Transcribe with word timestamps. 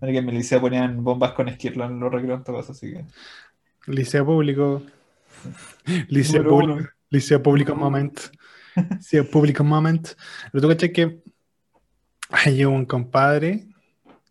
Que 0.00 0.16
en 0.16 0.26
mi 0.26 0.32
liceo 0.32 0.60
ponían 0.60 1.04
bombas 1.04 1.32
con 1.32 1.48
esquirla 1.48 1.86
en 1.86 2.00
los 2.00 2.12
recreos, 2.12 2.70
así 2.70 2.92
que. 2.92 3.04
Liceo 3.86 4.24
público. 4.24 4.82
Liceo 6.08 6.42
público. 6.42 6.74
uno. 6.74 6.88
Liceo 7.10 7.42
público 7.42 7.74
moment. 7.74 8.18
Liceo 8.96 9.28
público 9.28 9.64
moment. 9.64 10.08
Pero 10.50 10.62
tú 10.62 10.68
cachai 10.68 10.92
que 10.92 11.22
hay 12.30 12.64
un 12.64 12.86
compadre 12.86 13.66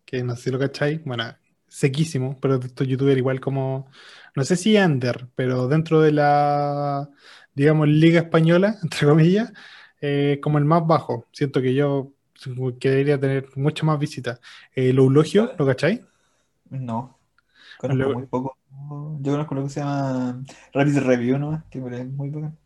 que 0.09 0.23
no 0.23 0.35
sé 0.35 0.43
si 0.43 0.51
lo 0.51 0.57
cachai, 0.57 0.97
bueno, 1.05 1.23
sequísimo, 1.67 2.39
pero 2.41 2.57
de 2.57 2.67
estos 2.67 2.87
youtubers 2.87 3.17
igual 3.17 3.39
como, 3.39 3.91
no 4.35 4.43
sé 4.43 4.55
si 4.55 4.75
under, 4.75 5.27
pero 5.35 5.67
dentro 5.67 6.01
de 6.01 6.11
la, 6.11 7.09
digamos, 7.53 7.87
liga 7.87 8.21
española, 8.21 8.77
entre 8.83 9.07
comillas, 9.07 9.53
eh, 10.01 10.39
como 10.41 10.57
el 10.57 10.65
más 10.65 10.85
bajo. 10.87 11.27
Siento 11.31 11.61
que 11.61 11.75
yo 11.75 12.13
que 12.79 12.89
debería 12.89 13.19
tener 13.19 13.49
mucho 13.55 13.85
más 13.85 13.99
visitas. 13.99 14.39
El 14.73 14.97
Eulogio, 14.97 15.51
¿lo 15.57 15.65
cachai? 15.65 16.05
No. 16.69 17.17
Conozco 17.77 17.97
Luego- 17.97 18.13
muy 18.13 18.27
poco. 18.27 18.57
Yo 19.21 19.31
conozco 19.33 19.55
lo 19.55 19.63
que 19.63 19.69
se 19.69 19.79
llama 19.81 20.43
Rapid 20.73 20.99
Review, 20.99 21.37
¿no? 21.37 21.63
Que 21.69 21.79
es 21.79 22.07
muy 22.07 22.29
bacán. 22.29 22.57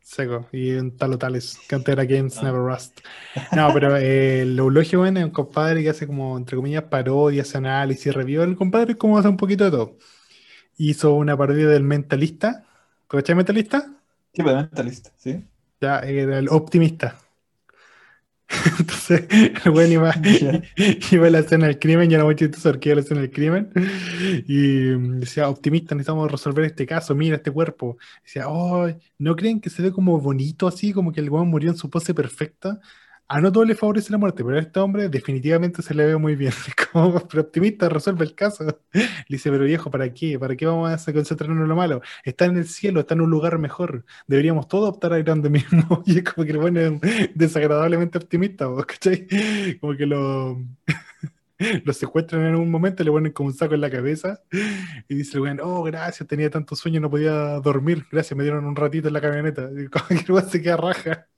Seco, 0.00 0.48
y 0.52 0.72
un 0.72 0.96
talo 0.96 1.16
tales, 1.16 1.58
que 1.68 1.76
antes 1.76 1.92
era 1.92 2.04
Games 2.04 2.42
Never 2.42 2.60
Rust. 2.60 3.00
No, 3.52 3.72
pero 3.72 3.96
eh, 3.96 4.42
el 4.42 4.58
Eulogio 4.58 4.98
bueno, 4.98 5.20
es 5.20 5.24
un 5.24 5.30
compadre 5.30 5.82
que 5.82 5.90
hace 5.90 6.06
como, 6.06 6.36
entre 6.36 6.56
comillas, 6.56 6.84
parodias, 6.84 7.54
análisis, 7.54 8.12
review. 8.12 8.42
El 8.42 8.56
compadre 8.56 8.96
como 8.96 9.16
hace 9.18 9.28
un 9.28 9.36
poquito 9.36 9.64
de 9.64 9.70
todo. 9.70 9.96
Hizo 10.78 11.14
una 11.14 11.36
parodia 11.36 11.68
del 11.68 11.84
Mentalista. 11.84 12.64
¿Cachai 13.08 13.36
Mentalista? 13.36 13.94
Sí, 14.34 14.42
pues 14.42 14.54
mentalista, 14.56 15.10
¿sí? 15.18 15.44
Ya, 15.80 15.98
era 16.00 16.38
el 16.38 16.48
optimista. 16.48 17.18
Entonces, 18.78 19.26
el 19.30 19.70
güey 19.70 19.92
iba, 19.92 20.14
iba 21.10 21.26
a 21.26 21.30
la 21.30 21.38
escena 21.40 21.66
del 21.66 21.78
crimen, 21.78 22.10
y 22.10 22.14
era 22.14 22.24
muy 22.24 22.36
chistoso 22.36 22.70
porque 22.70 22.90
iba 22.90 22.94
a 22.94 22.96
la 22.96 23.02
escena 23.02 23.20
del 23.20 23.30
crimen, 23.30 23.70
y 24.46 24.96
mm, 24.96 25.20
decía, 25.20 25.48
optimista, 25.48 25.94
necesitamos 25.94 26.30
resolver 26.30 26.64
este 26.64 26.86
caso, 26.86 27.14
mira 27.14 27.36
este 27.36 27.50
cuerpo. 27.50 27.96
Decía, 28.22 28.48
oh, 28.48 28.88
¿no 29.18 29.36
creen 29.36 29.60
que 29.60 29.70
se 29.70 29.82
ve 29.82 29.92
como 29.92 30.20
bonito 30.20 30.66
así, 30.66 30.92
como 30.92 31.12
que 31.12 31.20
el 31.20 31.30
güey 31.30 31.44
murió 31.44 31.70
en 31.70 31.76
su 31.76 31.90
pose 31.90 32.14
perfecta? 32.14 32.80
A 33.28 33.40
no 33.40 33.50
todo 33.50 33.64
le 33.64 33.74
favorece 33.74 34.12
la 34.12 34.18
muerte, 34.18 34.44
pero 34.44 34.58
a 34.58 34.60
este 34.60 34.78
hombre 34.78 35.08
definitivamente 35.08 35.80
se 35.80 35.94
le 35.94 36.04
ve 36.04 36.16
muy 36.18 36.36
bien. 36.36 36.52
Como, 36.92 37.26
pero 37.28 37.42
optimista, 37.42 37.88
resuelve 37.88 38.24
el 38.24 38.34
caso. 38.34 38.64
Le 38.92 39.02
dice, 39.28 39.50
pero 39.50 39.64
viejo, 39.64 39.90
¿para 39.90 40.12
qué? 40.12 40.38
¿Para 40.38 40.54
qué 40.54 40.66
vamos 40.66 41.08
a 41.08 41.12
concentrarnos 41.12 41.62
en 41.62 41.68
lo 41.68 41.76
malo? 41.76 42.02
Está 42.24 42.44
en 42.44 42.58
el 42.58 42.68
cielo, 42.68 43.00
está 43.00 43.14
en 43.14 43.22
un 43.22 43.30
lugar 43.30 43.58
mejor. 43.58 44.04
Deberíamos 44.26 44.68
todos 44.68 44.90
optar 44.90 45.14
a 45.14 45.18
ir 45.18 45.28
a 45.30 45.34
donde 45.34 45.50
mismo. 45.50 46.02
Y 46.06 46.18
es 46.18 46.24
como 46.24 46.46
que 46.46 46.56
bueno 46.56 46.80
es 46.80 47.00
desagradablemente 47.34 48.18
optimista, 48.18 48.66
¿vos 48.66 48.84
¿cachai? 48.84 49.26
Como 49.80 49.96
que 49.96 50.06
lo, 50.06 50.58
lo 51.84 51.92
secuestran 51.92 52.46
en 52.46 52.56
un 52.56 52.70
momento, 52.70 53.04
le 53.04 53.10
ponen 53.10 53.32
como 53.32 53.48
un 53.48 53.54
saco 53.54 53.74
en 53.74 53.80
la 53.80 53.90
cabeza 53.90 54.42
y 55.08 55.14
dice 55.14 55.38
el 55.38 55.60
oh, 55.62 55.82
gracias, 55.82 56.28
tenía 56.28 56.50
tanto 56.50 56.76
sueño, 56.76 57.00
no 57.00 57.10
podía 57.10 57.60
dormir. 57.60 58.06
Gracias, 58.10 58.36
me 58.36 58.42
dieron 58.44 58.64
un 58.64 58.76
ratito 58.76 59.08
en 59.08 59.14
la 59.14 59.20
camioneta. 59.20 59.70
Y 59.76 59.88
como 59.88 60.06
que 60.08 60.32
el 60.32 60.50
se 60.50 60.62
queda 60.62 60.76
raja. 60.76 61.28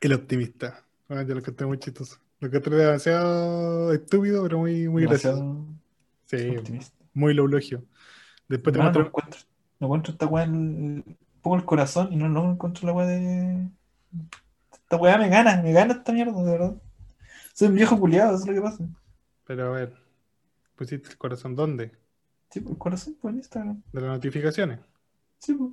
El 0.00 0.12
optimista. 0.12 0.84
Ah, 1.08 1.22
yo 1.22 1.34
lo 1.34 1.40
encontré 1.40 1.66
muy 1.66 1.78
chistoso. 1.78 2.18
Lo 2.40 2.48
encontré 2.48 2.76
demasiado 2.76 3.92
estúpido, 3.92 4.42
pero 4.44 4.58
muy, 4.58 4.88
muy 4.88 5.04
gracioso. 5.06 5.66
Sí, 6.26 6.56
optimista. 6.56 6.96
muy 7.14 7.36
eulogio. 7.36 7.84
Después 8.48 8.72
te 8.72 8.78
No, 8.78 8.84
no 8.84 8.90
muestro. 8.92 9.06
encuentro, 9.06 9.40
no 9.80 9.86
encuentro 9.86 10.12
esta 10.12 10.26
weá. 10.26 10.46
Pongo 11.42 11.56
el 11.56 11.64
corazón 11.64 12.12
y 12.12 12.16
no, 12.16 12.28
no 12.28 12.52
encuentro 12.52 12.86
la 12.86 12.92
weá 12.92 13.06
de. 13.06 13.68
Esta 14.72 14.96
weá 14.96 15.18
me 15.18 15.28
gana, 15.28 15.62
me 15.62 15.72
gana 15.72 15.94
esta 15.94 16.12
mierda, 16.12 16.42
de 16.42 16.50
verdad. 16.52 16.76
Soy 17.54 17.68
un 17.68 17.74
viejo 17.74 17.98
culiado, 17.98 18.34
eso 18.34 18.42
es 18.44 18.48
lo 18.48 18.54
que 18.54 18.60
pasa. 18.60 18.84
Pero 19.44 19.66
a 19.68 19.70
ver, 19.78 19.94
pusiste 20.76 21.08
el 21.10 21.18
corazón 21.18 21.54
¿dónde? 21.56 21.92
Sí, 22.50 22.60
pues 22.60 22.72
el 22.72 22.78
corazón, 22.78 23.16
pues 23.20 23.32
en 23.32 23.38
Instagram. 23.38 23.82
De 23.92 24.00
las 24.00 24.10
notificaciones. 24.10 24.80
Sí, 25.38 25.54
pues. 25.54 25.70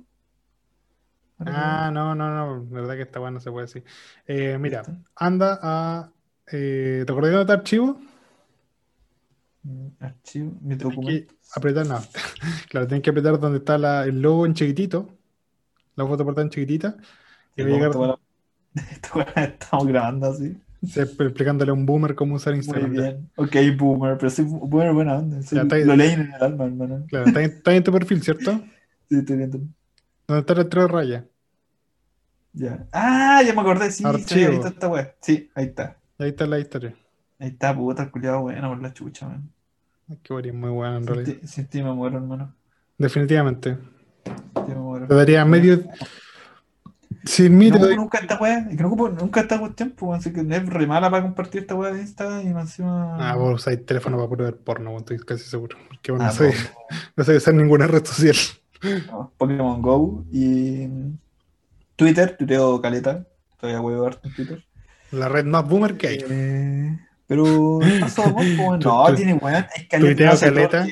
Ah, 1.38 1.90
no, 1.92 2.14
no, 2.14 2.30
no, 2.34 2.64
la 2.70 2.80
verdad 2.80 2.94
que 2.96 3.02
esta 3.02 3.20
weá 3.20 3.30
no 3.30 3.40
se 3.40 3.50
puede 3.50 3.66
decir. 3.66 3.84
Eh, 4.26 4.56
mira, 4.58 4.82
¿Listo? 4.82 4.96
anda 5.16 5.58
a. 5.62 6.10
Eh, 6.50 7.02
¿Te 7.06 7.12
acordás 7.12 7.30
de 7.32 7.36
anotar 7.36 7.58
archivo? 7.58 8.00
Mm, 9.62 9.88
Archivo, 10.00 10.56
mi 10.62 10.74
documento. 10.76 11.34
apretar, 11.54 11.86
no. 11.86 11.98
Claro, 12.70 12.86
tienes 12.86 13.02
que 13.02 13.10
apretar 13.10 13.38
donde 13.38 13.58
está 13.58 13.76
la- 13.78 14.04
el 14.04 14.20
logo 14.22 14.46
en 14.46 14.54
chiquitito, 14.54 15.08
la 15.96 16.06
foto 16.06 16.24
portada 16.24 16.44
en 16.44 16.50
chiquitita, 16.50 16.96
y 17.56 17.62
va 17.62 17.68
a 17.68 17.70
llegar 17.72 17.94
la 17.96 18.18
estamos 19.36 19.86
grabando 19.86 20.26
así. 20.28 20.56
se- 20.86 21.02
explicándole 21.02 21.70
a 21.70 21.74
un 21.74 21.84
boomer 21.86 22.14
cómo 22.14 22.36
usar 22.36 22.52
Muy 22.52 22.58
Instagram. 22.58 22.90
bien. 22.92 23.30
Ok, 23.36 23.56
boomer, 23.76 24.16
pero 24.18 24.30
soy 24.30 24.44
boomer 24.44 24.92
buena 24.92 25.16
onda. 25.18 25.42
soy- 25.42 25.56
Ya, 25.56 25.62
está 25.62 25.76
bien. 25.76 25.88
lo 25.88 25.96
leí 25.96 26.12
en 26.12 26.32
el 26.32 26.42
alma, 26.42 26.64
hermano. 26.64 27.04
Claro, 27.08 27.26
está, 27.26 27.42
en- 27.42 27.50
está 27.50 27.74
en 27.74 27.84
tu 27.84 27.92
perfil, 27.92 28.22
¿cierto? 28.22 28.52
Sí, 29.08 29.18
estoy 29.18 29.36
viendo. 29.36 29.60
Donde 30.26 30.40
está 30.40 30.52
el 30.60 30.68
tres 30.68 30.88
rayas. 30.88 31.24
Ya. 32.52 32.86
Ah, 32.92 33.42
ya 33.46 33.52
me 33.52 33.60
acordé, 33.60 33.90
sí, 33.90 34.04
había 34.04 34.20
Archivo. 34.20 34.50
visto 34.52 34.68
esta 34.68 34.88
weá. 34.88 35.14
Sí, 35.20 35.50
ahí 35.54 35.66
está. 35.66 35.98
Ahí 36.18 36.28
está 36.30 36.46
la 36.46 36.58
historia. 36.58 36.96
Ahí 37.38 37.48
está, 37.48 37.74
puta, 37.74 38.02
el 38.04 38.10
culiado 38.10 38.40
bueno 38.40 38.68
por 38.70 38.82
la 38.82 38.92
chucha, 38.94 39.28
man. 39.28 39.50
Ay, 40.08 40.18
Qué 40.22 40.32
guay, 40.32 40.52
muy 40.52 40.70
buena 40.70 40.96
en 40.96 41.06
realidad. 41.06 41.36
Sin 41.44 41.66
ti 41.66 41.82
me 41.82 41.92
muero, 41.92 42.16
hermano. 42.16 42.54
Definitivamente. 42.96 43.76
Ti 44.24 44.60
me 44.68 44.74
muero. 44.76 45.06
Te 45.06 45.14
daría 45.14 45.44
medio. 45.44 45.80
Sin 47.24 47.58
mí 47.58 47.70
No 47.70 47.78
nunca 47.96 48.18
esta 48.18 48.38
weá, 48.38 48.58
es 48.70 48.76
que 48.76 48.82
no 48.82 48.86
ocupo 48.88 49.08
nunca 49.08 49.40
esta 49.40 49.58
cuestión, 49.58 49.90
pues, 49.90 50.20
así 50.20 50.32
que 50.32 50.40
es 50.42 50.66
re 50.66 50.86
mala 50.86 51.10
para 51.10 51.24
compartir 51.24 51.62
esta 51.62 51.74
weá 51.74 51.92
de 51.92 52.00
Insta 52.00 52.40
y 52.42 52.54
más 52.54 52.66
encima. 52.70 53.16
Ah, 53.18 53.34
vos 53.36 53.54
usáis 53.56 53.84
teléfono 53.84 54.16
para 54.16 54.28
poder 54.28 54.44
ver 54.52 54.56
porno, 54.62 54.96
estoy 54.96 55.18
casi 55.18 55.42
seguro. 55.44 55.76
Porque 55.88 56.12
bueno, 56.12 56.24
Ah, 56.24 56.28
no, 56.28 56.32
sé, 56.32 56.54
no 57.16 57.24
sé 57.24 57.36
usar 57.36 57.54
ninguna 57.54 57.88
red 57.88 58.04
social. 58.04 58.36
No, 59.06 59.32
Pokémon 59.36 59.80
Go 59.82 60.24
y 60.32 60.88
Twitter, 61.96 62.36
tuiteo 62.36 62.80
caleta, 62.80 63.26
todavía 63.60 63.80
huevo 63.80 64.06
harto 64.06 64.28
en 64.28 64.34
Twitter. 64.34 64.64
La 65.12 65.28
red 65.28 65.44
más 65.44 65.66
boomer 65.68 65.96
que 65.96 66.08
hay. 66.08 66.18
Eh, 66.28 66.98
pero 67.26 67.78
a 67.80 68.06
Tu- 68.14 68.78
no, 68.88 69.06
tu- 69.06 69.14
tiene 69.14 69.34
weá, 69.34 69.68
es 69.74 69.88
tuiteo 69.88 70.14
caleta, 70.30 70.36
sé, 70.36 70.46
caleta. 70.46 70.86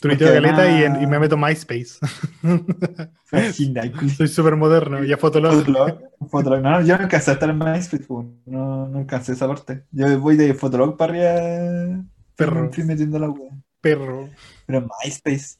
Tuiteo 0.00 0.32
caleta 0.32 0.64
y, 0.70 0.74
además- 0.82 0.96
en- 0.98 1.02
y 1.02 1.06
me 1.08 1.18
meto 1.18 1.34
a 1.34 1.38
MySpace. 1.38 1.98
Soy 4.16 4.28
súper 4.28 4.56
moderno, 4.56 5.02
ya 5.04 5.16
fotolog. 5.16 5.54
Fotolog, 5.54 5.98
Fotolog. 6.30 6.62
No, 6.62 6.80
yo 6.82 6.96
no 6.96 7.02
alcancé 7.04 7.30
a 7.30 7.34
estar 7.34 7.50
en 7.50 7.58
MySpace, 7.58 8.04
pues, 8.06 8.26
no, 8.46 8.86
no 8.88 8.98
alcancé 8.98 9.32
esa 9.32 9.46
parte. 9.48 9.84
Yo 9.92 10.18
voy 10.20 10.36
de 10.36 10.54
Fotolog 10.54 10.96
para 10.96 11.12
arriba, 11.12 12.04
Perro. 12.36 12.70
fui 12.72 12.84
metiendo 12.84 13.18
la 13.18 13.28
wea. 13.28 13.50
Perro. 13.80 14.28
Pero 14.66 14.86
MySpace, 15.04 15.56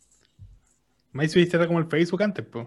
MySpace 1.19 1.57
era 1.57 1.67
como 1.67 1.79
el 1.79 1.87
Facebook 1.87 2.23
antes, 2.23 2.45
pues. 2.51 2.67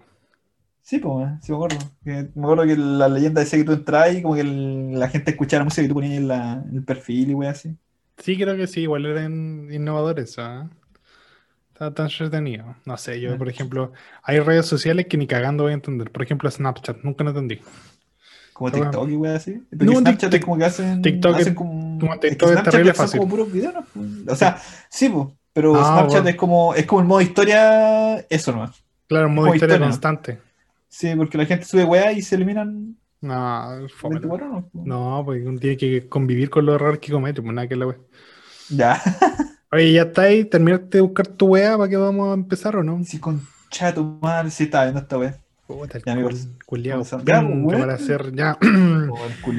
sí, 0.82 0.98
pues, 0.98 1.26
eh, 1.28 1.38
sí 1.42 1.52
me 1.52 1.56
acuerdo. 1.56 1.78
Que- 2.04 2.28
me 2.34 2.42
acuerdo 2.42 2.64
que 2.66 2.76
la 2.76 3.08
leyenda 3.08 3.40
decía 3.40 3.58
que 3.58 3.64
tú 3.64 3.72
entras 3.72 4.14
y 4.14 4.22
como 4.22 4.34
que 4.34 4.40
el- 4.42 4.98
la 4.98 5.08
gente 5.08 5.30
escuchaba 5.30 5.64
música 5.64 5.82
que 5.82 5.88
tú 5.88 5.94
ponías 5.94 6.14
en, 6.18 6.28
la- 6.28 6.62
en 6.68 6.76
el 6.76 6.84
perfil 6.84 7.30
y 7.30 7.34
wea 7.34 7.50
así. 7.50 7.76
Sí, 8.18 8.36
creo 8.36 8.56
que 8.56 8.66
sí, 8.66 8.80
igual 8.82 9.06
eran 9.06 9.68
innovadores, 9.72 10.38
¿ah? 10.38 10.68
Estaba 11.72 11.94
tan 11.94 12.06
entretenido. 12.06 12.76
No 12.84 12.96
sé, 12.96 13.20
yo, 13.20 13.36
por 13.38 13.48
ejemplo, 13.48 13.92
hay 14.22 14.38
redes 14.40 14.66
sociales 14.66 15.06
que 15.08 15.16
ni 15.16 15.26
cagando 15.26 15.64
voy 15.64 15.72
a 15.72 15.74
entender. 15.74 16.10
Por 16.10 16.22
ejemplo, 16.22 16.50
Snapchat, 16.50 16.98
nunca 17.02 17.24
lo 17.24 17.30
entendí. 17.30 17.60
Como. 18.52 18.70
TikTok 18.70 19.08
y 19.08 19.16
wea 19.16 19.36
así. 19.36 19.52
Porque 19.70 19.84
No, 19.86 19.92
Snapchat 19.98 20.34
es 20.34 20.40
como 20.44 20.58
que 20.58 20.64
hacen. 20.64 21.00
TikTok 21.02 21.34
hacen 21.36 21.48
es- 21.48 21.54
como, 21.54 21.98
como 21.98 22.14
es 22.14 22.20
que 22.20 22.28
TikTok 22.30 22.48
es 22.48 22.52
Snapchat 22.52 22.72
terrible 22.72 22.94
fácil. 22.94 23.18
como 23.18 23.30
puros 23.30 23.52
videos, 23.52 23.74
¿no? 23.94 24.32
O 24.32 24.36
sea, 24.36 24.58
sí, 24.90 25.08
pues. 25.08 25.28
Pero 25.52 25.74
Ah, 25.76 25.84
Snapchat 25.84 26.22
bueno. 26.22 26.28
es 26.30 26.36
como, 26.36 26.74
es 26.74 26.86
como 26.86 27.00
el 27.02 27.06
modo 27.08 27.20
historia, 27.20 28.18
eso 28.30 28.52
no 28.52 28.72
Claro, 29.06 29.28
un 29.28 29.34
modo 29.34 29.48
historia 29.48 29.76
historia, 29.76 29.78
¿no? 29.78 29.86
constante. 29.86 30.40
Sí, 30.88 31.14
porque 31.16 31.38
la 31.38 31.46
gente 31.46 31.64
sube 31.66 31.84
weá 31.84 32.12
y 32.12 32.22
se 32.22 32.36
eliminan 32.36 32.98
No, 33.20 33.88
fome. 33.88 34.20
24 34.20 34.48
horas. 34.48 34.64
pues. 34.72 34.84
No, 34.84 35.22
pues 35.24 35.44
uno 35.46 35.58
tiene 35.60 35.76
que 35.76 36.08
convivir 36.08 36.50
con 36.50 36.66
los 36.66 36.74
errores 36.76 37.00
que 37.00 37.12
comete, 37.12 37.40
pues 37.42 37.54
nada 37.54 37.68
que 37.68 37.76
la 37.76 37.86
wea. 37.86 37.98
Ya. 38.70 38.98
Oye, 39.72 39.92
¿ya 39.92 40.02
está 40.02 40.22
ahí? 40.22 40.44
¿Terminaste 40.44 40.98
de 40.98 41.00
buscar 41.02 41.26
tu 41.26 41.46
wea 41.48 41.76
para 41.76 41.88
que 41.88 41.96
vamos 41.96 42.30
a 42.30 42.34
empezar 42.34 42.76
o 42.76 42.82
no? 42.84 43.02
Sí, 43.04 43.18
con 43.20 43.46
chato 43.70 44.02
madre, 44.20 44.50
sí 44.50 44.64
estaba 44.64 44.84
viendo 44.84 45.00
esta 45.00 45.18
weá. 45.18 45.41
Puta, 45.78 45.98
el 45.98 46.04
Ya, 46.04 46.14
culiao 46.66 47.04
para 47.78 47.94
hacer 47.94 48.32
ya. 48.34 48.56
Oh, 48.60 49.18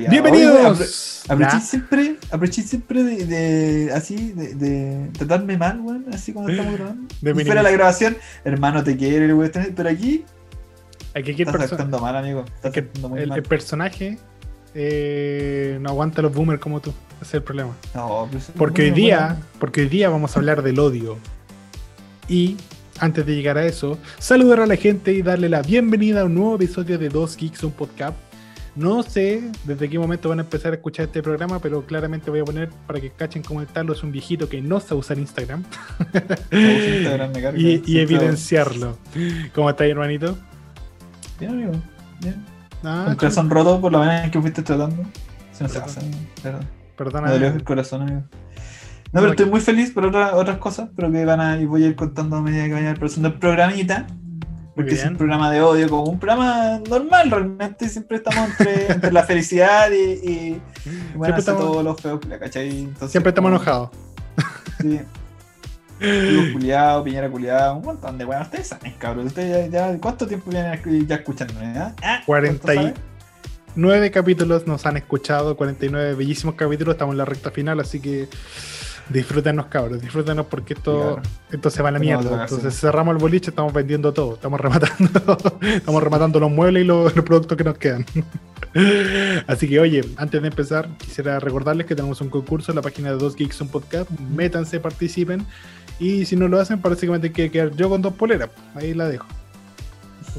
¡Bienvenidos! 0.09 1.23
apro- 1.27 1.31
Aproveché 1.33 1.59
siempre, 1.61 2.15
aproveché 2.31 2.61
siempre 2.63 3.03
de, 3.03 3.25
de- 3.25 3.93
así, 3.93 4.31
de, 4.33 4.55
de 4.55 5.09
tratarme 5.17 5.57
mal, 5.57 5.79
weón, 5.81 6.05
así 6.13 6.33
cuando 6.33 6.51
estamos 6.51 6.73
grabando. 6.75 7.07
De 7.21 7.31
Y 7.31 7.45
fuera 7.45 7.63
la 7.63 7.71
grabación, 7.71 8.17
hermano, 8.43 8.83
te 8.83 8.95
quiero, 8.97 9.35
weón, 9.37 9.51
pero 9.75 9.89
aquí 9.89 10.25
Aquí, 11.15 11.31
aquí 11.31 11.43
estás 11.43 11.61
actuando 11.71 11.99
mal, 11.99 12.15
amigo. 12.17 12.43
Estás 12.55 12.75
actuando 12.75 13.09
muy 13.09 13.19
el- 13.21 13.29
mal. 13.29 13.37
el 13.37 13.43
personaje 13.43 14.17
eh, 14.73 15.77
no 15.81 15.89
aguanta 15.89 16.21
los 16.23 16.33
boomers 16.33 16.59
como 16.59 16.79
tú. 16.79 16.89
Ese 17.21 17.25
es 17.29 17.33
el 17.35 17.43
problema. 17.43 17.75
No, 17.93 18.27
pues, 18.31 18.51
Porque 18.57 18.83
hoy 18.83 18.91
día, 18.91 19.27
bueno. 19.27 19.45
porque 19.59 19.81
hoy 19.81 19.89
día 19.89 20.09
vamos 20.09 20.35
a 20.35 20.39
hablar 20.39 20.63
del 20.63 20.79
odio. 20.79 21.17
Y 22.27 22.57
antes 22.99 23.25
de 23.25 23.35
llegar 23.35 23.57
a 23.57 23.65
eso, 23.65 23.97
saludar 24.19 24.59
a 24.61 24.65
la 24.65 24.75
gente 24.75 25.13
y 25.13 25.21
darle 25.21 25.49
la 25.49 25.61
bienvenida 25.61 26.21
a 26.21 26.25
un 26.25 26.35
nuevo 26.35 26.55
episodio 26.55 26.97
de 26.97 27.09
Dos 27.09 27.37
Geeks, 27.37 27.63
un 27.63 27.71
podcast. 27.71 28.15
No 28.75 29.03
sé 29.03 29.51
desde 29.65 29.87
qué 29.87 29.99
momento 29.99 30.29
van 30.29 30.39
a 30.39 30.41
empezar 30.41 30.71
a 30.71 30.75
escuchar 30.75 31.05
este 31.05 31.21
programa, 31.21 31.59
pero 31.59 31.85
claramente 31.85 32.31
voy 32.31 32.39
a 32.39 32.43
poner 32.45 32.69
para 32.87 32.99
que 32.99 33.11
cachen 33.11 33.43
cómo 33.43 33.61
el 33.61 33.67
Talo 33.67 33.93
es 33.93 34.01
un 34.01 34.11
viejito 34.11 34.49
que 34.49 34.61
no 34.61 34.79
sabe 34.79 34.95
usar 34.95 35.19
Instagram. 35.19 35.63
Instagram 36.51 37.31
me 37.33 37.41
carga. 37.41 37.59
y, 37.59 37.99
evidenciarlo. 37.99 38.97
¿Cómo 39.53 39.69
está, 39.69 39.85
hermanito? 39.85 40.35
Bien, 41.39 41.51
amigo. 41.51 41.71
Bien. 42.21 42.43
Ah, 42.83 43.03
Con 43.05 43.15
corazón 43.15 43.49
roto 43.49 43.79
por 43.79 43.91
la 43.91 43.99
manera 43.99 44.25
en 44.25 44.31
que 44.31 44.41
fuiste 44.41 44.63
tratando. 44.63 45.03
Se 45.51 45.63
me 45.63 45.69
Perdón. 45.69 45.83
pasa, 45.83 45.99
amigo. 45.99 46.17
Perdón. 46.41 46.67
perdona. 46.97 47.27
Me 47.27 47.33
dolió 47.33 47.47
el 47.49 47.63
corazón, 47.63 48.01
amigo. 48.01 48.23
No, 49.13 49.19
pero 49.21 49.29
estoy 49.31 49.45
muy 49.45 49.61
feliz 49.61 49.91
por 49.91 50.05
otra- 50.07 50.35
otras 50.35 50.57
cosas, 50.57 50.89
pero 50.95 51.11
que 51.11 51.23
van 51.23 51.39
a, 51.39 51.57
y 51.59 51.65
voy 51.65 51.83
a 51.83 51.87
ir 51.87 51.95
contando 51.95 52.35
a 52.37 52.41
medida 52.41 52.65
que 52.65 52.73
vaya 52.73 52.93
produciendo 52.95 53.29
el 53.29 53.35
programita. 53.35 54.07
Porque 54.75 54.95
es 54.95 55.05
un 55.05 55.17
programa 55.17 55.51
de 55.51 55.61
odio, 55.61 55.87
como 55.87 56.05
un 56.05 56.17
programa 56.19 56.79
normal 56.89 57.29
realmente. 57.29 57.87
Siempre 57.87 58.17
estamos 58.17 58.49
entre, 58.49 58.87
entre 58.91 59.11
la 59.11 59.21
felicidad 59.23 59.91
y, 59.91 59.95
y, 59.95 60.61
y 60.85 61.15
bueno, 61.15 61.35
hace 61.35 61.41
estamos- 61.41 61.61
todos 61.61 61.83
los 61.83 62.01
feos, 62.01 62.19
¿cachai? 62.39 62.69
Entonces, 62.79 63.11
Siempre 63.11 63.29
estamos 63.29 63.49
como- 63.51 63.57
enojados. 63.61 63.89
Sí. 64.81 64.99
Culiado, 66.51 67.03
Piñera 67.03 67.29
culiado, 67.29 67.77
un 67.77 67.85
montón 67.85 68.17
de 68.17 68.25
weón. 68.25 68.41
Ustedes 68.41 68.67
saben, 68.67 68.93
cabrón. 68.97 69.27
Ustedes 69.27 69.71
ya, 69.71 69.91
ya- 69.91 69.99
¿Cuánto 69.99 70.25
tiempo 70.27 70.49
vienen 70.49 71.07
ya 71.07 71.15
escuchándome? 71.15 71.67
ah? 71.77 71.93
Ah, 72.01 72.21
40 72.25 72.59
¿cuánto 72.63 72.73
y- 72.73 72.75
saben? 72.75 72.93
Nueve 73.75 74.11
capítulos 74.11 74.67
nos 74.67 74.85
han 74.85 74.97
escuchado, 74.97 75.55
49 75.57 76.13
bellísimos 76.15 76.55
capítulos, 76.55 76.93
estamos 76.93 77.13
en 77.13 77.17
la 77.17 77.25
recta 77.25 77.49
final, 77.51 77.79
así 77.79 77.99
que 77.99 78.27
disfrútenos 79.09 79.65
cabros, 79.67 80.01
disfrútenos 80.01 80.45
porque 80.47 80.73
esto, 80.73 81.13
Claro. 81.15 81.21
esto 81.51 81.69
se 81.69 81.81
va 81.83 81.89
a 81.89 81.91
la 81.91 81.99
no 81.99 82.05
mierda. 82.05 82.43
Entonces 82.43 82.79
cerramos 82.79 83.15
el 83.15 83.21
boliche, 83.21 83.49
estamos 83.49 83.73
vendiendo 83.73 84.13
todo, 84.13 84.35
estamos 84.35 84.59
rematando, 84.59 85.37
estamos 85.61 86.03
rematando 86.03 86.39
los 86.39 86.51
muebles 86.51 86.83
y 86.83 86.87
los, 86.87 87.15
los 87.15 87.25
productos 87.25 87.57
que 87.57 87.63
nos 87.63 87.77
quedan. 87.77 88.05
Así 89.47 89.67
que 89.67 89.79
oye, 89.79 90.03
antes 90.17 90.41
de 90.41 90.47
empezar, 90.47 90.89
quisiera 90.97 91.39
recordarles 91.39 91.85
que 91.85 91.95
tenemos 91.95 92.21
un 92.21 92.29
concurso 92.29 92.71
en 92.71 92.77
la 92.77 92.81
página 92.81 93.11
de 93.11 93.17
Dos 93.17 93.35
Geeks 93.35 93.61
un 93.61 93.67
Podcast. 93.69 94.09
Métanse, 94.35 94.79
participen. 94.79 95.45
Y 95.99 96.25
si 96.25 96.35
no 96.35 96.47
lo 96.47 96.59
hacen, 96.59 96.81
parece 96.81 97.05
que 97.05 97.11
me 97.11 97.19
tengo 97.19 97.35
que 97.35 97.51
quedar 97.51 97.71
yo 97.75 97.89
con 97.89 98.01
dos 98.01 98.13
poleras. 98.13 98.49
Ahí 98.75 98.93
la 98.95 99.07
dejo. 99.07 99.27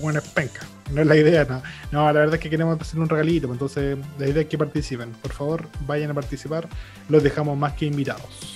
Buena 0.00 0.20
penca. 0.20 0.62
No 0.92 1.00
es 1.02 1.06
la 1.06 1.16
idea, 1.16 1.44
no. 1.48 1.62
No, 1.92 2.06
la 2.06 2.20
verdad 2.20 2.34
es 2.34 2.40
que 2.40 2.50
queremos 2.50 2.78
hacer 2.80 2.98
un 2.98 3.08
regalito. 3.08 3.46
pues, 3.46 3.54
Entonces, 3.54 3.96
la 4.18 4.28
idea 4.28 4.42
es 4.42 4.48
que 4.48 4.58
participen. 4.58 5.10
Por 5.22 5.32
favor, 5.32 5.68
vayan 5.86 6.10
a 6.10 6.14
participar. 6.14 6.68
Los 7.08 7.22
dejamos 7.22 7.56
más 7.56 7.74
que 7.74 7.86
invitados. 7.86 8.53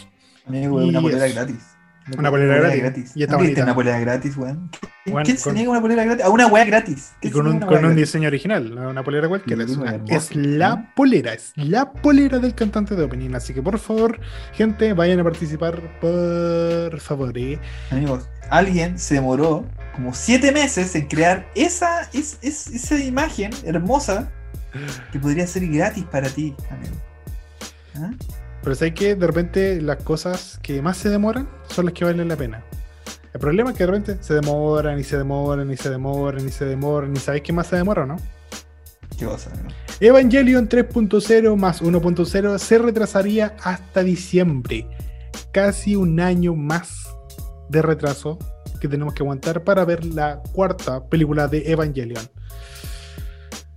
Amigo, 0.49 0.77
una 0.77 1.01
polera 1.01 1.29
gratis. 1.29 1.57
Una 2.17 2.31
polera 2.31 2.75
gratis. 2.75 3.13
Y 3.15 3.23
está 3.23 3.35
¿No 3.37 3.41
viste 3.43 3.53
bonita. 3.61 3.63
una 3.65 3.75
polera 3.75 4.01
gratis, 4.01 4.37
weón? 4.39 4.71
¿Quién, 5.25 5.37
se 5.37 5.53
niega 5.53 5.71
una 5.71 5.81
polera 5.83 6.05
gratis? 6.05 6.25
A 6.25 6.31
una 6.31 6.47
weá 6.47 6.65
gratis. 6.65 7.13
Y 7.19 7.21
¿Quién 7.21 7.33
con 7.35 7.47
un, 7.47 7.61
con 7.61 7.75
un 7.75 7.81
gratis? 7.83 7.97
diseño 7.97 8.29
original, 8.29 8.73
una 8.79 9.03
polera 9.05 9.29
cualquiera. 9.29 9.63
Es, 9.65 9.77
una- 9.77 10.01
es 10.07 10.35
la 10.35 10.91
polera, 10.97 11.35
es 11.35 11.53
la 11.57 11.93
polera 11.93 12.39
del 12.39 12.55
cantante 12.55 12.95
de 12.95 13.05
opening. 13.05 13.35
Así 13.35 13.53
que 13.53 13.61
por 13.63 13.79
favor, 13.79 14.19
gente, 14.55 14.95
vayan 14.95 15.21
a 15.21 15.25
participar. 15.25 15.83
Por 16.01 16.99
favor, 17.01 17.37
¿eh? 17.37 17.59
Amigos, 17.91 18.27
alguien 18.49 18.99
se 18.99 19.15
demoró 19.15 19.67
como 19.95 20.15
siete 20.15 20.51
meses 20.53 20.95
en 20.95 21.09
crear 21.09 21.47
esa, 21.55 22.09
es, 22.15 22.39
es- 22.41 22.69
esa 22.69 22.99
imagen 22.99 23.51
hermosa 23.65 24.31
que 25.13 25.19
podría 25.19 25.47
ser 25.47 25.67
gratis 25.67 26.05
para 26.05 26.29
ti, 26.31 26.55
amigo. 26.71 26.95
¿Ah? 27.97 28.11
Pero 28.69 28.77
sabes 28.77 28.93
que 28.93 29.15
de 29.15 29.27
repente 29.27 29.81
las 29.81 30.03
cosas 30.03 30.61
que 30.63 30.83
más 30.83 30.99
se 30.99 31.09
demoran 31.09 31.49
son 31.71 31.87
las 31.87 31.95
que 31.95 32.05
valen 32.05 32.29
la 32.29 32.37
pena. 32.37 32.63
El 33.33 33.41
problema 33.41 33.71
es 33.71 33.79
que 33.79 33.85
de 33.85 33.91
repente 33.91 34.23
se 34.23 34.35
demoran 34.35 34.99
y 34.99 35.05
se 35.05 35.17
demoran 35.17 35.73
y 35.73 35.77
se 35.79 35.89
demoran 35.89 36.47
y 36.47 36.51
se 36.51 36.67
demoran 36.67 37.17
y 37.17 37.19
sabéis 37.19 37.45
qué 37.45 37.55
más 37.55 37.69
se 37.69 37.77
demora, 37.77 38.05
¿no? 38.05 38.17
¿Qué 39.19 39.25
amigo? 39.25 39.39
Evangelion 40.01 40.69
3.0 40.69 41.57
más 41.57 41.83
1.0 41.83 42.59
se 42.59 42.79
retrasaría 42.79 43.57
hasta 43.63 44.03
diciembre. 44.03 44.87
Casi 45.51 45.97
un 45.97 46.21
año 46.21 46.55
más 46.55 47.09
de 47.71 47.81
retraso 47.81 48.39
que 48.83 48.89
tenemos 48.89 49.15
que 49.15 49.23
aguantar 49.23 49.65
para 49.65 49.87
ver 49.87 50.05
la 50.05 50.43
cuarta 50.53 51.07
película 51.07 51.49
de 51.49 51.73
Evangelion. 51.73 52.29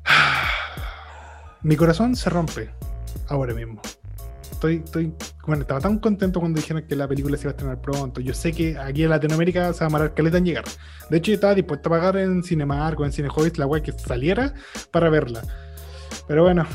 Mi 1.62 1.78
corazón 1.78 2.18
se 2.18 2.30
rompe 2.30 2.72
ahora 3.30 3.54
mismo. 3.54 3.82
Estoy, 4.62 4.76
estoy, 4.86 5.12
bueno, 5.48 5.64
estaba 5.64 5.80
tan 5.80 5.98
contento 5.98 6.40
cuando 6.40 6.60
dijeron 6.62 6.84
que 6.88 6.96
la 6.96 7.08
película 7.08 7.36
se 7.36 7.46
iba 7.46 7.50
a 7.50 7.54
estrenar 7.54 7.82
pronto. 7.82 8.22
Yo 8.22 8.32
sé 8.36 8.52
que 8.52 8.78
aquí 8.78 9.02
en 9.04 9.10
Latinoamérica 9.10 9.74
se 9.74 9.80
va 9.80 9.88
a 9.88 9.90
marar 9.90 10.14
caleta 10.14 10.38
en 10.38 10.46
llegar. 10.46 10.66
De 11.10 11.18
hecho, 11.18 11.32
yo 11.32 11.36
estaba 11.36 11.56
dispuesto 11.56 11.90
a 11.90 11.94
pagar 11.94 12.18
en 12.18 12.44
Cinemark 12.44 13.00
o 13.00 13.06
en 13.06 13.12
Cinehoist 13.12 13.58
la 13.58 13.66
web 13.66 13.82
que 13.82 13.92
saliera 13.92 14.54
para 14.92 15.10
verla. 15.10 15.42
Pero 16.28 16.44
bueno, 16.44 16.68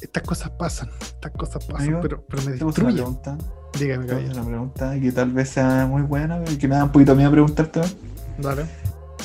estas 0.00 0.22
cosas 0.22 0.50
pasan, 0.50 0.88
estas 1.00 1.32
cosas 1.32 1.64
pasan, 1.66 1.82
Amigo, 1.86 1.98
pero, 2.00 2.24
pero 2.28 2.42
me 2.44 2.52
puse 2.52 2.62
una 2.62 2.66
destruyen. 2.92 2.94
pregunta. 2.96 3.38
Dígame, 3.76 4.06
caballero. 4.06 4.32
una 4.34 4.44
pregunta 4.46 5.00
que 5.00 5.10
tal 5.12 5.32
vez 5.32 5.48
sea 5.48 5.84
muy 5.86 6.02
buena 6.02 6.44
que 6.44 6.68
me 6.68 6.76
da 6.76 6.84
un 6.84 6.92
poquito 6.92 7.16
miedo 7.16 7.32
preguntarte. 7.32 7.80
Dale. 8.38 8.66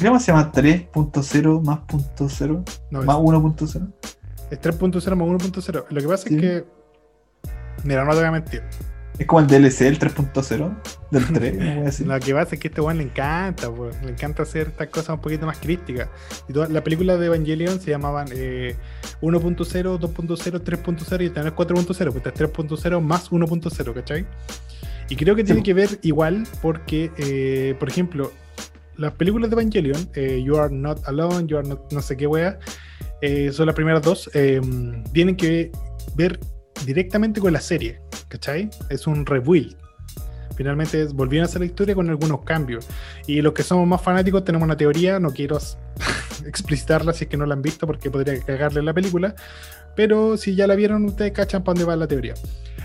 ¿Cómo 0.03 0.19
se 0.19 0.31
llama 0.31 0.51
3.0 0.51 1.61
más 1.63 1.79
punto 1.81 2.27
cero? 2.29 2.63
No, 2.89 3.03
más 3.03 3.15
es, 3.15 3.21
1.0? 3.21 3.93
es 4.49 4.59
3.0 4.59 5.15
más 5.15 5.27
1.0. 5.27 5.85
Lo 5.87 6.01
que 6.01 6.07
pasa 6.07 6.27
Sí. 6.27 6.33
es 6.35 6.41
que. 6.41 6.82
Mira, 7.83 8.03
no 8.05 8.11
te 8.11 8.17
voy 8.17 8.25
a 8.25 8.31
mentir. 8.31 8.63
Es 9.19 9.27
como 9.27 9.41
el 9.41 9.47
DLC, 9.47 9.81
el 9.81 9.99
3.0 9.99 10.75
del 11.11 11.25
3, 11.33 11.53
no 11.53 11.59
voy 11.59 11.67
a 11.69 11.81
decir. 11.83 12.07
Lo 12.07 12.19
que 12.19 12.33
pasa 12.33 12.55
es 12.55 12.59
que 12.61 12.67
a 12.67 12.69
este 12.69 12.81
weón 12.81 12.97
le 12.97 13.03
encanta, 13.03 13.69
pues, 13.71 13.95
le 14.03 14.11
encanta 14.11 14.41
hacer 14.41 14.67
estas 14.69 14.87
cosas 14.87 15.09
un 15.09 15.21
poquito 15.21 15.45
más 15.45 15.59
críticas. 15.59 16.09
Y 16.49 16.53
toda- 16.53 16.67
la 16.67 16.83
película 16.83 17.15
de 17.17 17.27
Evangelion 17.27 17.79
se 17.79 17.91
llamaban 17.91 18.27
eh, 18.31 18.75
1.0, 19.21 19.99
2.0, 19.99 20.59
3.0 20.63 21.23
y 21.25 21.29
también 21.29 21.47
es 21.47 21.53
4.0, 21.53 22.11
pues 22.11 22.25
es 22.25 22.33
3.0 22.33 23.01
más 23.01 23.31
1.0, 23.31 23.93
¿cachai? 23.93 24.25
Y 25.09 25.15
creo 25.15 25.35
que 25.35 25.43
tiene 25.43 25.59
Sí. 25.59 25.63
que 25.63 25.73
ver 25.75 25.99
igual 26.01 26.47
porque, 26.63 27.11
eh, 27.17 27.75
por 27.77 27.89
ejemplo, 27.89 28.31
las 28.97 29.11
películas 29.13 29.51
de 29.51 29.55
Evangelion, 29.55 30.09
eh, 30.15 30.41
You 30.43 30.57
Are 30.57 30.73
Not 30.73 31.07
Alone, 31.07 31.45
You 31.45 31.57
Are 31.59 31.67
Not 31.67 31.91
no 31.93 32.01
sé 32.01 32.17
qué 32.17 32.25
wea, 32.25 32.57
eh, 33.21 33.51
son 33.51 33.67
las 33.67 33.75
primeras 33.75 34.01
dos, 34.01 34.29
tienen 35.11 35.35
que 35.35 35.71
ver 36.15 36.39
directamente 36.85 37.39
con 37.39 37.53
la 37.53 37.61
serie, 37.61 38.01
¿cachai? 38.27 38.69
Es 38.89 39.07
un 39.07 39.25
rebuild. 39.25 39.75
Finalmente 40.55 41.01
es- 41.01 41.13
volvieron 41.13 41.45
a 41.47 41.49
hacer 41.49 41.61
la 41.61 41.65
historia 41.65 41.95
con 41.95 42.09
algunos 42.09 42.41
cambios. 42.43 42.87
Y 43.25 43.41
los 43.41 43.53
que 43.53 43.63
somos 43.63 43.87
más 43.87 44.01
fanáticos 44.01 44.43
tenemos 44.45 44.65
una 44.65 44.77
teoría, 44.77 45.19
no 45.19 45.31
quiero 45.31 45.57
explicitarla 46.45 47.13
si 47.13 47.23
es 47.25 47.29
que 47.29 47.37
no 47.37 47.45
la 47.45 47.53
han 47.55 47.61
visto 47.61 47.87
porque 47.87 48.09
podría 48.11 48.39
cagarle 48.39 48.81
la 48.83 48.93
película, 48.93 49.35
pero 49.95 50.37
si 50.37 50.55
ya 50.55 50.67
la 50.67 50.75
vieron 50.75 51.05
ustedes 51.05 51.31
cachan 51.31 51.63
para 51.63 51.73
dónde 51.75 51.85
va 51.85 51.95
la 51.95 52.07
teoría. 52.07 52.33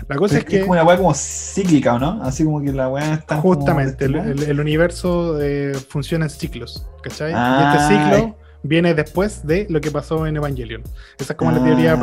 La 0.07 0.15
cosa 0.15 0.37
Es, 0.37 0.43
es, 0.43 0.49
que 0.49 0.59
como 0.61 0.71
una 0.73 0.83
weá 0.83 0.97
como 0.97 1.13
cíclica, 1.13 1.95
¿o 1.95 1.99
no? 1.99 2.23
Así 2.23 2.43
como 2.43 2.61
que 2.61 2.71
la 2.71 2.87
weá 2.89 3.15
está. 3.15 3.37
justamente 3.37 4.05
el, 4.05 4.15
el- 4.15 4.43
el 4.43 4.59
universo 4.59 5.39
eh, 5.41 5.73
funciona 5.89 6.25
en 6.25 6.31
ciclos, 6.31 6.87
¿cachai? 7.03 7.33
Ah, 7.35 7.73
y 7.75 7.77
este 7.77 7.95
ciclo 7.95 8.37
viene 8.63 8.93
después 8.93 9.45
de 9.45 9.67
lo 9.69 9.79
que 9.81 9.91
pasó 9.91 10.25
en 10.25 10.37
Evangelion. 10.37 10.81
Esa 11.19 11.33
es 11.33 11.37
como 11.37 11.51
la 11.51 11.57
Ah, 11.57 11.63
teoría 11.65 11.95
dale. 11.95 11.99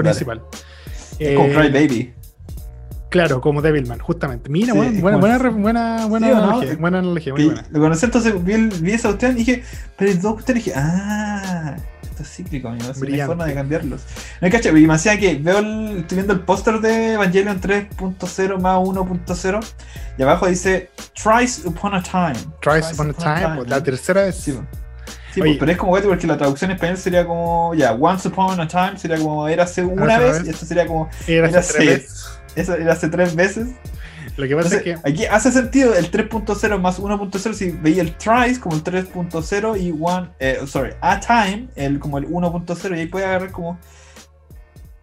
Es 1.19 1.37
como 1.37 1.49
Eh, 1.49 1.55
Cry 1.55 1.71
Baby. 1.71 2.13
Claro, 3.09 3.41
como 3.41 3.63
Devilman, 3.63 3.99
justamente. 4.01 4.51
Mira, 4.51 4.73
Sí, 4.73 4.79
buena, 4.79 4.97
es 4.97 5.01
buena, 5.01 5.19
buena, 5.19 5.49
buena, 5.57 6.07
buena 6.07 6.27
¿Sí 6.27 6.33
o 6.33 6.37
no? 6.37 6.43
analogía, 6.43 6.77
buena 6.77 6.99
analogía, 6.99 7.33
muy 7.33 7.45
buena. 7.47 7.65
lo 7.71 7.81
conocí 7.81 8.05
entonces, 8.05 8.45
vi, 8.45 8.53
el- 8.53 8.69
vi 8.69 8.93
esa 8.93 9.09
cuestión 9.09 9.33
y 9.33 9.35
dije, 9.37 9.63
pero 9.97 10.13
dos 10.17 10.35
cuestiones 10.35 10.67
y 10.67 10.71
dije, 10.71 10.79
ah, 10.79 11.77
esto 12.03 12.23
es 12.25 12.29
cíclico, 12.29 12.69
amigo, 12.69 12.85
hay 12.93 13.01
Brillante. 13.01 13.27
forma 13.29 13.47
de 13.47 13.55
cambiarlos. 13.55 14.03
No 14.41 14.51
cacho, 14.51 14.77
y 14.77 14.87
me 14.87 14.95
hacía 14.95 15.19
que 15.19 15.37
veo 15.37 15.59
el, 15.61 15.99
estoy 15.99 16.17
viendo 16.17 16.33
el 16.35 16.41
póster 16.41 16.81
de 16.81 17.13
Evangelion 17.15 17.61
3.0 17.61 18.59
más 18.59 18.77
1.0 18.81 19.61
y 20.19 20.23
abajo 20.23 20.47
dice 20.49 20.91
Thrice 21.15 21.67
Upon 21.69 21.95
a 21.95 22.03
Time. 22.03 22.35
Tries 22.61 22.93
upon 22.93 23.11
a 23.11 23.13
time, 23.15 23.57
pues, 23.57 23.69
la 23.71 23.83
tercera 23.83 24.27
es. 24.27 24.35
Sí, 24.37 24.53
po. 24.53 24.63
Sí, 25.37 25.43
Oye. 25.43 25.53
po, 25.53 25.59
pero 25.61 25.73
es 25.73 25.77
como 25.79 25.93
gato 25.93 26.09
porque 26.09 26.27
la 26.27 26.39
traducción 26.39 26.71
en 26.71 26.77
español 26.77 26.97
sería 26.97 27.27
como, 27.27 27.75
ya, 27.75 27.93
Once 27.93 28.27
Upon 28.27 28.59
a 28.59 28.67
Time 28.67 28.99
sería 28.99 29.19
como 29.19 29.47
era 29.47 29.65
hace 29.65 29.85
una 29.85 30.19
vez, 30.19 30.39
vez. 30.39 30.47
y 30.47 30.51
esto 30.51 30.65
sería 30.65 30.87
como, 30.87 31.11
Era 31.27 31.49
Era 31.49 31.61
hace 31.61 31.75
tres 31.75 32.27
eso 32.57 32.75
era 32.75 32.95
hace 32.95 33.11
tres 33.11 33.35
veces. 33.35 33.69
Lo 34.39 34.49
que 34.49 34.57
pasa 34.57 34.69
Entonces, 34.77 34.95
es 34.97 35.03
que. 35.03 35.09
aquí 35.11 35.27
hace 35.27 35.53
sentido 35.53 35.95
el 35.95 36.11
3.0 36.11 36.79
más 36.79 36.99
1.0 36.99 37.53
si 37.53 37.71
veía 37.71 38.01
el 38.03 38.17
tries 38.17 38.59
como 38.59 38.77
el 38.77 38.83
3.0 38.83 39.79
y 39.81 39.95
one, 40.01 40.31
eh, 40.41 40.61
sorry, 40.67 40.95
a 41.03 41.21
time, 41.21 41.69
el, 41.75 41.99
como 41.99 42.17
el 42.19 42.27
1.0 42.29 42.97
y 42.97 43.01
ahí 43.01 43.07
puede 43.07 43.27
agarrar 43.27 43.53
como 43.53 43.79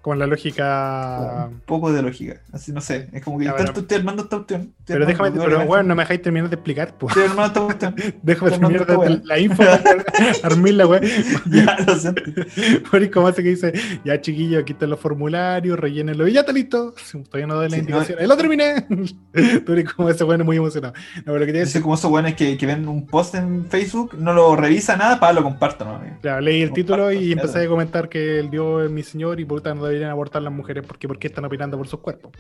Como 0.04 0.18
la 0.18 0.28
lógica. 0.28 1.48
Un 1.50 1.62
poco 1.62 1.94
de 1.94 2.02
lógica. 2.02 2.42
Así 2.52 2.74
no 2.74 2.82
sé. 2.82 3.08
Es 3.14 3.24
como 3.24 3.40
que 3.40 3.46
Ya, 3.46 3.56
tanto 3.56 3.80
estoy 3.80 4.00
armando 4.00 4.24
esta 4.24 4.36
estoy 4.36 4.70
Pero 4.86 5.06
déjame, 5.06 5.32
pero 5.32 5.66
bueno, 5.66 5.84
no 5.84 5.96
me 5.96 6.04
dejáis 6.04 6.22
terminar 6.22 6.50
de 6.50 6.56
explicar, 6.56 6.98
pues. 6.98 7.16
Estoy 7.16 7.30
armando 7.30 7.70
esta 7.70 7.90
cuestión. 7.90 8.16
Déjame 8.22 8.52
terminar 8.52 8.86
de 8.86 8.96
wea. 8.98 9.22
la 9.24 9.40
info 9.40 9.64
para 9.64 9.82
armar 10.44 10.72
la 10.72 10.88
wea. 10.88 11.02
ya, 11.46 11.78
lo 11.88 11.96
siento. 11.96 12.22
Por 12.92 13.12
como 13.12 13.28
hace 13.28 13.44
que 13.44 13.50
dice, 13.50 13.72
ya 14.04 14.20
chiquillo, 14.20 14.60
están 14.60 14.90
los 14.90 15.00
formularios, 15.00 15.80
rellénenlo 15.80 16.28
y 16.28 16.34
ya 16.34 16.42
está 16.42 16.52
listo. 16.52 16.94
Todavía 17.30 17.48
no 17.48 17.56
doy 17.56 17.70
la 17.70 17.76
Sí, 17.78 17.80
indicación. 17.80 18.28
¡Lo 18.28 18.36
terminé! 18.36 18.86
Tú 19.66 19.74
como 19.96 20.10
ese 20.10 20.26
bueno 20.26 20.44
muy 20.44 20.58
emocionado. 20.58 20.94
No, 21.16 21.32
pero 21.32 21.40
lo 21.40 21.46
que 21.46 21.66
soy 21.66 21.82
como 21.82 21.96
esos 21.96 22.12
buenos 22.12 22.34
que, 22.34 22.58
que 22.58 22.66
ven 22.66 22.90
un 22.90 23.08
post 23.08 23.36
en 23.36 23.68
Facebook, 23.68 24.16
no 24.18 24.34
lo 24.34 24.58
revisa 24.58 24.98
nada, 24.98 25.18
para 25.18 25.32
lo 25.32 25.44
comparto, 25.44 25.86
¿no? 25.86 25.96
amigo? 25.96 26.18
Claro, 26.22 26.42
leí 26.42 26.62
el 26.62 26.74
título 26.74 27.10
y 27.14 27.32
claro. 27.34 27.48
empecé 27.48 27.66
a 27.66 27.70
comentar 27.70 28.10
que 28.10 28.40
el 28.40 28.50
Dios 28.50 28.84
es 28.84 28.92
mi 28.92 29.04
señor 29.04 29.40
y 29.40 29.46
puta 29.46 29.74
no 29.74 29.93
deberían 29.94 30.12
abortar 30.12 30.42
las 30.42 30.52
mujeres 30.54 30.86
porque 30.86 31.08
¿por 31.08 31.18
qué 31.20 31.28
están 31.28 31.46
opinando 31.46 31.78
por 31.78 31.88
sus 31.88 32.00
cuerpos? 32.00 32.32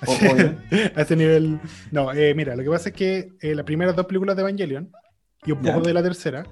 Así- 0.00 0.26
a 0.96 1.00
ese 1.02 1.16
nivel. 1.16 1.60
No, 1.90 2.12
eh, 2.12 2.34
mira, 2.34 2.56
lo 2.56 2.62
que 2.62 2.70
pasa 2.70 2.88
es 2.90 2.94
que 2.94 3.28
eh, 3.40 3.54
las 3.54 3.64
primeras 3.64 3.94
dos 3.96 4.06
películas 4.06 4.36
de 4.36 4.42
Evangelion 4.42 4.90
y 5.46 5.52
un 5.52 5.58
poco 5.58 5.80
Ya. 5.80 5.86
de 5.88 5.94
la 5.94 6.02
tercera 6.02 6.44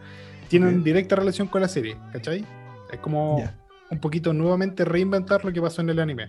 tienen 0.48 0.82
directa 0.84 1.16
relación 1.16 1.48
con 1.48 1.60
la 1.62 1.68
serie, 1.68 1.96
¿cachai? 2.12 2.44
Es 2.92 2.98
como 3.00 3.38
Ya. 3.38 3.58
un 3.90 3.98
poquito 4.00 4.32
nuevamente 4.32 4.84
reinventar 4.84 5.44
lo 5.44 5.52
que 5.52 5.60
pasó 5.62 5.80
en 5.82 5.90
el 5.90 5.98
anime. 5.98 6.28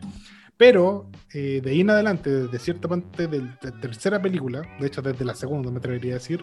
Pero 0.55 1.09
eh, 1.33 1.61
de 1.63 1.71
ahí 1.71 1.81
en 1.81 1.89
adelante, 1.89 2.29
desde 2.29 2.59
cierta 2.59 2.87
parte 2.87 3.27
de 3.27 3.41
la 3.41 3.71
tercera 3.81 4.21
película, 4.21 4.61
de 4.79 4.87
hecho 4.87 5.01
desde 5.01 5.25
la 5.25 5.33
segunda 5.35 5.71
me 5.71 5.79
atrevería 5.79 6.13
a 6.13 6.15
decir, 6.15 6.41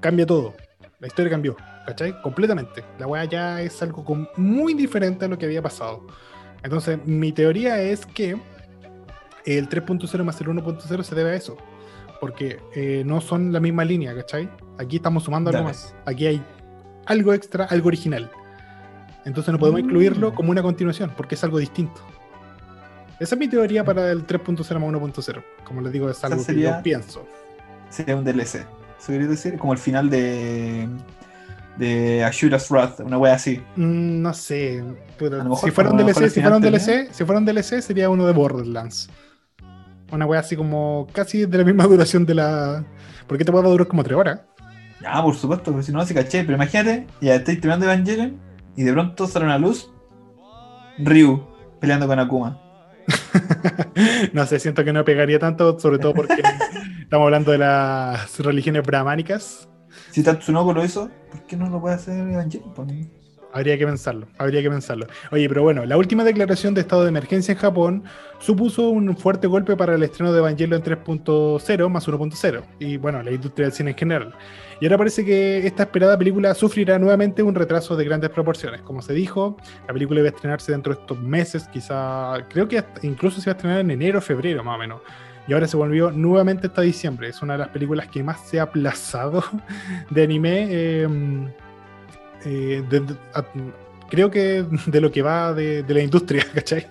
cambia 0.00 0.26
todo. 0.26 0.54
La 1.00 1.06
historia 1.06 1.30
cambió, 1.30 1.56
¿cachai? 1.86 2.20
Completamente. 2.22 2.84
La 2.98 3.06
weá 3.06 3.24
ya 3.24 3.62
es 3.62 3.80
algo 3.82 4.04
muy 4.36 4.74
diferente 4.74 5.24
a 5.24 5.28
lo 5.28 5.38
que 5.38 5.46
había 5.46 5.62
pasado. 5.62 6.06
Entonces, 6.62 6.98
mi 7.06 7.32
teoría 7.32 7.80
es 7.80 8.04
que 8.06 8.36
el 9.46 9.68
3.0 9.68 10.24
más 10.24 10.40
el 10.40 10.48
1.0 10.48 11.02
se 11.02 11.14
debe 11.14 11.30
a 11.30 11.34
eso. 11.34 11.56
Porque 12.20 12.58
eh, 12.74 13.02
no 13.06 13.20
son 13.20 13.52
la 13.52 13.60
misma 13.60 13.84
línea, 13.84 14.14
¿cachai? 14.14 14.48
Aquí 14.78 14.96
estamos 14.96 15.22
sumando 15.24 15.50
algo 15.50 15.60
Dale. 15.62 15.72
más. 15.72 15.94
Aquí 16.04 16.26
hay 16.26 16.42
algo 17.06 17.32
extra, 17.32 17.64
algo 17.66 17.86
original. 17.88 18.30
Entonces 19.24 19.52
no 19.52 19.58
podemos 19.58 19.80
Mm. 19.82 19.84
incluirlo 19.84 20.34
como 20.34 20.50
una 20.50 20.62
continuación, 20.62 21.12
porque 21.16 21.36
es 21.36 21.44
algo 21.44 21.58
distinto. 21.58 22.00
Esa 23.20 23.34
es 23.34 23.38
mi 23.38 23.48
teoría 23.48 23.84
para 23.84 24.10
el 24.10 24.26
3.0 24.26 24.78
más 24.80 24.88
1.0. 24.88 25.42
Como 25.64 25.80
les 25.80 25.92
digo, 25.92 26.10
es 26.10 26.22
algo 26.24 26.38
que 26.38 26.44
sería- 26.44 26.76
yo 26.78 26.82
pienso. 26.82 27.26
Sería 27.88 28.16
un 28.16 28.24
DLC. 28.24 28.66
¿Eso 28.98 29.12
quería 29.12 29.26
decir? 29.28 29.56
Como 29.58 29.72
el 29.72 29.78
final 29.78 30.10
de. 30.10 30.88
De 31.78 32.24
Ashura's 32.24 32.68
Wrath, 32.70 33.00
una 33.00 33.18
wea 33.18 33.34
así. 33.34 33.58
Mm, 33.76 34.20
no 34.22 34.34
sé. 34.34 34.82
puta, 35.18 35.42
mejor- 35.42 35.58
si 35.60 35.70
fuera 35.70 35.90
un 35.90 35.96
DLC, 35.96 36.28
si 36.30 36.40
fuera 36.40 36.56
un 36.56 36.62
DLC, 36.62 37.08
si 37.12 37.24
fuera 37.24 37.38
un 37.38 37.44
DLC, 37.46 37.80
sería 37.82 38.10
uno 38.10 38.26
de 38.26 38.32
Borderlands. 38.32 39.08
Una 40.10 40.26
wea 40.26 40.40
así 40.40 40.56
como 40.56 41.06
casi 41.12 41.46
de 41.46 41.58
la 41.58 41.64
misma 41.64 41.84
duración 41.86 42.26
de 42.26 42.34
la. 42.34 42.84
Porque 43.26 43.44
te 43.44 43.52
puede 43.52 43.68
durar 43.68 43.86
como 43.86 44.02
3 44.02 44.16
horas. 44.18 44.40
Ya, 45.00 45.22
por 45.22 45.34
supuesto, 45.36 45.70
porque 45.70 45.84
si 45.86 45.92
no, 45.92 46.04
se 46.04 46.14
caché. 46.14 46.42
Pero 46.42 46.54
imagínate, 46.54 47.06
ya 47.20 47.36
estáis 47.36 47.60
terminando 47.60 47.86
Evangelion 47.86 48.36
y 48.74 48.82
de 48.82 48.92
pronto 48.92 49.26
sale 49.26 49.44
una 49.44 49.58
luz. 49.58 49.90
Ryu 50.98 51.46
peleando 51.80 52.06
con 52.08 52.18
Akuma. 52.18 52.58
no 54.32 54.46
sé, 54.46 54.58
siento 54.58 54.84
que 54.84 54.92
no 54.92 55.04
pegaría 55.04 55.38
tanto, 55.38 55.78
sobre 55.78 55.98
todo 55.98 56.14
porque 56.14 56.42
estamos 57.02 57.24
hablando 57.26 57.52
de 57.52 57.58
las 57.58 58.38
religiones 58.40 58.82
brahmánicas. 58.82 59.68
Si 60.10 60.22
Tatsunoko 60.22 60.72
lo 60.72 60.84
hizo, 60.84 61.10
¿por 61.30 61.42
qué 61.44 61.56
no 61.56 61.68
lo 61.68 61.80
puede 61.80 61.94
hacer 61.96 62.18
Evangelion? 62.18 62.72
Habría 63.50 63.78
que 63.78 63.86
pensarlo, 63.86 64.26
habría 64.36 64.60
que 64.60 64.68
pensarlo. 64.68 65.06
Oye, 65.32 65.48
pero 65.48 65.62
bueno, 65.62 65.86
la 65.86 65.96
última 65.96 66.22
declaración 66.22 66.74
de 66.74 66.82
estado 66.82 67.02
de 67.04 67.08
emergencia 67.08 67.52
en 67.52 67.58
Japón 67.58 68.04
supuso 68.38 68.90
un 68.90 69.16
fuerte 69.16 69.46
golpe 69.46 69.74
para 69.74 69.94
el 69.94 70.02
estreno 70.02 70.32
de 70.32 70.38
Evangelion 70.40 70.82
3.0 70.82 71.88
más 71.88 72.06
1.0 72.06 72.62
y 72.78 72.98
bueno, 72.98 73.22
la 73.22 73.30
industria 73.30 73.66
del 73.66 73.72
cine 73.72 73.92
en 73.92 73.96
general. 73.96 74.34
Y 74.80 74.84
ahora 74.84 74.98
parece 74.98 75.24
que 75.24 75.66
esta 75.66 75.84
esperada 75.84 76.18
película 76.18 76.54
sufrirá 76.54 76.98
nuevamente 76.98 77.42
un 77.42 77.54
retraso 77.54 77.96
de 77.96 78.04
grandes 78.04 78.28
proporciones. 78.30 78.82
Como 78.82 79.00
se 79.00 79.14
dijo, 79.14 79.56
la 79.86 79.94
película 79.94 80.20
iba 80.20 80.28
a 80.28 80.32
estrenarse 80.32 80.72
dentro 80.72 80.94
de 80.94 81.00
estos 81.00 81.18
meses, 81.18 81.66
quizá, 81.72 82.34
creo 82.50 82.68
que 82.68 82.78
hasta- 82.78 83.04
incluso 83.06 83.40
se 83.40 83.48
iba 83.48 83.54
a 83.54 83.56
estrenar 83.56 83.80
en 83.80 83.90
enero 83.90 84.18
o 84.18 84.22
febrero 84.22 84.62
más 84.62 84.76
o 84.76 84.78
menos. 84.78 85.00
Y 85.48 85.54
ahora 85.54 85.66
se 85.66 85.76
volvió 85.78 86.10
nuevamente 86.10 86.66
hasta 86.68 86.82
diciembre. 86.82 87.28
Es 87.28 87.40
una 87.42 87.54
de 87.54 87.60
las 87.60 87.68
películas 87.68 88.06
que 88.08 88.22
más 88.22 88.40
se 88.46 88.60
ha 88.60 88.64
aplazado 88.64 89.42
de 90.10 90.22
anime. 90.22 90.66
eh, 90.70 91.08
eh, 92.44 92.84
creo 94.10 94.30
que 94.30 94.64
de 94.86 95.00
lo 95.00 95.10
que 95.10 95.22
va 95.22 95.52
de, 95.52 95.82
de 95.82 95.94
la 95.94 96.00
industria, 96.02 96.44
¿cachai? 96.54 96.86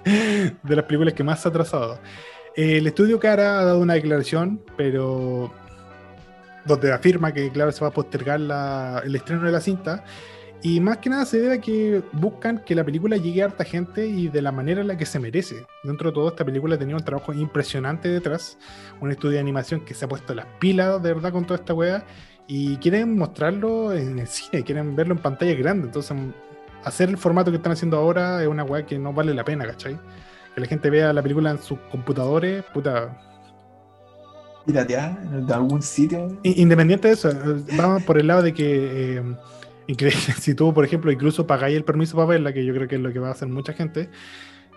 De 0.64 0.76
las 0.76 0.86
películas 0.86 1.14
que 1.14 1.24
más 1.24 1.42
se 1.42 1.48
ha 1.48 1.52
atrasado. 1.52 2.00
El 2.56 2.88
estudio 2.88 3.20
Cara 3.20 3.60
ha 3.60 3.66
dado 3.66 3.80
una 3.80 3.94
declaración, 3.94 4.62
pero 4.76 5.54
donde 6.66 6.92
afirma 6.92 7.32
que, 7.32 7.52
claro, 7.52 7.72
se 7.72 7.82
va 7.82 7.88
a 7.88 7.92
postergar 7.92 8.40
la- 8.40 9.02
el 9.06 9.16
estreno 9.16 9.44
de 9.44 9.52
la 9.52 9.62
cinta. 9.62 10.04
Y 10.64 10.80
más 10.80 10.98
que 10.98 11.10
nada 11.10 11.26
se 11.26 11.40
debe 11.40 11.56
a 11.56 11.62
que 11.62 12.02
buscan 12.14 12.64
que 12.66 12.74
la 12.74 12.84
película 12.84 13.16
llegue 13.18 13.44
a 13.44 13.46
harta 13.46 13.64
gente 13.64 14.08
y 14.08 14.28
de 14.28 14.42
la 14.42 14.52
manera 14.52 14.82
en 14.82 14.88
la 14.88 14.98
que 14.98 15.06
se 15.06 15.20
merece. 15.20 15.66
Dentro 15.84 16.10
de 16.10 16.16
todo, 16.16 16.30
esta 16.30 16.44
película 16.44 16.78
tenía 16.78 16.96
un 16.96 17.04
trabajo 17.04 17.32
impresionante 17.32 18.10
detrás. 18.10 18.58
Un 19.00 19.12
estudio 19.12 19.36
de 19.36 19.40
animación 19.40 19.82
que 19.82 19.94
se 19.94 20.06
ha 20.06 20.08
puesto 20.08 20.34
las 20.34 20.48
pilas 20.60 21.02
de 21.02 21.14
verdad 21.14 21.32
con 21.32 21.46
toda 21.46 21.60
esta 21.60 21.74
wea. 21.74 22.04
Y 22.48 22.78
quieren 22.78 23.18
mostrarlo 23.18 23.94
en 23.94 24.20
el 24.20 24.28
cine, 24.28 24.64
quieren 24.64 24.96
verlo 24.96 25.14
en 25.14 25.22
pantalla 25.22 25.54
grande. 25.54 25.88
Entonces, 25.88 26.18
hacer 26.84 27.10
el 27.10 27.18
formato 27.18 27.52
que 27.52 27.58
están 27.58 27.74
haciendo 27.74 27.98
ahora 27.98 28.42
es 28.42 28.48
una 28.48 28.64
wea 28.64 28.86
que 28.86 28.98
no 28.98 29.14
vale 29.14 29.34
la 29.34 29.44
pena, 29.44 29.66
¿cachai? 29.66 30.00
Que 30.56 30.62
la 30.62 30.68
gente 30.68 30.90
vea 30.90 31.14
la 31.14 31.22
película 31.22 31.52
en 31.52 31.60
sus 31.62 31.78
computadores, 31.92 32.64
puta, 32.74 33.16
Piratear 34.68 35.18
de 35.46 35.54
algún 35.54 35.82
sitio. 35.82 36.28
Independiente 36.44 37.08
de 37.08 37.14
eso, 37.14 37.30
eh, 37.30 37.64
vamos 37.78 38.04
por 38.04 38.20
el 38.20 38.28
lado 38.28 38.42
de 38.42 38.54
que 38.54 39.16
eh, 39.16 39.24
incre- 39.88 40.12
si 40.40 40.54
tú, 40.56 40.74
por 40.74 40.86
ejemplo, 40.86 41.12
incluso 41.12 41.48
pagáis 41.48 41.76
el 41.78 41.84
permiso 41.84 42.16
para 42.16 42.28
verla, 42.28 42.54
que 42.54 42.66
yo 42.66 42.74
creo 42.74 42.88
que 42.88 42.96
es 42.96 43.02
lo 43.02 43.12
que 43.12 43.20
va 43.20 43.30
a 43.30 43.32
hacer 43.32 43.48
mucha 43.48 43.74
gente, 43.74 44.10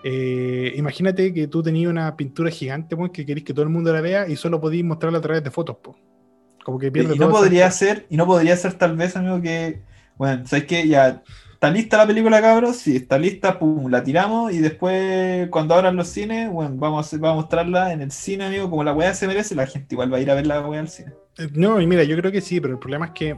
eh, 0.03 0.73
imagínate 0.77 1.35
que 1.35 1.47
tú 1.47 1.63
tenías 1.63 1.91
una 1.91 2.17
pintura 2.17 2.51
gigante 2.51 2.97
pues, 2.97 3.11
que 3.11 3.27
queréis 3.27 3.45
que 3.45 3.53
todo 3.53 3.65
el 3.65 3.69
mundo 3.71 3.93
la 3.93 4.01
vea 4.01 4.29
y 4.29 4.37
solo 4.37 4.61
podéis 4.61 4.85
mostrarla 4.85 5.19
a 5.19 5.23
través 5.23 5.45
de 5.45 5.51
fotos. 5.51 5.77
pues. 5.83 5.97
Como 6.65 6.79
que 6.79 6.91
pierde 6.91 7.15
Y 7.15 7.19
no 7.19 7.29
todo 7.29 7.41
podría 7.41 7.71
ser, 7.71 8.07
y 8.11 8.17
no 8.17 8.27
podría 8.27 8.57
ser 8.57 8.75
tal 8.75 8.97
vez, 8.97 9.17
amigo, 9.17 9.41
que, 9.41 9.83
bueno, 10.17 10.47
¿sabes 10.47 10.65
qué? 10.67 10.87
Ya 10.87 11.23
está 11.53 11.71
lista 11.71 11.99
la 11.99 12.07
película, 12.07 12.41
cabros, 12.41 12.77
sí, 12.77 12.97
está 12.97 13.19
lista, 13.19 13.59
pum, 13.59 13.91
la 13.91 14.03
tiramos, 14.03 14.53
y 14.53 14.59
después, 14.59 15.49
cuando 15.51 15.75
abran 15.75 15.97
los 15.97 16.09
cines, 16.09 16.51
bueno, 16.51 16.75
vamos 16.77 17.11
vamos 17.19 17.33
a 17.33 17.35
mostrarla 17.35 17.93
en 17.93 18.03
el 18.03 18.11
cine, 18.11 18.45
amigo, 18.47 18.71
como 18.71 18.85
la 18.85 18.93
weá 18.93 19.13
se 19.15 19.27
merece, 19.27 19.55
la 19.55 19.67
gente 19.67 19.95
igual 19.95 20.13
va 20.13 20.19
a 20.19 20.21
ir 20.21 20.31
a 20.31 20.35
ver 20.35 20.47
la 20.47 20.61
weá 20.67 20.81
al 20.81 20.89
cine. 20.89 21.13
Eh, 21.39 21.49
No, 21.55 21.81
y 21.81 21.87
mira, 21.87 22.05
yo 22.05 22.17
creo 22.17 22.33
que 22.33 22.41
sí, 22.41 22.61
pero 22.61 22.75
el 22.75 22.79
problema 22.79 23.07
es 23.07 23.13
que 23.13 23.37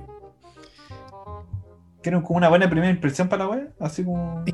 ¿Quieren 2.02 2.22
como 2.22 2.38
una 2.38 2.48
buena 2.48 2.68
primera 2.68 2.90
impresión 2.90 3.28
para 3.28 3.44
la 3.44 3.50
weá? 3.50 3.68
Así 3.78 4.04
como... 4.04 4.44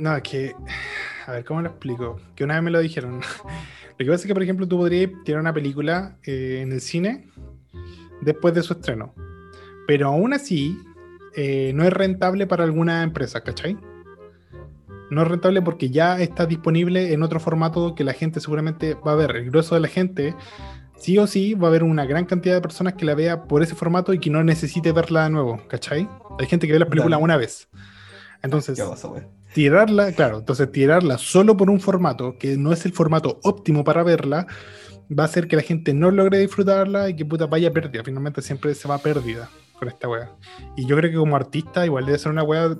No, 0.00 0.16
es 0.16 0.22
que. 0.22 0.54
A 1.26 1.32
ver, 1.32 1.44
¿cómo 1.44 1.62
lo 1.62 1.68
explico? 1.68 2.20
Que 2.34 2.44
una 2.44 2.54
vez 2.54 2.62
me 2.64 2.70
lo 2.70 2.80
dijeron. 2.80 3.20
Lo 3.98 4.04
que 4.04 4.10
pasa 4.10 4.22
es 4.22 4.26
que, 4.26 4.34
por 4.34 4.42
ejemplo, 4.42 4.68
tú 4.68 4.76
podrías 4.76 5.10
tirar 5.24 5.40
una 5.40 5.54
película 5.54 6.16
eh, 6.24 6.60
en 6.62 6.72
el 6.72 6.80
cine 6.82 7.30
después 8.20 8.54
de 8.54 8.62
su 8.62 8.74
estreno. 8.74 9.14
Pero 9.86 10.08
aún 10.08 10.34
así, 10.34 10.78
eh, 11.34 11.72
no 11.74 11.84
es 11.84 11.92
rentable 11.92 12.46
para 12.46 12.64
alguna 12.64 13.02
empresa, 13.02 13.42
¿cachai? 13.42 13.76
No 15.10 15.22
es 15.22 15.28
rentable 15.28 15.62
porque 15.62 15.90
ya 15.90 16.20
está 16.20 16.46
disponible 16.46 17.12
en 17.12 17.22
otro 17.22 17.40
formato 17.40 17.94
que 17.94 18.04
la 18.04 18.12
gente 18.12 18.40
seguramente 18.40 18.94
va 18.94 19.12
a 19.12 19.16
ver. 19.16 19.36
El 19.36 19.50
grueso 19.50 19.74
de 19.74 19.80
la 19.80 19.88
gente, 19.88 20.34
sí 20.98 21.18
o 21.18 21.26
sí, 21.26 21.54
va 21.54 21.68
a 21.68 21.70
haber 21.70 21.82
una 21.82 22.06
gran 22.06 22.24
cantidad 22.24 22.54
de 22.54 22.60
personas 22.60 22.94
que 22.94 23.04
la 23.04 23.14
vea 23.14 23.44
por 23.44 23.62
ese 23.62 23.74
formato 23.74 24.12
y 24.12 24.18
que 24.18 24.30
no 24.30 24.42
necesite 24.42 24.92
verla 24.92 25.24
de 25.24 25.30
nuevo, 25.30 25.60
¿cachai? 25.68 26.08
Hay 26.38 26.46
gente 26.46 26.66
que 26.66 26.72
ve 26.72 26.78
la 26.78 26.88
película 26.88 27.16
Dale. 27.16 27.24
una 27.24 27.36
vez. 27.36 27.68
Entonces, 28.42 28.78
¿Qué 28.78 28.84
pasa, 28.84 29.10
tirarla, 29.54 30.12
claro, 30.12 30.38
entonces 30.38 30.70
tirarla 30.70 31.18
solo 31.18 31.56
por 31.56 31.70
un 31.70 31.80
formato 31.80 32.36
que 32.38 32.56
no 32.56 32.72
es 32.72 32.84
el 32.84 32.92
formato 32.92 33.40
óptimo 33.42 33.84
para 33.84 34.02
verla, 34.02 34.46
va 35.10 35.24
a 35.24 35.26
hacer 35.26 35.48
que 35.48 35.56
la 35.56 35.62
gente 35.62 35.94
no 35.94 36.10
logre 36.10 36.38
disfrutarla 36.38 37.08
y 37.08 37.16
que 37.16 37.24
puta 37.24 37.46
vaya 37.46 37.72
pérdida. 37.72 38.02
Finalmente 38.04 38.42
siempre 38.42 38.74
se 38.74 38.88
va 38.88 38.98
pérdida 38.98 39.48
con 39.78 39.88
esta 39.88 40.08
wea. 40.08 40.32
Y 40.76 40.86
yo 40.86 40.96
creo 40.96 41.10
que 41.10 41.16
como 41.16 41.36
artista 41.36 41.84
igual 41.86 42.06
debe 42.06 42.18
ser 42.18 42.32
una 42.32 42.42
wea 42.42 42.76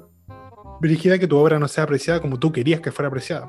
brígida 0.80 1.18
que 1.18 1.26
tu 1.26 1.36
obra 1.36 1.58
no 1.58 1.68
sea 1.68 1.84
apreciada 1.84 2.20
como 2.20 2.38
tú 2.38 2.52
querías 2.52 2.80
que 2.80 2.92
fuera 2.92 3.08
apreciada. 3.08 3.48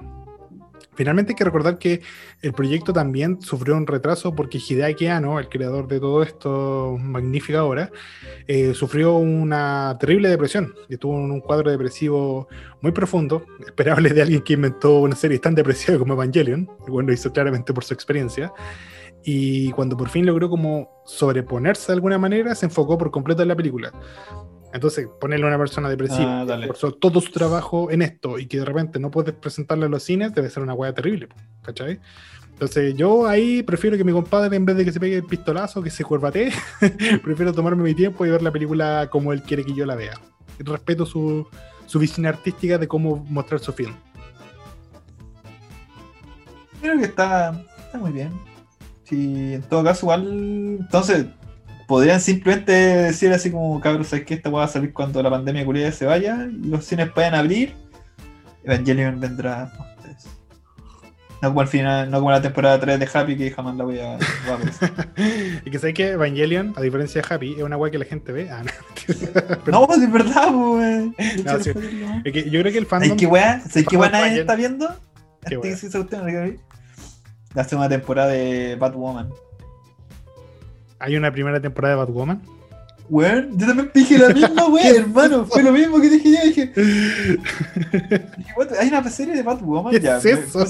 Finalmente 0.97 1.31
hay 1.31 1.35
que 1.35 1.43
recordar 1.45 1.77
que 1.77 2.01
el 2.41 2.51
proyecto 2.51 2.91
también 2.91 3.39
sufrió 3.41 3.77
un 3.77 3.87
retraso 3.87 4.35
porque 4.35 4.57
Hideaki 4.57 5.05
Anno, 5.07 5.39
el 5.39 5.47
creador 5.47 5.87
de 5.87 5.99
todo 5.99 6.23
esto 6.23 6.97
magnífica 6.99 7.63
obra, 7.63 7.91
eh, 8.47 8.73
sufrió 8.73 9.15
una 9.15 9.95
terrible 9.99 10.27
depresión 10.27 10.73
estuvo 10.89 11.15
en 11.19 11.31
un 11.31 11.41
cuadro 11.41 11.69
depresivo 11.69 12.47
muy 12.81 12.91
profundo, 12.91 13.45
esperable 13.65 14.09
de 14.09 14.21
alguien 14.21 14.41
que 14.41 14.53
inventó 14.53 14.99
una 14.99 15.15
serie 15.15 15.39
tan 15.39 15.55
depresiva 15.55 15.97
como 15.97 16.13
Evangelion, 16.13 16.67
bueno, 16.87 17.07
lo 17.07 17.13
hizo 17.13 17.31
claramente 17.31 17.73
por 17.73 17.83
su 17.83 17.93
experiencia. 17.93 18.51
Y 19.23 19.71
cuando 19.71 19.97
por 19.97 20.09
fin 20.09 20.25
logró 20.25 20.49
como 20.49 21.03
sobreponerse 21.05 21.87
de 21.87 21.95
alguna 21.95 22.17
manera, 22.17 22.55
se 22.55 22.65
enfocó 22.65 22.97
por 22.97 23.11
completo 23.11 23.41
en 23.41 23.49
la 23.49 23.55
película. 23.55 23.91
Entonces, 24.73 25.07
ponerle 25.19 25.45
a 25.45 25.49
una 25.49 25.57
persona 25.57 25.89
depresiva 25.89 26.41
Ah, 26.41 26.43
que 26.43 26.49
dale. 26.51 26.61
esforzó 26.65 26.91
todo 26.93 27.21
su 27.21 27.31
trabajo 27.31 27.89
en 27.89 28.01
esto 28.01 28.37
y 28.37 28.47
que 28.47 28.59
de 28.59 28.65
repente 28.65 28.99
no 28.99 29.09
puedes 29.11 29.33
presentarle 29.33 29.85
a 29.85 29.89
los 29.89 30.03
cines, 30.03 30.33
debe 30.33 30.49
ser 30.49 30.61
una 30.63 30.73
weá 30.73 30.93
terrible, 30.93 31.29
¿cachai? 31.63 31.99
Entonces, 32.51 32.95
yo 32.95 33.27
ahí 33.27 33.63
prefiero 33.63 33.97
que 33.97 34.03
mi 34.03 34.11
compadre, 34.11 34.55
en 34.57 34.65
vez 34.65 34.75
de 34.75 34.83
que 34.83 34.91
se 34.91 34.99
pegue 34.99 35.15
el 35.17 35.23
pistolazo, 35.23 35.81
que 35.81 35.89
se 35.91 36.03
curvatee, 36.03 36.51
prefiero 37.23 37.53
tomarme 37.53 37.83
mi 37.83 37.93
tiempo 37.93 38.25
y 38.25 38.29
ver 38.29 38.41
la 38.41 38.51
película 38.51 39.07
como 39.11 39.31
él 39.31 39.41
quiere 39.43 39.63
que 39.63 39.73
yo 39.73 39.85
la 39.85 39.95
vea. 39.95 40.19
Respeto 40.59 41.05
su, 41.05 41.47
su 41.85 41.99
visión 41.99 42.25
artística 42.25 42.77
de 42.77 42.87
cómo 42.87 43.23
mostrar 43.29 43.59
su 43.59 43.71
film. 43.73 43.93
Creo 46.81 46.97
que 46.97 47.05
está, 47.05 47.63
está 47.85 47.97
muy 47.97 48.11
bien. 48.11 48.31
Sí, 49.03 49.53
en 49.53 49.61
todo 49.63 49.83
caso, 49.83 50.05
igual. 50.05 50.27
Entonces, 50.81 51.25
podrían 51.87 52.21
simplemente 52.21 52.71
decir 52.73 53.31
así 53.31 53.49
como, 53.49 53.79
cabros, 53.79 54.07
¿sabes 54.07 54.25
que 54.25 54.35
esta 54.35 54.49
va 54.49 54.65
a 54.65 54.67
salir 54.67 54.93
cuando 54.93 55.23
la 55.23 55.29
pandemia 55.29 55.65
culiada 55.65 55.91
se 55.91 56.05
vaya 56.05 56.47
y 56.51 56.67
los 56.67 56.85
cines 56.85 57.09
puedan 57.09 57.33
abrir? 57.33 57.73
Evangelion 58.63 59.19
vendrá 59.19 59.63
a 59.63 59.95
ustedes. 59.95 60.27
No 61.41 61.49
como 61.49 61.61
al 61.61 61.67
final, 61.67 62.11
no 62.11 62.19
como 62.19 62.31
la 62.31 62.41
temporada 62.41 62.79
3 62.79 62.99
de 62.99 63.09
Happy 63.13 63.37
que 63.37 63.51
jamás 63.51 63.77
la 63.77 63.85
voy 63.85 63.99
a, 63.99 64.17
voy 64.17 64.51
a 64.51 64.53
apreciar. 64.55 65.13
Y 65.65 65.71
que 65.71 65.79
sé 65.79 65.93
que 65.93 66.09
Evangelion, 66.11 66.73
a 66.75 66.81
diferencia 66.81 67.21
de 67.21 67.33
Happy, 67.33 67.53
es 67.53 67.63
una 67.63 67.77
weá 67.77 67.89
que 67.89 67.97
la 67.97 68.05
gente 68.05 68.31
ve. 68.31 68.49
Ah, 68.51 68.63
no. 69.65 69.87
No, 69.87 69.93
es 69.93 70.11
verdad, 70.11 70.53
weón. 70.53 71.15
No, 71.45 71.59
sí. 71.63 71.71
Es 72.25 72.33
que 72.33 72.49
yo 72.49 72.59
creo 72.59 72.71
que 72.73 72.79
el 72.79 72.85
fandom. 72.85 73.09
¿Sabes 73.09 73.21
qué 73.21 73.27
weá? 73.27 73.61
¿Sabes 73.61 73.87
qué 73.87 73.95
weá 73.95 74.09
nadie 74.09 74.41
está 74.41 74.55
viendo? 74.55 74.87
¿Qué 75.47 75.55
Antes 75.55 75.81
que 75.81 75.89
se 75.89 75.99
usted, 75.99 76.17
no 76.17 76.27
lo 76.27 76.43
vi. 76.43 76.59
La 77.53 77.63
segunda 77.63 77.87
temporada 77.87 78.29
de 78.29 78.75
Batwoman. 78.75 79.29
Hay 80.99 81.15
una 81.15 81.31
primera 81.31 81.61
temporada 81.61 81.95
de 81.95 82.01
Batwoman. 82.01 82.41
Weón, 83.09 83.57
yo 83.57 83.67
también 83.67 83.91
dije 83.93 84.17
la 84.17 84.29
misma 84.29 84.65
weá, 84.67 84.89
hermano. 84.89 85.45
Fue 85.45 85.63
lo 85.63 85.71
mismo 85.71 86.01
que 86.01 86.09
dije 86.09 86.31
yo. 86.31 86.39
Dije, 86.43 86.73
hay 88.79 88.87
una 88.89 89.09
serie 89.09 89.35
de 89.35 89.43
Batwoman. 89.43 89.91
¿Qué 89.91 89.99
ya, 89.99 90.17
es 90.17 90.25
eso? 90.25 90.65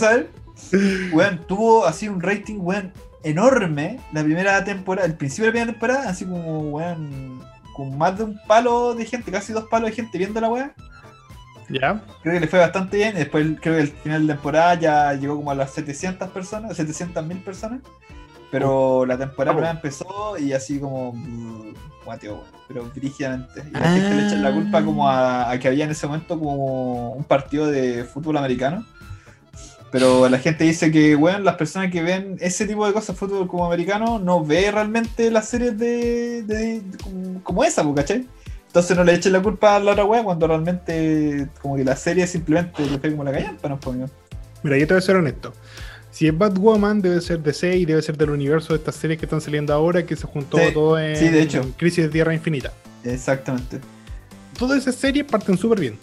Weón, 1.11 1.45
tuvo 1.47 1.85
así 1.85 2.07
un 2.07 2.21
rating, 2.21 2.57
weón, 2.59 2.91
enorme. 3.23 3.99
La 4.13 4.23
primera 4.23 4.63
temporada, 4.63 5.07
el 5.07 5.15
principio 5.15 5.45
de 5.45 5.47
la 5.47 5.53
primera 5.53 5.71
temporada, 5.71 6.09
así 6.09 6.25
como, 6.25 6.59
weón, 6.71 7.41
con 7.75 7.97
más 7.97 8.17
de 8.17 8.25
un 8.25 8.39
palo 8.47 8.93
de 8.93 9.05
gente, 9.05 9.31
casi 9.31 9.53
dos 9.53 9.65
palos 9.65 9.89
de 9.89 9.95
gente 9.95 10.17
viendo 10.17 10.39
la 10.39 10.49
weá. 10.49 10.73
¿Ya? 11.69 12.01
Creo 12.21 12.35
que 12.35 12.39
le 12.39 12.47
fue 12.47 12.59
bastante 12.59 12.97
bien. 12.97 13.15
Después, 13.15 13.45
creo 13.61 13.75
que 13.75 13.81
el 13.81 13.87
final 13.87 14.27
de 14.27 14.33
temporada 14.33 14.75
ya 14.75 15.13
llegó 15.13 15.35
como 15.35 15.51
a 15.51 15.55
las 15.55 15.71
700 15.71 16.29
personas, 16.29 16.77
700 16.77 17.25
mil 17.25 17.39
personas. 17.39 17.81
Pero 18.51 19.05
la 19.05 19.17
temporada 19.17 19.57
Oh. 19.57 19.71
empezó 19.71 20.37
y 20.37 20.53
así 20.53 20.79
como. 20.79 21.13
mm, 21.13 21.73
guateo, 22.05 22.41
pero 22.69 22.89
brígidamente. 22.95 23.61
Y 23.69 23.71
la 23.77 23.91
gente 23.91 24.15
le 24.15 24.25
echa 24.27 24.35
la 24.37 24.53
culpa 24.53 24.81
como 24.85 25.09
a, 25.09 25.51
a 25.51 25.59
que 25.59 25.67
había 25.67 25.83
en 25.83 25.91
ese 25.91 26.07
momento 26.07 26.39
como 26.39 27.11
un 27.11 27.23
partido 27.25 27.67
de 27.67 28.05
fútbol 28.05 28.37
americano. 28.37 28.85
Pero 29.91 30.27
la 30.27 30.37
gente 30.39 30.63
dice 30.65 30.91
que, 30.91 31.15
weón, 31.15 31.45
las 31.45 31.55
personas 31.55 31.91
que 31.91 32.01
ven 32.01 32.37
ese 32.41 32.65
tipo 32.67 32.85
de 32.85 32.91
cosas, 32.93 33.17
fútbol 33.17 33.47
como 33.47 33.65
americano, 33.65 34.19
no 34.19 34.43
ve 34.43 34.69
realmente 34.71 35.31
las 35.31 35.47
series 35.47 35.77
de, 35.77 36.43
de- 36.43 36.81
de- 36.81 36.97
como, 37.03 37.43
como 37.43 37.63
esa, 37.63 37.83
¿cachai? 37.95 38.27
Entonces 38.67 38.97
no 38.97 39.03
le 39.05 39.13
echen 39.13 39.31
la 39.33 39.41
culpa 39.41 39.75
a 39.77 39.79
la 39.79 39.91
otra 39.93 40.03
weá 40.05 40.23
cuando 40.23 40.45
realmente 40.45 41.47
como 41.61 41.77
que 41.77 41.85
la 41.85 41.95
serie 41.95 42.27
simplemente 42.27 42.85
le 42.85 42.99
fue 42.99 43.11
como 43.11 43.23
la 43.23 43.31
callampa, 43.31 43.69
¿no? 43.69 43.79
Pues, 43.79 43.97
Mira, 44.61 44.77
yo 44.77 44.87
te 44.87 44.93
voy 44.93 44.99
a 44.99 45.01
ser 45.01 45.15
honesto. 45.15 45.53
Si 46.17 46.27
es 46.27 46.35
Batwoman, 46.35 46.99
debe 46.99 47.21
ser 47.21 47.43
DC 47.43 47.77
y 47.77 47.85
debe 47.85 48.01
ser 48.01 48.17
del 48.17 48.31
universo 48.31 48.73
de 48.73 48.79
estas 48.79 48.95
series 48.95 49.19
que 49.19 49.27
están 49.27 49.39
saliendo 49.39 49.71
ahora, 49.71 50.03
que 50.03 50.15
se 50.15 50.25
juntó 50.25 50.57
Sí, 50.57 50.73
todo 50.73 50.97
en, 50.97 51.15
sí, 51.15 51.29
de 51.29 51.43
hecho. 51.43 51.61
en 51.61 51.73
Crisis 51.73 52.05
de 52.05 52.09
Tierra 52.09 52.33
Infinita. 52.33 52.73
Exactamente. 53.03 53.79
Todas 54.57 54.79
esas 54.79 54.95
series 54.95 55.25
parten 55.25 55.59
súper 55.59 55.79
bien. 55.79 55.99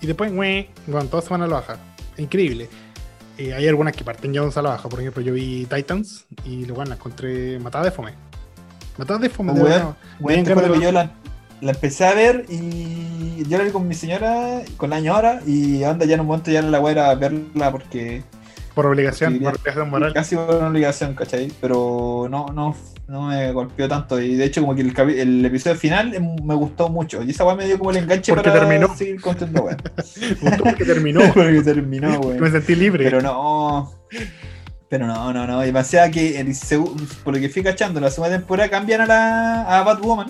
Y 0.00 0.06
después, 0.06 0.32
güey, 0.32 0.70
bueno, 0.86 1.06
todas 1.10 1.26
se 1.26 1.30
van 1.30 1.42
a 1.42 1.46
la 1.46 1.56
baja. 1.56 1.76
Increíble. 2.16 2.70
Eh, 3.36 3.52
hay 3.52 3.68
algunas 3.68 3.94
que 3.94 4.04
parten 4.04 4.32
ya 4.32 4.40
a 4.40 4.62
la 4.62 4.70
baja. 4.70 4.88
Por 4.88 5.00
ejemplo, 5.00 5.22
yo 5.22 5.34
vi 5.34 5.66
Titans 5.66 6.24
y 6.46 6.64
bueno, 6.64 6.86
la 6.88 6.94
encontré 6.94 7.58
matada 7.58 7.84
de 7.84 7.90
fome. 7.90 8.14
Matada 8.96 9.18
de 9.18 9.28
fome. 9.28 9.52
Que 9.52 9.60
de- 9.60 10.80
yo 10.80 10.92
la, 10.92 11.12
la 11.60 11.70
empecé 11.72 12.06
a 12.06 12.14
ver 12.14 12.46
y 12.48 13.44
yo 13.46 13.58
la 13.58 13.64
vi 13.64 13.70
con 13.70 13.86
mi 13.86 13.94
señora, 13.94 14.62
con 14.78 14.88
la 14.88 14.96
señora, 14.96 15.42
y 15.46 15.82
anda 15.84 16.06
ya 16.06 16.14
en 16.14 16.20
un 16.20 16.26
momento 16.28 16.50
ya 16.50 16.62
la 16.62 16.80
weá 16.80 16.92
era 16.92 17.14
verla 17.16 17.70
porque 17.70 18.22
Por 18.74 18.86
obligación, 18.86 19.38
por 19.38 19.54
obligación 19.54 19.90
moral. 19.90 20.12
casi 20.14 20.34
por 20.34 20.54
una 20.54 20.68
obligación, 20.68 21.14
¿cachai? 21.14 21.52
Pero 21.60 22.26
no, 22.30 22.46
no, 22.46 22.74
no 23.06 23.28
me 23.28 23.52
golpeó 23.52 23.86
tanto. 23.88 24.20
Y 24.20 24.34
de 24.36 24.46
hecho, 24.46 24.62
como 24.62 24.74
que 24.74 24.80
el, 24.82 25.44
episodio 25.44 25.76
final 25.76 26.14
em, 26.14 26.36
me 26.42 26.54
gustó 26.54 26.88
mucho. 26.88 27.22
Y 27.22 27.30
esa 27.30 27.44
weá 27.44 27.54
me 27.54 27.66
dio 27.66 27.78
como 27.78 27.90
el 27.90 27.98
enganche 27.98 28.32
Porque 28.32 28.50
para 28.50 28.60
terminó. 28.60 28.94
seguir 28.96 29.20
contando, 29.20 29.62
weón. 29.64 29.76
Me 30.42 30.58
porque 30.58 30.84
terminó. 30.84 31.20
Porque 31.34 31.62
terminó, 31.62 32.08
Me 32.08 32.16
weón. 32.18 32.52
sentí 32.52 32.74
libre. 32.74 33.04
Pero 33.04 33.20
no. 33.20 33.92
Pero 34.88 35.06
no, 35.06 35.32
no, 35.32 35.46
no. 35.46 35.60
Demasiado 35.60 36.10
que, 36.10 36.40
el 36.40 36.54
por 37.24 37.34
lo 37.34 37.40
que 37.40 37.48
fui 37.48 37.62
cachando, 37.62 38.00
la 38.00 38.10
segunda 38.10 38.36
temporada 38.36 38.70
cambian 38.70 39.02
a 39.02 39.06
la 39.06 39.62
a 39.78 39.82
Batwoman. 39.82 40.28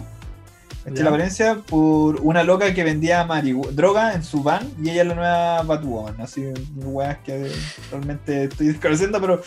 Ya. 0.84 1.04
la 1.04 1.10
apariencia 1.10 1.54
por 1.56 2.20
una 2.22 2.42
loca 2.42 2.74
que 2.74 2.82
vendía 2.84 3.24
droga 3.72 4.14
en 4.14 4.24
su 4.24 4.42
van 4.42 4.68
y 4.82 4.90
ella 4.90 5.02
es 5.02 5.08
la 5.08 5.14
nueva 5.14 5.62
Batwoman. 5.62 6.20
Así, 6.20 6.44
weas 6.76 7.18
que 7.18 7.50
realmente 7.90 8.44
estoy 8.44 8.68
desconociendo, 8.68 9.20
pero 9.20 9.42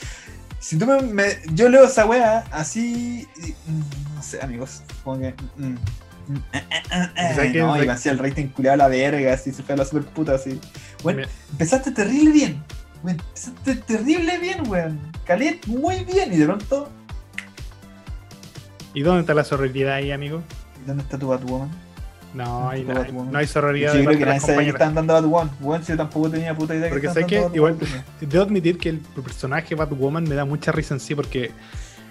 si 0.60 0.78
tú 0.78 0.86
me, 0.86 1.02
me- 1.02 1.38
Yo 1.54 1.68
leo 1.70 1.86
esa 1.86 2.06
wea 2.06 2.46
así. 2.52 3.28
mm, 3.68 4.16
no 4.16 4.24
sé, 4.24 4.40
amigos. 4.42 4.82
Como 5.04 5.20
que. 5.20 5.36
mm, 5.58 5.66
mm, 5.66 6.36
eh, 6.54 6.64
eh, 6.72 6.84
eh, 6.92 7.52
eh, 7.54 7.54
no, 7.60 7.84
y 7.84 7.86
me 7.86 7.92
hacía 7.94 8.14
el 8.14 8.20
rating 8.20 8.48
culiado 8.48 8.76
a 8.76 8.78
la 8.78 8.88
verga, 8.88 9.34
así 9.34 9.52
se 9.52 9.62
fue 9.62 9.74
a 9.76 9.78
la 9.80 9.86
super 9.86 10.06
puta, 10.06 10.36
así. 10.36 10.60
Bueno, 11.04 11.24
empezaste 11.52 11.92
terrible 11.92 12.32
bien. 12.32 12.64
weón, 13.04 13.18
Empezaste 13.20 13.76
terrible 13.76 14.38
bien, 14.40 14.64
weón. 14.70 15.00
Calet 15.26 15.68
muy 15.68 16.04
bien. 16.06 16.34
Y 16.34 16.38
de 16.38 16.46
pronto, 16.46 16.90
¿Y 18.94 19.02
dónde 19.02 19.22
está 19.22 19.34
la 19.34 19.44
sororidad 19.44 19.96
ahí, 19.96 20.12
amigo? 20.14 20.42
¿Dónde 20.86 21.04
está 21.04 21.18
tu 21.18 21.28
Batwoman? 21.28 21.70
No 22.34 22.70
hay, 22.70 22.84
no 22.84 23.38
hay, 23.38 23.46
Yo 23.46 23.52
sororidad 23.54 23.94
de 23.94 24.04
creo 24.04 24.20
que 24.20 24.26
nadie 24.26 24.40
sabía 24.42 24.64
que 24.64 24.70
estaban 24.72 24.94
dando 24.94 25.14
a 25.16 25.22
Batwoman. 25.22 25.52
Weón, 25.62 25.84
si 25.84 25.94
yo 25.94 25.98
tampoco 25.98 26.30
tenía 26.30 26.54
puta 26.54 26.76
idea 26.76 26.90
Porque 26.90 27.08
que 27.08 27.14
sé 27.14 27.26
que 27.26 27.48
igual 27.54 27.78
debo 28.20 28.44
admitir 28.44 28.78
que 28.78 28.90
el 28.90 29.00
personaje 29.00 29.74
Batwoman 29.74 30.26
me 30.26 30.36
da 30.36 30.44
mucha 30.44 30.74
risa 30.74 30.96
en 30.96 31.00
sí 31.00 31.16
porque 31.16 31.52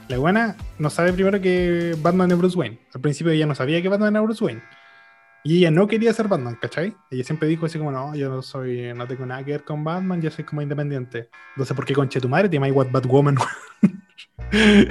la 0.08 0.16
buena 0.18 0.56
no 0.78 0.88
sabe 0.88 1.12
primero 1.12 1.40
que 1.40 1.94
Batman 2.00 2.30
es 2.30 2.38
Bruce 2.38 2.56
Wayne. 2.56 2.80
Al 2.94 3.00
principio 3.00 3.32
ella 3.32 3.46
no 3.46 3.54
sabía 3.54 3.82
que 3.82 3.88
Batman 3.88 4.14
era 4.14 4.22
Bruce 4.22 4.42
Wayne. 4.42 4.62
Y 5.46 5.58
ella 5.58 5.70
no 5.70 5.86
quería 5.86 6.10
ser 6.14 6.26
Batman, 6.26 6.56
¿cachai? 6.58 6.96
Ella 7.10 7.22
siempre 7.22 7.46
dijo 7.46 7.66
así 7.66 7.76
como, 7.76 7.92
no, 7.92 8.14
yo 8.14 8.30
no 8.30 8.40
soy, 8.40 8.94
no 8.94 9.06
tengo 9.06 9.26
nada 9.26 9.44
que 9.44 9.50
ver 9.50 9.64
con 9.64 9.84
Batman, 9.84 10.22
yo 10.22 10.30
soy 10.30 10.44
como 10.44 10.62
independiente. 10.62 11.28
Entonces, 11.50 11.76
¿por 11.76 11.84
qué 11.84 11.92
conche 11.92 12.18
tu 12.18 12.30
madre 12.30 12.48
te 12.48 12.58
llamas 12.58 12.90
Batwoman? 12.90 13.36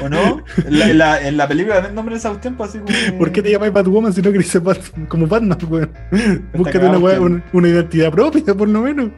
¿O 0.02 0.10
no? 0.10 0.44
En 0.66 0.80
la, 0.80 0.88
la, 0.94 1.28
en 1.28 1.38
la 1.38 1.48
película 1.48 1.80
ven 1.80 1.96
nombre 1.96 2.16
de 2.16 2.20
esos 2.20 2.40
tiempos 2.42 2.70
así 2.70 2.80
como. 2.80 3.18
¿Por 3.18 3.32
qué 3.32 3.42
te 3.42 3.52
llamas 3.52 3.72
Batwoman 3.72 4.12
si 4.12 4.22
no 4.22 4.32
querés 4.32 4.48
ser 4.48 4.62
Bat- 4.62 5.08
como 5.08 5.26
Batman, 5.28 5.58
weón? 5.70 5.92
Búscate 6.54 6.86
una, 6.86 7.44
una 7.54 7.68
identidad 7.70 8.12
propia, 8.12 8.54
por 8.54 8.68
lo 8.68 8.82
menos. 8.82 9.10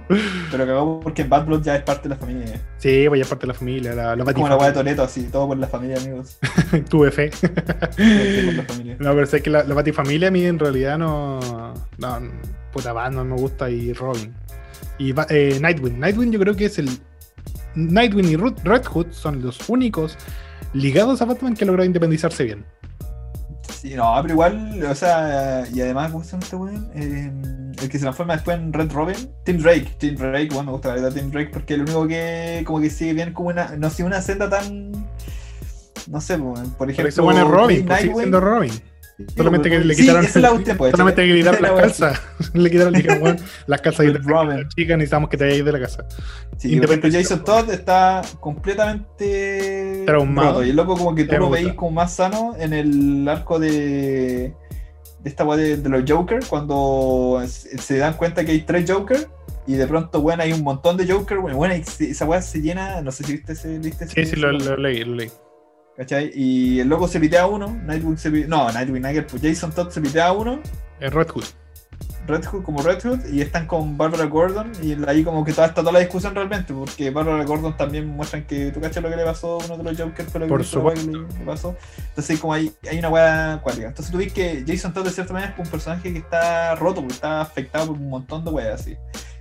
Pero 0.51 0.65
cagó 0.65 0.99
porque 0.99 1.23
en 1.23 1.29
Bad 1.29 1.45
Blood 1.45 1.63
ya 1.63 1.75
es 1.77 1.83
parte 1.83 2.03
de 2.03 2.15
la 2.15 2.17
familia. 2.19 2.45
Sí, 2.77 3.05
pues 3.07 3.19
ya 3.19 3.23
es 3.23 3.29
parte 3.29 3.43
de 3.43 3.47
la 3.47 3.53
familia, 3.53 3.93
la, 3.95 4.17
como 4.33 4.47
la 4.47 4.57
weá 4.57 4.67
de. 4.67 4.73
Toreto, 4.73 5.03
así, 5.03 5.23
todo 5.31 5.47
por 5.47 5.57
la 5.57 5.67
familia, 5.67 5.97
amigos. 5.97 6.37
Tuve 6.89 7.09
fe. 7.11 7.31
No, 8.99 9.13
pero 9.13 9.25
sé 9.25 9.41
que 9.41 9.49
la, 9.49 9.63
la 9.63 9.73
Batifamilia 9.73 10.27
a 10.27 10.31
mí 10.31 10.45
en 10.45 10.59
realidad 10.59 10.97
no. 10.97 11.39
No, 11.97 12.19
puta 12.71 12.93
Batman 12.93 13.29
me 13.29 13.35
gusta 13.35 13.69
y 13.69 13.93
Robin. 13.93 14.33
Y 14.97 15.13
eh, 15.29 15.57
Nightwing. 15.59 15.99
Nightwing 15.99 16.31
yo 16.31 16.39
creo 16.39 16.55
que 16.55 16.65
es 16.65 16.77
el. 16.79 16.89
Nightwing 17.75 18.29
y 18.29 18.35
Red 18.35 18.85
Hood 18.85 19.11
son 19.11 19.41
los 19.41 19.69
únicos 19.69 20.17
ligados 20.73 21.21
a 21.21 21.25
Batman 21.25 21.55
que 21.55 21.63
han 21.63 21.67
logrado 21.67 21.85
independizarse 21.85 22.43
bien. 22.43 22.65
Sí, 23.73 23.93
no, 23.95 24.13
pero 24.21 24.33
igual, 24.33 24.83
o 24.83 24.95
sea, 24.95 25.63
y 25.73 25.81
además, 25.81 26.11
¿cómo 26.11 26.23
se 26.23 26.31
llama 26.31 26.43
este 26.43 26.55
weón? 26.55 26.89
Eh, 26.95 27.31
el 27.81 27.89
que 27.89 27.97
se 27.97 28.03
transforma 28.03 28.33
después 28.33 28.57
en 28.57 28.73
Red 28.73 28.91
Robin, 28.91 29.15
Tim 29.43 29.57
Drake. 29.57 29.95
Tim 29.97 30.15
Drake, 30.15 30.49
bueno, 30.49 30.63
me 30.65 30.71
gusta 30.71 30.89
la 30.89 30.95
verdad 30.95 31.13
Tim 31.13 31.31
Drake 31.31 31.49
porque 31.51 31.73
es 31.73 31.79
el 31.79 31.85
único 31.85 32.07
que 32.07 32.63
como 32.65 32.79
que 32.79 32.89
sigue 32.89 33.13
bien 33.13 33.33
como 33.33 33.49
una, 33.49 33.75
no 33.77 33.89
sé, 33.89 34.03
una 34.03 34.21
senda 34.21 34.49
tan, 34.49 34.91
no 36.07 36.21
sé, 36.21 36.37
por 36.37 36.89
ejemplo, 36.89 37.09
ese 37.09 37.21
bueno 37.21 37.41
es 37.41 37.47
Robin, 37.47 37.85
pues, 37.85 37.99
sigue 37.99 38.07
Nightwing. 38.07 38.17
siendo 38.17 38.39
Robin. 38.39 38.71
Sí, 39.17 39.23
Solamente 39.37 39.69
que 39.69 39.75
pues, 39.77 39.85
le 39.87 39.95
sí, 39.95 40.01
quitaron. 40.01 40.25
es 40.25 40.35
la 40.35 40.49
pues, 40.77 40.91
solamente 40.91 41.21
que 41.25 41.27
le 41.33 41.37
quitaron 41.39 41.61
las 41.61 41.71
calzas. 41.71 42.21
le 42.53 42.69
quitaron, 42.69 42.91
le 42.93 42.99
dijeron, 43.01 43.23
"Weón, 43.23 43.37
las 43.65 43.79
calzas 43.81 44.05
y 44.05 44.09
Red 44.09 44.21
Robin. 44.25 44.67
chicas, 44.75 44.97
necesitamos 44.97 45.29
que 45.29 45.37
te 45.37 45.45
vayas 45.45 45.65
de 45.65 45.71
la 45.71 45.79
casa. 45.79 46.05
Sí, 46.57 46.67
ejemplo, 46.67 46.93
Independiente. 46.93 47.23
Jason 47.23 47.43
Todd 47.45 47.69
está 47.71 48.21
completamente 48.41 50.03
Traumado. 50.05 50.49
roto, 50.55 50.65
Y 50.65 50.69
el 50.71 50.75
loco 50.75 50.97
como 50.97 51.15
que 51.15 51.23
tú 51.25 51.37
lo 51.37 51.49
veis 51.49 51.73
como 51.73 51.91
más 51.91 52.13
sano 52.13 52.55
en 52.59 52.73
el 52.73 53.27
arco 53.27 53.59
de, 53.59 54.53
de 55.19 55.29
esta 55.29 55.43
weá 55.45 55.57
de, 55.57 55.77
de 55.77 55.89
los 55.89 56.03
Joker, 56.09 56.39
cuando 56.49 57.41
se 57.47 57.97
dan 57.97 58.15
cuenta 58.15 58.43
que 58.45 58.51
hay 58.51 58.61
tres 58.61 58.89
Joker 58.89 59.27
y 59.67 59.73
de 59.75 59.87
pronto, 59.87 60.21
bueno, 60.21 60.43
hay 60.43 60.53
un 60.53 60.61
montón 60.61 60.97
de 60.97 61.11
Joker, 61.11 61.39
bueno, 61.39 61.57
bueno, 61.57 61.73
esa 61.73 62.25
weá 62.25 62.41
se 62.41 62.61
llena, 62.61 63.01
no 63.01 63.11
sé 63.11 63.23
si 63.23 63.31
viste 63.33 63.53
ese, 63.53 63.79
viste 63.79 64.07
Sí, 64.07 64.19
ese- 64.21 64.35
sí, 64.35 64.39
lo, 64.41 64.51
lo 64.51 64.77
leí, 64.77 65.03
lo 65.03 65.15
leí. 65.15 65.31
¿Cachai? 65.97 66.31
Y 66.35 66.79
el 66.81 66.89
loco 66.89 67.07
se 67.07 67.19
pitea 67.19 67.43
a 67.43 67.47
uno, 67.47 67.67
Nightwing 67.85 68.17
se 68.17 68.29
pitea, 68.29 68.47
no, 68.47 68.71
Nightwing, 68.71 69.01
Nightwing, 69.01 69.27
pues 69.29 69.41
Jason 69.41 69.71
Todd 69.71 69.91
se 69.91 70.01
pitea 70.01 70.27
a 70.27 70.31
uno, 70.33 70.59
Es 70.99 71.13
Red 71.13 71.29
Hood. 71.29 71.45
Red 72.27 72.43
Hood 72.45 72.63
como 72.63 72.81
Red 72.81 73.01
Hood, 73.03 73.25
y 73.31 73.41
están 73.41 73.67
con 73.67 73.97
Barbara 73.97 74.25
Gordon, 74.25 74.71
y 74.81 74.97
ahí 75.07 75.23
como 75.23 75.45
que 75.45 75.53
toda 75.53 75.67
está 75.67 75.81
toda 75.81 75.93
la 75.93 75.99
discusión 75.99 76.33
realmente, 76.33 76.73
porque 76.73 77.11
Barbara 77.11 77.45
Gordon 77.45 77.77
también 77.77 78.07
muestran 78.07 78.45
que 78.45 78.71
tú 78.71 78.81
cachas 78.81 79.03
lo 79.03 79.09
que 79.09 79.15
le 79.15 79.23
pasó 79.23 79.59
a 79.61 79.65
uno 79.65 79.77
de 79.77 79.83
los 79.83 79.97
Jokers, 79.97 80.29
pero 80.33 80.47
Por 80.47 80.65
que 80.65 81.01
le, 81.03 81.45
pasó. 81.45 81.75
Entonces 82.09 82.39
como 82.39 82.53
hay, 82.53 82.73
hay 82.89 82.97
una 82.99 83.09
weá 83.09 83.59
cuática. 83.61 83.87
Entonces 83.87 84.11
tú 84.11 84.17
ves 84.17 84.33
que 84.33 84.63
Jason 84.67 84.93
Todd 84.93 85.05
de 85.05 85.11
cierta 85.11 85.33
manera 85.33 85.53
es 85.53 85.59
un 85.59 85.71
personaje 85.71 86.11
que 86.11 86.19
está 86.19 86.75
roto, 86.75 87.01
porque 87.01 87.13
está 87.13 87.41
afectado 87.41 87.87
por 87.87 87.97
un 87.97 88.09
montón 88.09 88.43
de 88.43 88.51
weas 88.51 88.81
así. 88.81 88.97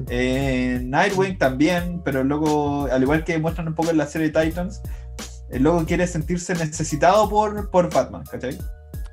Eh, 0.08 0.80
Nightwing 0.82 1.38
también, 1.38 2.02
pero 2.04 2.22
loco, 2.22 2.88
al 2.92 3.02
igual 3.02 3.24
que 3.24 3.38
muestran 3.38 3.68
un 3.68 3.74
poco 3.74 3.90
en 3.90 3.96
la 3.96 4.06
serie 4.06 4.28
Titans, 4.28 4.82
el 5.54 5.62
loco 5.62 5.84
quiere 5.86 6.06
sentirse 6.06 6.54
necesitado 6.54 7.28
por, 7.28 7.70
por 7.70 7.92
Batman, 7.92 8.24
¿cachai? 8.30 8.58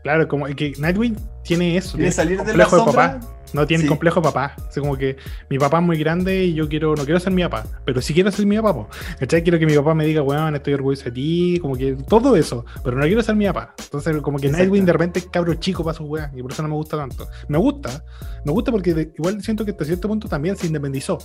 Claro, 0.04 0.28
como 0.28 0.46
que 0.48 0.74
Nightwing 0.80 1.16
tiene 1.44 1.78
eso. 1.78 1.96
Quiere 1.96 2.12
salir 2.12 2.44
de 2.44 2.56
la 2.58 2.66
complejo 2.66 2.78
de 2.78 2.86
papá. 2.98 3.20
No 3.54 3.68
tiene 3.68 3.84
Sí. 3.84 3.90
complejo 3.90 4.22
de 4.22 4.24
papá. 4.24 4.56
Así 4.68 4.80
como 4.80 4.96
que 4.98 5.18
mi 5.50 5.60
papá 5.60 5.78
es 5.80 5.84
muy 5.84 5.98
grande 5.98 6.46
y 6.46 6.54
yo 6.54 6.70
quiero, 6.70 6.96
no 6.96 7.04
quiero 7.04 7.20
ser 7.20 7.34
mi 7.34 7.44
papá, 7.44 7.66
pero 7.86 8.02
sí 8.02 8.14
quiero 8.14 8.32
ser 8.32 8.46
mi 8.46 8.56
papá. 8.56 8.74
po. 8.74 8.88
¿Cachai? 9.20 9.44
Quiero 9.44 9.60
que 9.60 9.66
mi 9.66 9.76
papá 9.76 9.94
me 9.94 10.06
diga, 10.06 10.22
weón, 10.24 10.56
estoy 10.56 10.74
orgulloso 10.74 11.04
de 11.06 11.12
ti, 11.12 11.60
como 11.62 11.76
que 11.76 11.96
todo 12.08 12.36
eso, 12.38 12.66
pero 12.84 12.96
no 12.98 13.04
quiero 13.04 13.22
ser 13.22 13.36
mi 13.36 13.46
papá. 13.46 13.76
Entonces, 13.78 14.16
como 14.22 14.40
que 14.40 14.48
Exacto. 14.48 14.64
Nightwing 14.64 14.86
de 14.86 14.94
repente 14.94 15.20
es 15.20 15.26
cabro 15.28 15.54
chico 15.56 15.84
para 15.84 15.96
su 15.98 16.06
weá, 16.06 16.32
y 16.34 16.42
por 16.42 16.52
eso 16.54 16.64
no 16.64 16.70
me 16.70 16.76
gusta 16.76 16.96
tanto. 16.98 17.28
Me 17.50 17.58
gusta, 17.58 18.04
me 18.46 18.52
gusta 18.54 18.72
porque 18.72 18.94
de- 18.94 19.14
igual 19.18 19.44
siento 19.44 19.66
que 19.66 19.72
hasta 19.72 19.84
cierto 19.86 20.08
punto 20.08 20.28
también 20.30 20.56
se 20.56 20.66
independizó. 20.68 21.20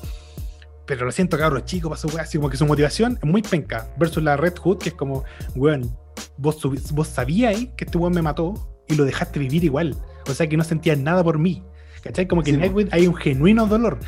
Pero 0.86 1.04
lo 1.04 1.12
siento, 1.12 1.36
cabro 1.36 1.60
chico 1.60 1.88
para 1.88 2.00
su 2.00 2.08
weá, 2.08 2.22
así 2.22 2.38
como 2.38 2.48
que 2.48 2.56
su 2.56 2.64
motivación 2.66 3.18
es 3.20 3.28
muy 3.28 3.42
penca. 3.42 3.88
Versus 3.98 4.22
la 4.22 4.36
Red 4.36 4.54
Hood, 4.62 4.78
que 4.78 4.90
es 4.90 4.94
como, 4.94 5.24
weón, 5.54 5.96
vos, 6.38 6.58
vos 6.92 7.08
sabíais 7.08 7.68
que 7.76 7.84
este 7.84 7.98
weón 7.98 8.14
me 8.14 8.22
mató 8.22 8.54
y 8.88 8.94
lo 8.94 9.04
dejaste 9.04 9.38
vivir 9.40 9.64
igual. 9.64 9.96
O 10.28 10.34
sea 10.34 10.48
que 10.48 10.56
no 10.56 10.64
sentías 10.64 10.98
nada 10.98 11.22
por 11.24 11.38
mí. 11.38 11.62
¿Cachai? 12.02 12.28
Como 12.28 12.42
que 12.42 12.50
Sí, 12.50 12.54
en. 12.54 12.60
Nightwing 12.60 12.88
hay 12.92 13.08
un 13.08 13.16
genuino 13.16 13.66
dolor. 13.66 13.98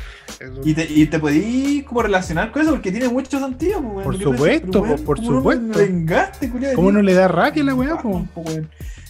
Y 0.63 0.73
te, 0.73 0.85
y 0.89 1.05
te 1.07 1.19
podís 1.19 1.83
como 1.83 2.01
relacionar 2.01 2.49
con 2.51 2.61
eso 2.61 2.71
porque 2.71 2.91
tiene 2.91 3.09
mucho 3.09 3.39
sentido, 3.39 3.79
weón. 3.79 4.03
Por 4.03 4.17
supuesto, 4.17 4.81
weón, 4.81 4.97
po, 4.99 5.03
por 5.03 5.17
¿cómo 5.17 5.31
no 5.31 5.37
supuesto. 5.39 5.63
me 5.63 5.75
vengaste, 5.85 6.49
culiao? 6.49 6.75
¿Cómo 6.75 6.91
no 6.93 7.01
le 7.01 7.13
da 7.13 7.25
a 7.25 7.51
la 7.55 7.75
weá, 7.75 7.97
po? 7.97 8.25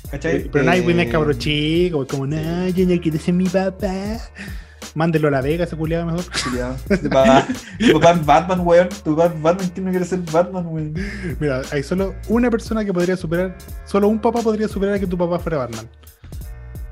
¿Cachai? 0.09 0.49
Pero 0.51 0.65
Nightwing 0.65 0.99
es 1.01 1.07
Eh, 1.07 1.11
cabro 1.11 1.33
chico, 1.33 2.07
como, 2.07 2.25
no, 2.25 2.67
yo 2.69 2.87
no 2.87 2.99
quiero 2.99 3.19
ser 3.19 3.35
mi 3.35 3.47
papá. 3.47 4.17
Mándelo 4.95 5.27
a 5.27 5.31
la 5.31 5.41
Vega, 5.41 5.65
ese 5.65 5.75
culiado 5.75 6.05
mejor. 6.05 6.23
culiao. 6.43 6.75
Tu 6.87 7.09
papá, 7.09 7.47
es 7.79 8.25
Batman, 8.25 8.61
weón. 8.61 8.89
Tu 9.03 9.15
papá 9.15 9.33
es 9.33 9.41
Batman, 9.41 9.69
¿quién 9.73 9.85
no 9.85 9.91
quiere 9.91 10.05
ser 10.05 10.19
Batman, 10.31 10.65
weón? 10.67 10.93
Mira, 11.39 11.61
hay 11.71 11.83
solo 11.83 12.15
una 12.27 12.49
persona 12.49 12.83
que 12.83 12.93
podría 12.93 13.15
superar, 13.15 13.55
solo 13.85 14.07
un 14.07 14.19
papá 14.19 14.41
podría 14.41 14.67
superar 14.67 14.95
a 14.95 14.99
que 14.99 15.07
tu 15.07 15.17
papá 15.17 15.39
fuera 15.39 15.59
Batman. 15.59 15.87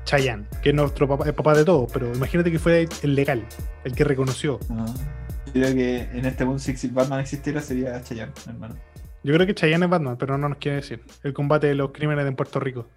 Chayanne, 0.04 0.46
que 0.62 0.70
es 0.70 0.74
nuestro 0.74 1.06
papá, 1.06 1.26
el 1.26 1.34
papá 1.34 1.54
de 1.54 1.64
todos, 1.64 1.90
pero 1.92 2.12
imagínate 2.14 2.50
que 2.50 2.58
fuera 2.58 2.88
el 3.02 3.14
legal, 3.14 3.44
el 3.84 3.92
que 3.92 4.04
reconoció. 4.04 4.58
No. 4.70 4.86
Yo 4.86 5.52
creo 5.52 5.74
que 5.74 6.00
en 6.12 6.24
este 6.24 6.44
mundo, 6.44 6.58
si 6.58 6.76
si 6.76 6.88
Batman 6.88 7.20
existiera, 7.20 7.60
sería 7.60 8.02
Chayanne, 8.02 8.32
hermano. 8.46 8.76
Yo 9.22 9.34
creo 9.34 9.46
que 9.46 9.54
Chayanne 9.54 9.84
es 9.84 9.90
Batman, 9.90 10.16
pero 10.16 10.38
no 10.38 10.48
nos 10.48 10.58
quiere 10.58 10.76
decir. 10.76 11.02
El 11.22 11.34
combate 11.34 11.66
de 11.66 11.74
los 11.74 11.90
crímenes 11.92 12.26
en 12.26 12.36
Puerto 12.36 12.60
Rico. 12.60 12.88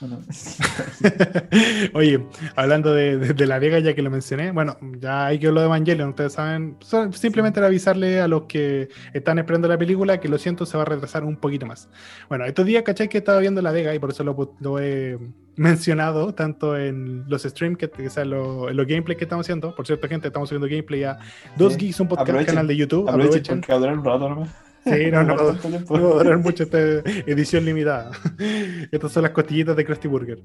Bueno, 0.00 0.18
Oye, 1.94 2.22
hablando 2.54 2.92
de, 2.92 3.16
de- 3.18 3.32
de 3.34 3.46
la 3.46 3.58
Vega, 3.58 3.78
ya 3.78 3.94
que 3.94 4.02
lo 4.02 4.10
mencioné, 4.10 4.50
bueno, 4.52 4.76
ya 5.00 5.26
hay 5.26 5.38
que 5.38 5.50
lo 5.50 5.60
de 5.60 5.66
Evangelion, 5.66 6.10
ustedes 6.10 6.34
saben, 6.34 6.76
so- 6.80 7.10
simplemente 7.12 7.60
era 7.60 7.66
avisarle 7.68 8.20
a 8.20 8.28
los 8.28 8.42
que 8.42 8.88
están 9.14 9.38
esperando 9.38 9.68
la 9.68 9.78
película 9.78 10.20
que 10.20 10.28
lo 10.28 10.38
siento, 10.38 10.66
se 10.66 10.76
va 10.76 10.82
a 10.82 10.86
retrasar 10.86 11.24
un 11.24 11.36
poquito 11.36 11.66
más. 11.66 11.88
Bueno, 12.28 12.44
estos 12.44 12.66
días, 12.66 12.82
¿cachai? 12.82 13.08
Que 13.08 13.18
estaba 13.18 13.38
viendo 13.40 13.62
la 13.62 13.72
Vega 13.72 13.94
y 13.94 13.98
por 13.98 14.10
eso 14.10 14.22
lo, 14.24 14.78
he 14.78 15.18
mencionado 15.56 16.34
tanto 16.34 16.76
en 16.76 17.24
los 17.28 17.42
streams, 17.44 17.78
que, 17.78 17.88
que 17.90 18.10
sea, 18.10 18.24
lo- 18.24 18.68
en 18.68 18.76
los 18.76 18.86
gameplays 18.86 19.16
que 19.18 19.24
estamos 19.24 19.46
haciendo. 19.46 19.74
Por 19.74 19.86
cierto, 19.86 20.06
gente, 20.08 20.26
estamos 20.28 20.48
subiendo 20.50 20.68
gameplay 20.68 21.04
a 21.04 21.18
Dos 21.56 21.72
Sí. 21.74 21.80
Geeks, 21.80 22.00
un 22.00 22.08
podcast, 22.08 22.28
Aprovechen, 22.28 22.54
canal 22.54 22.66
de 22.68 22.76
YouTube. 22.76 23.08
aprovechen 23.08 23.40
Aprovechen. 23.40 23.60
porque 23.62 23.88
un 23.98 24.04
rato 24.04 24.28
nomás. 24.28 24.48
Sí, 24.86 25.10
no, 25.10 25.22
no, 25.24 25.36
tanto 25.36 25.68
no 25.98 26.10
va 26.10 26.20
a 26.20 26.24
durar 26.24 26.38
mucho 26.38 26.62
esta 26.62 26.78
edición 26.78 27.64
limitada. 27.64 28.10
Estas 28.92 29.12
son 29.12 29.24
las 29.24 29.32
costillitas 29.32 29.76
de 29.76 29.84
Krusty 29.84 30.06
Burger. 30.08 30.38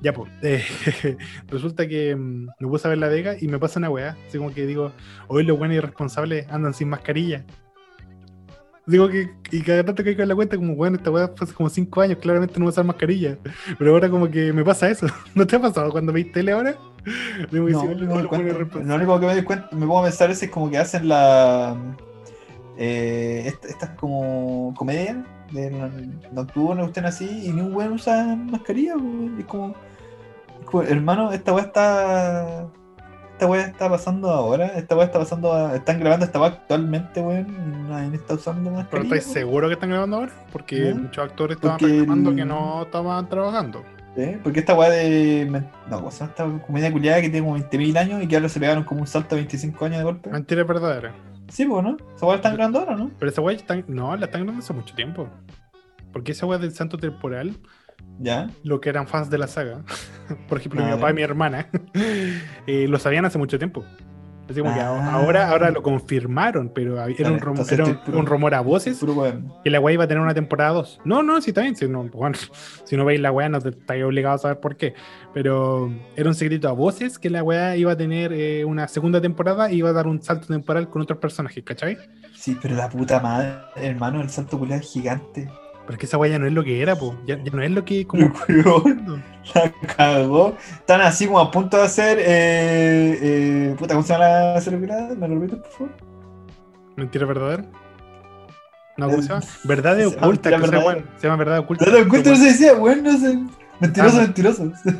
Ya, 0.00 0.12
pues. 0.12 0.30
eh, 0.42 0.62
resulta 1.48 1.86
que 1.88 2.14
mm, 2.14 2.46
me 2.60 2.68
puse 2.68 2.86
a 2.86 2.90
ver 2.90 2.98
la 2.98 3.08
Vega 3.08 3.34
y 3.40 3.48
me 3.48 3.58
pasa 3.58 3.78
una 3.80 3.90
weá. 3.90 4.16
Así 4.28 4.38
como 4.38 4.52
que 4.54 4.64
digo, 4.66 4.92
hoy 5.28 5.44
los 5.44 5.58
buenos 5.58 5.76
irresponsables 5.76 6.46
andan 6.50 6.72
sin 6.72 6.88
mascarilla. 6.88 7.44
Digo 8.86 9.08
que, 9.08 9.30
y 9.52 9.60
cada 9.62 9.82
rato 9.82 9.96
que 10.02 10.04
caigo 10.04 10.22
en 10.22 10.28
la 10.28 10.34
cuenta, 10.34 10.56
como, 10.56 10.74
bueno, 10.74 10.96
esta 10.96 11.10
weá 11.10 11.30
hace 11.38 11.52
como 11.52 11.68
5 11.68 12.00
años, 12.00 12.18
claramente 12.18 12.54
no 12.58 12.64
voy 12.64 12.70
a 12.70 12.72
usar 12.72 12.84
mascarilla. 12.84 13.36
Pero 13.78 13.92
ahora, 13.92 14.08
como 14.08 14.28
que 14.30 14.52
me 14.52 14.64
pasa 14.64 14.88
eso. 14.88 15.06
¿No 15.34 15.46
te 15.46 15.56
ha 15.56 15.60
pasado 15.60 15.90
cuando 15.90 16.12
veis 16.12 16.32
tele 16.32 16.52
ahora? 16.52 16.76
Digo, 17.52 17.68
No, 17.68 17.80
sí, 17.82 17.86
no 18.00 18.28
cuenta. 18.28 18.48
irresponsables. 18.48 18.88
Lo 18.88 18.94
único 18.96 19.20
que 19.20 19.26
me 19.26 19.34
doy 19.34 19.42
cuenta, 19.44 19.68
me 19.72 19.80
pongo 19.86 20.00
a 20.00 20.04
pensar 20.04 20.30
es 20.30 20.48
como 20.48 20.70
que 20.70 20.78
hacen 20.78 21.08
la. 21.08 21.76
Eh, 22.76 23.44
est- 23.46 23.64
estas 23.66 23.90
como 23.90 24.72
comedias 24.76 25.16
de 25.52 25.70
no- 25.70 25.90
nocturno, 26.32 26.84
estén 26.86 27.04
así, 27.06 27.28
y 27.46 27.52
ni 27.52 27.60
un 27.60 27.74
weón 27.74 27.92
usa 27.92 28.36
mascarilla, 28.36 28.94
es 29.38 29.44
como, 29.46 29.74
es 30.60 30.66
como, 30.66 30.82
hermano, 30.84 31.32
esta 31.32 31.52
weá 31.52 31.64
está. 31.64 32.66
Esta 33.32 33.46
weá 33.50 33.62
está 33.66 33.88
pasando 33.88 34.28
ahora, 34.30 34.66
esta 34.76 34.94
weá 34.94 35.06
está 35.06 35.18
pasando, 35.18 35.52
a- 35.52 35.74
están 35.76 35.98
grabando 35.98 36.26
esta 36.26 36.38
weá 36.38 36.50
actualmente, 36.50 37.20
weón, 37.20 37.88
nadie 37.88 38.14
está 38.16 38.34
usando 38.34 38.64
¿Pero 38.70 38.76
mascarilla. 38.82 39.16
estáis 39.16 39.24
weón. 39.26 39.34
seguros 39.34 39.68
que 39.70 39.74
están 39.74 39.90
grabando 39.90 40.16
ahora? 40.18 40.32
Porque 40.52 40.94
¿No? 40.94 41.02
muchos 41.02 41.24
actores 41.24 41.56
estaban 41.56 41.78
Porque 41.78 41.92
reclamando 41.94 42.30
el- 42.30 42.36
que 42.36 42.44
no 42.44 42.82
estaban 42.82 43.28
trabajando. 43.28 43.82
¿Sí? 44.16 44.36
Porque 44.42 44.60
esta 44.60 44.74
weá 44.74 44.90
de. 44.90 45.62
No, 45.88 45.96
¿cómo 45.98 46.10
se 46.10 46.18
llama 46.20 46.30
esta 46.36 46.66
comedia 46.66 46.92
culiada 46.92 47.20
que 47.22 47.30
tiene 47.30 47.46
como 47.46 47.54
20.000 47.56 47.96
años 47.96 48.22
y 48.22 48.26
que 48.26 48.36
ahora 48.36 48.48
se 48.48 48.58
pegaron 48.60 48.84
como 48.84 49.00
un 49.00 49.06
salto 49.06 49.34
a 49.34 49.38
25 49.38 49.84
años 49.84 49.98
de 49.98 50.04
golpe. 50.04 50.30
Mentira 50.30 50.64
verdadera. 50.64 51.12
Sí, 51.50 51.66
pues, 51.66 51.82
¿no? 51.84 51.96
Esa 52.16 52.26
weá 52.26 52.36
están 52.36 52.54
grabando 52.54 52.78
ahora, 52.80 52.96
¿no? 52.96 53.10
Pero 53.18 53.30
esa 53.30 53.40
weá 53.42 53.54
están, 53.56 53.84
no, 53.88 54.16
la 54.16 54.26
están 54.26 54.42
grabando 54.42 54.62
hace 54.64 54.72
mucho 54.72 54.94
tiempo. 54.94 55.28
Porque 56.12 56.32
esa 56.32 56.46
weá 56.46 56.58
del 56.58 56.72
santo 56.72 56.96
temporal, 56.96 57.56
Ya. 58.18 58.48
lo 58.64 58.80
que 58.80 58.88
eran 58.88 59.06
fans 59.06 59.30
de 59.30 59.38
la 59.38 59.46
saga, 59.46 59.82
por 60.48 60.58
ejemplo, 60.58 60.82
mi 60.82 60.90
Ah, 60.90 60.94
papá 60.94 61.10
y 61.10 61.14
mi 61.14 61.22
hermana, 61.22 61.68
eh, 62.66 62.86
lo 62.88 62.98
sabían 62.98 63.24
hace 63.24 63.38
mucho 63.38 63.58
tiempo. 63.58 63.84
Así 64.50 64.60
como 64.60 64.74
que 64.74 64.80
Ah. 64.80 65.12
ahora, 65.14 65.48
ahora 65.48 65.70
lo 65.70 65.82
confirmaron, 65.82 66.70
pero 66.74 66.94
era, 66.94 67.02
Vale, 67.02 67.30
un, 67.30 67.40
rum- 67.40 67.50
entonces 67.50 67.72
era 67.72 67.84
un- 67.84 67.90
estoy 67.92 68.04
puro- 68.06 68.18
un 68.18 68.26
rumor 68.26 68.54
a 68.54 68.60
voces 68.60 68.98
Puro 68.98 69.14
que 69.62 69.70
la 69.70 69.78
weá 69.80 69.94
iba 69.94 70.04
a 70.04 70.08
tener 70.08 70.22
una 70.22 70.34
temporada 70.34 70.70
2. 70.72 71.00
No, 71.04 71.22
no, 71.22 71.40
sí, 71.40 71.52
bien. 71.52 71.76
Si 71.76 71.86
no, 71.88 72.04
bueno, 72.04 72.36
si 72.84 72.96
no 72.96 73.04
veis 73.04 73.20
la 73.20 73.30
weá, 73.30 73.48
no 73.48 73.60
te 73.60 73.68
estáis 73.70 74.02
obligados 74.04 74.40
a 74.40 74.42
saber 74.42 74.60
por 74.60 74.76
qué. 74.76 74.94
Pero 75.32 75.92
era 76.16 76.28
un 76.28 76.34
secreto 76.34 76.68
a 76.68 76.72
voces 76.72 77.18
que 77.18 77.30
la 77.30 77.42
weá 77.44 77.76
iba 77.76 77.92
a 77.92 77.96
tener 77.96 78.32
eh, 78.32 78.64
una 78.64 78.88
segunda 78.88 79.20
temporada 79.20 79.70
y 79.70 79.76
iba 79.76 79.90
a 79.90 79.92
dar 79.92 80.06
un 80.08 80.20
salto 80.20 80.48
temporal 80.48 80.90
con 80.90 81.02
otros 81.02 81.18
personajes, 81.20 81.62
¿cachai? 81.62 81.96
Sí, 82.34 82.58
pero 82.60 82.74
la 82.74 82.88
puta 82.88 83.20
madre, 83.20 83.54
hermano, 83.76 84.20
el 84.20 84.30
salto 84.30 84.58
culiado 84.58 84.80
es 84.80 84.90
gigante. 84.92 85.48
Pero 85.86 85.92
es 85.94 85.98
que 85.98 86.06
esa 86.06 86.18
weá 86.18 86.30
ya 86.30 86.38
no 86.38 86.46
es 86.46 86.52
lo 86.52 86.62
que 86.62 86.80
era, 86.82 86.94
po. 86.96 87.16
Ya, 87.26 87.42
ya 87.42 87.50
no 87.52 87.62
es 87.62 87.70
lo 87.70 87.84
que 87.84 88.06
como. 88.06 88.32
La 89.54 89.72
cagó. 89.96 90.56
Están 90.72 91.00
así 91.00 91.26
como 91.26 91.40
a 91.40 91.50
punto 91.50 91.76
de 91.78 91.82
hacer. 91.84 92.18
Eh, 92.20 93.18
eh, 93.22 93.74
puta, 93.78 93.94
¿cómo 93.94 94.06
se 94.06 94.12
llama 94.12 94.24
la 94.24 94.62
culiada? 94.64 95.14
¿Me 95.14 95.28
lo 95.28 95.34
repites, 95.40 95.58
por 95.60 95.70
favor? 95.72 95.90
¿Mentira 96.96 97.26
verdadera? 97.26 97.64
No, 98.96 99.06
¿cómo 99.08 99.18
Eh, 99.18 99.22
se 99.22 99.28
llama? 99.28 99.40
Llama 99.64 100.06
ocultas, 100.06 100.52
mentira 100.52 100.58
que 100.60 100.66
se, 100.66 100.72
llama, 100.72 101.04
se 101.16 101.26
llama 101.26 101.36
verdad 101.36 101.58
oculta. 101.60 101.84
Encuentro 101.98 102.36
se 102.36 102.44
decía, 102.44 102.74
weón, 102.74 103.02
no 103.02 103.16
sé. 103.18 103.38
Mentiroso, 103.80 104.18
Ah, 104.18 104.20
mentiroso. 104.22 104.72
Sí, 104.84 104.92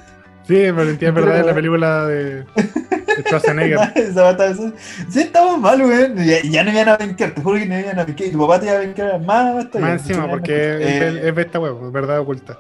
pero 0.49 0.75
mentira 0.77 1.11
verdadera 1.13 1.41
es 1.41 1.47
la 1.47 1.55
película 1.55 2.07
de, 2.07 2.25
de 2.25 2.47
Schwarzenegger. 3.27 3.79
Sí, 5.11 5.21
estamos 5.21 5.59
mal, 5.59 5.83
weón. 5.83 6.17
Ya, 6.17 6.41
ya 6.43 6.65
no 6.65 6.73
iban 6.73 6.89
a 6.89 6.97
vencar, 6.97 7.31
te 7.33 7.43
juro 7.43 7.59
que 7.59 7.67
no 7.67 7.79
iban 7.79 7.99
a 7.99 8.05
vencar. 8.05 8.27
Y 8.27 8.31
tu 8.31 8.39
papá 8.39 8.61
te 8.61 8.67
iba 8.67 8.77
a 8.77 8.79
vencar 8.79 9.21
más. 9.21 9.75
Más 9.75 10.01
encima, 10.01 10.29
porque 10.29 10.53
eh, 10.53 11.09
es, 11.09 11.25
es 11.25 11.35
de 11.35 11.43
esta 11.43 11.59
weá, 11.59 11.73
verdad 11.91 12.21
oculta. 12.21 12.59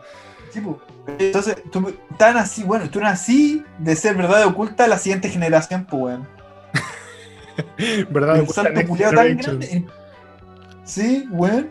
Sí, 0.52 0.60
po. 0.60 0.80
Entonces, 1.18 1.56
tú, 1.70 1.94
tan 2.16 2.36
así, 2.36 2.62
bueno, 2.62 2.88
tú 2.90 3.00
así 3.04 3.64
de 3.78 3.96
ser 3.96 4.16
verdad 4.16 4.44
oculta 4.46 4.84
a 4.84 4.88
la 4.88 4.98
siguiente 4.98 5.28
generación, 5.28 5.86
pues, 5.88 6.02
weón. 6.02 6.28
Verdad 8.10 8.34
Un 8.36 8.40
oculta. 8.42 8.62
salto 8.62 8.96
tan 9.14 9.36
grande. 9.36 9.84
Sí, 10.84 11.26
weón. 11.30 11.70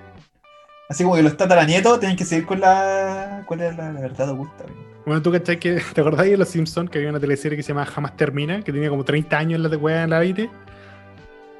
Así 0.89 1.03
como 1.03 1.15
que 1.15 1.21
los 1.21 1.37
tataranietos 1.37 1.99
tienen 1.99 2.17
que 2.17 2.25
seguir 2.25 2.45
con 2.45 2.59
la. 2.59 3.43
¿Cuál 3.45 3.61
era 3.61 3.73
la, 3.73 3.91
la 3.91 4.01
verdad 4.01 4.29
oculta, 4.29 4.63
weón? 4.65 4.89
Bueno, 5.09 5.23
tú 5.23 5.31
cachai 5.31 5.57
que. 5.59 5.81
¿Te 5.95 6.01
acordás 6.01 6.27
de 6.27 6.37
Los 6.37 6.49
Simpsons? 6.49 6.87
Que 6.91 6.99
había 6.99 7.09
una 7.09 7.19
teleserie 7.19 7.55
que 7.57 7.63
se 7.63 7.69
llama 7.69 7.83
Jamás 7.85 8.15
Termina, 8.15 8.61
que 8.61 8.71
tenía 8.71 8.89
como 8.89 9.03
30 9.03 9.35
años 9.39 9.55
en 9.57 9.63
la 9.63 9.69
de 9.69 9.75
weá 9.77 10.03
en 10.03 10.11
la 10.11 10.19
vida. 10.19 10.47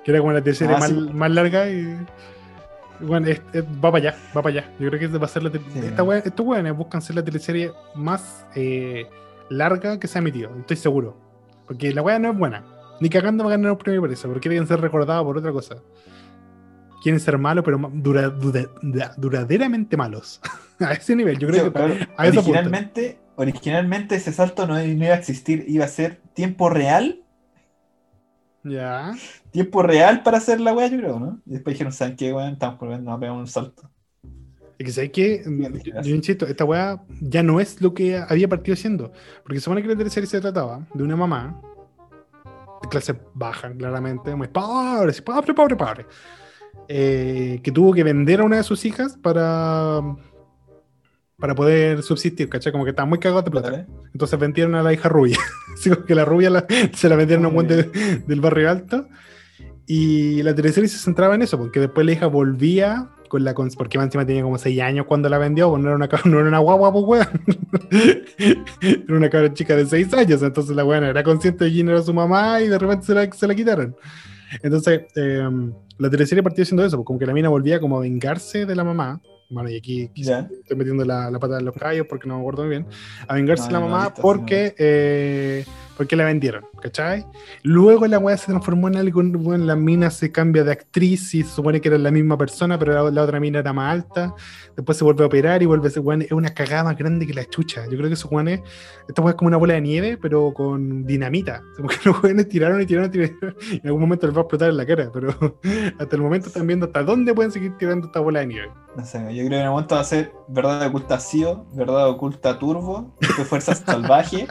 Que 0.05 0.11
era 0.11 0.19
como 0.19 0.31
la 0.33 0.41
teleserie 0.41 0.75
Ah, 0.75 0.79
más, 0.79 0.89
sí. 0.89 1.09
más 1.13 1.31
larga 1.31 1.67
y. 1.67 1.97
Bueno, 2.99 3.25
es- 3.27 3.41
es- 3.53 3.63
va 3.63 3.91
para 3.91 3.97
allá, 3.97 4.15
va 4.37 4.41
para 4.43 4.49
allá. 4.59 4.69
Yo 4.79 4.89
creo 4.89 4.99
que 4.99 5.17
va 5.17 5.25
a 5.25 5.29
ser 5.29 5.41
la 5.41 5.49
Sí. 5.51 5.59
esta 5.83 6.03
weá- 6.03 6.21
estos 6.23 6.45
weones 6.45 6.75
buscan 6.77 7.01
ser 7.01 7.15
la 7.15 7.23
teleserie 7.23 7.71
más 7.95 8.45
eh, 8.55 9.07
larga 9.49 9.99
que 9.99 10.07
se 10.07 10.19
ha 10.19 10.21
emitido, 10.21 10.51
estoy 10.59 10.77
seguro. 10.77 11.17
Porque 11.65 11.91
la 11.91 12.03
weá 12.03 12.19
no 12.19 12.29
es 12.31 12.37
buena. 12.37 12.63
Ni 13.01 13.09
cagando 13.09 13.43
va 13.45 13.49
a 13.49 13.53
ganar 13.57 13.71
un 13.71 13.77
premio 13.79 14.01
por 14.01 14.11
eso, 14.11 14.27
porque 14.27 14.47
quieren 14.49 14.67
ser 14.67 14.79
recordados 14.79 15.23
por 15.25 15.37
otra 15.37 15.51
cosa. 15.51 15.77
quieren 17.01 17.21
ser 17.21 17.37
malos, 17.37 17.63
pero 17.63 17.79
dura- 17.93 18.27
dura- 18.29 18.69
dura- 18.81 19.13
duraderamente 19.15 19.95
malos. 19.95 20.41
a 20.79 20.91
ese 20.91 21.15
nivel, 21.15 21.39
yo 21.39 21.47
creo 21.47 21.61
Sí, 21.63 21.65
que 21.67 21.73
claro, 21.73 21.93
a 22.17 22.27
originalmente, 22.27 23.17
originalmente 23.39 24.15
ese 24.15 24.33
salto 24.33 24.67
no, 24.67 24.81
iba 24.83 25.07
a 25.15 25.17
existir, 25.17 25.65
iba 25.67 25.85
a 25.85 25.87
ser 25.87 26.21
tiempo 26.33 26.69
real, 26.69 27.23
Ya. 28.63 29.13
tiempo 29.51 29.81
real 29.81 30.21
para 30.23 30.37
hacer 30.37 30.59
la 30.59 30.73
weá, 30.73 30.87
yo 30.87 30.97
creo, 30.97 31.19
¿no? 31.19 31.41
Y 31.45 31.51
después 31.53 31.75
dijeron, 31.75 31.93
¿saben 31.93 32.15
qué, 32.15 32.33
weón? 32.33 32.53
Estamos 32.53 32.77
por 32.77 32.89
nos 32.99 33.19
pegamos 33.19 33.41
un 33.41 33.47
salto. 33.47 33.89
Es 34.77 34.85
que 34.85 34.91
sabes 34.91 35.11
que, 35.11 35.43
yo, 36.03 36.15
insisto, 36.15 36.45
esta 36.47 36.65
weá 36.65 37.01
ya 37.21 37.43
no 37.43 37.59
es 37.59 37.81
lo 37.81 37.93
que 37.93 38.17
había 38.17 38.47
partido 38.47 38.75
siendo. 38.77 39.11
Porque 39.43 39.57
se 39.59 39.65
supone 39.65 39.81
que 39.81 39.89
la 39.89 39.97
teleserie 39.97 40.27
se 40.27 40.39
trataba 40.41 40.87
de 40.93 41.03
una 41.03 41.15
mamá 41.17 41.61
de 42.81 42.87
clase 42.89 43.15
baja, 43.33 43.73
claramente, 43.73 44.35
muy 44.35 44.47
pobre, 44.47 45.13
pobre, 45.21 45.53
pobre, 45.53 45.75
pobre. 45.75 46.05
eh, 46.87 47.59
que 47.63 47.71
tuvo 47.71 47.93
que 47.93 48.03
vender 48.03 48.41
a 48.41 48.45
una 48.45 48.57
de 48.57 48.63
sus 48.63 48.85
hijas 48.85 49.17
para, 49.17 50.01
para 51.39 51.55
poder 51.55 52.03
subsistir, 52.03 52.49
¿cachai? 52.49 52.71
Como 52.71 52.83
que 52.83 52.89
estaba 52.91 53.07
muy 53.07 53.19
cagado 53.19 53.41
de 53.41 53.51
plata. 53.51 53.71
¿Vale? 53.71 53.85
Entonces 54.13 54.37
vendieron 54.39 54.75
a 54.75 54.83
la 54.83 54.93
hija 54.93 55.09
rubia. 55.09 55.37
Así 55.73 55.89
que 56.07 56.15
la 56.15 56.25
rubia 56.25 56.49
la- 56.49 56.65
se 56.93 57.07
la 57.09 57.15
vendieron 57.15 57.45
a 57.45 57.47
un 57.49 57.53
buen 57.55 57.67
de- 57.67 57.83
del 58.27 58.41
barrio 58.41 58.69
alto. 58.69 59.07
Y 59.87 60.43
la 60.43 60.53
teleserie 60.53 60.87
se 60.87 60.97
centraba 60.99 61.33
en 61.35 61.41
eso, 61.41 61.57
porque 61.57 61.79
después 61.79 62.05
la 62.05 62.11
hija 62.11 62.27
volvía 62.27 63.09
con 63.27 63.43
la 63.43 63.53
cons- 63.55 63.75
porque 63.77 63.97
encima 63.97 64.25
tenía 64.25 64.41
como 64.43 64.57
6 64.57 64.79
años 64.81 65.05
cuando 65.07 65.29
la 65.29 65.37
vendió, 65.37 65.69
pues 65.69 65.81
no 65.81 65.87
era 65.89 65.95
una, 65.95 66.09
no 66.25 66.39
era 66.39 66.47
una 66.47 66.59
guagua, 66.59 66.91
pues 66.91 67.05
weón. 67.05 67.27
era 68.81 69.15
una 69.15 69.29
cabra 69.29 69.53
chica 69.53 69.75
de 69.75 69.85
6 69.85 70.13
años, 70.13 70.41
entonces 70.43 70.75
la 70.75 70.85
weona 70.85 71.09
era 71.09 71.23
consciente 71.23 71.65
de 71.65 71.71
quién 71.71 71.89
era 71.89 72.01
su 72.01 72.13
mamá 72.13 72.61
y 72.61 72.67
de 72.67 72.77
repente 72.77 73.05
se 73.05 73.13
la, 73.13 73.31
se 73.31 73.47
la 73.47 73.55
quitaron. 73.55 73.95
Entonces, 74.63 75.01
eh, 75.15 75.47
la 75.97 76.09
teleserie 76.09 76.41
partió 76.43 76.65
siendo 76.65 76.83
eso, 76.83 76.97
pues 76.97 77.05
como 77.05 77.19
que 77.19 77.25
la 77.25 77.33
mina 77.33 77.49
volvía 77.49 77.79
como 77.79 77.97
a 77.97 78.01
vengarse 78.01 78.65
de 78.65 78.75
la 78.75 78.83
mamá. 78.83 79.21
Bueno, 79.49 79.69
y 79.69 79.77
aquí 79.77 80.09
quizás 80.13 80.49
estoy 80.51 80.77
metiendo 80.77 81.03
la, 81.03 81.31
la 81.31 81.39
pata 81.39 81.57
en 81.57 81.65
los 81.65 81.75
callos 81.75 82.05
porque 82.07 82.27
no 82.27 82.35
me 82.35 82.41
acuerdo 82.41 82.61
muy 82.63 82.69
bien, 82.69 82.87
a 83.27 83.33
vengarse 83.33 83.63
de 83.67 83.73
No, 83.73 83.79
la 83.79 83.85
mamá 83.87 84.13
porque, 84.13 84.75
eh, 84.77 85.65
porque 85.99 86.15
la 86.15 86.23
vendieron, 86.23 86.63
¿cachai? 86.81 87.25
Luego 87.61 88.07
la 88.07 88.19
weá 88.19 88.37
se 88.37 88.45
transformó 88.45 88.87
en 88.87 88.95
algo, 88.95 89.21
bueno, 89.21 89.65
la 89.65 89.75
mina 89.75 90.09
se 90.09 90.31
cambia 90.31 90.63
de 90.63 90.71
actriz 90.71 91.35
y 91.35 91.43
se 91.43 91.49
supone 91.49 91.81
que 91.81 91.89
era 91.89 91.97
la 91.97 92.09
misma 92.09 92.37
persona, 92.37 92.79
pero 92.79 92.93
la, 92.93 93.11
la 93.11 93.21
otra 93.21 93.41
mina 93.41 93.59
era 93.59 93.73
más 93.73 93.91
alta, 93.91 94.33
después 94.77 94.97
se 94.97 95.03
vuelve 95.03 95.25
a 95.25 95.27
operar 95.27 95.61
y 95.61 95.65
vuelve 95.65 95.89
a 95.89 95.91
ser, 95.91 96.01
weón, 96.01 96.21
es 96.21 96.31
una 96.31 96.53
cagada 96.53 96.85
más 96.85 96.97
grande 96.97 97.27
que 97.27 97.33
la 97.33 97.43
chucha. 97.43 97.83
Yo 97.87 97.97
creo 97.97 98.07
que 98.07 98.13
esos 98.13 98.31
weones, 98.31 98.61
esta 99.09 99.21
weá 99.21 99.31
es 99.31 99.35
como 99.35 99.49
una 99.49 99.57
bola 99.57 99.73
de 99.73 99.81
nieve, 99.81 100.17
pero 100.17 100.53
con 100.53 101.05
dinamita. 101.05 101.61
Como 101.75 101.89
los 102.05 102.23
weones 102.23 102.47
tiraron 102.47 102.81
y 102.81 102.85
tiraron 102.85 103.09
y 103.09 103.11
tiraron, 103.11 103.55
y 103.69 103.75
en 103.75 103.81
algún 103.83 103.99
momento 103.99 104.25
les 104.25 104.33
va 104.37 104.39
a 104.39 104.43
explotar 104.43 104.69
en 104.69 104.77
la 104.77 104.85
cara, 104.85 105.09
pero 105.13 105.35
hasta 105.99 106.15
el 106.15 106.21
momento 106.21 106.47
están 106.47 106.65
viendo 106.65 106.85
hasta 106.85 107.03
dónde 107.03 107.33
pueden 107.33 107.51
seguir 107.51 107.75
tirando 107.77 108.07
esta 108.07 108.21
bola 108.21 108.39
de 108.39 108.47
nieve. 108.47 108.71
No 108.95 109.05
sé, 109.05 109.19
yo 109.19 109.25
creo 109.25 109.49
que 109.49 109.55
en 109.57 109.63
el 109.63 109.69
momento 109.69 109.95
va 109.95 110.01
a 110.01 110.05
ser 110.05 110.31
verdad 110.47 110.87
oculta 110.87 111.19
Sio, 111.19 111.65
verdad 111.73 112.07
oculta 112.07 112.57
Turbo, 112.57 113.13
Fuerzas 113.49 113.83
Salvaje, 113.85 114.47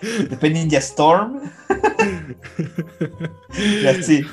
después 0.00 0.52
Ninja 0.52 0.78
Storm. 0.78 1.40
y 3.58 3.86
así. 3.86 4.24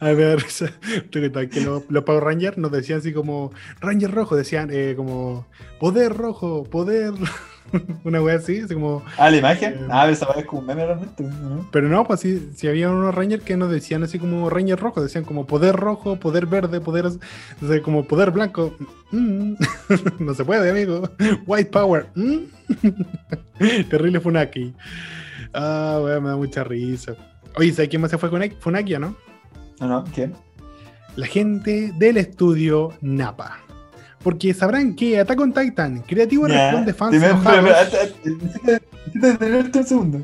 A 0.00 0.12
ver, 0.12 0.44
que 1.50 1.60
los, 1.60 1.82
los 1.88 2.04
Power 2.04 2.24
Rangers 2.24 2.58
nos 2.58 2.72
decían 2.72 2.98
así 2.98 3.12
como 3.12 3.52
Ranger 3.80 4.10
rojo, 4.10 4.36
decían 4.36 4.70
eh, 4.72 4.94
como 4.96 5.46
poder 5.80 6.14
rojo, 6.14 6.64
poder. 6.64 7.14
Una 8.04 8.22
wea 8.22 8.36
así, 8.36 8.60
así 8.60 8.74
como. 8.74 9.02
Ah, 9.18 9.30
la 9.30 9.36
imagen. 9.36 9.74
Eh. 9.74 9.88
Ah, 9.90 10.08
esa 10.08 10.28
weá 10.28 10.40
es 10.40 10.46
como 10.46 10.60
un 10.60 10.66
meme 10.66 10.84
realmente, 10.84 11.22
¿no? 11.22 11.68
Pero 11.70 11.88
no, 11.88 12.04
pues 12.04 12.20
sí, 12.20 12.50
si 12.56 12.68
había 12.68 12.90
unos 12.90 13.14
Rangers 13.14 13.42
que 13.44 13.56
nos 13.56 13.70
decían 13.70 14.02
así 14.02 14.18
como 14.18 14.50
Ranger 14.50 14.78
rojo, 14.78 15.02
decían 15.02 15.24
como 15.24 15.46
poder 15.46 15.76
rojo, 15.76 16.16
poder 16.16 16.46
verde, 16.46 16.80
poder. 16.80 17.06
o 17.06 17.66
sea, 17.66 17.82
como 17.82 18.04
poder 18.04 18.30
blanco. 18.30 18.74
Mm. 19.12 19.54
no 20.18 20.34
se 20.34 20.44
puede, 20.44 20.70
amigo. 20.70 21.08
White 21.46 21.70
Power. 21.70 22.06
Mm. 22.14 23.86
Terrible 23.88 24.20
Funaki. 24.20 24.74
Ah, 25.54 26.00
wea, 26.02 26.20
me 26.20 26.30
da 26.30 26.36
mucha 26.36 26.64
risa. 26.64 27.14
Oye, 27.56 27.72
¿sabes 27.72 27.88
quién 27.88 28.02
más 28.02 28.10
se 28.10 28.18
fue 28.18 28.30
con 28.30 28.42
Funaki 28.60 28.94
o 28.94 28.98
no? 28.98 29.16
No, 29.80 29.86
no, 29.88 30.04
¿quién? 30.14 30.34
la 31.16 31.26
gente 31.26 31.92
del 31.96 32.18
estudio 32.18 32.92
Napa. 33.00 33.65
Porque 34.26 34.52
sabrán 34.52 34.96
que 34.96 35.20
Attack 35.20 35.38
on 35.40 35.52
Titan, 35.52 36.02
creativo 36.04 36.48
Ya. 36.48 36.72
responde 36.72 36.92
fans 36.94 37.14
necesito- 37.14 38.80
detenerte 39.14 39.78
un 39.78 39.86
segundo. 39.86 40.20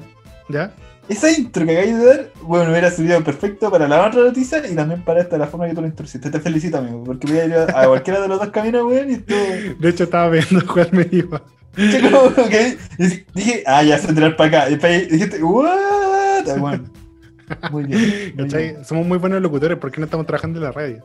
¿Ya? 0.49 0.73
Esa 1.09 1.31
intro 1.31 1.65
que 1.65 1.79
acabas 1.79 2.01
de 2.01 2.05
dar, 2.07 2.31
bueno, 2.43 2.71
hubiera 2.73 2.91
servido 2.91 3.23
perfecto 3.23 3.71
para 3.71 3.87
la 3.87 4.05
otra 4.05 4.23
noticia 4.23 4.61
y 4.69 4.75
también 4.75 5.05
para 5.05 5.21
esta, 5.21 5.39
la 5.39 5.47
forma 5.47 5.69
que 5.69 5.75
tú 5.77 5.83
lo 5.83 5.87
introduciste. 5.87 6.31
Te 6.31 6.41
felicito, 6.41 6.79
amigo, 6.79 7.05
porque 7.05 7.29
voy 7.29 7.39
a 7.39 7.45
ir 7.45 7.55
a, 7.55 7.83
a 7.83 7.87
cualquiera 7.87 8.21
de 8.21 8.27
los 8.27 8.41
dos 8.41 8.51
caminos, 8.51 8.85
weón, 8.87 9.09
y 9.13 9.17
tú. 9.19 9.35
De 9.79 9.89
hecho, 9.89 10.03
estaba 10.03 10.29
viendo 10.31 10.67
cuál 10.67 10.89
me 10.91 11.07
iba. 11.13 11.41
Che, 11.77 12.11
como 12.11 12.35
que- 12.49 12.77
y 12.99 13.25
dije, 13.35 13.63
ah, 13.69 13.85
ya 13.85 13.99
se 13.99 14.13
tirar 14.13 14.35
para 14.35 14.49
acá. 14.63 14.67
Y 14.69 14.73
después 14.73 15.09
dijiste, 15.11 15.41
what? 15.45 16.59
Bueno, 16.59 16.85
muy 17.71 17.85
bien. 17.85 18.35
muy. 18.37 18.85
Somos 18.85 19.07
muy 19.07 19.19
buenos 19.19 19.41
locutores, 19.41 19.79
¿por 19.79 19.93
qué 19.93 20.01
no 20.01 20.07
estamos 20.07 20.27
trabajando 20.27 20.59
en 20.59 20.65
la 20.65 20.73
radio? 20.73 21.05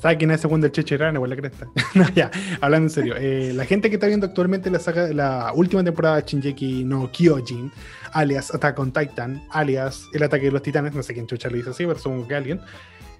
¿Sabes 0.00 0.18
quién 0.18 0.30
es 0.30 0.34
el 0.36 0.40
segundo 0.42 0.66
el 0.66 0.72
Cheche 0.72 0.96
Irán 0.96 1.16
o 1.16 1.26
la 1.26 1.36
cresta? 1.36 1.66
no, 1.94 2.08
ya, 2.10 2.30
hablando 2.60 2.86
en 2.88 2.90
serio. 2.90 3.14
eh, 3.16 3.52
la 3.54 3.64
gente 3.64 3.88
que 3.88 3.96
está 3.96 4.06
viendo 4.06 4.26
actualmente 4.26 4.70
la 4.70 4.78
saga, 4.78 5.08
la 5.08 5.52
última 5.54 5.82
temporada 5.82 6.16
de 6.16 6.22
Shinjeki 6.26 6.84
no 6.84 7.10
Kyojin, 7.10 7.72
alias 8.12 8.52
Attack 8.54 8.78
on 8.78 8.92
Titan, 8.92 9.42
alias 9.50 10.04
El 10.12 10.22
ataque 10.24 10.46
de 10.46 10.52
los 10.52 10.62
titanes, 10.62 10.94
no 10.94 11.02
sé 11.02 11.14
quién 11.14 11.26
chucha 11.26 11.48
le 11.48 11.58
dice 11.58 11.70
así, 11.70 11.86
pero 11.86 11.98
supongo 11.98 12.28
que 12.28 12.34
alguien. 12.34 12.60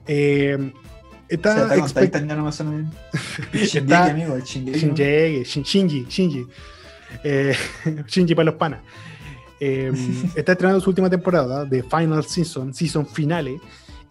eh, 0.06 0.72
está 1.28 1.68
con 1.68 1.78
expect- 1.78 2.04
Titan 2.06 2.28
ya 2.28 2.34
no 2.36 2.44
me 2.44 2.52
suena 2.52 2.72
bien. 2.72 2.90
Está- 3.52 4.04
amigo, 4.10 4.34
el 4.34 4.42
Shingeki. 4.42 4.86
¿no? 4.86 4.94
Shinji, 4.94 5.42
Shin- 5.44 5.64
Shinji, 5.64 6.06
Shinji. 6.08 6.46
Eh, 7.22 7.54
Shinji 8.08 8.34
para 8.34 8.46
los 8.46 8.54
panas. 8.56 8.80
Eh, 9.60 9.90
está 10.34 10.52
estrenando 10.52 10.80
su 10.80 10.90
última 10.90 11.08
temporada 11.08 11.64
de 11.64 11.82
Final 11.84 12.24
Season, 12.24 12.74
Season 12.74 13.06
Finale, 13.06 13.58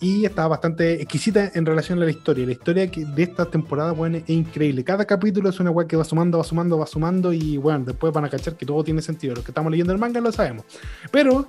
y 0.03 0.25
está 0.25 0.45
bastante 0.49 1.01
exquisita 1.01 1.49
en 1.55 1.65
relación 1.65 1.97
a 2.01 2.03
la 2.03 2.11
historia. 2.11 2.45
La 2.45 2.51
historia 2.51 2.87
de 2.87 3.23
esta 3.23 3.45
temporada, 3.45 3.93
bueno, 3.93 4.17
es 4.17 4.29
increíble. 4.29 4.83
Cada 4.83 5.05
capítulo 5.05 5.49
es 5.49 5.61
una 5.61 5.71
weá 5.71 5.87
que 5.87 5.95
va 5.95 6.03
sumando, 6.03 6.39
va 6.39 6.43
sumando, 6.43 6.77
va 6.77 6.85
sumando, 6.85 7.31
y 7.31 7.55
bueno, 7.55 7.85
después 7.85 8.11
van 8.11 8.25
a 8.25 8.29
cachar 8.29 8.57
que 8.57 8.65
todo 8.65 8.83
tiene 8.83 9.01
sentido. 9.01 9.33
Los 9.33 9.45
que 9.45 9.51
estamos 9.51 9.71
leyendo 9.71 9.93
el 9.93 9.99
manga 9.99 10.19
lo 10.19 10.29
sabemos. 10.33 10.65
Pero, 11.09 11.47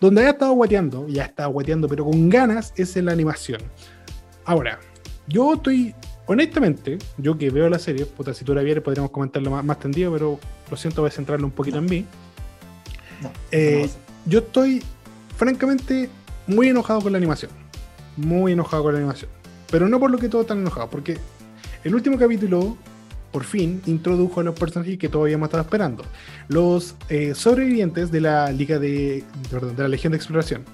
donde 0.00 0.24
ha 0.24 0.30
estado 0.30 0.54
guateando, 0.54 1.06
y 1.06 1.18
ha 1.18 1.24
estado 1.26 1.50
guateando, 1.50 1.86
pero 1.86 2.06
con 2.06 2.30
ganas, 2.30 2.72
es 2.76 2.96
en 2.96 3.04
la 3.04 3.12
animación. 3.12 3.60
Ahora, 4.46 4.80
yo 5.28 5.52
estoy 5.52 5.94
honestamente, 6.24 6.96
yo 7.18 7.36
que 7.36 7.50
veo 7.50 7.68
la 7.68 7.78
serie, 7.78 8.06
puta, 8.06 8.32
si 8.32 8.42
tú 8.42 8.54
la 8.54 8.62
vieres 8.62 8.82
podríamos 8.82 9.10
comentarlo 9.10 9.50
más, 9.50 9.62
más 9.66 9.78
tendido, 9.78 10.10
pero 10.10 10.40
lo 10.70 10.76
siento, 10.78 11.02
voy 11.02 11.10
a 11.10 11.12
centrarlo 11.12 11.46
un 11.46 11.52
poquito 11.52 11.76
en 11.76 11.84
mí. 11.84 12.06
No, 13.20 13.30
Eh, 13.50 13.82
no. 13.86 14.30
Yo 14.30 14.38
estoy, 14.38 14.82
francamente, 15.36 16.08
muy 16.46 16.68
enojado 16.68 17.02
con 17.02 17.12
la 17.12 17.18
animación. 17.18 17.61
Muy 18.16 18.52
enojado 18.52 18.82
con 18.84 18.92
la 18.92 18.98
animación. 18.98 19.30
Pero 19.70 19.88
no 19.88 19.98
por 19.98 20.10
lo 20.10 20.18
que 20.18 20.28
todos 20.28 20.44
están 20.44 20.58
enojados, 20.58 20.90
porque 20.90 21.16
el 21.84 21.94
último 21.94 22.18
capítulo, 22.18 22.76
por 23.30 23.44
fin, 23.44 23.80
introdujo 23.86 24.40
a 24.40 24.44
los 24.44 24.58
personajes 24.58 24.98
que 24.98 25.08
todavía 25.08 25.34
hemos 25.34 25.46
estado 25.46 25.62
esperando. 25.62 26.04
Los 26.48 26.94
eh, 27.08 27.34
sobrevivientes 27.34 28.10
de 28.10 28.20
la 28.20 28.52
Liga 28.52 28.78
de, 28.78 29.24
perdón, 29.50 29.74
de 29.76 29.82
la 29.82 29.88
Legión 29.88 30.10
de 30.12 30.18
Exploración. 30.18 30.64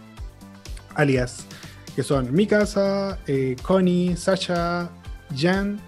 Alias, 0.95 1.47
que 1.95 2.03
son 2.03 2.33
Mikasa, 2.35 3.19
eh, 3.27 3.55
Connie, 3.63 4.17
Sasha, 4.17 4.91
Jan, 5.37 5.79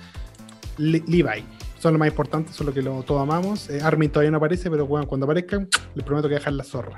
Le- 0.79 1.03
Levi. 1.07 1.45
Son 1.81 1.95
los 1.95 1.99
más 1.99 2.09
importantes, 2.09 2.55
son 2.55 2.67
los 2.67 2.75
que 2.75 2.83
lo, 2.83 3.03
todos 3.03 3.23
amamos. 3.23 3.71
Eh, 3.71 3.81
Armin 3.83 4.11
todavía 4.11 4.31
no 4.31 4.37
aparece, 4.37 4.71
pero 4.71 4.87
bueno, 4.87 5.09
cuando 5.09 5.25
aparezcan, 5.25 5.69
les 5.95 6.05
prometo 6.05 6.29
que 6.29 6.35
voy 6.35 6.37
a 6.37 6.39
dejar 6.41 6.53
la 6.53 6.63
zorra. 6.65 6.95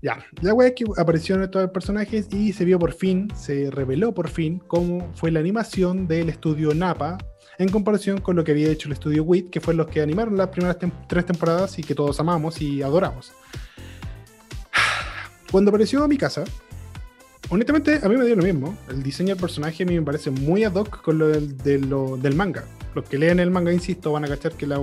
Ya, 0.00 0.24
la 0.40 0.52
wea 0.54 0.68
es 0.68 0.74
que 0.74 0.84
aparecieron 0.96 1.44
estos 1.44 1.70
personajes 1.70 2.26
y 2.32 2.52
se 2.52 2.64
vio 2.64 2.78
por 2.78 2.92
fin, 2.92 3.28
se 3.36 3.70
reveló 3.70 4.12
por 4.12 4.28
fin 4.28 4.60
cómo 4.66 5.12
fue 5.14 5.30
la 5.30 5.38
animación 5.40 6.08
del 6.08 6.28
estudio 6.28 6.74
Napa 6.74 7.18
en 7.58 7.68
comparación 7.68 8.20
con 8.20 8.34
lo 8.34 8.42
que 8.42 8.52
había 8.52 8.68
hecho 8.70 8.88
el 8.88 8.94
estudio 8.94 9.22
WIT, 9.22 9.50
que 9.50 9.60
fue 9.60 9.74
los 9.74 9.86
que 9.86 10.00
animaron 10.00 10.36
las 10.36 10.48
primeras 10.48 10.78
tres 11.08 11.26
temporadas 11.26 11.78
y 11.78 11.82
que 11.82 11.94
todos 11.94 12.18
amamos 12.18 12.60
y 12.60 12.82
adoramos. 12.82 13.32
Cuando 15.50 15.68
apareció 15.70 16.06
mi 16.08 16.16
casa, 16.16 16.44
honestamente 17.50 18.00
a 18.02 18.08
mí 18.08 18.16
me 18.16 18.24
dio 18.24 18.34
lo 18.36 18.42
mismo. 18.42 18.76
El 18.88 19.02
diseño 19.02 19.34
del 19.34 19.40
personaje 19.40 19.82
a 19.82 19.86
mí 19.86 19.94
me 19.94 20.02
parece 20.02 20.30
muy 20.30 20.64
ad 20.64 20.74
hoc 20.74 21.02
con 21.02 21.18
lo 21.18 21.28
del, 21.28 21.56
de 21.58 21.78
lo- 21.78 22.16
manga. 22.34 22.64
Los 22.94 23.08
que 23.08 23.18
leen 23.18 23.38
el 23.38 23.50
manga, 23.50 23.72
insisto, 23.72 24.12
van 24.12 24.24
a 24.24 24.28
cachar 24.28 24.52
que 24.52 24.66
la, 24.66 24.78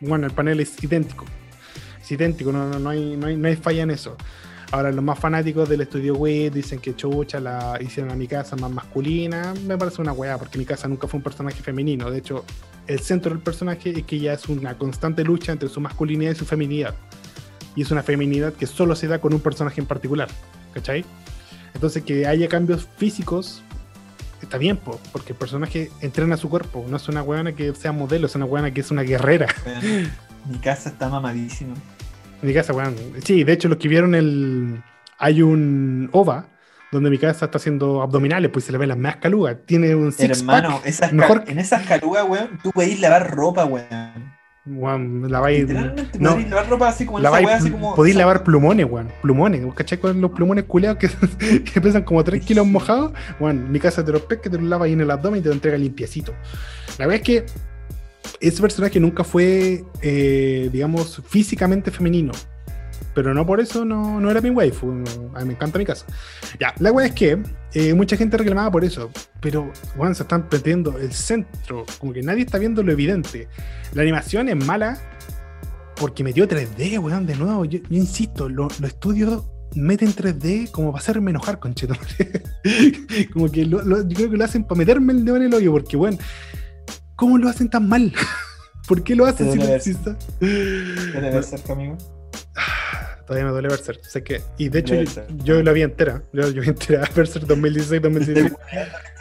bueno, 0.00 0.26
el 0.26 0.32
panel 0.32 0.60
es 0.60 0.82
idéntico. 0.82 1.24
Es 2.08 2.12
idéntico, 2.12 2.50
no, 2.52 2.66
no, 2.66 2.78
no 2.78 2.88
hay, 2.88 3.18
no, 3.18 3.26
hay, 3.26 3.36
no 3.36 3.48
hay 3.48 3.56
falla 3.56 3.82
en 3.82 3.90
eso. 3.90 4.16
Ahora, 4.70 4.90
los 4.90 5.04
más 5.04 5.18
fanáticos 5.18 5.68
del 5.68 5.82
estudio 5.82 6.14
WIT 6.14 6.54
dicen 6.54 6.78
que 6.78 6.96
chucha 6.96 7.38
la 7.38 7.78
hicieron 7.82 8.10
a 8.10 8.16
mi 8.16 8.26
casa 8.26 8.56
más 8.56 8.70
masculina. 8.70 9.52
Me 9.66 9.76
parece 9.76 10.00
una 10.00 10.12
weá, 10.12 10.38
porque 10.38 10.56
mi 10.56 10.64
casa 10.64 10.88
nunca 10.88 11.06
fue 11.06 11.18
un 11.18 11.22
personaje 11.22 11.62
femenino. 11.62 12.10
De 12.10 12.16
hecho, 12.16 12.46
el 12.86 13.00
centro 13.00 13.30
del 13.34 13.40
personaje 13.40 13.90
es 13.90 14.04
que 14.04 14.16
ella 14.16 14.32
es 14.32 14.48
una 14.48 14.78
constante 14.78 15.22
lucha 15.22 15.52
entre 15.52 15.68
su 15.68 15.82
masculinidad 15.82 16.32
y 16.32 16.34
su 16.34 16.46
feminidad. 16.46 16.94
Y 17.76 17.82
es 17.82 17.90
una 17.90 18.02
feminidad 18.02 18.54
que 18.54 18.66
solo 18.66 18.96
se 18.96 19.06
da 19.06 19.20
con 19.20 19.34
un 19.34 19.40
personaje 19.40 19.78
en 19.78 19.86
particular. 19.86 20.30
¿Cachai? 20.72 21.04
Entonces, 21.74 22.04
que 22.04 22.26
haya 22.26 22.48
cambios 22.48 22.88
físicos 22.96 23.62
está 24.40 24.56
bien, 24.56 24.78
po, 24.78 24.98
porque 25.12 25.32
el 25.32 25.38
personaje 25.38 25.90
entrena 26.00 26.38
su 26.38 26.48
cuerpo, 26.48 26.86
no 26.88 26.96
es 26.96 27.06
una 27.08 27.22
weona 27.22 27.52
que 27.52 27.74
sea 27.74 27.92
modelo, 27.92 28.26
es 28.26 28.34
una 28.34 28.46
weona 28.46 28.72
que 28.72 28.80
es 28.80 28.90
una 28.90 29.02
guerrera. 29.02 29.46
Mi 30.48 30.56
casa 30.58 30.88
está 30.88 31.10
mamadísima. 31.10 31.74
Mi 32.42 32.54
casa, 32.54 32.72
weón. 32.72 32.94
Sí, 33.24 33.44
de 33.44 33.52
hecho, 33.52 33.68
los 33.68 33.78
que 33.78 33.88
vieron 33.88 34.14
el. 34.14 34.82
Hay 35.18 35.42
un 35.42 36.08
OVA 36.12 36.46
donde 36.92 37.10
mi 37.10 37.18
casa 37.18 37.46
está 37.46 37.58
haciendo 37.58 38.00
abdominales, 38.02 38.50
pues 38.52 38.64
se 38.64 38.72
le 38.72 38.78
ven 38.78 38.88
las 38.88 38.98
más 38.98 39.16
calugas. 39.16 39.56
Tiene 39.66 39.94
un 39.94 40.12
six 40.12 40.38
Hermano, 40.40 40.80
esas 40.84 41.12
mejor 41.12 41.44
en 41.48 41.58
esas 41.58 41.84
calugas, 41.86 42.24
weón, 42.28 42.58
tú 42.62 42.70
podés 42.70 42.98
lavar 43.00 43.34
ropa, 43.34 43.64
weón. 43.64 44.38
Weón, 44.64 45.30
la 45.30 45.40
vais. 45.40 45.60
Literalmente 45.66 46.18
no, 46.18 46.32
podés 46.32 46.48
lavar 46.50 46.68
ropa 46.68 46.88
así 46.88 47.04
como 47.06 47.18
en 47.18 47.24
la 47.24 47.30
esa 47.30 47.38
vais- 47.40 47.46
weá, 47.46 47.56
así 47.56 47.70
como. 47.70 47.94
podéis 47.96 48.16
lavar 48.16 48.44
plumones, 48.44 48.86
weón. 48.88 49.08
Plumones. 49.22 49.64
¿Vos 49.64 49.74
¿Cachai 49.74 49.98
con 49.98 50.20
los 50.20 50.30
plumones 50.30 50.64
culeados 50.64 50.98
que, 50.98 51.08
que 51.64 51.80
pesan 51.80 52.02
como 52.04 52.22
3 52.22 52.44
kilos 52.44 52.66
mojados? 52.66 53.12
Weón, 53.40 53.72
mi 53.72 53.80
casa 53.80 54.04
te 54.04 54.12
los 54.12 54.22
pesca, 54.22 54.48
te 54.48 54.58
los 54.58 54.66
lava 54.68 54.84
ahí 54.86 54.92
en 54.92 55.00
el 55.00 55.10
abdomen 55.10 55.40
y 55.40 55.42
te 55.42 55.48
lo 55.48 55.54
entrega 55.54 55.76
limpiecito. 55.76 56.32
La 56.98 57.06
verdad 57.06 57.16
es 57.16 57.22
que 57.22 57.46
ese 58.40 58.60
personaje 58.62 58.98
nunca 59.00 59.24
fue, 59.24 59.84
eh, 60.02 60.68
digamos, 60.72 61.22
físicamente 61.26 61.90
femenino. 61.90 62.32
Pero 63.14 63.34
no 63.34 63.44
por 63.44 63.58
eso 63.60 63.84
no, 63.84 64.20
no 64.20 64.30
era 64.30 64.40
mi 64.40 64.50
waifu. 64.50 64.90
a 65.34 65.40
mí 65.40 65.44
me 65.46 65.52
encanta 65.54 65.78
mi 65.78 65.84
casa. 65.84 66.06
Ya, 66.60 66.72
la 66.78 66.92
weá 66.92 67.06
es 67.06 67.12
que 67.14 67.38
eh, 67.74 67.94
mucha 67.94 68.16
gente 68.16 68.36
reclamaba 68.36 68.70
por 68.70 68.84
eso. 68.84 69.10
Pero, 69.40 69.72
weón, 69.96 70.14
se 70.14 70.22
están 70.22 70.48
perdiendo 70.48 70.96
el 70.98 71.12
centro. 71.12 71.84
Como 71.98 72.12
que 72.12 72.22
nadie 72.22 72.42
está 72.44 72.58
viendo 72.58 72.82
lo 72.82 72.92
evidente. 72.92 73.48
La 73.94 74.02
animación 74.02 74.48
es 74.48 74.56
mala 74.64 74.98
porque 75.96 76.22
metió 76.22 76.46
3D, 76.46 76.98
weón, 77.00 77.26
de 77.26 77.34
nuevo. 77.36 77.64
Yo, 77.64 77.80
yo 77.80 77.96
insisto, 77.96 78.48
lo- 78.48 78.68
los 78.78 78.82
estudios 78.84 79.42
meten 79.74 80.14
3D 80.14 80.70
como 80.70 80.92
para 80.92 81.02
hacerme 81.02 81.30
enojar, 81.32 81.58
conchetumare. 81.58 82.42
como 83.32 83.50
que 83.50 83.64
lo- 83.64 83.82
lo- 83.82 84.06
yo 84.08 84.16
creo 84.16 84.30
que 84.30 84.36
lo 84.36 84.44
hacen 84.44 84.62
para 84.64 84.78
meterme 84.78 85.12
el 85.12 85.24
dedo 85.24 85.36
en 85.38 85.42
el 85.44 85.54
hoyo, 85.54 85.72
porque, 85.72 85.96
weón, 85.96 86.18
¿cómo 87.18 87.36
lo 87.36 87.48
hacen 87.50 87.68
tan 87.68 87.86
mal? 87.86 88.12
¿Por 88.88 89.02
qué 89.04 89.14
lo 89.14 89.26
hacen 89.26 89.48
Te 89.48 89.52
si 89.52 89.92
ver. 89.92 90.14
Debe 91.12 91.30
ver 91.30 91.44
cerca, 91.44 91.74
amigo. 91.74 91.98
Todavía 93.26 93.44
me 93.44 93.52
duele 93.52 93.68
Berserk. 93.68 94.02
Sé 94.04 94.22
que, 94.24 94.40
y 94.56 94.70
de 94.70 94.78
hecho, 94.78 94.94
yo, 95.44 95.62
la 95.62 95.72
vi 95.72 95.82
entera. 95.82 96.22
Yo, 96.32 96.48
yo 96.48 96.62
vi 96.62 96.68
entera 96.68 97.06
Berserk 97.14 97.44
2016-2017. 97.46 98.56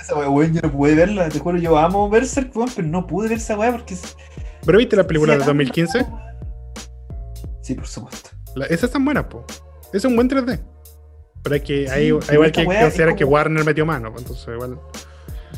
Esa 0.02 0.16
weá, 0.16 0.30
weón, 0.30 0.54
yo 0.54 0.62
no 0.62 0.72
pude 0.72 0.96
verla, 0.96 1.28
te 1.28 1.40
juro, 1.40 1.58
yo 1.58 1.78
amo 1.78 2.10
Berserk, 2.10 2.56
weón, 2.56 2.70
pero 2.74 2.88
no 2.88 3.06
pude 3.06 3.28
ver 3.28 3.38
esa 3.40 3.58
weá 3.58 3.74
porque. 3.74 3.96
es- 3.96 4.16
¿Pero 4.66 4.78
viste 4.78 4.96
la 4.96 5.06
película 5.06 5.34
de 5.34 5.40
tan 5.40 5.48
2015? 5.48 6.04
mal, 6.04 6.12
weón. 6.14 6.22
Sí, 7.62 7.74
por 7.76 7.88
supuesto. 7.88 8.30
La- 8.56 8.66
esas 8.68 8.84
están 8.86 9.04
buenas, 9.04 9.26
po. 9.26 9.46
Es 9.92 10.06
un 10.06 10.16
buen 10.16 10.30
3D. 10.30 10.58
Pero 11.44 11.54
hay 11.56 11.62
que, 11.62 11.86
Sí, 11.88 11.94
hay, 11.94 12.08
igual 12.08 12.52
que 12.54 12.62
es 12.62 12.68
considerar 12.68 13.16
que 13.16 13.26
como- 13.26 13.34
Warner 13.36 13.66
metió 13.66 13.86
mano. 13.86 14.14
Entonces, 14.18 14.48
igual. 14.48 14.80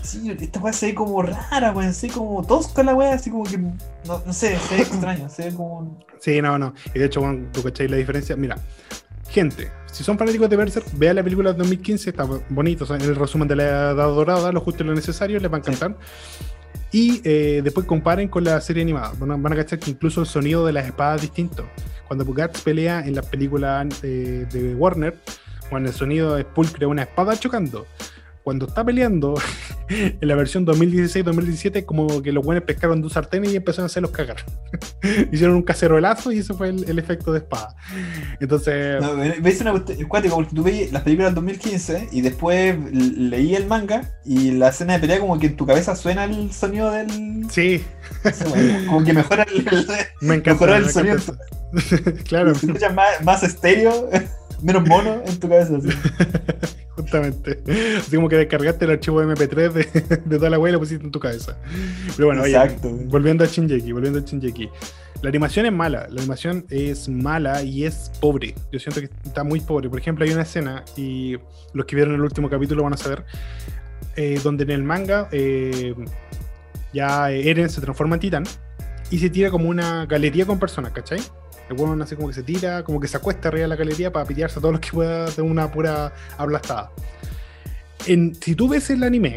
Sí, 0.02 0.30
esta 0.32 0.60
weá 0.60 0.74
se 0.74 0.88
ve 0.88 0.96
como 0.96 1.22
rara, 1.22 1.72
weón, 1.72 1.94
se 1.94 2.08
ve 2.08 2.14
como 2.14 2.46
tosca 2.46 2.84
la 2.84 2.96
weá, 2.96 3.14
así 3.14 3.30
como 3.30 3.44
que. 3.44 3.58
No, 3.58 4.22
no 4.26 4.34
sé, 4.34 4.58
se 4.58 4.76
ve 4.76 4.82
extraño, 4.82 5.30
se 5.30 5.46
ve 5.46 5.56
como. 5.56 6.00
Sí, 6.20 6.42
no, 6.42 6.58
no. 6.58 6.74
Y 6.94 7.00
de 7.00 7.06
hecho, 7.06 7.22
bueno, 7.22 7.48
tú 7.52 7.64
cacháis 7.64 7.92
la 7.92 7.98
diferencia. 7.98 8.36
Mira, 8.36 8.58
gente, 9.30 9.72
si 9.92 10.04
son 10.04 10.18
fanáticos 10.18 10.50
de 10.50 10.56
Berserk, 10.56 10.86
vean 10.94 11.16
la 11.16 11.24
película 11.24 11.52
de 11.52 11.58
2015, 11.60 12.10
está 12.10 12.28
bonito. 12.50 12.84
o 12.84 12.88
sea, 12.88 12.96
en 12.96 13.04
el 13.04 13.16
resumen 13.16 13.48
de 13.48 13.56
la 13.56 13.64
Edad 13.64 13.96
Dorada, 13.96 14.52
lo 14.52 14.62
justo 14.62 14.84
y 14.84 14.88
lo 14.88 14.94
necesario, 14.94 15.40
les 15.40 15.52
va 15.52 15.58
a 15.58 15.60
encantar. 15.60 15.96
Y 16.92 17.22
eh, 17.24 17.62
después 17.64 17.86
comparen 17.86 18.28
con 18.30 18.44
la 18.44 18.60
serie 18.62 18.82
animada. 18.82 19.14
Van 19.20 19.32
a, 19.32 19.38
van 19.38 19.54
a 19.54 19.56
cachar 19.56 19.80
que 19.80 19.92
incluso 19.92 20.22
el 20.22 20.28
sonido 20.28 20.66
de 20.66 20.74
las 20.74 20.86
espadas 20.86 21.18
es 21.18 21.22
distinto. 21.24 21.66
Cuando 22.08 22.26
Guts 22.26 22.62
pelea 22.62 23.02
en 23.06 23.16
las 23.16 23.28
películas 23.28 23.88
eh, 24.02 24.48
de 24.52 24.74
Warner, 24.76 25.16
bueno, 25.70 25.88
el 25.88 25.94
sonido 25.94 26.38
es 26.38 26.46
pulcre, 26.46 26.88
una 26.88 27.04
espada 27.04 27.38
chocando. 27.38 27.86
Cuando 28.50 28.66
está 28.66 28.84
peleando 28.84 29.36
en 29.90 30.18
la 30.28 30.34
versión 30.34 30.66
2016-2017, 30.66 31.86
como 31.86 32.24
que 32.24 32.32
los 32.32 32.44
buenos 32.44 32.64
pescaron 32.64 33.00
dos 33.00 33.14
sartenes 33.14 33.54
y 33.54 33.58
empezaron 33.58 33.84
a 33.84 33.86
hacerlos 33.86 34.10
cagar. 34.10 34.38
Hicieron 35.32 35.56
un 35.56 35.62
cacerolazo 35.62 36.32
y 36.32 36.40
ese 36.40 36.56
fue 36.56 36.70
el, 36.70 36.84
el 36.90 36.98
efecto 36.98 37.32
de 37.32 37.38
espada. 37.40 37.76
Entonces, 38.40 39.00
No, 39.02 39.16
ves 39.16 39.62
una 39.62 39.74
cuático 40.08 40.36
porque 40.38 40.56
tú 40.56 40.64
veis 40.64 40.92
las 40.92 41.04
películas 41.04 41.30
del 41.30 41.36
2015 41.36 42.10
y 42.12 42.22
después 42.22 42.76
leí 42.92 43.54
el 43.54 43.68
manga 43.68 44.16
y 44.26 44.50
la 44.50 44.70
escena 44.70 44.94
de 44.94 45.00
pelea 45.00 45.20
como 45.20 45.38
que 45.38 45.46
en 45.46 45.56
tu 45.56 45.68
cabeza 45.68 45.96
suena 45.96 46.24
el 46.24 46.52
sonido 46.52 46.90
del. 46.90 47.46
sí, 47.52 47.84
como 48.88 49.04
que 49.04 49.14
mejora 49.14 49.44
el, 49.44 49.60
el- 49.60 49.88
me 50.22 50.36
encanta. 50.36 50.52
Mejoró 50.54 50.76
el 50.76 50.86
me 50.86 50.92
sonido. 50.92 51.16
encanta 51.18 51.44
claro, 52.28 52.56
se 52.56 52.66
escucha 52.66 52.90
más, 52.90 53.24
más 53.24 53.44
estéreo, 53.44 54.10
menos 54.62 54.88
mono 54.88 55.22
en 55.26 55.40
tu 55.40 55.50
cabeza. 55.50 55.78
así. 55.78 55.90
justamente. 56.96 57.62
Así 57.98 58.16
como 58.16 58.28
que 58.30 58.36
descargaste 58.36 58.86
el 58.86 58.92
archivo 58.92 59.22
MP3 59.24 59.72
de, 59.72 60.20
de 60.26 60.38
toda 60.38 60.50
la 60.50 60.60
web 60.60 60.70
y 60.70 60.74
lo 60.74 60.80
pusiste 60.80 61.04
en 61.04 61.12
tu 61.12 61.20
cabeza. 61.20 61.58
Pero 62.16 62.28
bueno, 62.28 62.44
oye, 62.44 62.56
Exacto. 62.56 62.90
volviendo 63.06 63.44
a 63.44 63.48
Shinjeki, 63.48 63.92
volviendo 63.92 64.20
a 64.20 64.22
Shinjeki. 64.22 64.70
La 65.22 65.30
animación 65.30 65.66
es 65.66 65.74
mala, 65.74 66.08
la 66.10 66.22
animación 66.22 66.66
es 66.70 67.10
mala 67.10 67.62
y 67.62 67.84
es 67.84 68.12
pobre. 68.22 68.56
Yo 68.72 68.80
siento 68.80 69.02
que 69.02 69.10
está 69.26 69.44
muy 69.44 69.60
pobre. 69.60 69.90
Por 69.90 70.00
ejemplo, 70.00 70.24
hay 70.24 70.32
una 70.32 70.44
escena, 70.44 70.86
y 70.96 71.36
los 71.74 71.86
que 71.86 71.96
vieron 71.98 72.16
el 72.16 72.22
último 72.22 72.50
capítulo 72.50 72.84
van 72.84 72.94
a 72.94 72.98
saber, 72.98 73.26
eh, 74.16 74.40
donde 74.42 74.64
en 74.64 74.72
el 74.72 74.84
manga 74.84 75.28
eh, 75.32 75.94
ya 76.94 77.32
Eren 77.32 77.70
se 77.70 77.82
transforma 77.82 78.16
en 78.16 78.22
titán 78.22 78.44
y 79.12 79.20
se 79.20 79.30
tira 79.30 79.50
como 79.50 79.68
una 79.70 80.06
galería 80.06 80.46
con 80.46 80.58
personas, 80.58 80.94
¿cachai? 80.94 81.20
El 81.70 81.80
hueón 81.80 82.02
así 82.02 82.16
como 82.16 82.28
que 82.30 82.34
se 82.34 82.44
tira, 82.44 82.84
como 82.84 83.00
que 83.00 83.08
se 83.08 83.18
acuesta 83.18 83.50
arriba 83.50 83.64
de 83.64 83.68
la 83.68 83.76
galería 83.76 84.12
para 84.12 84.26
pitearse 84.26 84.58
a 84.58 84.62
todos 84.62 84.74
los 84.74 84.82
que 84.82 84.90
pueda 84.92 85.30
de 85.30 85.42
una 85.42 85.72
pura 85.72 86.14
aplastada. 86.38 86.92
En, 88.08 88.34
si 88.36 88.56
tú 88.56 88.68
ves 88.68 88.90
el 88.90 89.04
anime, 89.04 89.36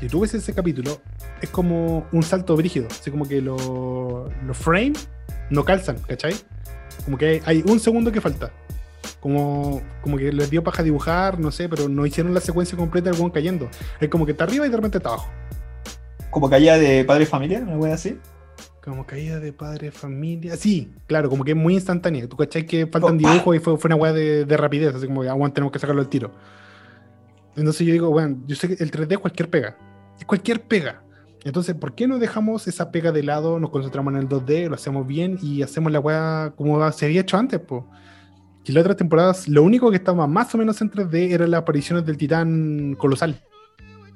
si 0.00 0.06
tú 0.08 0.20
ves 0.20 0.34
ese 0.34 0.54
capítulo, 0.54 1.00
es 1.40 1.50
como 1.50 2.06
un 2.12 2.22
salto 2.22 2.54
brígido. 2.56 2.86
Así 2.90 3.10
como 3.10 3.26
que 3.26 3.40
lo- 3.40 4.30
los 4.46 4.56
frames 4.56 5.08
no 5.50 5.64
calzan, 5.64 5.98
¿cachai? 6.06 6.34
Como 7.04 7.18
que 7.18 7.26
hay, 7.26 7.42
hay 7.44 7.64
un 7.66 7.80
segundo 7.80 8.12
que 8.12 8.20
falta. 8.20 8.50
Como, 9.20 9.80
como 10.02 10.16
que 10.18 10.32
les 10.32 10.50
dio 10.50 10.62
paja 10.64 10.82
dibujar, 10.82 11.38
no 11.38 11.50
sé, 11.50 11.68
pero 11.68 11.88
no 11.88 12.06
hicieron 12.06 12.34
la 12.34 12.40
secuencia 12.40 12.76
completa 12.76 13.10
del 13.10 13.18
hueón 13.18 13.30
cayendo. 13.32 13.68
Es 14.00 14.08
como 14.08 14.24
que 14.26 14.32
está 14.32 14.44
arriba 14.44 14.66
y 14.66 14.70
de 14.70 14.76
repente 14.76 14.98
está 14.98 15.10
abajo. 15.10 15.30
Como 16.30 16.48
caía 16.50 16.78
de 16.78 17.04
padre 17.04 17.24
y 17.24 17.26
familia, 17.26 17.60
una 17.60 17.76
wea 17.76 17.94
así. 17.94 18.18
Como 18.84 19.06
caída 19.06 19.38
de 19.38 19.52
padre, 19.52 19.92
familia. 19.92 20.56
Sí, 20.56 20.92
claro, 21.06 21.30
como 21.30 21.44
que 21.44 21.52
es 21.52 21.56
muy 21.56 21.74
instantánea. 21.74 22.28
Tú 22.28 22.36
cachai 22.36 22.66
que 22.66 22.86
faltan 22.86 23.14
Oh, 23.14 23.18
dibujos 23.18 23.56
y 23.56 23.60
fue, 23.60 23.78
fue 23.78 23.88
una 23.88 23.96
weá 23.96 24.12
de, 24.12 24.44
de 24.44 24.56
rapidez, 24.56 24.94
así 24.94 25.06
como 25.06 25.22
que 25.22 25.28
aguante, 25.28 25.54
tenemos 25.54 25.72
que 25.72 25.78
sacarlo 25.78 26.00
al 26.00 26.08
tiro. 26.08 26.32
Entonces 27.56 27.86
yo 27.86 27.92
digo, 27.92 28.10
bueno, 28.10 28.38
yo 28.46 28.56
sé 28.56 28.68
que 28.68 28.82
el 28.82 28.90
3D 28.90 29.12
es 29.12 29.18
cualquier 29.18 29.48
pega. 29.50 29.76
Es 30.18 30.24
cualquier 30.24 30.62
pega. 30.62 31.02
Entonces, 31.44 31.74
¿por 31.74 31.94
qué 31.94 32.06
no 32.06 32.18
dejamos 32.18 32.66
esa 32.68 32.90
pega 32.90 33.12
de 33.12 33.22
lado, 33.22 33.60
nos 33.60 33.70
concentramos 33.70 34.14
en 34.14 34.20
el 34.20 34.28
2D, 34.28 34.68
lo 34.68 34.74
hacemos 34.74 35.06
bien 35.06 35.38
y 35.42 35.62
hacemos 35.62 35.92
la 35.92 36.00
weá 36.00 36.52
como 36.56 36.90
se 36.92 37.06
había 37.06 37.20
hecho 37.20 37.36
antes, 37.36 37.60
pues? 37.60 37.84
Y 38.64 38.72
las 38.72 38.82
otras 38.82 38.96
temporadas, 38.96 39.48
lo 39.48 39.62
único 39.62 39.90
que 39.90 39.96
estaba 39.96 40.26
más 40.28 40.54
o 40.54 40.58
menos 40.58 40.80
en 40.80 40.90
3D 40.90 41.32
eran 41.32 41.50
las 41.50 41.62
apariciones 41.62 42.06
del 42.06 42.16
titán 42.16 42.94
colosal. 42.96 43.40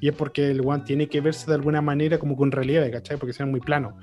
Y 0.00 0.08
es 0.08 0.14
porque 0.14 0.50
el 0.50 0.60
one 0.64 0.84
tiene 0.84 1.08
que 1.08 1.20
verse 1.20 1.46
de 1.46 1.54
alguna 1.54 1.80
manera 1.80 2.18
como 2.18 2.36
con 2.36 2.52
relieve, 2.52 2.90
¿cachai? 2.90 3.16
Porque 3.16 3.32
sea 3.32 3.46
muy 3.46 3.60
plano. 3.60 3.96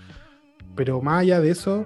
Pero 0.75 1.01
más 1.01 1.21
allá 1.21 1.39
de 1.39 1.51
eso, 1.51 1.85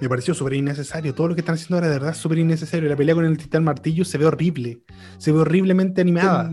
me 0.00 0.08
pareció 0.08 0.34
súper 0.34 0.54
innecesario. 0.54 1.14
Todo 1.14 1.28
lo 1.28 1.34
que 1.34 1.40
están 1.40 1.54
haciendo 1.54 1.76
ahora 1.76 1.88
de 1.88 1.94
verdad 1.94 2.10
es 2.10 2.16
súper 2.16 2.38
innecesario. 2.38 2.88
La 2.88 2.96
pelea 2.96 3.14
con 3.14 3.24
el 3.24 3.38
titán 3.38 3.64
martillo 3.64 4.04
se 4.04 4.18
ve 4.18 4.26
horrible. 4.26 4.82
Se 5.18 5.32
ve 5.32 5.38
horriblemente 5.38 6.00
animada. 6.00 6.50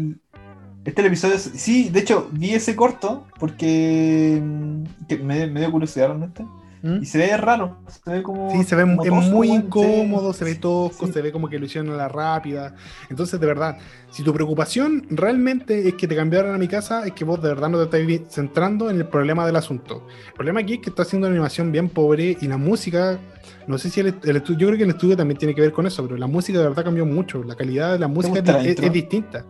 Este 0.85 0.91
es 0.91 0.97
el 0.99 1.05
episodio. 1.05 1.38
Sí, 1.38 1.89
de 1.89 1.99
hecho, 1.99 2.29
vi 2.31 2.51
ese 2.51 2.75
corto 2.75 3.27
porque 3.39 4.39
mm, 4.41 4.83
me, 5.23 5.47
me 5.47 5.59
dio 5.59 5.71
curiosidad 5.71 6.07
realmente. 6.07 6.45
¿Mm? 6.81 7.01
Y 7.01 7.05
se 7.05 7.17
ve 7.17 7.35
raro. 7.35 7.77
Se 7.87 8.09
ve 8.09 8.23
como. 8.23 8.49
Sí, 8.51 8.63
se 8.63 8.75
ve 8.75 8.83
como 8.83 9.03
es 9.03 9.09
tosco, 9.09 9.31
muy 9.35 9.49
incómodo, 9.49 10.31
sí, 10.33 10.39
se 10.39 10.45
ve 10.45 10.55
tosco, 10.55 11.07
sí. 11.07 11.13
se 11.13 11.21
ve 11.21 11.31
como 11.31 11.49
que 11.49 11.59
lo 11.59 11.65
hicieron 11.65 11.91
a 11.91 11.97
la 11.97 12.07
rápida. 12.07 12.75
Entonces, 13.09 13.39
de 13.39 13.45
verdad, 13.45 13.77
si 14.11 14.23
tu 14.23 14.33
preocupación 14.33 15.05
realmente 15.09 15.87
es 15.87 15.95
que 15.95 16.07
te 16.07 16.15
cambiaron 16.15 16.55
a 16.55 16.57
mi 16.57 16.67
casa, 16.67 17.05
es 17.05 17.11
que 17.13 17.25
vos 17.25 17.41
de 17.41 17.49
verdad 17.49 17.69
no 17.69 17.85
te 17.85 18.01
estás 18.13 18.33
centrando 18.33 18.89
en 18.89 18.97
el 18.97 19.07
problema 19.07 19.45
del 19.45 19.57
asunto. 19.57 20.07
El 20.27 20.33
problema 20.33 20.61
aquí 20.61 20.75
es 20.75 20.79
que 20.79 20.89
está 20.89 21.01
haciendo 21.01 21.27
una 21.27 21.33
animación 21.35 21.71
bien 21.71 21.89
pobre 21.89 22.37
y 22.39 22.47
la 22.47 22.57
música, 22.57 23.19
no 23.67 23.77
sé 23.77 23.89
si 23.89 23.99
el, 23.99 24.15
el 24.23 24.37
estudio, 24.37 24.59
yo 24.59 24.67
creo 24.67 24.77
que 24.77 24.83
el 24.85 24.89
estudio 24.91 25.17
también 25.17 25.37
tiene 25.37 25.53
que 25.53 25.61
ver 25.61 25.73
con 25.73 25.85
eso, 25.85 26.03
pero 26.03 26.15
la 26.17 26.27
música 26.27 26.59
de 26.59 26.67
verdad 26.69 26.85
cambió 26.85 27.05
mucho. 27.05 27.43
La 27.43 27.55
calidad 27.55 27.91
de 27.93 27.99
la 27.99 28.07
música 28.07 28.39
es, 28.61 28.79
es- 28.79 28.93
distinta. 28.93 29.43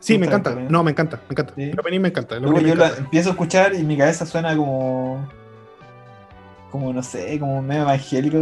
Sí, 0.00 0.18
me 0.18 0.26
encanta. 0.26 0.50
eh? 0.52 0.66
No, 0.68 0.82
me 0.84 0.90
encanta, 0.90 1.16
me 1.28 1.32
encanta. 1.32 1.54
Sí. 1.56 1.70
Opening 1.78 2.00
me 2.00 2.08
encanta. 2.08 2.38
Luego 2.38 2.56
opening 2.56 2.68
yo 2.70 2.74
me 2.74 2.80
la 2.80 2.86
encanta. 2.88 3.04
empiezo 3.04 3.28
a 3.30 3.32
escuchar 3.32 3.74
y 3.74 3.82
mi 3.84 3.96
cabeza 3.96 4.26
suena 4.26 4.54
como. 4.54 5.26
Como 6.74 6.92
no 6.92 7.04
sé, 7.04 7.38
como 7.38 7.62
medio 7.62 7.82
evangélico. 7.82 8.36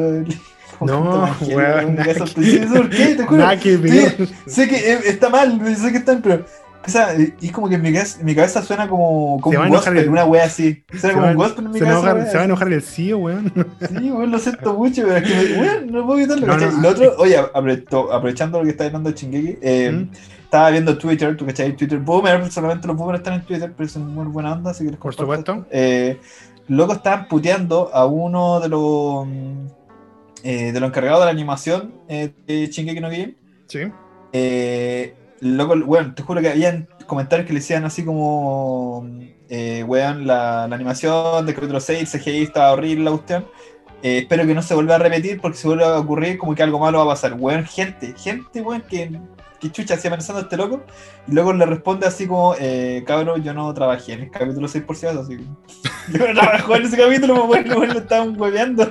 como 0.78 0.90
No, 0.90 1.36
weón, 1.54 1.96
¿Por 1.96 2.88
qué? 2.88 3.14
Te 3.14 3.24
juro. 3.26 3.36
Nada 3.42 3.60
que 3.60 3.76
ver. 3.76 4.26
Sé 4.46 4.66
que 4.66 4.76
eh, 4.94 4.98
está 5.04 5.28
mal, 5.28 5.60
sé 5.76 5.92
que 5.92 5.98
están, 5.98 6.22
pero 6.22 6.46
esa, 6.86 7.14
y 7.14 7.34
es 7.42 7.52
como 7.52 7.68
que 7.68 7.74
en 7.74 7.82
mi 7.82 7.92
cabeza, 7.92 8.20
en 8.20 8.24
mi 8.24 8.34
cabeza 8.34 8.62
suena 8.62 8.88
como, 8.88 9.38
como 9.42 9.58
un 9.60 9.66
enojar 9.66 9.92
gospel, 9.92 9.98
el- 9.98 10.08
una 10.08 10.24
wea 10.24 10.44
así. 10.46 10.82
Suena 10.98 11.00
Se 11.08 11.12
como 11.12 11.24
va, 11.26 11.30
un 11.32 11.36
gospel 11.36 11.64
en 11.66 11.70
mi 11.72 11.78
se 11.78 11.84
cabeza. 11.84 12.10
enojar, 12.10 12.26
se 12.30 12.34
va 12.36 12.40
a 12.40 12.44
enojar 12.46 12.72
el 12.72 12.82
CEO, 12.82 13.18
weón. 13.18 13.52
Sí, 13.86 14.10
weón, 14.10 14.30
lo 14.30 14.38
siento 14.38 14.72
mucho, 14.72 15.02
pero 15.02 15.16
es 15.18 15.22
que, 15.24 15.60
weón, 15.60 15.92
no 15.92 16.06
puedo 16.06 16.18
evitarlo. 16.20 16.46
No, 16.46 16.56
no, 16.56 16.80
lo 16.80 16.88
otro, 16.88 17.14
oye, 17.18 17.36
aprovechando, 17.36 18.58
lo 18.60 18.64
que 18.64 18.70
está 18.70 18.86
hablando 18.86 19.12
Chingeki, 19.12 19.58
eh, 19.60 19.92
¿Mm? 19.92 20.10
estaba 20.44 20.70
viendo 20.70 20.96
Twitter, 20.96 21.36
tú 21.36 21.44
cachai, 21.44 21.76
Twitter 21.76 21.98
Boomer, 21.98 22.50
solamente 22.50 22.86
los 22.88 22.96
boomers 22.96 23.18
están 23.20 23.34
en 23.34 23.42
Twitter, 23.42 23.70
pero 23.76 23.88
son 23.90 24.14
muy 24.14 24.24
buena 24.26 24.52
onda, 24.52 24.70
así 24.70 24.84
que 24.84 24.90
les 24.92 24.98
Por 24.98 25.14
supuesto. 25.14 25.52
esto. 25.52 25.66
Eh, 25.70 26.18
locos 26.72 26.96
estaban 26.96 27.28
puteando 27.28 27.90
a 27.92 28.06
uno 28.06 28.60
de 28.60 28.68
los 28.68 29.26
mm, 29.26 29.66
eh, 30.44 30.72
de 30.72 30.80
los 30.80 30.88
encargados 30.88 31.20
de 31.20 31.26
la 31.26 31.30
animación 31.30 31.94
eh, 32.08 32.32
de 32.46 32.66
Shingeki 32.66 33.00
no 33.00 33.08
Kyojin. 33.10 33.36
Sí. 33.68 33.80
Eh, 34.32 35.14
loco, 35.40 35.76
bueno, 35.84 36.14
te 36.14 36.22
juro 36.22 36.40
que 36.40 36.48
habían 36.48 36.88
comentarios 37.06 37.46
que 37.46 37.52
le 37.52 37.60
decían 37.60 37.84
así 37.84 38.04
como, 38.04 39.06
eh, 39.48 39.84
weón, 39.86 40.26
la, 40.26 40.66
la 40.66 40.74
animación 40.74 41.46
de 41.46 41.54
capítulo 41.54 41.78
6, 41.78 42.14
el 42.14 42.20
CGI 42.20 42.42
estaba 42.42 42.72
horrible 42.72 43.04
la 43.04 43.10
cuestión. 43.10 43.46
Eh, 44.02 44.18
espero 44.18 44.44
que 44.46 44.54
no 44.54 44.62
se 44.62 44.74
vuelva 44.74 44.96
a 44.96 44.98
repetir 44.98 45.40
porque 45.40 45.56
si 45.56 45.66
vuelve 45.68 45.84
a 45.84 45.98
ocurrir 45.98 46.36
como 46.36 46.54
que 46.54 46.62
algo 46.62 46.78
malo 46.78 46.98
va 46.98 47.04
a 47.04 47.14
pasar. 47.14 47.34
Weón, 47.38 47.64
gente, 47.64 48.14
gente, 48.16 48.60
weón, 48.60 48.82
que, 48.82 49.20
que 49.60 49.70
chucha 49.70 49.94
así 49.94 50.08
amenazando 50.08 50.40
a 50.40 50.42
este 50.42 50.56
loco. 50.56 50.82
Y 51.28 51.32
luego 51.32 51.52
le 51.52 51.64
responde 51.66 52.06
así 52.06 52.26
como, 52.26 52.56
eh, 52.58 53.04
cabrón, 53.06 53.44
yo 53.44 53.54
no 53.54 53.72
trabajé 53.72 54.14
en 54.14 54.22
el 54.22 54.30
capítulo 54.30 54.66
6 54.66 54.84
por 54.84 54.96
si 54.96 55.06
acaso, 55.06 55.22
así. 55.22 55.38
Yo 56.12 56.18
no 56.26 56.34
trabajé 56.34 56.74
en 56.74 56.82
ese 56.82 56.96
capítulo, 56.96 57.46
pues, 57.46 57.64
weón, 57.64 57.78
weón, 57.78 57.94
lo 57.94 58.00
estaban 58.00 58.40
hueveando. 58.40 58.90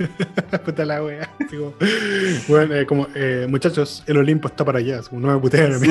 Puta 0.64 0.84
la 0.84 1.02
wea. 1.02 1.28
Así 1.40 1.56
como, 1.56 1.74
bueno, 2.46 2.74
eh, 2.76 2.86
como, 2.86 3.08
eh, 3.16 3.46
muchachos, 3.48 4.04
el 4.06 4.18
Olimpo 4.18 4.46
está 4.46 4.64
para 4.64 4.78
allá. 4.78 5.00
así 5.00 5.08
no 5.12 5.26
me 5.26 5.38
puteen 5.40 5.74
a 5.74 5.78
mí. 5.80 5.88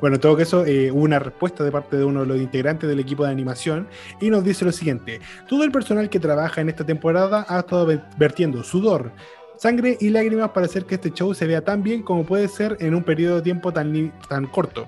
Bueno, 0.00 0.16
en 0.16 0.20
todo 0.20 0.36
caso, 0.36 0.66
eh, 0.66 0.90
hubo 0.90 1.02
una 1.02 1.18
respuesta 1.18 1.64
de 1.64 1.72
parte 1.72 1.96
de 1.96 2.04
uno 2.04 2.20
de 2.20 2.26
los 2.26 2.38
integrantes 2.38 2.88
del 2.88 3.00
equipo 3.00 3.24
de 3.24 3.30
animación 3.30 3.88
y 4.20 4.28
nos 4.28 4.44
dice 4.44 4.64
lo 4.64 4.72
siguiente: 4.72 5.20
Todo 5.48 5.64
el 5.64 5.70
personal 5.72 6.10
que 6.10 6.20
trabaja 6.20 6.60
en 6.60 6.68
esta 6.68 6.84
temporada 6.84 7.46
ha 7.48 7.60
estado 7.60 7.86
ve- 7.86 8.00
vertiendo 8.18 8.62
sudor, 8.62 9.12
sangre 9.56 9.96
y 10.00 10.10
lágrimas 10.10 10.50
para 10.50 10.66
hacer 10.66 10.84
que 10.84 10.96
este 10.96 11.10
show 11.10 11.32
se 11.32 11.46
vea 11.46 11.62
tan 11.64 11.82
bien 11.82 12.02
como 12.02 12.24
puede 12.24 12.48
ser 12.48 12.76
en 12.80 12.94
un 12.94 13.02
periodo 13.02 13.36
de 13.36 13.42
tiempo 13.42 13.72
tan, 13.72 14.12
tan 14.28 14.46
corto. 14.46 14.86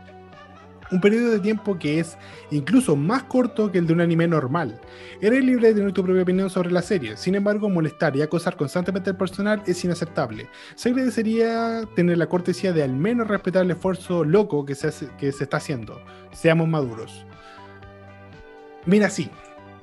Un 0.91 1.01
periodo 1.01 1.33
de 1.33 1.41
tiempo 1.41 1.79
que 1.79 1.99
es 1.99 2.17
incluso 2.51 2.95
más 2.95 3.25
corto 3.25 3.73
que 3.73 3.79
el 3.79 3.87
de 3.87 3.93
un 3.93 4.01
anime 4.01 4.29
normal. 4.29 4.81
Eres 5.21 5.45
libre 5.45 5.69
de 5.69 5.75
tener 5.75 5.93
tu 5.93 6.05
propia 6.05 6.23
opinión 6.23 6.49
sobre 6.49 6.71
la 6.71 6.83
serie, 6.83 7.17
sin 7.17 7.35
embargo, 7.35 7.69
molestar 7.69 8.17
y 8.17 8.23
acosar 8.23 8.57
constantemente 8.57 9.11
al 9.11 9.17
personal 9.17 9.63
es 9.67 9.85
inaceptable. 9.85 10.49
Se 10.75 10.91
agradecería 10.91 11.83
tener 11.97 12.19
la 12.19 12.29
cortesía 12.29 12.73
de 12.73 12.83
al 12.83 12.93
menos 12.93 13.27
respetar 13.27 13.65
el 13.65 13.71
esfuerzo 13.73 14.25
loco 14.25 14.65
que 14.65 14.75
se, 14.75 14.93
que 15.19 15.33
se 15.33 15.45
está 15.45 15.57
haciendo. 15.57 16.01
Seamos 16.33 16.69
maduros. 16.69 17.27
Mira, 18.85 19.11
sí. 19.11 19.29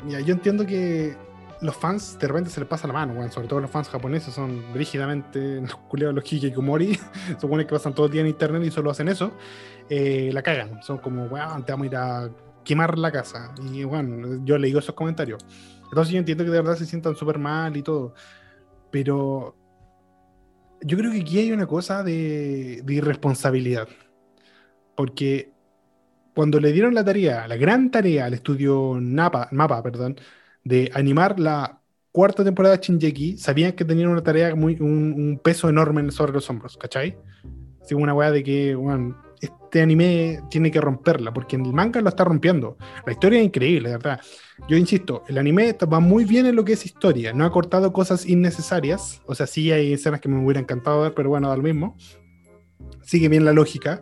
Mira, 0.06 0.22
yo 0.22 0.34
entiendo 0.34 0.66
que 0.66 1.16
los 1.64 1.76
fans 1.76 2.18
de 2.20 2.28
repente 2.28 2.50
se 2.50 2.60
les 2.60 2.68
pasa 2.68 2.88
la 2.88 2.94
mano, 2.94 3.32
sobre 3.32 3.48
todo 3.48 3.62
los 3.62 3.72
fans 3.72 3.88
japoneses 3.88 4.34
son 4.34 4.62
rígidamente 4.74 5.62
los 5.62 5.76
culiados, 5.76 6.14
los 6.14 6.32
hikikomori, 6.32 7.00
supone 7.40 7.66
que 7.66 7.72
pasan 7.72 7.94
todo 7.94 8.08
el 8.08 8.12
día 8.12 8.22
en 8.22 8.28
internet 8.28 8.64
y 8.66 8.72
solo 8.72 8.92
hacen 8.92 9.08
eso, 9.08 9.32
eh, 9.96 10.32
la 10.34 10.42
cagan. 10.42 10.82
Son 10.82 10.98
como, 10.98 11.26
weón, 11.26 11.64
te 11.66 11.72
vamos 11.72 11.86
a 11.86 11.88
ir 11.88 11.96
a 11.96 12.30
quemar 12.64 12.98
la 12.98 13.12
casa. 13.12 13.54
Y 13.72 13.84
bueno, 13.84 14.44
yo 14.44 14.58
leí 14.58 14.76
esos 14.76 14.96
comentarios. 14.96 15.46
Entonces 15.84 16.12
yo 16.12 16.20
entiendo 16.20 16.44
que 16.44 16.50
de 16.50 16.62
verdad 16.62 16.76
se 16.76 16.86
sientan 16.86 17.16
súper 17.16 17.38
mal 17.38 17.78
y 17.78 17.84
todo. 17.84 18.16
Pero 18.90 19.56
yo 20.82 20.98
creo 20.98 21.12
que 21.12 21.22
aquí 21.22 21.40
hay 21.40 21.52
una 21.52 21.68
cosa 21.68 22.04
de, 22.04 22.82
de 22.84 22.94
irresponsabilidad. 22.94 23.88
Porque 24.96 25.52
cuando 26.34 26.60
le 26.60 26.72
dieron 26.72 26.96
la 26.96 27.06
tarea, 27.06 27.48
la 27.48 27.58
gran 27.58 27.92
tarea 27.92 28.26
al 28.26 28.34
estudio 28.34 28.98
Napa, 29.00 29.50
Mapa, 29.52 29.84
perdón, 29.84 30.16
de 30.64 30.90
animar 30.96 31.40
la 31.40 31.80
cuarta 32.12 32.44
temporada 32.44 32.78
de 32.78 32.84
Shinjeki, 32.84 33.38
sabían 33.38 33.74
que 33.74 33.86
tenían 33.86 34.10
una 34.10 34.24
tarea 34.24 34.56
muy, 34.56 34.78
un, 34.80 35.14
un 35.14 35.40
peso 35.44 35.70
enorme 35.70 36.10
sobre 36.12 36.32
los 36.32 36.50
hombros, 36.50 36.78
¿cachai? 36.78 37.18
Como 37.90 38.04
una 38.04 38.14
weá 38.14 38.32
de 38.32 38.44
que, 38.44 38.76
bueno, 38.76 39.16
este 39.44 39.82
anime 39.82 40.42
tiene 40.50 40.72
que 40.72 40.80
romperla, 40.80 41.34
porque 41.34 41.56
en 41.56 41.66
el 41.66 41.74
manga 41.74 42.02
lo 42.02 42.10
está 42.10 42.24
rompiendo. 42.24 42.78
La 43.06 43.12
historia 43.12 43.40
es 43.40 43.46
increíble, 43.46 43.90
de 43.90 43.98
verdad. 43.98 44.22
Yo 44.68 44.78
insisto, 44.78 45.24
el 45.28 45.38
anime 45.38 45.76
va 45.92 46.00
muy 46.00 46.26
bien 46.26 46.46
en 46.46 46.56
lo 46.56 46.64
que 46.64 46.74
es 46.74 46.86
historia, 46.86 47.34
no 47.34 47.46
ha 47.46 47.52
cortado 47.52 47.92
cosas 47.92 48.26
innecesarias, 48.26 49.22
o 49.26 49.36
sea, 49.36 49.48
sí 49.48 49.72
hay 49.72 49.94
escenas 49.94 50.22
que 50.22 50.30
me 50.30 50.44
hubiera 50.44 50.60
encantado 50.60 51.02
ver, 51.02 51.14
pero 51.14 51.30
bueno, 51.30 51.50
da 51.50 51.58
lo 51.58 51.64
mismo. 51.64 51.98
Sigue 53.02 53.28
bien 53.28 53.46
la 53.46 53.54
lógica. 53.54 54.02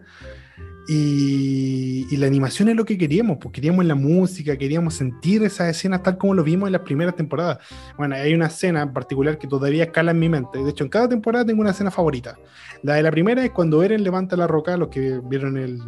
Y, 0.88 2.08
y 2.10 2.18
la 2.18 2.28
animación 2.28 2.70
es 2.70 2.76
lo 2.76 2.86
que 2.86 2.98
queríamos, 2.98 3.38
pues 3.40 3.54
queríamos 3.54 3.86
la 3.86 3.96
música, 3.96 4.58
queríamos 4.58 4.96
sentir 4.96 5.44
esas 5.44 5.70
escenas 5.70 6.04
tal 6.04 6.18
como 6.18 6.34
lo 6.34 6.44
vimos 6.44 6.68
en 6.68 6.74
las 6.74 6.82
primeras 6.82 7.16
temporadas. 7.16 7.60
Bueno, 7.98 8.16
hay 8.16 8.34
una 8.34 8.48
escena 8.48 8.82
en 8.82 8.94
particular 8.94 9.38
que 9.38 9.48
todavía 9.48 9.86
escala 9.86 10.12
en 10.12 10.20
mi 10.20 10.28
mente. 10.28 10.64
De 10.64 10.70
hecho, 10.70 10.84
en 10.84 10.90
cada 10.90 11.08
temporada 11.08 11.46
tengo 11.46 11.62
una 11.62 11.72
escena 11.72 11.92
favorita. 11.92 12.38
La 12.84 12.96
de 12.96 13.04
la 13.04 13.12
primera 13.12 13.44
es 13.44 13.52
cuando 13.52 13.84
Eren 13.84 14.04
levanta 14.04 14.36
la 14.36 14.48
roca, 14.48 14.76
los 14.76 14.90
que 14.90 15.22
vieron 15.24 15.58
el, 15.58 15.80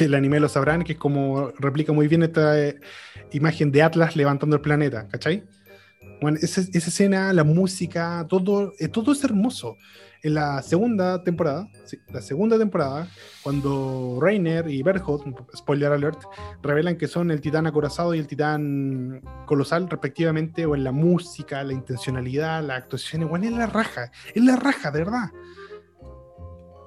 el 0.00 0.14
anime 0.14 0.40
lo 0.40 0.48
sabrán, 0.48 0.82
que 0.82 0.92
es 0.92 0.98
como 0.98 1.50
replica 1.58 1.92
muy 1.92 2.08
bien 2.08 2.22
esta 2.22 2.58
eh, 2.60 2.80
imagen 3.32 3.70
de 3.72 3.82
Atlas 3.82 4.16
levantando 4.16 4.56
el 4.56 4.62
planeta, 4.62 5.06
¿cachai? 5.08 5.44
Bueno, 6.20 6.38
esa, 6.40 6.60
esa 6.60 6.88
escena, 6.88 7.32
la 7.32 7.44
música, 7.44 8.26
todo, 8.28 8.72
eh, 8.78 8.88
todo 8.88 9.12
es 9.12 9.22
hermoso. 9.22 9.76
En 10.22 10.34
la 10.34 10.62
segunda 10.62 11.22
temporada, 11.22 11.68
sí, 11.84 11.98
la 12.10 12.20
segunda 12.20 12.58
temporada, 12.58 13.06
cuando 13.42 14.18
Reiner 14.20 14.68
y 14.68 14.82
Berthold, 14.82 15.34
spoiler 15.54 15.92
alert, 15.92 16.20
revelan 16.62 16.96
que 16.96 17.06
son 17.06 17.30
el 17.30 17.40
titán 17.40 17.66
acorazado 17.66 18.14
y 18.14 18.18
el 18.18 18.26
titán 18.26 19.20
colosal 19.44 19.88
respectivamente, 19.88 20.64
o 20.64 20.74
en 20.74 20.84
la 20.84 20.90
música, 20.90 21.62
la 21.62 21.74
intencionalidad, 21.74 22.64
la 22.64 22.76
actuación, 22.76 23.22
igual 23.22 23.44
es 23.44 23.52
la 23.52 23.66
raja, 23.66 24.10
es 24.34 24.42
la 24.42 24.56
raja, 24.56 24.90
de 24.90 24.98
verdad. 25.00 25.30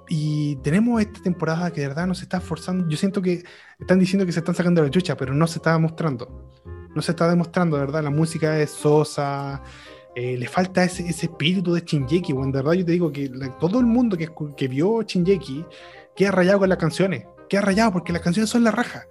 Y 0.09 0.55
tenemos 0.57 0.99
esta 0.99 1.21
temporada 1.21 1.71
que 1.71 1.81
de 1.81 1.87
verdad 1.87 2.07
nos 2.07 2.23
está 2.23 2.37
esforzando. 2.37 2.89
Yo 2.89 2.97
siento 2.97 3.21
que 3.21 3.43
están 3.79 3.99
diciendo 3.99 4.25
que 4.25 4.31
se 4.31 4.39
están 4.39 4.55
sacando 4.55 4.83
la 4.83 4.89
chucha, 4.89 5.15
pero 5.15 5.35
no 5.35 5.45
se 5.45 5.59
está 5.59 5.73
demostrando. 5.73 6.49
No 6.99 7.03
se 7.03 7.13
está 7.13 7.29
demostrando, 7.29 7.77
de 7.77 7.85
verdad. 7.85 8.03
La 8.03 8.09
música 8.09 8.59
es 8.59 8.71
sosa. 8.71 9.63
eh, 10.15 10.35
le 10.37 10.49
falta 10.49 10.83
ese, 10.83 11.07
espíritu 11.07 11.73
de 11.73 11.79
Shinjeki. 11.79 12.33
Bueno, 12.33 12.51
de 12.51 12.57
verdad 12.57 12.73
yo 12.73 12.83
te 12.83 12.91
digo 12.91 13.09
que 13.09 13.31
todo 13.57 13.79
el 13.79 13.85
mundo 13.85 14.17
que, 14.17 14.27
que 14.57 14.67
vio 14.67 15.01
Shinjeki 15.01 15.63
queda 16.13 16.31
rayado 16.31 16.59
con 16.59 16.67
las 16.67 16.77
canciones. 16.77 17.23
Queda 17.47 17.61
rayado 17.61 17.93
porque 17.93 18.11
las 18.11 18.21
canciones 18.21 18.49
son 18.49 18.65
la 18.65 18.71
raja. 18.71 19.05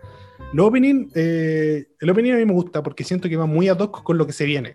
El 0.52 0.60
opening, 0.60 1.08
eh, 1.14 1.86
el 1.98 2.10
opening 2.10 2.32
a 2.32 2.36
mí 2.36 2.44
me 2.44 2.52
gusta 2.52 2.82
porque 2.82 3.04
siento 3.04 3.26
que 3.26 3.38
va 3.38 3.46
muy 3.46 3.70
ad 3.70 3.78
hoc 3.78 4.02
con 4.02 4.18
lo 4.18 4.26
que 4.26 4.34
se 4.34 4.44
viene. 4.44 4.74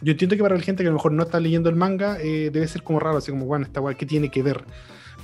Yo 0.00 0.12
entiendo 0.12 0.34
que 0.34 0.42
para 0.42 0.56
la 0.56 0.62
gente 0.62 0.82
que 0.82 0.88
a 0.88 0.90
lo 0.90 0.96
mejor 0.96 1.12
no 1.12 1.24
está 1.24 1.38
leyendo 1.40 1.68
el 1.68 1.76
manga 1.76 2.16
eh, 2.22 2.48
debe 2.50 2.66
ser 2.68 2.82
como 2.82 3.00
raro, 3.00 3.18
así 3.18 3.30
como, 3.30 3.44
bueno, 3.44 3.66
esta 3.66 3.82
weá, 3.82 3.94
¿qué 3.98 4.06
tiene 4.06 4.30
que 4.30 4.42
ver? 4.42 4.64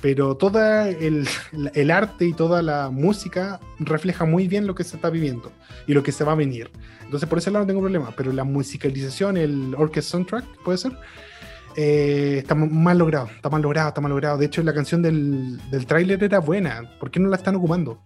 Pero 0.05 0.37
todo 0.37 0.61
el, 0.83 1.27
el 1.73 1.89
arte 1.89 2.25
y 2.27 2.33
toda 2.33 2.61
la 2.61 2.91
música 2.91 3.59
refleja 3.79 4.23
muy 4.23 4.47
bien 4.47 4.67
lo 4.67 4.75
que 4.75 4.83
se 4.83 4.97
está 4.97 5.09
viviendo 5.09 5.51
y 5.87 5.95
lo 5.95 6.03
que 6.03 6.11
se 6.11 6.23
va 6.23 6.33
a 6.33 6.35
venir. 6.35 6.69
Entonces, 7.05 7.27
por 7.27 7.39
ese 7.39 7.49
lado 7.49 7.65
no 7.65 7.67
tengo 7.67 7.81
problema. 7.81 8.13
Pero 8.15 8.31
la 8.31 8.43
musicalización, 8.43 9.35
el 9.35 9.73
orchestra 9.75 10.11
soundtrack, 10.11 10.45
puede 10.63 10.77
ser, 10.77 10.91
eh, 11.75 12.35
está 12.37 12.53
mal 12.53 12.99
logrado. 12.99 13.29
Está 13.35 13.49
mal 13.49 13.63
logrado, 13.63 13.87
está 13.87 13.99
mal 13.99 14.11
logrado. 14.11 14.37
De 14.37 14.45
hecho, 14.45 14.61
la 14.61 14.75
canción 14.75 15.01
del, 15.01 15.59
del 15.71 15.87
tráiler 15.87 16.23
era 16.23 16.37
buena. 16.37 16.83
¿Por 16.99 17.09
qué 17.09 17.19
no 17.19 17.27
la 17.29 17.37
están 17.37 17.55
ocupando? 17.55 17.99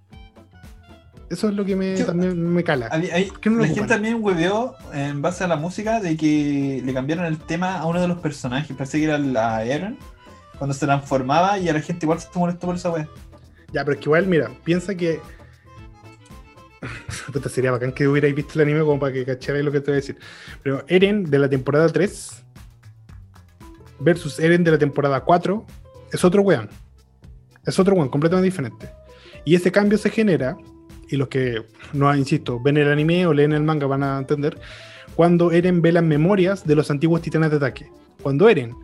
Eso 1.30 1.50
es 1.50 1.54
lo 1.54 1.66
que 1.66 1.76
me, 1.76 1.97
Yo- 1.97 2.06
también 2.06 2.41
me 2.41 2.64
cala. 2.64 2.88
Hay- 2.93 3.10
hay- 3.12 3.26
¿Por 3.26 3.41
qué 3.41 3.50
no 3.50 3.58
lo 3.58 3.64
la 3.64 3.68
gente 3.68 3.88
también 3.88 4.20
hueveó 4.24 4.74
en 4.93 5.22
base 5.22 5.43
a 5.43 5.47
la 5.50 5.58
música 5.58 6.00
de 6.00 6.16
que 6.16 6.82
le 6.82 6.93
cambiaron 6.93 7.26
el 7.26 7.39
tema 7.39 7.78
a 7.78 7.86
uno 7.88 8.00
de 8.00 8.08
los 8.08 8.20
personajes. 8.20 8.74
Parece 8.78 9.00
que 9.00 9.04
era 9.04 9.18
la 9.18 9.66
Eren 9.66 9.97
cuando 10.60 10.74
se 10.74 10.86
transformaba 10.86 11.57
y 11.57 11.70
a 11.70 11.74
la 11.74 11.82
gente 11.82 12.05
igual 12.05 12.20
se 12.20 12.28
molestó 12.36 12.68
por 12.68 12.76
esa 12.76 12.91
wea. 12.91 13.07
Ya, 13.72 13.84
pero 13.84 13.93
es 13.93 13.99
que 13.99 14.05
igual, 14.05 14.28
mira, 14.28 14.51
piensa 14.64 14.93
que. 14.93 15.20
Puta, 17.34 17.49
sería 17.49 17.72
bacán 17.72 17.91
que 17.91 18.07
hubierais 18.07 18.36
visto 18.36 18.53
el 18.55 18.68
anime 18.68 18.82
como 18.82 18.99
para 18.99 19.14
que 19.14 19.26
cacharais 19.26 19.64
lo 19.64 19.72
que 19.72 19.80
te 19.80 19.86
voy 19.86 19.93
a 19.93 20.01
decir. 20.01 20.18
Pero 20.62 20.84
Eren 20.88 21.24
de 21.24 21.39
la 21.39 21.49
temporada 21.49 21.88
3 21.88 22.43
versus 23.99 24.39
Eren 24.39 24.64
de 24.64 24.72
la 24.72 24.78
temporada 24.78 25.22
4 25.22 25.66
es 26.12 26.24
otro 26.24 26.41
weón. 26.41 26.70
Es 27.66 27.80
otro 27.80 27.95
weón, 27.95 28.10
completamente 28.10 28.45
diferente. 28.45 28.89
Y 29.45 29.55
ese 29.55 29.72
cambio 29.72 29.97
se 29.97 30.10
genera, 30.10 30.57
y 31.07 31.16
los 31.16 31.30
que, 31.30 31.66
no 31.93 32.14
insisto, 32.16 32.60
ven 32.60 32.78
el 32.78 32.91
anime 32.91 33.26
o 33.26 33.34
leen 33.34 33.53
el 33.53 33.64
manga 33.64 33.88
van 33.88 34.03
a 34.03 34.18
entender, 34.18 34.60
cuando 35.16 35.51
Eren 35.51 35.82
ve 35.82 35.91
las 35.91 36.03
memorias 36.03 36.66
de 36.66 36.76
los 36.76 36.91
antiguos 36.91 37.22
titanes 37.22 37.51
de 37.51 37.57
ataque. 37.57 37.91
Cuando 38.22 38.49
Eren 38.49 38.76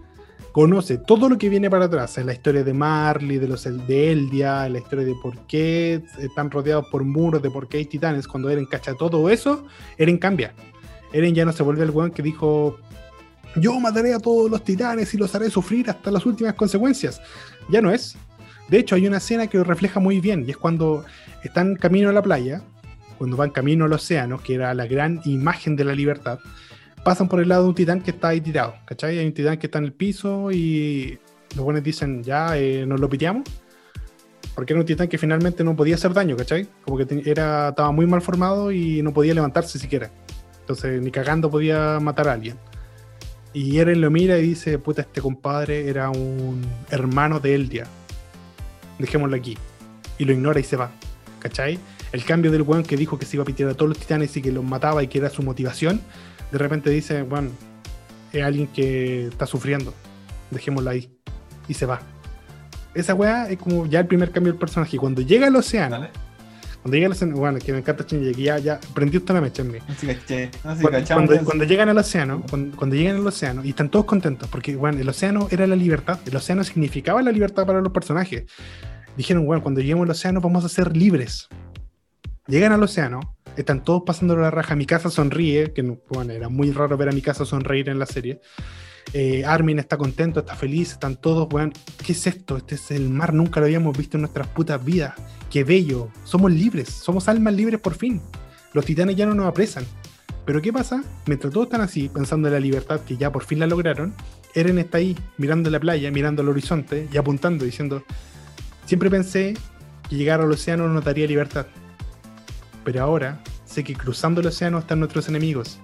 conoce 0.56 0.98
todo 0.98 1.28
lo 1.28 1.38
que 1.38 1.50
viene 1.50 1.70
para 1.70 1.84
atrás, 1.84 2.18
en 2.18 2.28
la 2.28 2.32
historia 2.32 2.64
de 2.64 2.74
Marley, 2.74 3.40
de 3.40 3.48
los 3.50 3.66
de 3.66 4.12
Eldia, 4.14 4.66
en 4.66 4.72
la 4.72 4.80
historia 4.80 5.04
de 5.04 5.14
por 5.22 5.38
qué 5.48 6.02
están 6.18 6.50
rodeados 6.50 6.86
por 6.90 7.04
muros, 7.04 7.42
de 7.42 7.52
por 7.52 7.68
qué 7.68 7.80
hay 7.80 7.86
titanes, 7.86 8.26
cuando 8.26 8.50
Eren 8.50 8.66
cacha 8.66 8.94
todo 8.94 9.30
eso, 9.30 9.68
Eren 9.98 10.18
cambia. 10.18 10.54
Eren 11.12 11.36
ya 11.36 11.44
no 11.44 11.52
se 11.52 11.62
vuelve 11.62 11.84
el 11.84 11.90
weón 11.90 12.12
que 12.12 12.24
dijo, 12.24 12.80
yo 13.58 13.78
mataré 13.82 14.14
a 14.14 14.20
todos 14.20 14.50
los 14.50 14.64
titanes 14.64 15.14
y 15.14 15.18
los 15.18 15.36
haré 15.36 15.50
sufrir 15.50 15.90
hasta 15.90 16.10
las 16.10 16.26
últimas 16.26 16.54
consecuencias. 16.54 17.20
Ya 17.68 17.82
no 17.82 17.92
es. 17.92 18.16
De 18.70 18.80
hecho, 18.80 18.96
hay 18.96 19.08
una 19.08 19.18
escena 19.18 19.48
que 19.48 19.58
lo 19.58 19.66
refleja 19.66 20.00
muy 20.00 20.22
bien 20.22 20.46
y 20.48 20.52
es 20.52 20.58
cuando 20.58 21.04
están 21.44 21.76
camino 21.76 22.08
a 22.08 22.14
la 22.14 22.22
playa, 22.22 22.62
cuando 23.18 23.36
van 23.36 23.50
camino 23.50 23.84
al 23.84 23.92
océano, 23.92 24.42
que 24.42 24.56
era 24.56 24.74
la 24.74 24.86
gran 24.86 25.20
imagen 25.26 25.76
de 25.76 25.84
la 25.84 25.94
libertad, 25.94 26.40
pasan 27.06 27.30
por 27.30 27.40
el 27.40 27.48
lado 27.48 27.64
de 27.64 27.70
un 27.70 27.76
titán 27.76 28.02
que 28.02 28.10
está 28.10 28.30
ahí 28.30 28.42
tirado, 28.42 28.74
¿cachai? 28.84 29.20
Hay 29.20 29.28
un 29.28 29.34
titán 29.34 29.60
que 29.60 29.68
está 29.68 29.78
en 29.78 29.86
el 29.86 29.94
piso 29.94 30.52
y 30.52 31.20
los 31.56 31.64
buenos 31.64 31.84
dicen, 31.84 32.24
ya, 32.24 32.58
eh, 32.58 32.84
nos 32.88 33.00
lo 33.00 33.08
piteamos. 33.08 33.44
Porque 34.56 34.74
era 34.74 34.80
un 34.80 34.88
titán 34.88 35.08
que 35.08 35.20
finalmente 35.20 35.64
no 35.64 35.76
podía 35.76 35.96
hacer 35.96 36.14
daño, 36.14 36.36
¿cachai? 36.36 36.68
Como 36.84 36.98
que 36.98 37.22
era, 37.30 37.70
estaba 37.70 37.92
muy 37.92 38.08
mal 38.08 38.24
formado 38.24 38.72
y 38.72 39.04
no 39.04 39.14
podía 39.14 39.36
levantarse 39.36 39.78
siquiera. 39.78 40.10
Entonces, 40.62 41.00
ni 41.00 41.12
cagando 41.12 41.52
podía 41.52 42.00
matar 42.00 42.28
a 42.28 42.34
alguien. 42.34 42.58
Y 43.54 43.78
Eren 43.78 44.02
lo 44.02 44.10
mira 44.10 44.40
y 44.40 44.42
dice, 44.42 44.80
puta, 44.80 45.04
este 45.04 45.22
compadre 45.22 45.88
era 45.88 46.10
un 46.10 46.60
hermano 46.90 47.40
de 47.40 47.54
Eldia. 47.54 47.86
Dejémoslo 48.98 49.36
aquí. 49.36 49.60
Y 50.18 50.26
lo 50.26 50.34
ignora 50.34 50.60
y 50.60 50.64
se 50.64 50.76
va. 50.76 50.90
¿Cachai? 51.40 51.78
El 52.12 52.26
cambio 52.26 52.52
del 52.52 52.64
weón 52.64 52.82
que 52.82 52.98
dijo 52.98 53.20
que 53.20 53.28
se 53.28 53.36
iba 53.36 53.44
a 53.44 53.46
pitear 53.46 53.70
a 53.70 53.74
todos 53.76 53.90
los 53.90 54.00
titanes 54.00 54.36
y 54.38 54.42
que 54.42 54.52
los 54.52 54.64
mataba 54.64 55.04
y 55.04 55.08
que 55.08 55.20
era 55.20 55.30
su 55.30 55.44
motivación, 55.44 56.02
de 56.52 56.58
repente 56.58 56.90
dice, 56.90 57.24
bueno, 57.24 57.50
es 58.32 58.44
alguien 58.44 58.68
que 58.68 59.28
está 59.28 59.46
sufriendo. 59.46 59.94
Dejémoslo 60.52 60.90
ahí. 60.90 61.10
Y 61.68 61.74
se 61.74 61.86
va. 61.86 62.02
Esa 62.94 63.14
weá 63.14 63.50
es 63.50 63.58
como 63.58 63.86
ya 63.88 64.00
el 64.00 64.08
primer 64.08 64.32
cambio 64.32 64.54
del 64.54 64.60
personaje. 64.60 64.98
Cuando 64.98 65.22
llega 65.22 65.48
al 65.48 65.56
océano, 65.56 65.96
cuando 66.82 66.96
llega 66.96 67.08
al 67.08 67.12
océano, 67.14 67.36
bueno, 67.38 67.60
que 67.60 67.72
me 67.74 67.80
encanta 67.80 68.06
que 68.06 68.34
ya, 68.34 68.58
ya 68.60 68.80
prendió 68.94 69.20
usted 69.20 69.34
la 69.34 69.42
mecha 69.42 69.64
en 69.64 69.72
mí. 69.72 69.80
Cuando, 70.86 70.98
cuando- 71.18 71.34
cuando 71.46 71.64
llegan 71.66 71.90
al 71.90 71.98
océano, 71.98 72.44
cuando, 72.50 72.78
cuando 72.78 72.96
llegan 72.96 73.16
al 73.18 73.28
océano 73.28 73.66
y 73.66 73.70
están 73.70 73.90
todos 73.90 74.06
contentos, 74.06 74.48
porque 74.50 74.76
bueno, 74.76 75.00
el 75.00 75.10
océano 75.10 75.48
era 75.52 75.68
la 75.68 75.76
libertad, 75.76 76.20
el 76.26 76.36
océano 76.36 76.64
significaba 76.64 77.22
la 77.22 77.32
libertad 77.32 77.66
para 77.66 77.82
los 77.82 77.92
personajes. 77.92 78.44
Dijeron, 79.18 79.46
bueno, 79.46 79.62
cuando 79.64 79.82
lleguemos 79.82 80.04
al 80.06 80.12
océano 80.12 80.40
vamos 80.42 80.64
a 80.64 80.70
ser 80.70 80.96
libres. 80.96 81.50
Llegan 82.48 82.72
al 82.72 82.84
océano, 82.84 83.35
están 83.62 83.84
todos 83.84 84.04
pasando 84.06 84.36
la 84.36 84.52
raja, 84.52 84.76
mi 84.76 84.86
casa 84.86 85.10
sonríe, 85.10 85.72
que 85.74 85.84
no- 85.84 85.98
bueno, 86.10 86.34
era 86.34 86.50
muy 86.50 86.72
raro 86.72 86.98
ver 86.98 87.10
a 87.10 87.12
mi 87.12 87.22
casa 87.22 87.46
sonreír 87.46 87.90
en 87.90 88.00
la 88.00 88.06
serie. 88.06 88.40
Eh, 89.14 89.46
Armin 89.46 89.80
está 89.80 89.98
contento, 89.98 90.40
está 90.42 90.56
feliz, 90.56 90.92
están 90.94 91.16
todos, 91.16 91.48
weón, 91.54 91.72
¿qué 92.06 92.12
es 92.14 92.28
esto? 92.28 92.58
Este 92.58 92.76
es 92.76 92.92
el 92.92 93.10
mar, 93.10 93.34
nunca 93.34 93.60
lo 93.60 93.66
habíamos 93.68 93.98
visto 93.98 94.18
en 94.18 94.22
nuestras 94.22 94.48
putas 94.48 94.84
vidas. 94.84 95.14
Qué 95.50 95.64
bello, 95.64 96.10
somos 96.24 96.52
libres, 96.52 96.90
somos 96.90 97.28
almas 97.30 97.54
libres 97.54 97.80
por 97.80 97.94
fin. 97.96 98.22
Los 98.74 98.84
titanes 98.86 99.16
ya 99.16 99.26
no 99.26 99.34
nos 99.36 99.46
apresan. 99.48 99.86
Pero 100.46 100.62
¿qué 100.62 100.74
pasa? 100.74 101.04
Mientras 101.28 101.54
todos 101.54 101.68
están 101.68 101.82
así, 101.82 102.10
pensando 102.10 102.48
en 102.48 102.54
la 102.56 102.60
libertad 102.60 103.00
que 103.02 103.16
ya 103.18 103.32
por 103.32 103.44
fin 103.44 103.60
la 103.60 103.68
lograron, 103.68 104.14
Eren 104.54 104.78
está 104.80 105.00
ahí, 105.00 105.18
mirando 105.38 105.70
la 105.70 105.80
playa, 105.80 106.12
mirando 106.12 106.42
el 106.42 106.50
horizonte 106.50 107.08
y 107.12 107.18
apuntando, 107.18 107.66
diciendo, 107.66 108.04
siempre 108.86 109.10
pensé 109.10 109.56
que 110.10 110.16
llegar 110.16 110.42
al 110.42 110.52
océano 110.52 110.88
nos 110.88 111.04
daría 111.04 111.26
libertad. 111.28 111.68
Pero 112.86 113.04
ahora 113.04 113.42
sé 113.66 113.84
que 113.84 113.96
cruzando 113.96 114.40
el 114.40 114.48
océano 114.48 114.78
están 114.78 115.00
nuestros 115.00 115.28
enemigos. 115.28 115.80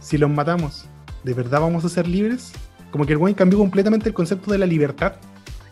Si 0.00 0.16
los 0.16 0.30
matamos, 0.30 0.86
¿de 1.22 1.34
verdad 1.34 1.60
vamos 1.60 1.84
a 1.84 1.88
ser 1.90 2.08
libres? 2.08 2.52
Como 2.90 3.04
que 3.04 3.12
el 3.12 3.18
buen 3.18 3.34
cambió 3.34 3.58
completamente 3.58 4.08
el 4.08 4.14
concepto 4.14 4.50
de 4.50 4.58
la 4.58 4.66
libertad. 4.66 5.12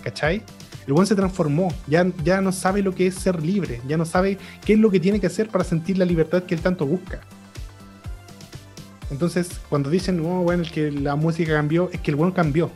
¿Cachai? 0.04 0.44
El 0.86 0.92
buen 0.92 1.06
se 1.06 1.16
transformó, 1.16 1.74
ya, 1.88 2.06
ya 2.22 2.40
no 2.40 2.52
sabe 2.52 2.82
lo 2.82 2.94
que 2.94 3.08
es 3.08 3.16
ser 3.16 3.42
libre, 3.42 3.80
ya 3.88 3.96
no 3.96 4.04
sabe 4.04 4.38
qué 4.64 4.74
es 4.74 4.78
lo 4.78 4.88
que 4.88 5.00
tiene 5.00 5.18
que 5.18 5.26
hacer 5.26 5.48
para 5.48 5.64
sentir 5.64 5.98
la 5.98 6.04
libertad 6.04 6.44
que 6.44 6.54
él 6.54 6.60
tanto 6.60 6.86
busca. 6.86 7.22
Entonces, 9.10 9.60
cuando 9.68 9.90
dicen, 9.90 10.20
oh, 10.20 10.42
bueno, 10.42 10.62
que 10.72 10.92
la 10.92 11.16
música 11.16 11.54
cambió, 11.54 11.90
es 11.92 12.00
que 12.00 12.12
el 12.12 12.16
buen 12.16 12.30
cambió. 12.30 12.70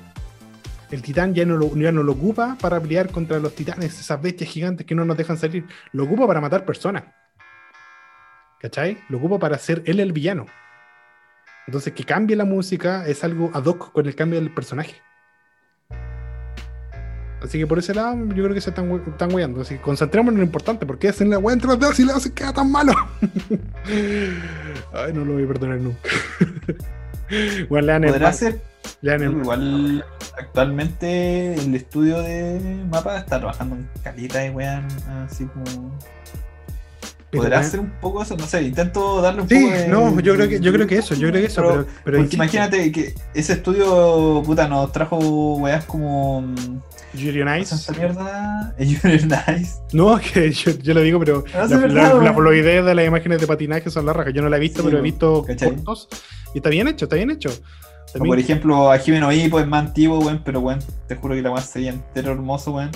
El 0.90 1.02
titán 1.02 1.34
ya 1.34 1.44
no, 1.44 1.76
ya 1.76 1.92
no 1.92 2.02
lo 2.02 2.12
ocupa 2.12 2.56
para 2.60 2.80
pelear 2.80 3.10
contra 3.12 3.38
los 3.38 3.54
titanes, 3.54 4.00
esas 4.00 4.20
bestias 4.20 4.50
gigantes 4.50 4.86
que 4.86 4.94
no 4.96 5.04
nos 5.04 5.16
dejan 5.16 5.38
salir. 5.38 5.66
Lo 5.92 6.04
ocupa 6.04 6.26
para 6.26 6.40
matar 6.40 6.64
personas. 6.64 7.04
¿Cachai? 8.60 8.98
Lo 9.08 9.18
ocupa 9.18 9.38
para 9.38 9.58
ser 9.58 9.82
él 9.86 10.00
el 10.00 10.12
villano. 10.12 10.46
Entonces, 11.66 11.92
que 11.92 12.04
cambie 12.04 12.36
la 12.36 12.44
música 12.44 13.06
es 13.06 13.22
algo 13.24 13.50
ad 13.54 13.64
hoc 13.64 13.92
con 13.92 14.06
el 14.06 14.14
cambio 14.14 14.40
del 14.40 14.52
personaje. 14.52 14.94
Así 17.42 17.58
que 17.58 17.66
por 17.66 17.78
ese 17.78 17.94
lado, 17.94 18.16
yo 18.34 18.44
creo 18.44 18.52
que 18.52 18.60
se 18.60 18.68
están, 18.68 19.32
weando. 19.32 19.62
Así 19.62 19.76
que 19.76 19.80
concentrémonos 19.80 20.34
en 20.34 20.40
lo 20.40 20.44
importante, 20.44 20.84
porque 20.84 21.08
hacen 21.08 21.30
la 21.30 21.38
wea 21.38 21.54
en 21.54 21.60
3D 21.62 21.94
si 21.94 22.04
la 22.04 22.16
hacen 22.16 22.32
queda 22.32 22.52
tan 22.52 22.70
malo. 22.70 22.92
Ay, 24.92 25.12
no 25.14 25.24
lo 25.24 25.32
voy 25.34 25.44
a 25.44 25.48
perdonar 25.48 25.78
nunca. 25.80 26.10
bueno, 27.70 27.94
el, 27.96 28.06
Podrá 28.12 28.32
ser. 28.34 28.60
el- 29.02 29.22
Igual 29.22 30.04
actualmente 30.38 31.54
el 31.54 31.74
estudio 31.74 32.20
de 32.20 32.60
mapa 32.90 33.16
está 33.18 33.38
trabajando 33.38 33.76
en 33.76 33.88
calita 34.02 34.40
de 34.40 34.50
weón, 34.50 34.86
así 35.26 35.46
como. 35.46 35.98
Pero, 37.30 37.42
Podrá 37.44 37.56
weón, 37.58 37.66
hacer 37.68 37.80
un 37.80 37.90
poco 38.00 38.22
eso, 38.22 38.36
no 38.36 38.46
sé, 38.46 38.62
intento 38.64 39.20
darle 39.22 39.42
un 39.42 39.48
Sí, 39.48 39.54
poco 39.54 39.72
de. 39.76 39.88
no, 39.88 40.20
yo 40.20 40.34
creo 40.34 40.48
que, 40.48 40.60
yo 40.60 40.72
creo 40.72 40.86
que 40.86 40.96
eso, 40.98 41.14
yo 41.14 41.28
creo 41.28 41.40
que 41.40 41.46
eso, 41.46 41.86
pero, 42.04 42.24
imagínate 42.30 42.90
que 42.90 43.14
ese 43.34 43.52
estudio, 43.52 44.42
puta, 44.44 44.66
nos 44.68 44.90
trajo 44.92 45.16
weas 45.56 45.84
como. 45.84 46.44
Yuri 47.12 47.42
on 47.42 47.48
¿cómo 47.48 47.58
Ice. 47.60 47.76
se 47.76 47.92
llama 47.92 48.06
esta 48.08 48.22
mierda? 48.22 48.74
You're 48.78 49.26
nice. 49.26 49.72
No, 49.92 50.18
que 50.32 50.50
yo, 50.52 50.70
yo 50.72 50.94
lo 50.94 51.00
digo, 51.00 51.18
pero 51.18 51.44
No, 51.54 51.66
sí, 51.68 51.74
la, 51.74 51.80
verdad, 51.80 52.02
la- 52.02 52.12
weón. 52.14 52.24
la 52.24 52.34
fluidez 52.34 52.84
de 52.84 52.94
las 52.94 53.06
imágenes 53.06 53.40
de 53.40 53.46
patinaje 53.46 53.90
son 53.90 54.06
la 54.06 54.12
raja. 54.12 54.30
Yo 54.30 54.42
no 54.42 54.48
la 54.48 54.56
he 54.56 54.60
visto, 54.60 54.78
Sí, 54.82 54.84
pero 54.84 54.98
he 54.98 55.00
weón, 55.00 55.04
visto 55.04 55.44
¿cachai? 55.44 55.74
cortos. 55.74 56.08
Y 56.54 56.58
está 56.58 56.68
bien 56.70 56.86
hecho, 56.88 57.06
está 57.06 57.16
bien 57.16 57.30
hecho. 57.30 57.48
O 57.50 58.12
También- 58.12 58.30
por 58.30 58.38
ejemplo, 58.38 58.92
a 58.92 58.98
Jimeno 58.98 59.32
Hippo 59.32 59.58
es 59.60 59.66
más 59.66 59.86
antiguo, 59.86 60.18
weón, 60.20 60.42
pero 60.44 60.60
weón, 60.60 60.78
te 61.08 61.16
juro 61.16 61.34
que 61.34 61.42
la 61.42 61.50
weá 61.50 61.62
sería 61.62 61.90
entero 61.90 62.32
hermoso, 62.32 62.72
weón. 62.72 62.90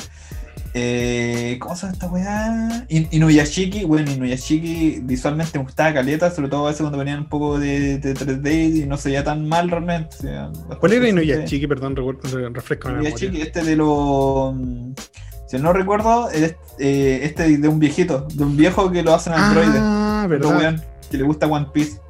Eh, 0.77 1.57
¿Cómo 1.61 1.77
se 1.77 1.83
llama 1.83 1.93
esta 1.93 2.07
weá? 2.09 2.85
In- 2.89 3.07
Inuyashiki, 3.13 3.85
weón, 3.85 4.09
Inuyashiki 4.09 5.01
visualmente 5.05 5.57
me 5.59 5.65
gustaba 5.65 5.95
caleta, 5.95 6.31
sobre 6.33 6.49
todo 6.49 6.65
a 6.67 6.71
veces 6.71 6.81
cuando 6.81 6.99
venían 6.99 7.21
un 7.21 7.29
poco 7.29 7.61
de, 7.61 7.99
de 7.99 8.13
3D 8.15 8.83
y 8.83 8.87
no 8.87 8.97
se 8.97 9.11
veía 9.11 9.23
tan 9.23 9.49
mal 9.49 9.71
realmente. 9.71 10.17
o 10.19 10.23
sea, 10.23 10.51
¿Cuál 10.81 10.93
era 10.95 11.09
Inuyashiki? 11.09 11.69
Perdón, 11.69 11.95
refresco 12.53 12.91
Inuyashiki, 12.91 13.41
este 13.41 13.63
de 13.63 13.77
los. 13.77 14.55
Si 15.47 15.59
no 15.59 15.73
recuerdo, 15.73 16.29
es, 16.31 16.57
eh, 16.81 17.21
este 17.23 17.57
de 17.59 17.69
un 17.69 17.79
viejito, 17.79 18.27
de 18.35 18.43
un 18.43 18.57
viejo 18.57 18.91
que 18.91 19.05
lo 19.05 19.15
hacen 19.15 19.33
androides. 19.35 19.77
Ah, 19.79 20.27
verdad. 20.29 20.83
que 21.09 21.19
le 21.19 21.23
gusta 21.23 21.47
One 21.47 21.69
Piece. 21.73 22.01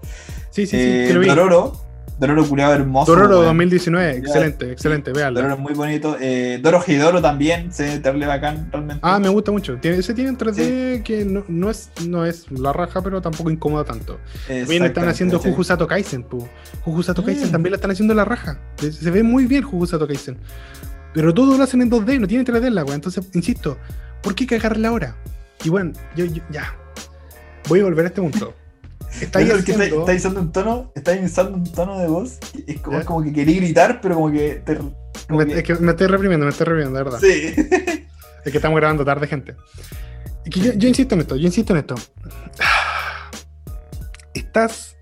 Sí, 0.50 0.66
sí, 0.66 0.68
sí, 0.68 0.76
Eh. 0.78 1.24
Dororo, 1.26 1.72
Dororo 2.18 2.46
culiado 2.48 2.74
hermoso. 2.74 3.10
Dororo 3.12 3.34
weón. 3.40 3.46
2019, 3.46 4.12
Ya, 4.12 4.18
excelente, 4.18 4.70
excelente, 4.72 5.10
Dororo 5.10 5.34
véanla. 5.34 5.54
es 5.54 5.60
muy 5.60 5.74
bonito. 5.74 6.16
Eh, 6.20 6.60
Doro 6.62 6.80
Hidoro 6.86 7.20
también, 7.20 7.72
se 7.72 7.82
ve 7.84 7.98
terrible 7.98 8.26
bacán 8.26 8.68
realmente. 8.70 9.00
Ah, 9.02 9.18
me 9.18 9.28
gusta 9.28 9.50
mucho. 9.50 9.76
Tiene, 9.78 9.98
ese 9.98 10.14
tiene 10.14 10.30
un 10.30 10.38
3D 10.38 11.02
que 11.02 11.24
no, 11.24 11.44
no 11.48 11.70
es, 11.70 11.90
no 12.06 12.24
es 12.24 12.50
la 12.52 12.72
raja, 12.72 13.02
pero 13.02 13.20
tampoco 13.20 13.50
incomoda 13.50 13.84
tanto. 13.84 14.18
También 14.46 14.84
están 14.84 15.08
haciendo 15.08 15.38
¿cachai? 15.38 15.50
Juju 15.52 15.64
Sato 15.64 15.86
Kaisen, 15.88 16.22
pu. 16.22 16.46
Juju 16.82 17.02
Sato 17.02 17.24
Kaisen 17.24 17.48
Mm. 17.48 17.52
también 17.52 17.72
la 17.72 17.76
están 17.76 17.90
haciendo 17.90 18.14
la 18.14 18.24
raja. 18.24 18.58
Se 18.78 18.92
se 18.92 19.10
ve 19.10 19.22
muy 19.24 19.46
bien 19.46 19.62
Juju 19.64 19.86
Sato 19.86 20.06
Kaisen. 20.06 20.38
Pero 21.12 21.34
todo 21.34 21.56
lo 21.56 21.62
hacen 21.64 21.82
en 21.82 21.90
2D, 21.90 22.18
no 22.20 22.26
tiene 22.28 22.44
3D 22.44 22.70
la 22.70 22.84
weá. 22.84 22.94
Entonces, 22.94 23.24
insisto, 23.34 23.76
¿por 24.22 24.34
qué 24.34 24.46
cagarla 24.46 24.88
ahora? 24.88 25.16
Y 25.64 25.68
bueno, 25.68 25.92
yo, 26.16 26.24
yo- 26.26 26.42
ya. 26.50 26.74
Voy 27.68 27.80
a 27.80 27.84
volver 27.84 28.04
a 28.04 28.08
este 28.08 28.20
punto. 28.20 28.54
Estáis 29.20 29.52
que 29.64 29.72
está, 29.72 30.12
usando 30.14 30.40
un 30.40 30.50
tono, 30.52 30.92
está 30.94 31.12
usando 31.22 31.56
un 31.56 31.64
tono 31.72 31.98
de 31.98 32.08
voz. 32.08 32.38
Es 32.66 32.80
como, 32.80 32.98
es 32.98 33.04
como 33.04 33.22
que 33.22 33.32
quería 33.32 33.56
gritar, 33.56 34.00
pero 34.00 34.16
como 34.16 34.30
que 34.32 34.62
te. 34.64 34.76
como 34.76 34.94
me, 35.28 35.46
que- 35.46 35.58
es 35.58 35.62
que 35.62 35.74
me 35.76 35.92
estoy 35.92 36.06
reprimiendo, 36.08 36.44
me 36.46 36.50
estoy 36.50 36.66
reprimiendo, 36.66 36.98
de 36.98 37.04
verdad. 37.04 37.20
Sí. 37.20 37.54
Es 38.44 38.52
que 38.52 38.58
estamos 38.58 38.76
grabando 38.78 39.04
tarde, 39.04 39.26
gente. 39.26 39.54
Es 40.44 40.50
que 40.52 40.60
yo, 40.60 40.72
yo 40.74 40.88
insisto 40.88 41.14
en 41.14 41.22
esto, 41.22 41.36
yo 41.36 41.46
insisto 41.46 41.72
en 41.72 41.78
esto. 41.78 41.94
Estás 44.34 44.96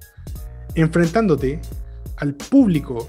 enfrentándote 0.74 1.60
al 2.18 2.34
público 2.34 3.06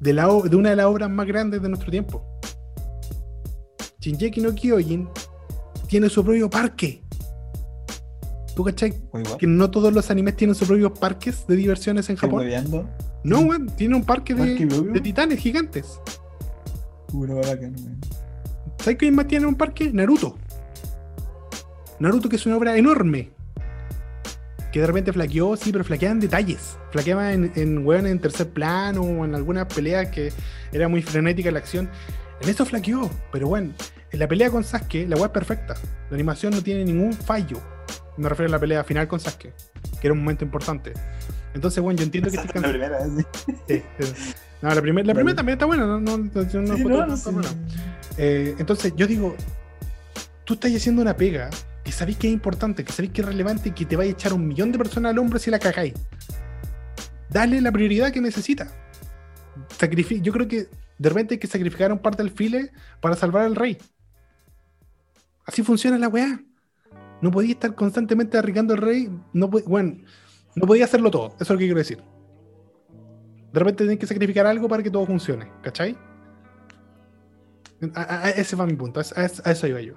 de, 0.00 0.12
la, 0.12 0.28
o- 0.30 0.48
de 0.48 0.56
una 0.56 0.70
de 0.70 0.76
las 0.76 0.86
obras 0.86 1.10
más 1.10 1.26
grandes 1.26 1.60
de 1.62 1.68
nuestro 1.68 1.90
tiempo. 1.90 2.24
Shinjeki 4.00 4.40
no 4.40 4.54
Kyojin 4.54 5.08
tiene 5.88 6.08
su 6.08 6.24
propio 6.24 6.48
parque. 6.48 7.02
¿Tú 8.56 8.64
cachai? 8.64 8.94
Que 9.38 9.46
no 9.46 9.70
todos 9.70 9.92
los 9.92 10.10
animes 10.10 10.34
tienen 10.34 10.54
sus 10.54 10.66
propios 10.66 10.98
parques 10.98 11.46
de 11.46 11.56
diversiones 11.56 12.08
en 12.08 12.16
Japón. 12.16 12.40
hueveando. 12.40 12.88
No, 13.22 13.40
weón, 13.40 13.66
tiene 13.76 13.94
un 13.94 14.02
parque 14.02 14.34
¿Parque 14.34 14.64
de, 14.64 15.00
titanes 15.02 15.40
gigantes. 15.40 16.00
Puro 17.08 17.36
bacán, 17.36 17.76
weón. 17.76 18.00
¿Sabes 18.78 18.96
quién 18.98 19.14
más 19.14 19.28
tiene 19.28 19.46
un 19.46 19.56
parque? 19.56 19.90
Naruto. 19.92 20.38
Naruto, 21.98 22.30
que 22.30 22.36
es 22.36 22.46
una 22.46 22.56
obra 22.56 22.78
enorme. 22.78 23.30
Que 24.72 24.80
de 24.80 24.86
repente 24.86 25.12
flaqueó, 25.12 25.54
sí, 25.56 25.70
pero 25.70 25.84
flaqueaba 25.84 26.14
en 26.14 26.20
detalles. 26.20 26.78
Flaqueaba 26.92 27.34
en, 27.34 27.52
en, 27.56 27.86
weón, 27.86 28.06
en 28.06 28.18
tercer 28.20 28.48
plano 28.48 29.02
o 29.02 29.26
en 29.26 29.34
algunas 29.34 29.66
peleas 29.66 30.08
que 30.08 30.32
era 30.72 30.88
muy 30.88 31.02
frenética 31.02 31.50
la 31.50 31.58
acción. 31.58 31.90
En 32.40 32.48
esto 32.48 32.64
flaqueó, 32.64 33.10
pero 33.32 33.48
bueno, 33.48 33.74
en 34.12 34.18
la 34.18 34.26
pelea 34.26 34.48
con 34.50 34.64
Sasuke, 34.64 35.06
la 35.06 35.16
weá 35.16 35.26
es 35.26 35.32
perfecta. 35.32 35.74
La 36.08 36.14
animación 36.14 36.54
no 36.54 36.62
tiene 36.62 36.86
ningún 36.86 37.12
fallo. 37.12 37.60
Me 38.16 38.28
refiero 38.28 38.48
a 38.48 38.52
la 38.52 38.58
pelea 38.58 38.82
final 38.84 39.06
con 39.08 39.20
Sasuke, 39.20 39.52
que 40.00 40.06
era 40.06 40.12
un 40.12 40.20
momento 40.20 40.44
importante. 40.44 40.92
Entonces, 41.54 41.82
bueno, 41.82 41.98
yo 41.98 42.04
entiendo 42.04 42.30
que 42.30 42.36
este 42.36 42.48
es 42.58 42.62
la 42.62 42.68
primera, 42.70 42.98
sí. 43.66 43.82
No, 44.62 44.74
la, 44.74 44.80
primer- 44.80 45.06
la 45.06 45.12
primera 45.14 45.36
también 45.36 45.56
está 45.56 45.66
buena, 45.66 45.86
no, 45.86 46.00
no, 46.00 46.16
no, 46.18 46.28
Sí. 46.76 46.82
Eh, 48.18 48.54
entonces 48.58 48.92
yo 48.96 49.06
digo, 49.06 49.36
tú 50.44 50.54
estás 50.54 50.74
haciendo 50.74 51.02
una 51.02 51.14
pega 51.16 51.50
que 51.84 51.92
sabéis 51.92 52.16
que 52.16 52.26
es 52.28 52.32
importante, 52.32 52.84
que 52.84 52.92
sabéis 52.92 53.12
que 53.12 53.20
es 53.20 53.26
relevante 53.26 53.68
y 53.68 53.72
que 53.72 53.84
te 53.84 53.96
vaya 53.96 54.10
a 54.10 54.12
echar 54.12 54.32
un 54.32 54.48
millón 54.48 54.72
de 54.72 54.78
personas 54.78 55.10
al 55.12 55.18
hombro 55.18 55.38
si 55.38 55.50
la 55.50 55.58
cagáis. 55.58 55.92
Dale 57.28 57.60
la 57.60 57.70
prioridad 57.70 58.10
que 58.12 58.20
necesita. 58.20 58.68
Sacrifi- 59.78 60.22
yo 60.22 60.32
creo 60.32 60.48
que 60.48 60.68
de 60.98 61.08
repente 61.08 61.34
hay 61.34 61.38
que 61.38 61.46
sacrificar 61.46 61.92
un 61.92 61.98
parte 61.98 62.22
del 62.22 62.32
file 62.32 62.72
para 63.00 63.14
salvar 63.14 63.44
al 63.44 63.54
rey. 63.56 63.76
Así 65.44 65.62
funciona 65.62 65.98
la 65.98 66.08
weá. 66.08 66.40
No 67.22 67.30
podía 67.30 67.52
estar 67.52 67.74
constantemente 67.74 68.36
arriesgando 68.38 68.74
al 68.74 68.80
rey. 68.80 69.10
No, 69.32 69.48
bueno, 69.48 69.96
no 70.54 70.66
podía 70.66 70.84
hacerlo 70.84 71.10
todo. 71.10 71.28
Eso 71.36 71.44
es 71.44 71.50
lo 71.50 71.58
que 71.58 71.64
quiero 71.64 71.78
decir. 71.78 71.98
De 73.52 73.58
repente 73.60 73.84
tenés 73.84 73.98
que 73.98 74.06
sacrificar 74.06 74.46
algo 74.46 74.68
para 74.68 74.82
que 74.82 74.90
todo 74.90 75.06
funcione. 75.06 75.50
¿Cachai? 75.62 75.96
A- 77.94 78.00
a- 78.02 78.24
a- 78.26 78.30
ese 78.30 78.56
fue 78.56 78.66
mi 78.66 78.74
punto. 78.74 79.00
A, 79.00 79.24
eso 79.24 79.66
iba 79.66 79.80
yo. 79.80 79.94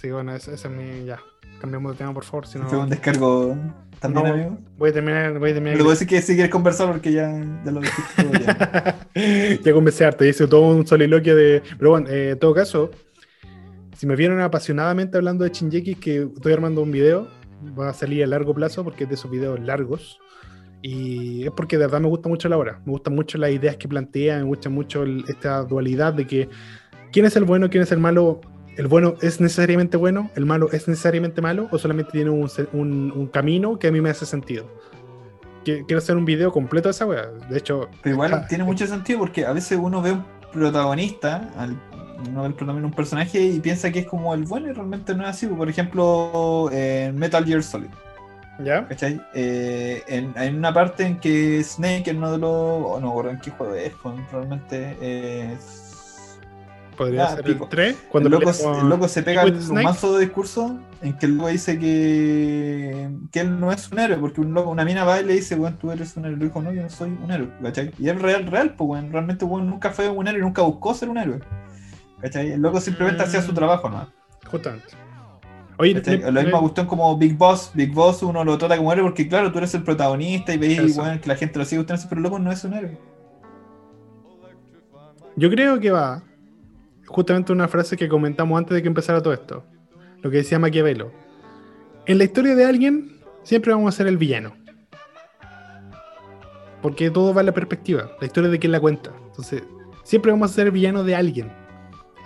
Sí, 0.00 0.10
bueno, 0.10 0.34
ese, 0.34 0.54
ese 0.54 0.68
es 0.68 0.74
mi. 0.74 1.04
Ya. 1.04 1.18
Cambiamos 1.60 1.92
de 1.92 1.98
tema, 1.98 2.14
por 2.14 2.24
favor. 2.24 2.46
Si 2.46 2.58
no, 2.58 2.68
Fue 2.68 2.78
un 2.78 2.88
descargo 2.88 3.56
también, 4.00 4.24
No. 4.26 4.32
amigo. 4.32 4.58
voy 4.78 4.90
a 4.90 4.92
terminar. 4.92 5.38
Voy 5.38 5.50
a 5.50 5.54
terminar 5.54 5.76
te 5.76 5.82
puedo 5.82 5.90
decir 5.90 6.06
que 6.06 6.22
si 6.22 6.34
quieres 6.34 6.52
conversar 6.52 6.88
porque 6.92 7.12
ya, 7.12 7.30
ya 7.64 7.70
lo 7.72 7.80
dijiste 7.80 8.22
todo. 8.22 8.32
Ya. 8.32 9.08
ya 9.62 9.72
conversé 9.72 10.04
harto, 10.04 10.24
hice 10.24 10.46
todo 10.46 10.68
un 10.76 10.86
soliloquio 10.86 11.34
de. 11.34 11.62
Pero 11.76 11.90
bueno, 11.90 12.08
eh, 12.08 12.30
en 12.30 12.38
todo 12.38 12.54
caso, 12.54 12.90
si 13.98 14.06
me 14.06 14.14
vieron 14.16 14.40
apasionadamente 14.40 15.16
hablando 15.18 15.44
de 15.44 15.50
Shinjeki, 15.50 15.96
que 15.96 16.22
estoy 16.34 16.52
armando 16.52 16.82
un 16.82 16.90
video, 16.92 17.28
va 17.78 17.88
a 17.90 17.92
salir 17.92 18.22
a 18.22 18.26
largo 18.26 18.54
plazo 18.54 18.84
porque 18.84 19.02
es 19.04 19.08
de 19.10 19.16
esos 19.16 19.30
videos 19.30 19.58
largos. 19.60 20.18
Y 20.82 21.42
es 21.44 21.50
porque 21.50 21.76
de 21.76 21.86
verdad 21.86 22.00
me 22.00 22.06
gusta 22.08 22.28
mucho 22.28 22.48
la 22.48 22.56
obra. 22.56 22.80
Me 22.86 22.92
gustan 22.92 23.14
mucho 23.16 23.36
las 23.36 23.50
ideas 23.50 23.76
que 23.76 23.88
plantea, 23.88 24.36
me 24.38 24.44
gusta 24.44 24.70
mucho 24.70 25.02
el- 25.02 25.24
esta 25.26 25.62
dualidad 25.64 26.14
de 26.14 26.26
que 26.26 26.48
quién 27.10 27.26
es 27.26 27.34
el 27.36 27.42
bueno, 27.44 27.68
quién 27.68 27.82
es 27.82 27.90
el 27.92 27.98
malo. 27.98 28.40
¿El 28.76 28.86
bueno 28.86 29.14
es 29.20 29.40
necesariamente 29.40 29.96
bueno? 29.96 30.30
¿El 30.36 30.46
malo 30.46 30.68
es 30.70 30.86
necesariamente 30.86 31.42
malo? 31.42 31.66
¿O 31.72 31.78
solamente 31.78 32.12
tiene 32.12 32.30
un, 32.30 32.48
un- 32.72 33.12
un 33.12 33.26
camino 33.26 33.76
que 33.80 33.88
a 33.88 33.90
mí 33.92 34.00
me 34.00 34.10
hace 34.10 34.24
sentido? 34.24 34.70
Quiero 35.64 35.98
hacer 35.98 36.16
un 36.16 36.24
video 36.24 36.52
completo 36.52 36.88
de 36.88 36.92
esa 36.92 37.04
wea. 37.04 37.26
De 37.50 37.58
hecho, 37.58 37.88
Pero 38.02 38.14
igual 38.14 38.32
Ah, 38.34 38.46
tiene 38.48 38.62
mucho 38.62 38.86
sentido 38.86 39.18
porque 39.18 39.44
a 39.44 39.52
veces 39.52 39.76
uno 39.82 40.00
ve 40.00 40.12
un 40.12 40.24
protagonista, 40.52 41.50
al- 41.56 41.76
uno 42.26 42.46
el 42.46 42.54
protagonista 42.54 42.86
un 42.88 42.92
personaje 42.94 43.40
y 43.40 43.60
piensa 43.60 43.90
que 43.92 44.00
es 44.00 44.06
como 44.06 44.34
el 44.34 44.44
bueno 44.44 44.68
y 44.68 44.72
realmente 44.72 45.14
no 45.14 45.22
es 45.24 45.30
así. 45.30 45.46
Por 45.46 45.68
ejemplo, 45.68 46.68
en 46.72 47.16
Metal 47.16 47.44
Gear 47.44 47.62
Solid, 47.62 47.88
¿ya? 48.64 48.86
¿cachai? 48.88 49.20
Eh, 49.34 50.02
en, 50.08 50.32
hay 50.36 50.48
una 50.54 50.72
parte 50.74 51.04
en 51.04 51.18
que 51.20 51.62
Snake, 51.62 52.10
en 52.10 52.18
uno 52.18 52.32
de 52.32 52.38
los. 52.38 52.50
oh, 52.50 52.98
no 53.00 53.22
me 53.22 53.30
en 53.30 53.38
qué 53.40 53.50
juego 53.50 53.74
es, 53.74 53.92
pues, 54.02 54.14
realmente. 54.32 54.96
Podría 56.96 57.26
Ah, 57.26 57.36
ser 57.36 57.44
pico. 57.44 57.64
el 57.64 57.70
3. 57.70 57.90
El 57.90 58.08
Cuando 58.08 58.28
loco, 58.28 58.46
pelea 58.50 58.62
con- 58.72 58.80
el 58.80 58.88
loco 58.88 59.06
se 59.06 59.22
pega 59.22 59.46
Snake. 59.46 59.84
mazo 59.84 60.14
de 60.18 60.24
discurso 60.24 60.80
en 61.00 61.16
que 61.16 61.26
el 61.26 61.36
loco 61.36 61.48
dice 61.48 61.78
que, 61.78 63.08
que 63.30 63.38
él 63.38 63.60
no 63.60 63.70
es 63.70 63.92
un 63.92 64.00
héroe, 64.00 64.16
porque 64.18 64.40
un 64.40 64.52
loco, 64.52 64.70
una 64.70 64.84
mina 64.84 65.04
va 65.04 65.20
y 65.20 65.24
le 65.24 65.34
dice, 65.34 65.54
weón, 65.54 65.76
tú 65.78 65.92
eres 65.92 66.16
un 66.16 66.24
héroe. 66.24 66.38
Y 66.40 66.44
dijo, 66.46 66.60
no, 66.60 66.72
yo 66.72 66.82
no 66.82 66.90
soy 66.90 67.16
un 67.22 67.30
héroe, 67.30 67.50
¿cachai? 67.62 67.92
Y 68.00 68.08
es 68.08 68.20
real, 68.20 68.46
real, 68.46 68.74
pues, 68.74 68.90
weón. 68.90 69.12
Realmente, 69.12 69.44
weón, 69.44 69.70
nunca 69.70 69.90
fue 69.90 70.08
un 70.08 70.26
héroe, 70.26 70.40
nunca 70.40 70.62
buscó 70.62 70.92
ser 70.92 71.08
un 71.08 71.18
héroe. 71.18 71.38
¿Cachai? 72.20 72.52
El 72.52 72.60
loco 72.60 72.80
simplemente 72.80 73.22
Mm. 73.22 73.26
hacía 73.26 73.42
su 73.42 73.52
trabajo, 73.52 73.88
¿no? 73.88 74.08
Justamente. 74.50 74.86
Oye, 75.80 75.94
le- 75.94 76.32
La 76.32 76.42
misma 76.42 76.58
cuestión 76.60 76.86
como 76.86 77.16
Big 77.16 77.36
Boss. 77.36 77.70
Big 77.74 77.92
Boss 77.92 78.22
uno 78.24 78.42
lo 78.44 78.58
trata 78.58 78.76
como 78.76 78.92
héroe 78.92 79.04
porque, 79.04 79.28
claro, 79.28 79.52
tú 79.52 79.58
eres 79.58 79.72
el 79.74 79.84
protagonista 79.84 80.52
y 80.52 80.58
veis, 80.58 80.98
que 81.22 81.28
la 81.28 81.36
gente 81.36 81.58
lo 81.58 81.64
sigue 81.64 81.78
gustando, 81.82 82.02
pero 82.08 82.18
el 82.18 82.22
loco 82.24 82.38
no 82.40 82.50
es 82.50 82.64
un 82.64 82.74
héroe. 82.74 82.98
yo 85.36 85.48
creo 85.50 85.78
que 85.78 85.92
va 85.92 86.22
justamente 87.06 87.52
una 87.52 87.68
frase 87.68 87.96
que 87.96 88.08
comentamos 88.08 88.58
antes 88.58 88.74
de 88.74 88.82
que 88.82 88.88
empezara 88.88 89.22
todo 89.22 89.32
esto. 89.32 89.62
Lo 90.20 90.30
que 90.32 90.38
decía 90.38 90.58
Maquiavelo. 90.58 91.12
En 92.06 92.18
la 92.18 92.24
historia 92.24 92.56
de 92.56 92.64
alguien, 92.64 93.20
siempre 93.44 93.72
vamos 93.72 93.94
a 93.94 93.96
ser 93.96 94.08
el 94.08 94.16
villano. 94.16 94.54
Porque 96.82 97.10
todo 97.10 97.32
va 97.34 97.40
en 97.42 97.46
la 97.46 97.52
perspectiva, 97.54 98.10
la 98.20 98.26
historia 98.26 98.50
de 98.50 98.58
quien 98.58 98.72
la 98.72 98.80
cuenta. 98.80 99.12
Entonces, 99.28 99.62
siempre 100.02 100.32
vamos 100.32 100.50
a 100.50 100.54
ser 100.54 100.70
villano 100.72 101.04
de 101.04 101.14
alguien. 101.14 101.52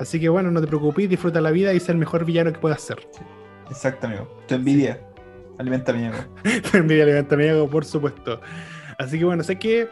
Así 0.03 0.21
que 0.21 0.29
bueno, 0.29 0.51
no 0.51 0.61
te 0.61 0.67
preocupes, 0.67 1.09
disfruta 1.09 1.41
la 1.41 1.51
vida 1.51 1.73
y 1.73 1.81
ser 1.81 1.91
el 1.95 1.99
mejor 1.99 2.25
villano 2.25 2.53
que 2.53 2.59
puedas 2.59 2.81
ser. 2.83 2.99
Exacto, 3.69 4.07
amigo. 4.07 4.29
Tu 4.47 4.55
envidia. 4.55 5.01
Alimenta 5.59 5.93
mi 5.93 6.05
ego. 6.07 6.17
Envidia 6.75 7.05
levanta 7.07 7.37
mi 7.37 7.45
ego, 7.45 7.69
por 7.69 7.85
supuesto. 7.85 8.41
Así 8.99 9.19
que 9.19 9.25
bueno, 9.25 9.43
sé 9.43 9.59
que 9.59 9.89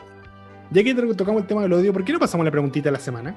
ya 0.71 0.83
que 0.85 0.95
to- 0.95 1.15
tocamos 1.15 1.43
el 1.43 1.47
tema 1.49 1.63
del 1.63 1.73
odio, 1.73 1.93
¿por 1.93 2.05
qué 2.05 2.13
no 2.13 2.19
pasamos 2.19 2.45
la 2.45 2.51
preguntita 2.51 2.85
de 2.89 2.93
la 2.93 2.99
semana? 2.99 3.35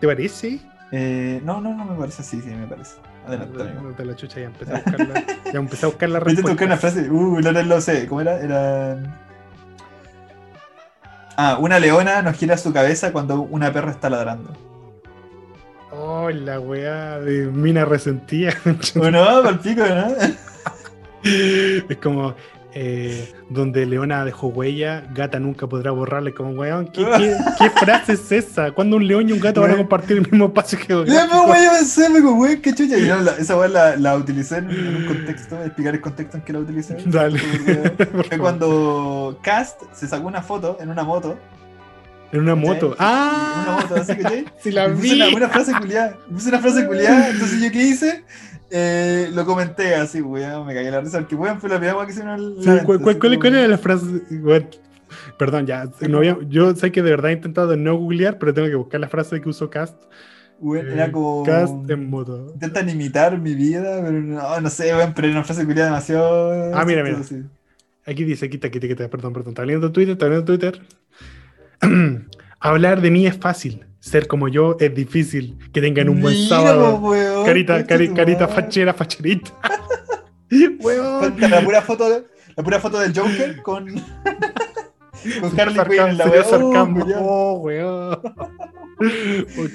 ¿Te 0.00 0.06
parece? 0.06 0.60
Eh, 0.92 1.40
no, 1.44 1.60
no, 1.60 1.74
no 1.74 1.84
me 1.84 1.96
parece 1.96 2.22
así, 2.22 2.40
sí, 2.40 2.48
me 2.50 2.66
parece. 2.66 2.96
Adelante, 3.26 3.62
amigo. 3.62 3.82
No 3.82 3.94
te 3.94 4.04
la 4.04 4.16
chucha, 4.16 4.40
ya 4.40 4.46
empecé 4.46 4.72
a 4.72 4.76
buscarla. 4.76 5.24
Ya 5.52 5.58
empecé 5.58 5.86
a 5.86 5.88
buscar 5.88 6.08
la 6.08 6.20
Voy 6.20 6.32
a 6.32 6.40
buscar 6.40 6.50
una 6.66 6.74
respuesta. 6.76 7.00
frase. 7.00 7.10
Uh, 7.10 7.40
no, 7.40 7.52
no 7.52 7.62
lo 7.62 7.80
sé. 7.80 8.06
¿Cómo 8.06 8.20
era? 8.22 8.40
Era. 8.40 9.26
Ah, 11.36 11.58
una 11.60 11.78
leona 11.78 12.22
nos 12.22 12.36
gira 12.36 12.56
su 12.56 12.72
cabeza 12.72 13.12
cuando 13.12 13.42
una 13.42 13.72
perra 13.72 13.90
está 13.92 14.10
ladrando. 14.10 14.52
Oh, 15.92 16.30
la 16.30 16.60
weá 16.60 17.18
de 17.20 17.46
mina 17.46 17.84
resentida. 17.84 18.52
Bueno, 18.94 19.24
para 19.24 19.50
el 19.50 19.58
pico, 19.58 19.82
¿no? 19.82 20.06
es 21.22 21.96
como 21.98 22.34
eh, 22.72 23.32
donde 23.48 23.84
Leona 23.84 24.24
dejó 24.24 24.46
huella, 24.46 25.02
gata 25.12 25.40
nunca 25.40 25.66
podrá 25.66 25.90
borrarle. 25.90 26.32
Como 26.32 26.50
weón, 26.52 26.86
¿qué, 26.86 27.04
qué, 27.04 27.36
qué 27.58 27.70
frase 27.80 28.12
es 28.12 28.30
esa? 28.32 28.70
¿Cuándo 28.70 28.96
un 28.96 29.06
león 29.06 29.28
y 29.28 29.32
un 29.32 29.40
gato 29.40 29.60
van 29.60 29.72
a 29.72 29.76
compartir 29.76 30.18
el 30.18 30.30
mismo 30.30 30.46
espacio 30.46 30.78
geográfico? 30.78 31.28
pues, 31.28 31.46
güey, 31.46 31.64
yo 31.64 31.70
pensé, 31.72 32.20
güey, 32.20 32.60
qué 32.62 32.72
chucha. 32.74 32.96
No, 32.96 33.22
la- 33.22 33.32
esa 33.32 33.56
weá 33.58 33.68
la, 33.68 33.96
la 33.96 34.16
utilicé 34.16 34.58
en, 34.58 34.68
un 34.68 35.06
contexto, 35.06 35.60
explicar 35.64 35.94
el 35.94 36.00
contexto 36.00 36.36
en 36.36 36.42
que 36.44 36.52
la 36.52 36.58
utilicé. 36.60 36.96
Dale. 37.06 37.38
Fue 37.38 37.90
Por 38.06 38.38
cuando 38.38 39.38
Cast 39.42 39.82
se 39.92 40.06
sacó 40.06 40.28
una 40.28 40.42
foto 40.42 40.78
en 40.80 40.90
una 40.90 41.02
moto. 41.02 41.36
En 42.32 42.40
una 42.40 42.54
moto. 42.54 42.88
En 42.92 42.96
¡Ah! 42.98 43.64
una 43.66 43.76
moto, 43.82 43.94
así 43.96 44.16
que 44.16 44.44
Sí, 44.62 44.70
la 44.70 44.86
vi. 44.88 45.12
una, 45.14 45.28
una 45.36 45.48
frase 45.48 45.72
culiada. 45.78 46.16
Puse 46.30 46.48
una 46.48 46.58
frase 46.60 46.86
culiada. 46.86 47.30
Entonces, 47.30 47.60
¿yo 47.60 47.70
qué 47.72 47.82
hice? 47.82 48.24
Eh, 48.70 49.28
lo 49.32 49.44
comenté 49.44 49.94
así, 49.96 50.20
weón. 50.20 50.66
Me 50.66 50.74
cagué 50.74 50.90
la 50.90 51.00
risa. 51.00 51.18
Porque, 51.18 51.34
weón, 51.34 51.60
fue 51.60 51.68
la 51.68 51.78
primera 51.78 52.04
que 52.06 52.12
hicieron 52.12 52.34
el. 52.38 52.54
Sí, 52.60 52.84
¿cuál, 52.84 53.00
cuál- 53.00 53.18
cuál- 53.18 53.38
cuál 53.38 53.54
era 53.56 53.66
la 53.68 53.78
frase? 53.78 54.06
Perdón, 55.36 55.66
ya. 55.66 55.90
no 56.08 56.18
había- 56.18 56.38
yo 56.48 56.74
sé 56.76 56.92
que 56.92 57.02
de 57.02 57.10
verdad 57.10 57.30
he 57.32 57.34
intentado 57.34 57.76
no 57.76 57.96
googlear, 57.96 58.38
pero 58.38 58.54
tengo 58.54 58.68
que 58.68 58.76
buscar 58.76 59.00
la 59.00 59.08
frase 59.08 59.40
que 59.40 59.48
usó 59.48 59.68
Cast. 59.70 59.96
Weón, 60.60 60.86
Eh, 60.88 60.92
era 60.92 61.10
como. 61.10 61.42
Cast 61.42 61.90
en 61.90 62.08
moto. 62.08 62.52
Intentan 62.54 62.88
imitar 62.88 63.36
mi 63.38 63.54
vida, 63.54 64.00
pero 64.02 64.12
no, 64.20 64.60
no 64.60 64.70
sé, 64.70 64.94
weón. 64.94 65.14
Pero 65.14 65.26
era 65.28 65.36
una 65.38 65.44
frase 65.44 65.64
culiada 65.64 65.88
demasiado. 65.90 66.72
Ah, 66.76 66.84
mira, 66.84 67.02
mira. 67.02 67.18
Aquí 68.06 68.24
dice, 68.24 68.46
está, 68.46 68.68
aquí 68.68 68.78
está, 68.78 69.08
perdón, 69.08 69.32
perdón. 69.32 69.50
Está 69.50 69.64
leyendo 69.64 69.90
Twitter, 69.90 70.12
está 70.12 70.26
leyendo 70.26 70.44
Twitter. 70.44 70.80
Hablar 72.60 73.00
de 73.00 73.10
mí 73.10 73.26
es 73.26 73.36
fácil. 73.36 73.86
Ser 74.00 74.26
como 74.26 74.48
yo 74.48 74.76
es 74.80 74.94
difícil. 74.94 75.58
Que 75.72 75.80
tengan 75.80 76.08
un 76.08 76.20
buen 76.20 76.36
sábado. 76.48 76.96
weón, 76.96 77.44
Carita, 77.44 77.86
cari- 77.86 78.14
carita 78.14 78.48
fachera, 78.48 78.94
facherita. 78.94 79.50
Weón. 80.80 81.34
La 81.38 81.62
pura 81.62 81.80
foto, 81.82 82.10
de- 82.10 82.24
la 82.56 82.62
pura 82.64 82.80
foto 82.80 82.98
del 82.98 83.16
Joker 83.16 83.62
con. 83.62 83.86
con 85.40 85.60
Harley 85.60 85.84
Quinn 85.88 86.08
en 86.08 86.18
la. 86.18 86.24
Oh, 87.20 87.58
weón. 87.60 88.18
Un 89.00 89.68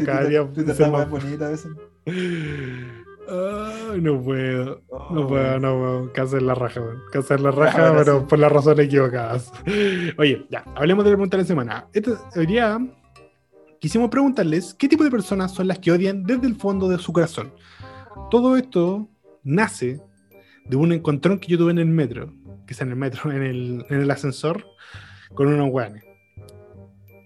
se, 0.00 0.04
cada 0.04 0.24
día. 0.24 0.48
Está 0.56 0.88
más 0.90 1.08
bonita 1.08 1.46
a 1.46 1.50
veces. 1.50 1.70
Ay, 3.30 4.00
no 4.00 4.20
puedo. 4.22 4.82
No 5.10 5.26
puedo, 5.26 5.58
no 5.58 5.78
puedo. 5.78 6.24
Hacer 6.24 6.42
la 6.42 6.54
raja, 6.54 6.80
weón. 6.80 7.02
La 7.42 7.50
raja, 7.50 7.88
ahora 7.88 7.98
pero 7.98 8.20
sí. 8.20 8.26
por 8.28 8.38
las 8.38 8.50
razones 8.52 8.86
equivocadas. 8.86 9.52
Oye, 10.18 10.46
ya, 10.50 10.64
hablemos 10.74 11.04
de 11.04 11.10
la 11.10 11.16
pregunta 11.16 11.36
de 11.36 11.42
la 11.42 11.46
semana. 11.46 11.88
Hoy 12.36 12.46
día 12.46 12.78
quisimos 13.80 14.10
preguntarles 14.10 14.74
qué 14.74 14.88
tipo 14.88 15.04
de 15.04 15.10
personas 15.10 15.52
son 15.52 15.68
las 15.68 15.78
que 15.78 15.92
odian 15.92 16.24
desde 16.24 16.46
el 16.46 16.56
fondo 16.56 16.88
de 16.88 16.98
su 16.98 17.12
corazón. 17.12 17.52
Todo 18.30 18.56
esto 18.56 19.08
nace 19.44 20.00
de 20.64 20.76
un 20.76 20.92
encontrón 20.92 21.38
que 21.38 21.48
yo 21.48 21.58
tuve 21.58 21.72
en 21.72 21.78
el 21.78 21.86
metro, 21.86 22.32
que 22.66 22.74
es 22.74 22.80
en 22.80 22.90
el 22.90 22.96
metro, 22.96 23.30
en 23.30 23.42
el, 23.42 23.86
en 23.88 24.00
el 24.00 24.10
ascensor, 24.10 24.64
con 25.34 25.48
unos 25.48 25.70
guanes. 25.70 26.07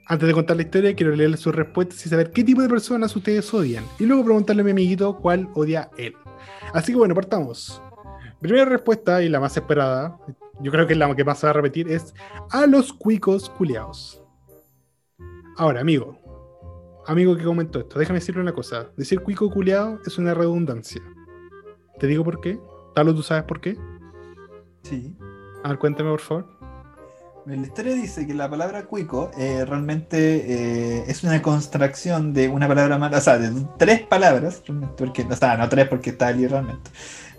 Antes 0.07 0.27
de 0.27 0.35
contar 0.35 0.57
la 0.57 0.63
historia, 0.63 0.95
quiero 0.95 1.15
leerles 1.15 1.41
sus 1.41 1.55
respuestas 1.55 2.05
y 2.05 2.09
saber 2.09 2.33
qué 2.33 2.43
tipo 2.43 2.61
de 2.61 2.69
personas 2.69 3.15
ustedes 3.15 3.53
odian. 3.55 3.85
Y 3.99 4.07
luego 4.07 4.25
preguntarle 4.25 4.63
a 4.63 4.65
mi 4.65 4.73
amiguito 4.73 5.17
cuál 5.17 5.49
odia 5.55 5.91
él. 5.97 6.15
Así 6.73 6.93
que 6.93 6.99
bueno, 6.99 7.15
partamos. 7.15 7.81
Primera 8.41 8.65
respuesta 8.65 9.23
y 9.23 9.29
la 9.29 9.39
más 9.39 9.57
esperada, 9.57 10.19
yo 10.61 10.73
creo 10.73 10.87
que 10.87 10.95
es 10.95 10.99
la 10.99 11.15
que 11.15 11.25
más 11.25 11.39
se 11.39 11.47
va 11.47 11.51
a 11.51 11.55
repetir, 11.55 11.89
es 11.89 12.15
a 12.51 12.67
los 12.67 12.93
cuicos 12.93 13.49
culiados. 13.51 14.23
Ahora, 15.57 15.81
amigo, 15.81 16.19
amigo 17.07 17.37
que 17.37 17.45
comentó 17.45 17.79
esto, 17.79 17.99
déjame 17.99 18.19
decirle 18.19 18.41
una 18.41 18.53
cosa. 18.53 18.91
Decir 18.97 19.21
cuico 19.21 19.51
culiado 19.51 20.01
es 20.05 20.19
una 20.19 20.35
redundancia. 20.35 21.03
¿Te 22.01 22.07
digo 22.09 22.25
por 22.25 22.41
qué? 22.41 22.59
Talo, 22.95 23.15
¿tú 23.15 23.23
sabes 23.23 23.45
por 23.45 23.61
qué? 23.61 23.79
Sí. 24.83 25.17
A 25.63 25.69
ver, 25.69 25.79
cuéntame, 25.79 26.11
por 26.11 26.21
favor. 26.21 26.62
La 27.45 27.57
historia 27.57 27.95
dice 27.95 28.24
que 28.24 28.34
la 28.34 28.49
palabra 28.49 28.84
cuico 28.84 29.32
eh, 29.36 29.64
realmente 29.64 30.45
eh, 30.47 31.05
es 31.09 31.24
una 31.24 31.43
construcción 31.43 32.32
de 32.32 32.49
una 32.49 32.68
palabra 32.68 32.99
más, 32.99 33.12
o 33.14 33.20
sea, 33.20 33.38
de 33.38 33.51
tres 33.78 34.03
palabras, 34.03 34.62
realmente, 34.64 34.95
porque, 34.97 35.26
o 35.28 35.34
sea, 35.34 35.57
no 35.57 35.68
tres 35.68 35.88
porque 35.88 36.11
está 36.11 36.28
allí 36.28 36.47
realmente, 36.47 36.90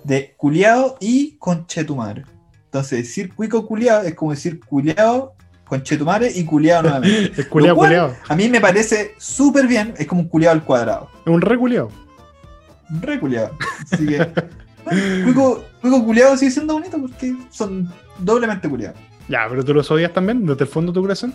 de 0.04 0.34
culiao 0.36 0.98
y 1.00 1.38
conchetumare. 1.38 2.26
Entonces, 2.66 3.00
decir 3.00 3.34
cuico 3.34 3.66
culiao 3.66 4.02
es 4.02 4.14
como 4.14 4.32
decir 4.32 4.60
culiao, 4.60 5.36
conchetumare 5.64 6.30
y 6.36 6.44
culiao 6.44 6.82
nuevamente. 6.82 7.32
Es 7.42 7.48
culiao, 7.48 7.74
Lo 7.74 7.78
cual, 7.78 7.90
culiao. 7.90 8.16
A 8.28 8.36
mí 8.36 8.50
me 8.50 8.60
parece 8.60 9.14
súper 9.18 9.68
bien, 9.68 9.94
es 9.98 10.06
como 10.06 10.22
un 10.22 10.28
culiao 10.28 10.52
al 10.52 10.66
cuadrado. 10.66 11.10
Es 11.26 11.32
un 11.32 11.40
re 11.40 11.58
culiao. 11.58 11.90
Un 12.90 13.02
Re 13.02 13.22
culiao. 13.22 13.52
Así 13.90 14.06
que, 14.06 14.18
bueno, 14.84 15.24
cuico, 15.24 15.64
cuico 15.82 16.04
culiao 16.04 16.36
sigue 16.36 16.52
siendo 16.52 16.74
bonito 16.74 17.00
porque 17.00 17.38
son 17.52 17.90
doblemente 18.20 18.68
culiados. 18.68 19.00
Ya, 19.30 19.46
pero 19.50 19.64
tú 19.64 19.74
los 19.74 19.90
odias 19.92 20.12
también 20.14 20.46
desde 20.46 20.64
el 20.66 20.70
fondo 20.70 20.92
de 20.92 20.96
tu 20.96 21.02
corazón. 21.02 21.34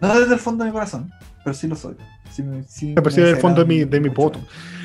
No 0.00 0.18
desde 0.20 0.34
el 0.34 0.40
fondo 0.40 0.64
de 0.64 0.70
mi 0.70 0.74
corazón, 0.74 1.10
pero 1.44 1.54
sí 1.54 1.66
lo 1.66 1.76
soy. 1.76 1.96
Sí, 2.30 2.42
me- 2.42 2.62
sí 2.64 2.92
Me 2.94 3.00
percibe 3.02 3.26
me 3.26 3.32
del 3.32 3.40
fondo 3.40 3.60
de 3.62 3.66
mi, 3.66 3.84
de 3.84 4.00
mi 4.00 4.10
poto. 4.10 4.40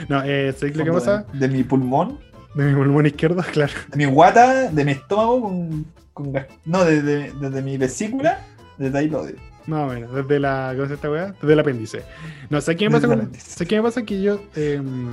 No, 0.07 0.21
eh, 0.23 0.53
¿sabes 0.57 0.75
lo 0.75 0.85
que 0.85 0.91
pasa? 0.91 1.25
De, 1.33 1.39
de 1.39 1.47
mi 1.49 1.63
pulmón, 1.63 2.19
De 2.55 2.63
mi 2.65 2.75
pulmón 2.75 3.05
izquierdo, 3.05 3.43
claro. 3.51 3.73
de 3.89 3.97
mi 3.97 4.05
guata, 4.05 4.69
de 4.71 4.85
mi 4.85 4.91
estómago, 4.91 5.41
con, 5.41 5.85
con 6.13 6.31
gas- 6.31 6.47
no, 6.65 6.85
desde 6.85 7.31
desde 7.33 7.61
mi 7.61 7.77
vesícula, 7.77 8.39
desde 8.77 8.97
ahí 8.97 9.09
lo 9.09 9.21
odio. 9.21 9.35
No, 9.67 9.85
bueno, 9.85 10.07
desde 10.11 10.39
la. 10.39 10.73
¿Cómo 10.75 10.87
se 10.87 10.93
esta 10.95 11.11
weá? 11.11 11.33
Desde 11.41 11.53
el 11.53 11.59
apéndice. 11.59 12.03
No, 12.49 12.59
¿sabes 12.61 12.77
qué 12.79 12.85
me 12.89 12.95
pasa 12.95 13.07
Desde 13.07 13.21
el 13.23 13.29
con-. 13.29 13.39
¿sabes 13.39 13.67
qué 13.67 13.75
me 13.75 13.81
pasa? 13.83 14.03
Que 14.03 14.21
yo. 14.21 14.41
em, 14.55 15.09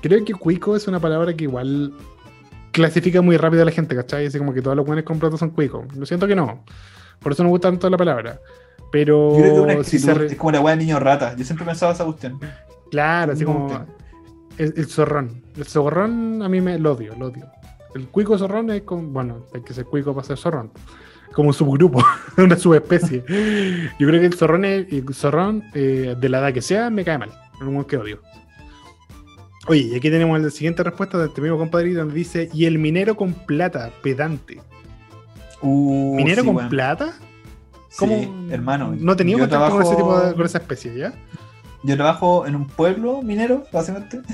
creo 0.00 0.24
que 0.24 0.34
cuico 0.34 0.76
es 0.76 0.86
una 0.86 1.00
palabra 1.00 1.34
que 1.34 1.44
igual 1.44 1.92
clasifica 2.72 3.22
muy 3.22 3.36
rápido 3.36 3.62
a 3.62 3.66
la 3.66 3.70
gente, 3.70 3.94
¿cachai? 3.94 4.26
Así 4.26 4.38
como 4.38 4.52
que 4.52 4.62
todos 4.62 4.76
los 4.76 4.84
buenos 4.84 5.04
con 5.04 5.18
plato 5.18 5.36
son 5.36 5.50
cuicos. 5.50 5.84
Lo 5.96 6.04
siento 6.06 6.26
que 6.26 6.34
no. 6.34 6.64
Por 7.20 7.32
eso 7.32 7.42
no 7.42 7.48
me 7.48 7.52
gusta 7.52 7.68
tanto 7.70 7.88
la 7.88 7.96
palabra. 7.96 8.40
Pero. 8.90 9.32
Yo 9.32 9.38
creo 9.38 9.52
que 9.66 9.72
es 9.72 9.76
una 9.78 9.84
si 9.84 9.98
se 9.98 10.12
re- 10.14 10.26
es 10.26 10.34
como 10.36 10.50
la 10.52 10.60
weá 10.60 10.74
de 10.76 10.84
niño 10.84 10.98
rata. 10.98 11.34
Yo 11.36 11.44
siempre 11.44 11.64
pensaba 11.64 11.92
esa 11.92 12.04
cuestión. 12.04 12.38
Claro, 12.90 13.32
así 13.32 13.44
como. 13.44 13.68
El, 14.58 14.74
el 14.76 14.86
zorrón. 14.86 15.42
El 15.56 15.64
zorrón 15.64 16.42
a 16.42 16.48
mí 16.48 16.60
me 16.60 16.78
lo 16.78 16.92
odio, 16.92 17.14
lo 17.18 17.26
odio. 17.26 17.46
El 17.94 18.08
cuico 18.08 18.36
zorrón 18.36 18.70
es 18.70 18.82
como. 18.82 19.02
Bueno, 19.08 19.46
hay 19.54 19.62
que 19.62 19.72
ser 19.72 19.84
cuico 19.86 20.14
para 20.14 20.26
ser 20.26 20.36
zorrón. 20.36 20.70
Como 21.32 21.48
un 21.48 21.54
subgrupo, 21.54 22.04
una 22.36 22.56
subespecie. 22.56 23.24
Yo 23.98 24.06
creo 24.08 24.20
que 24.20 24.26
el 24.26 24.34
zorrón, 24.34 24.64
es- 24.66 24.92
el 24.92 25.14
zorrón 25.14 25.62
eh, 25.74 26.14
de 26.20 26.28
la 26.28 26.40
edad 26.40 26.52
que 26.52 26.60
sea, 26.60 26.90
me 26.90 27.04
cae 27.04 27.16
mal. 27.18 27.30
Es 27.54 27.62
un 27.62 27.82
que 27.84 27.96
odio. 27.96 28.20
Oye, 29.68 29.80
y 29.82 29.94
aquí 29.94 30.10
tenemos 30.10 30.40
la 30.40 30.50
siguiente 30.50 30.82
respuesta 30.82 31.18
de 31.18 31.26
este 31.26 31.40
mismo 31.40 31.58
compadrito 31.58 32.00
donde 32.00 32.14
dice: 32.14 32.50
¿Y 32.52 32.64
el 32.66 32.78
minero 32.78 33.16
con 33.16 33.32
plata? 33.32 33.90
Pedante. 34.02 34.60
Uh, 35.60 36.14
¿Minero 36.16 36.42
sí, 36.42 36.52
con 36.52 36.68
plata? 36.68 37.12
Sí, 37.88 38.28
hermano. 38.50 38.94
No 38.98 39.14
tenía 39.16 39.38
contacto 39.38 39.70
con 39.70 39.82
ese 39.82 39.94
tipo 39.96 40.08
de, 40.14 40.18
trabajo- 40.20 40.36
con 40.36 40.46
esa 40.46 40.58
especie, 40.58 40.96
¿ya? 40.96 41.12
Yo 41.84 41.94
trabajo 41.96 42.46
en 42.46 42.56
un 42.56 42.66
pueblo 42.66 43.22
minero, 43.22 43.64
básicamente. 43.72 44.20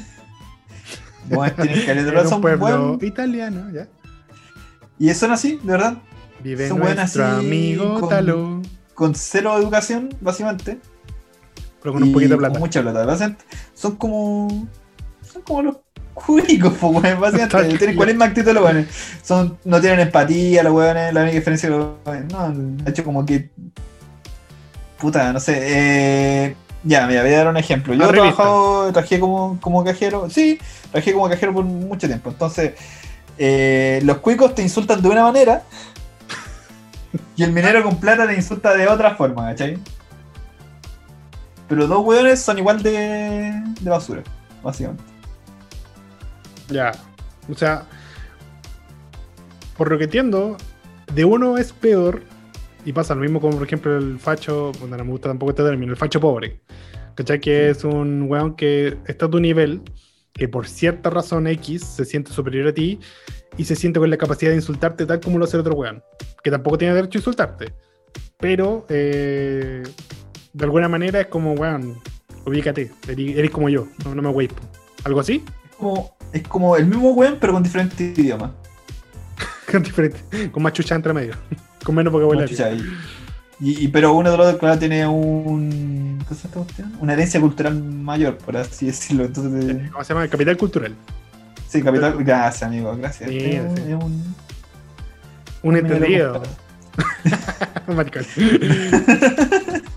Bueno, 1.30 1.54
tienen 1.62 1.98
En 1.98 2.26
un 2.32 2.40
pueblo 2.40 2.64
weón. 2.64 2.98
italiano, 3.02 3.70
¿ya? 3.70 3.86
Y 4.98 5.12
son 5.12 5.30
así, 5.30 5.58
de 5.62 5.72
verdad. 5.72 5.98
Vive 6.42 6.68
Son 6.68 6.78
nuestro 6.78 7.26
así, 7.26 7.46
amigo 7.46 8.00
con- 8.00 8.08
Talo. 8.08 8.62
Con 8.94 9.14
cero 9.14 9.58
educación, 9.58 10.08
básicamente. 10.22 10.78
Pero 11.82 11.92
con 11.92 12.02
un 12.02 12.12
poquito 12.12 12.30
de 12.30 12.36
con 12.36 12.44
plata. 12.46 12.58
mucha 12.58 12.80
plata. 12.80 13.04
Básicamente, 13.04 13.44
son 13.74 13.96
como. 13.96 14.66
Son 15.38 15.42
como 15.42 15.62
los 15.62 15.76
cuicos, 16.14 16.72
po, 16.80 16.88
weón. 16.88 17.20
Básicamente, 17.20 17.78
tienen 17.78 17.96
cuál 17.96 18.08
es 18.10 18.16
más 18.16 18.28
actitud 18.28 18.52
los 18.52 18.64
weones. 18.64 18.88
Son, 19.22 19.58
no 19.64 19.80
tienen 19.80 20.00
empatía, 20.00 20.62
los 20.62 20.72
weones. 20.72 21.12
La 21.14 21.22
única 21.22 21.36
diferencia 21.36 21.68
que 21.68 21.76
los 21.76 21.88
weones. 22.04 22.32
No, 22.32 22.50
de 22.52 22.90
hecho, 22.90 23.04
como 23.04 23.24
que. 23.24 23.50
Puta, 24.98 25.32
no 25.32 25.40
sé. 25.40 25.58
Eh, 25.60 26.56
ya, 26.84 27.06
mira, 27.06 27.22
voy 27.22 27.32
a 27.32 27.38
dar 27.38 27.48
un 27.48 27.56
ejemplo. 27.56 27.94
Yo 27.94 28.04
he 28.04 28.12
trabajado, 28.12 28.92
trabajé 28.92 29.20
como, 29.20 29.58
como 29.60 29.84
cajero. 29.84 30.28
Sí, 30.30 30.58
trabajé 30.90 31.12
como 31.12 31.28
cajero 31.28 31.52
por 31.54 31.64
mucho 31.64 32.06
tiempo. 32.06 32.30
Entonces, 32.30 32.74
eh, 33.36 34.00
los 34.04 34.18
cuicos 34.18 34.54
te 34.54 34.62
insultan 34.62 35.00
de 35.00 35.08
una 35.08 35.22
manera. 35.22 35.62
Y 37.36 37.42
el 37.42 37.52
minero 37.52 37.82
con 37.82 37.98
plata 37.98 38.26
te 38.26 38.34
insulta 38.34 38.74
de 38.74 38.88
otra 38.88 39.14
forma, 39.14 39.46
¿cachai? 39.46 39.78
Pero 41.68 41.86
dos 41.86 42.04
hueones 42.04 42.40
son 42.40 42.58
igual 42.58 42.82
de, 42.82 43.62
de 43.80 43.90
basura, 43.90 44.22
básicamente. 44.62 45.07
Ya. 46.68 46.92
O 47.50 47.54
sea, 47.54 47.86
por 49.76 49.90
lo 49.90 49.98
que 49.98 50.04
entiendo, 50.04 50.56
de 51.14 51.24
uno 51.24 51.58
es 51.58 51.72
peor. 51.72 52.22
Y 52.84 52.92
pasa 52.92 53.14
lo 53.14 53.20
mismo 53.20 53.40
como, 53.40 53.58
por 53.58 53.66
ejemplo, 53.66 53.96
el 53.96 54.18
facho. 54.18 54.72
Bueno, 54.80 54.96
no 54.96 55.04
me 55.04 55.10
gusta 55.10 55.28
tampoco 55.28 55.50
este 55.50 55.62
término, 55.62 55.92
el 55.92 55.98
facho 55.98 56.20
pobre. 56.20 56.60
¿Cachai? 57.14 57.40
Que 57.40 57.70
es 57.70 57.84
un 57.84 58.22
weón 58.28 58.54
que 58.54 58.96
está 59.06 59.26
a 59.26 59.30
tu 59.30 59.40
nivel, 59.40 59.82
que 60.32 60.48
por 60.48 60.68
cierta 60.68 61.10
razón 61.10 61.46
X 61.48 61.84
se 61.84 62.04
siente 62.04 62.32
superior 62.32 62.68
a 62.68 62.72
ti 62.72 63.00
y 63.56 63.64
se 63.64 63.74
siente 63.74 63.98
con 63.98 64.08
la 64.08 64.16
capacidad 64.16 64.52
de 64.52 64.56
insultarte 64.56 65.04
tal 65.04 65.20
como 65.20 65.38
lo 65.38 65.44
hace 65.44 65.56
el 65.56 65.62
otro 65.62 65.74
weón. 65.74 66.02
Que 66.44 66.50
tampoco 66.50 66.78
tiene 66.78 66.94
derecho 66.94 67.18
a 67.18 67.20
insultarte. 67.20 67.72
Pero, 68.38 68.86
eh, 68.88 69.82
de 70.52 70.64
alguna 70.64 70.88
manera 70.88 71.20
es 71.20 71.26
como, 71.26 71.54
weón, 71.54 71.98
ubícate, 72.46 72.90
eres, 73.08 73.50
como 73.50 73.68
yo, 73.68 73.88
no, 74.04 74.14
no 74.14 74.22
me 74.22 74.28
wey. 74.28 74.48
¿Algo 75.04 75.20
así? 75.20 75.44
Como, 75.76 76.16
es 76.32 76.42
como 76.46 76.76
el 76.76 76.86
mismo 76.86 77.10
hueón, 77.12 77.36
pero 77.40 77.52
con 77.52 77.62
diferentes 77.62 78.18
idiomas. 78.18 78.50
Con 79.70 79.82
diferente, 79.82 80.50
con 80.50 80.62
más 80.62 80.72
chucha 80.72 80.94
entre 80.94 81.12
medio, 81.12 81.34
con 81.84 81.94
menos 81.94 82.10
vocabulario. 82.12 82.56
Y, 83.60 83.84
y- 83.84 83.88
pero 83.88 84.14
uno 84.14 84.30
de 84.30 84.36
los 84.38 84.46
dos, 84.46 84.56
claro, 84.56 84.78
tiene 84.78 85.06
un. 85.06 86.18
¿Qué 86.26 86.32
es 86.34 86.44
esta 86.44 86.58
cuestión? 86.60 86.94
Una 87.00 87.12
herencia 87.12 87.38
cultural 87.40 87.82
mayor, 87.82 88.38
por 88.38 88.56
así 88.56 88.86
decirlo. 88.86 89.24
Entonces, 89.26 89.90
¿Cómo 89.92 90.02
se 90.04 90.14
llama? 90.14 90.26
Capital 90.28 90.56
cultural. 90.56 90.94
sí, 91.68 91.82
capital. 91.82 92.16
Gracias, 92.24 92.62
amigo, 92.62 92.96
gracias. 92.96 93.28
Sí, 93.28 93.36
Este 93.38 93.56
es 93.56 93.62
un- 93.64 93.76
sí. 93.76 93.82
es 93.88 93.94
un- 93.94 94.34
Un 95.64 95.76
entendido. 95.76 96.42
Maricón. 97.88 98.24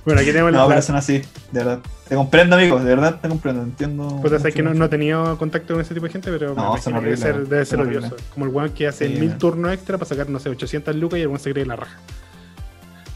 Bueno, 0.05 0.21
aquí 0.21 0.31
tenemos 0.31 0.51
No, 0.51 0.59
la. 0.59 0.67
pero 0.67 0.81
son 0.81 0.95
así, 0.95 1.19
de 1.51 1.59
verdad. 1.59 1.79
Te 2.07 2.15
comprendo, 2.15 2.55
amigo, 2.55 2.77
de 2.79 2.85
verdad 2.85 3.19
te 3.21 3.29
comprendo, 3.29 3.63
entiendo. 3.63 4.09
Sé 4.23 4.29
mucho, 4.29 4.43
que 4.53 4.63
no, 4.63 4.73
no 4.73 4.85
he 4.85 4.89
tenido 4.89 5.37
contacto 5.37 5.73
con 5.75 5.81
ese 5.81 5.93
tipo 5.93 6.05
de 6.07 6.11
gente, 6.11 6.31
pero 6.31 6.53
No, 6.55 6.73
me 6.73 6.81
son 6.81 6.93
que 6.95 7.01
debe 7.01 7.17
ser, 7.17 7.47
debe 7.47 7.65
ser 7.65 7.79
odioso. 7.79 8.07
horribles. 8.07 8.23
Como 8.33 8.45
el 8.45 8.51
weón 8.51 8.69
que 8.71 8.87
hace 8.87 9.07
Sí, 9.07 9.19
mil 9.19 9.37
turnos 9.37 9.71
extra 9.73 9.97
para 9.97 10.09
sacar, 10.09 10.29
no 10.29 10.39
sé, 10.39 10.49
800 10.49 10.95
lucas 10.95 11.19
y 11.19 11.21
el 11.21 11.27
weón 11.27 11.39
se 11.39 11.51
cree 11.53 11.65
la 11.65 11.75
raja. 11.77 11.97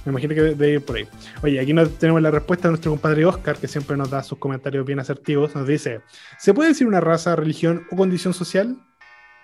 Me 0.06 0.12
imagino 0.12 0.36
que 0.36 0.42
debe 0.42 0.70
ir 0.74 0.86
por 0.86 0.98
ahí. 0.98 1.08
Oye, 1.42 1.60
aquí 1.60 1.74
nos 1.74 1.90
tenemos 1.98 2.22
la 2.22 2.30
respuesta 2.30 2.68
de 2.68 2.74
nuestro 2.74 2.92
compadre 2.92 3.26
Oscar, 3.26 3.58
que 3.58 3.68
siempre 3.68 3.98
nos 3.98 4.12
da 4.12 4.22
sus 4.22 4.38
comentarios 4.38 4.86
bien 4.86 5.00
asertivos. 5.00 5.56
Nos 5.56 5.68
dice: 5.68 6.02
¿Se 6.38 6.54
puede 6.54 6.70
decir 6.70 6.86
una 6.86 7.02
raza, 7.02 7.36
religión 7.36 7.88
o 7.92 7.96
condición 7.96 8.34
social? 8.36 8.78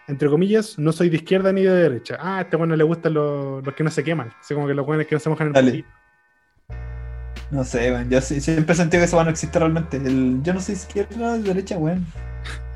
Entre 0.07 0.29
comillas, 0.29 0.77
no 0.77 0.91
soy 0.91 1.09
de 1.09 1.15
izquierda 1.17 1.51
ni 1.51 1.63
de 1.63 1.71
derecha. 1.71 2.17
Ah, 2.19 2.37
a 2.37 2.41
este 2.41 2.57
bueno 2.57 2.75
le 2.75 2.83
gustan 2.83 3.13
los, 3.15 3.65
los 3.65 3.73
que 3.73 3.83
no 3.83 3.89
se 3.89 4.03
queman. 4.03 4.31
Así 4.39 4.53
como 4.53 4.67
que 4.67 4.73
los 4.75 4.85
buenos 4.85 5.07
que 5.07 5.15
no 5.15 5.19
se 5.19 5.29
mojan 5.29 5.47
en 5.47 5.55
el. 5.55 5.85
No 7.51 7.63
sé, 7.65 7.91
weón. 7.91 8.09
Yo 8.09 8.21
sí- 8.21 8.39
siempre 8.41 8.73
he 8.73 8.77
sentido 8.77 9.01
que 9.01 9.05
eso 9.05 9.23
no 9.23 9.29
existe 9.29 9.59
realmente. 9.59 9.97
El, 9.97 10.39
yo 10.43 10.53
no 10.53 10.61
soy 10.61 10.75
izquierda, 10.75 11.37
derecha, 11.37 11.77
weón. 11.77 12.05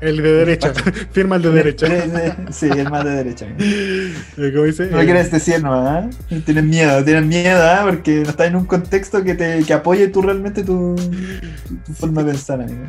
El 0.00 0.18
de 0.18 0.30
derecha. 0.32 0.72
Firma 1.12 1.36
el 1.36 1.42
de 1.42 1.50
derecha. 1.50 1.86
Sí, 2.50 2.68
el 2.68 2.90
más 2.90 3.04
de 3.04 3.10
derecha. 3.10 3.46
Eh, 3.58 4.52
¿Cómo 4.52 4.64
dice? 4.64 4.86
No 4.90 5.00
Eh, 5.00 5.04
quieres 5.06 5.30
decir, 5.32 5.62
¿no? 5.62 5.72
¿ah? 5.74 6.08
Tienes 6.44 6.64
miedo, 6.64 7.02
tienes 7.04 7.24
miedo, 7.24 7.62
¿ah? 7.62 7.80
Porque 7.84 8.16
no 8.22 8.30
estás 8.30 8.48
en 8.48 8.56
un 8.56 8.66
contexto 8.66 9.24
que 9.24 9.34
te 9.34 9.64
que 9.64 9.72
apoye 9.72 10.08
tú 10.08 10.20
realmente 10.22 10.62
tu, 10.62 10.94
tu 11.86 11.92
forma 11.94 12.22
de 12.22 12.32
pensar, 12.32 12.60
amigo. 12.60 12.84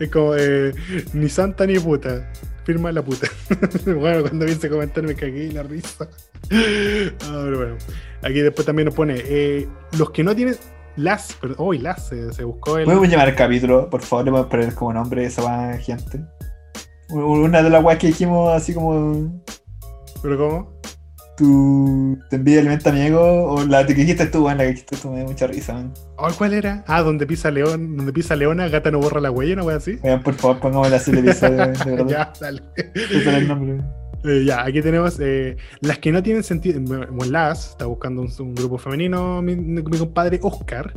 Es 0.00 0.10
como, 0.10 0.34
eh, 0.36 0.72
ni 1.12 1.28
santa 1.28 1.66
ni 1.66 1.78
puta. 1.78 2.26
Firma 2.68 2.92
la 2.92 3.00
puta. 3.00 3.26
bueno, 3.86 4.20
cuando 4.20 4.44
vi 4.44 4.52
ese 4.52 4.68
comentario 4.68 5.08
me 5.08 5.14
cagué 5.14 5.50
la 5.50 5.62
risa. 5.62 6.06
Ah, 6.50 7.42
pero 7.46 7.56
bueno. 7.56 7.76
Aquí 8.20 8.40
después 8.40 8.66
también 8.66 8.84
nos 8.84 8.94
pone, 8.94 9.14
eh, 9.16 9.66
los 9.96 10.10
que 10.10 10.22
no 10.22 10.36
tienen... 10.36 10.54
Las, 10.96 11.32
perdón, 11.32 11.56
hoy 11.60 11.78
las, 11.78 12.08
se, 12.08 12.30
se 12.30 12.44
buscó 12.44 12.76
el... 12.76 12.84
¿Podemos 12.84 13.08
llamar 13.08 13.30
el 13.30 13.36
capítulo? 13.36 13.88
Por 13.88 14.02
favor, 14.02 14.26
le 14.26 14.32
podemos 14.32 14.50
poner 14.50 14.74
como 14.74 14.92
nombre 14.92 15.24
esa 15.24 15.40
más 15.40 15.78
gente. 15.78 16.20
Una 17.08 17.62
de 17.62 17.70
las 17.70 17.82
weas 17.82 17.98
que 17.98 18.08
dijimos 18.08 18.52
así 18.52 18.74
como 18.74 19.42
¿Pero 20.20 20.36
cómo? 20.36 20.80
Tu 21.38 22.18
te 22.28 22.36
envidia 22.36 22.60
alimenta 22.60 22.90
amigo 22.90 23.20
o 23.20 23.64
la 23.64 23.86
que 23.86 23.94
dijiste 23.94 24.26
tú, 24.26 24.44
weón, 24.44 24.58
la 24.58 24.64
que 24.64 24.70
dijiste 24.70 24.96
tú 24.96 25.10
me 25.10 25.20
da 25.20 25.24
mucha 25.24 25.46
risa, 25.46 25.74
man. 25.74 25.94
Oh, 26.16 26.28
¿Cuál 26.36 26.52
era? 26.52 26.84
Ah, 26.88 27.02
donde 27.02 27.26
pisa 27.26 27.50
león, 27.50 27.96
donde 27.96 28.12
pisa 28.12 28.34
leona, 28.36 28.68
gata 28.68 28.90
no 28.90 28.98
borra 28.98 29.20
la 29.20 29.30
huella, 29.30 29.54
una 29.54 29.62
wea 29.62 29.76
así. 29.76 29.98
Weón, 30.02 30.22
por 30.22 30.34
favor, 30.34 30.58
pongámosle 30.58 30.96
así 30.96 31.10
el 31.12 31.18
episodio, 31.18 31.56
de 31.56 31.84
verdad. 31.86 32.08
ya, 32.08 32.32
dale. 32.40 32.62
Ese 32.94 33.22
era 33.22 33.38
el 33.38 33.48
nombre. 33.48 33.80
Eh, 34.24 34.44
ya, 34.44 34.64
aquí 34.64 34.82
tenemos 34.82 35.18
eh, 35.20 35.56
las 35.80 35.98
que 36.00 36.10
no 36.10 36.22
tienen 36.22 36.42
sentido. 36.42 36.80
Bueno, 36.80 37.06
las, 37.30 37.70
está 37.70 37.86
buscando 37.86 38.22
un, 38.22 38.32
un 38.40 38.54
grupo 38.54 38.76
femenino, 38.76 39.40
mi, 39.40 39.54
mi 39.54 39.82
compadre 39.82 40.40
Oscar. 40.42 40.92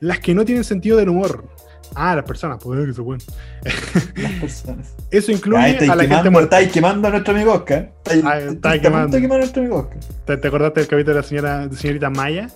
Las 0.00 0.20
que 0.20 0.34
no 0.34 0.44
tienen 0.44 0.62
sentido 0.62 0.98
del 0.98 1.08
humor. 1.08 1.48
Ah, 1.94 2.14
las 2.16 2.24
personas, 2.24 2.58
pues 2.62 2.84
que 2.86 2.92
se 2.92 3.02
pueden. 3.02 3.22
Las 4.16 4.32
personas. 4.40 4.94
Eso 5.10 5.32
incluye 5.32 5.70
estáis 5.70 5.90
a 5.90 5.94
la 5.94 6.02
gente 6.02 6.08
quemando, 6.14 6.30
muerta. 6.32 6.56
estáis 6.58 6.72
quemando 6.72 7.08
a 7.08 7.10
nuestro 7.12 7.34
amigo 7.34 7.52
Oscar. 7.54 7.92
Estáis, 8.04 8.24
Ah, 8.24 8.32
a 8.36 8.40
punto 8.46 8.70
quemando. 8.82 9.20
quemar 9.20 9.36
a 9.36 9.40
nuestro 9.40 9.62
amigo 9.62 9.76
Oscar. 9.78 9.98
¿Te, 10.26 10.36
te 10.36 10.48
acordaste 10.48 10.80
del 10.80 10.88
capítulo 10.88 11.14
de 11.14 11.20
la 11.22 11.26
señora, 11.26 11.68
de 11.68 11.76
señorita 11.76 12.10
Maya? 12.10 12.48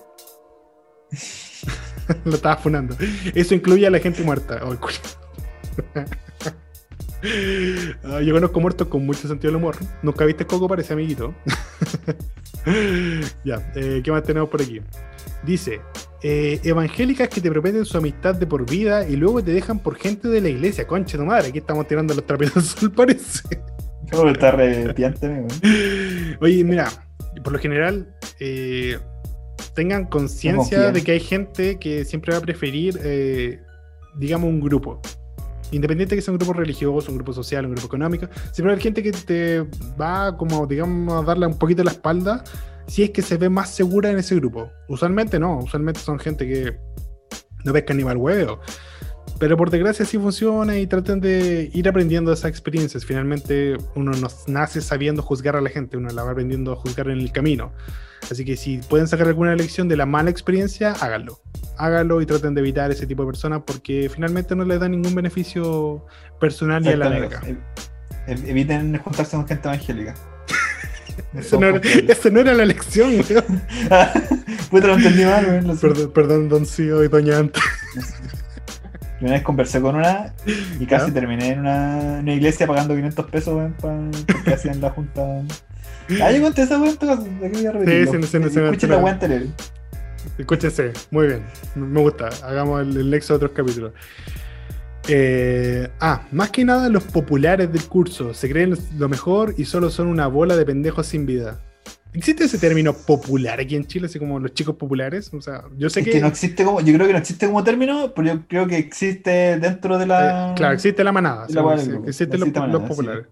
Lo 2.24 2.34
estaba 2.34 2.56
funando. 2.56 2.96
Eso 3.34 3.54
incluye 3.54 3.86
a 3.86 3.90
la 3.90 3.98
gente 4.00 4.22
muerta. 4.22 4.60
Oh, 4.64 4.76
Ah, 8.04 8.20
yo 8.22 8.32
conozco 8.32 8.60
muertos 8.60 8.88
con 8.88 9.04
mucho 9.04 9.28
sentido 9.28 9.52
del 9.52 9.56
humor. 9.56 9.76
Nunca 10.02 10.24
viste 10.24 10.46
Coco, 10.46 10.68
parece 10.68 10.92
amiguito. 10.94 11.34
ya, 13.44 13.72
eh, 13.74 14.00
¿qué 14.02 14.10
más 14.10 14.22
tenemos 14.22 14.48
por 14.48 14.62
aquí? 14.62 14.80
Dice: 15.44 15.80
eh, 16.22 16.60
Evangélicas 16.64 17.28
que 17.28 17.40
te 17.40 17.50
prometen 17.50 17.84
su 17.84 17.98
amistad 17.98 18.34
de 18.34 18.46
por 18.46 18.68
vida 18.68 19.06
y 19.06 19.16
luego 19.16 19.42
te 19.42 19.52
dejan 19.52 19.78
por 19.78 19.96
gente 19.96 20.28
de 20.28 20.40
la 20.40 20.48
iglesia. 20.48 20.86
Concha 20.86 21.18
tu 21.18 21.24
madre, 21.24 21.48
aquí 21.48 21.58
estamos 21.58 21.86
tirando 21.86 22.14
los 22.14 22.24
trapitos 22.24 22.82
al 22.82 22.90
parece. 22.92 23.42
Yo 24.10 24.28
está 24.28 24.50
amigo. 24.50 25.48
Oye, 26.40 26.64
mira, 26.64 26.88
por 27.44 27.52
lo 27.52 27.58
general, 27.58 28.12
eh, 28.40 28.98
tengan 29.74 30.06
conciencia 30.06 30.90
de 30.90 31.04
que 31.04 31.12
hay 31.12 31.20
gente 31.20 31.78
que 31.78 32.04
siempre 32.04 32.32
va 32.32 32.38
a 32.38 32.42
preferir, 32.42 32.98
digamos, 34.16 34.48
un 34.48 34.60
grupo. 34.60 35.00
Independiente 35.72 36.16
que 36.16 36.22
sea 36.22 36.32
un 36.32 36.38
grupo 36.38 36.52
religioso, 36.52 37.10
un 37.10 37.16
grupo 37.16 37.32
social, 37.32 37.66
un 37.66 37.72
grupo 37.72 37.86
económico, 37.86 38.28
siempre 38.52 38.74
hay 38.74 38.80
gente 38.80 39.02
que 39.02 39.12
te 39.12 39.66
va 40.00 40.36
como, 40.36 40.66
digamos, 40.66 41.22
a 41.22 41.26
darle 41.26 41.46
un 41.46 41.58
poquito 41.58 41.84
la 41.84 41.92
espalda 41.92 42.44
si 42.86 43.04
es 43.04 43.10
que 43.10 43.22
se 43.22 43.36
ve 43.36 43.48
más 43.48 43.70
segura 43.70 44.10
en 44.10 44.18
ese 44.18 44.34
grupo. 44.34 44.70
Usualmente 44.88 45.38
no, 45.38 45.58
usualmente 45.58 46.00
son 46.00 46.18
gente 46.18 46.46
que 46.46 46.76
no 47.64 47.72
pescan 47.72 47.96
ni 47.96 48.04
mal 48.04 48.16
huevo. 48.16 48.58
Pero 49.38 49.56
por 49.56 49.70
desgracia 49.70 50.04
sí 50.04 50.18
funciona 50.18 50.78
y 50.78 50.86
tratan 50.86 51.20
de 51.20 51.70
ir 51.72 51.88
aprendiendo 51.88 52.32
esas 52.32 52.50
experiencias. 52.50 53.06
Finalmente 53.06 53.76
uno 53.94 54.12
no 54.12 54.28
nace 54.48 54.80
sabiendo 54.80 55.22
juzgar 55.22 55.56
a 55.56 55.60
la 55.60 55.70
gente, 55.70 55.96
uno 55.96 56.10
la 56.10 56.24
va 56.24 56.32
aprendiendo 56.32 56.72
a 56.72 56.76
juzgar 56.76 57.08
en 57.08 57.20
el 57.20 57.32
camino. 57.32 57.72
Así 58.30 58.44
que 58.44 58.56
si 58.56 58.78
pueden 58.78 59.08
sacar 59.08 59.28
alguna 59.28 59.54
lección 59.54 59.88
de 59.88 59.96
la 59.96 60.06
mala 60.06 60.30
experiencia, 60.30 60.92
háganlo. 61.00 61.40
Háganlo 61.76 62.20
y 62.20 62.26
traten 62.26 62.54
de 62.54 62.60
evitar 62.60 62.90
ese 62.90 63.06
tipo 63.06 63.22
de 63.22 63.28
personas 63.28 63.62
porque 63.66 64.10
finalmente 64.12 64.54
no 64.54 64.64
les 64.64 64.80
da 64.80 64.88
ningún 64.88 65.14
beneficio 65.14 66.04
personal 66.38 66.84
y 66.84 66.88
a 66.88 66.96
la 66.96 67.08
larga. 67.08 67.40
Eviten 68.26 68.98
juntarse 68.98 69.36
con 69.36 69.46
gente 69.48 69.68
evangélica. 69.68 70.14
Eso 71.34 71.60
no, 71.60 71.68
era, 71.68 71.80
eso 72.08 72.30
no 72.30 72.40
era 72.40 72.54
la 72.54 72.64
lección, 72.64 73.10
weón. 73.10 73.44
Puta, 74.70 74.86
lo 74.86 74.94
entendí 74.94 75.24
mal, 75.24 75.46
weón. 75.46 75.78
Perdón, 75.78 76.12
perdón, 76.12 76.48
don 76.48 76.66
Cío 76.66 77.04
y 77.04 77.08
doña 77.08 77.38
Anta. 77.38 77.60
Una 79.20 79.32
vez 79.32 79.42
conversé 79.42 79.80
con 79.80 79.96
una 79.96 80.32
y 80.78 80.86
casi 80.86 81.12
terminé 81.12 81.50
en 81.50 81.60
una, 81.60 82.22
iglesia 82.32 82.66
pagando 82.66 82.94
500 82.94 83.26
pesos, 83.26 83.54
weón, 83.54 83.76
porque 84.26 84.54
hacían 84.54 84.80
la 84.80 84.90
junta. 84.90 85.42
Ah, 86.22 86.32
yo 86.32 86.42
conté 86.42 86.62
esa 86.62 86.78
weón, 86.78 86.90
en 86.90 86.96
todo 86.96 87.16
caso, 87.16 87.22
¿de 87.22 87.50
qué 87.50 87.56
voy 87.58 87.66
a 87.66 87.72
repetirlo? 87.72 88.12
Sí, 88.12 88.18
sí, 88.26 88.38
sí, 88.50 88.60
Escuchen 88.60 88.90
la 88.90 88.96
weón 88.96 89.08
anterior. 89.08 89.42
Escúchense, 90.38 90.92
muy 91.10 91.26
bien, 91.28 91.42
me 91.74 92.00
gusta. 92.00 92.28
Hagamos 92.42 92.82
el, 92.82 92.96
el 92.96 93.10
nexo 93.10 93.34
de 93.34 93.36
otros 93.36 93.52
capítulos. 93.52 93.92
Eh, 95.08 95.88
ah, 96.00 96.22
más 96.30 96.50
que 96.50 96.64
nada 96.64 96.88
los 96.88 97.02
populares 97.04 97.72
del 97.72 97.84
curso 97.84 98.32
se 98.34 98.48
creen 98.50 98.76
lo 98.98 99.08
mejor 99.08 99.54
y 99.56 99.64
solo 99.64 99.90
son 99.90 100.06
una 100.08 100.26
bola 100.26 100.56
de 100.56 100.64
pendejos 100.64 101.06
sin 101.06 101.26
vida. 101.26 101.60
¿Existe 102.12 102.44
ese 102.44 102.58
término 102.58 102.92
popular 102.92 103.60
aquí 103.60 103.76
en 103.76 103.86
Chile, 103.86 104.06
así 104.06 104.18
como 104.18 104.40
los 104.40 104.52
chicos 104.52 104.74
populares? 104.76 105.32
O 105.32 105.40
sea, 105.40 105.64
yo 105.76 105.88
sé 105.88 106.00
Es 106.00 106.06
que, 106.06 106.12
que 106.12 106.20
no 106.20 106.26
existe 106.26 106.64
como, 106.64 106.80
yo 106.80 106.92
creo 106.92 107.06
que 107.06 107.12
no 107.12 107.18
existe 107.18 107.46
como 107.46 107.62
término, 107.62 108.12
pero 108.14 108.28
yo 108.34 108.40
creo 108.48 108.66
que 108.66 108.76
existe 108.78 109.58
dentro 109.58 109.96
de 109.96 110.06
la. 110.06 110.50
eh, 110.50 110.54
claro, 110.56 110.74
existe 110.74 111.04
la 111.04 111.12
manada, 111.12 111.46
la 111.48 111.74
existen 111.74 111.94
los, 111.94 112.08
Existe 112.08 112.38
los 112.38 112.52
manada, 112.52 112.80
sí. 112.80 112.88
populares. 112.88 113.26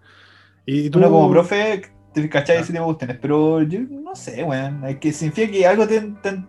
Y 0.65 0.89
tú, 0.89 0.99
Uno 0.99 1.09
como 1.09 1.29
profe, 1.31 1.81
cachai 2.27 2.55
Ya. 2.57 2.61
ese 2.61 2.73
tipo 2.73 2.83
de 2.83 2.87
cuestiones, 2.87 3.17
pero 3.21 3.61
yo 3.61 3.79
no 3.89 4.15
sé, 4.15 4.43
weón. 4.43 4.83
Es 4.85 4.97
que 4.97 5.13
significa 5.13 5.51
que 5.51 5.67
algo 5.67 5.87
te, 5.87 6.01
te- 6.01 6.43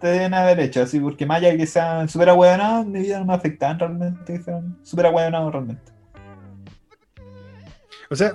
te 0.00 0.06
deben 0.08 0.34
haber 0.34 0.60
hecho, 0.60 0.82
así, 0.82 1.00
porque 1.00 1.24
más 1.24 1.38
allá 1.38 1.52
de 1.52 1.56
que 1.58 1.66
sean 1.66 2.08
súper 2.08 2.28
ahueonados, 2.30 2.84
mi 2.86 3.00
vida 3.00 3.18
no 3.20 3.24
me 3.26 3.34
afectan 3.34 3.78
realmente, 3.78 4.34
que 4.34 4.42
sean 4.42 4.76
súper 4.82 5.06
ahueonados 5.06 5.52
realmente. 5.52 5.92
o 8.10 8.16
sea, 8.16 8.32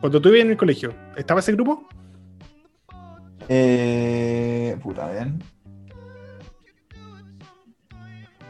cuando 0.00 0.20
tú 0.20 0.28
vivías 0.28 0.44
en 0.44 0.52
el 0.52 0.56
colegio, 0.56 0.94
¿estaba 1.16 1.40
ese 1.40 1.52
grupo? 1.52 1.88
Eh, 3.48 4.76
puta, 4.82 5.10
bien. 5.10 5.42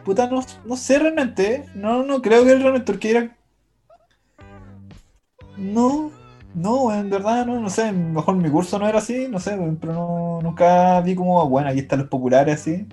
Puta, 0.04 0.26
no, 0.28 0.40
no 0.64 0.76
sé 0.76 0.98
realmente. 0.98 1.54
¿eh? 1.54 1.64
No, 1.74 2.02
no 2.02 2.20
creo 2.22 2.44
que 2.44 2.54
realmente, 2.56 2.92
porque 2.92 3.10
era. 3.10 3.36
No, 5.56 6.10
no, 6.54 6.92
en 6.94 7.10
verdad, 7.10 7.46
no, 7.46 7.60
no 7.60 7.70
sé. 7.70 7.92
Mejor 7.92 8.36
mi 8.36 8.50
curso 8.50 8.78
no 8.78 8.88
era 8.88 8.98
así, 8.98 9.28
no 9.28 9.38
sé, 9.38 9.58
pero 9.80 9.92
no, 9.92 10.40
nunca 10.42 11.00
vi 11.00 11.14
como, 11.14 11.48
bueno, 11.48 11.68
aquí 11.68 11.80
están 11.80 12.00
los 12.00 12.08
populares 12.08 12.60
así. 12.60 12.86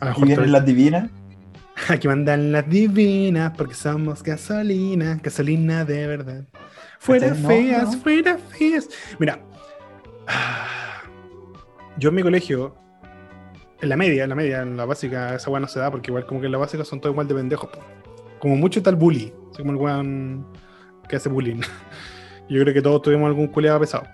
Aquí 0.00 0.22
vienen 0.24 0.52
las 0.52 0.64
divinas. 0.64 1.10
Aquí 1.88 2.06
mandan 2.06 2.52
las 2.52 2.68
divinas 2.68 3.52
porque 3.56 3.74
somos 3.74 4.22
gasolina, 4.22 5.18
gasolina 5.22 5.84
de 5.84 6.06
verdad. 6.06 6.44
Fuera 6.98 7.34
feas, 7.34 7.92
no. 7.94 7.98
fuera 8.00 8.38
feas. 8.38 8.88
Mira, 9.18 9.40
yo 11.98 12.10
en 12.10 12.14
mi 12.14 12.22
colegio, 12.22 12.74
en 13.80 13.88
la 13.88 13.96
media, 13.96 14.24
en 14.24 14.28
la 14.28 14.34
media, 14.34 14.62
en 14.62 14.76
la 14.76 14.84
básica, 14.84 15.34
esa 15.34 15.50
weá 15.50 15.60
no 15.60 15.66
se 15.66 15.80
da 15.80 15.90
porque 15.90 16.10
igual 16.10 16.26
como 16.26 16.40
que 16.40 16.46
en 16.46 16.52
la 16.52 16.58
básica 16.58 16.84
son 16.84 17.00
todos 17.00 17.14
igual 17.14 17.26
de 17.26 17.34
pendejos. 17.34 17.70
po. 17.70 17.78
Como 18.38 18.56
mucho 18.56 18.80
está 18.80 18.90
el 18.90 18.96
bully, 18.96 19.32
así 19.50 19.62
como 19.62 19.72
el 19.72 19.78
weón 19.78 20.46
que 21.08 21.16
hace 21.16 21.28
bullying. 21.28 21.60
Yo 22.52 22.62
creo 22.62 22.74
que 22.74 22.82
todos 22.82 23.02
tuvimos 23.02 23.26
algún 23.26 23.48
culeado 23.48 23.80
pesado. 23.80 24.04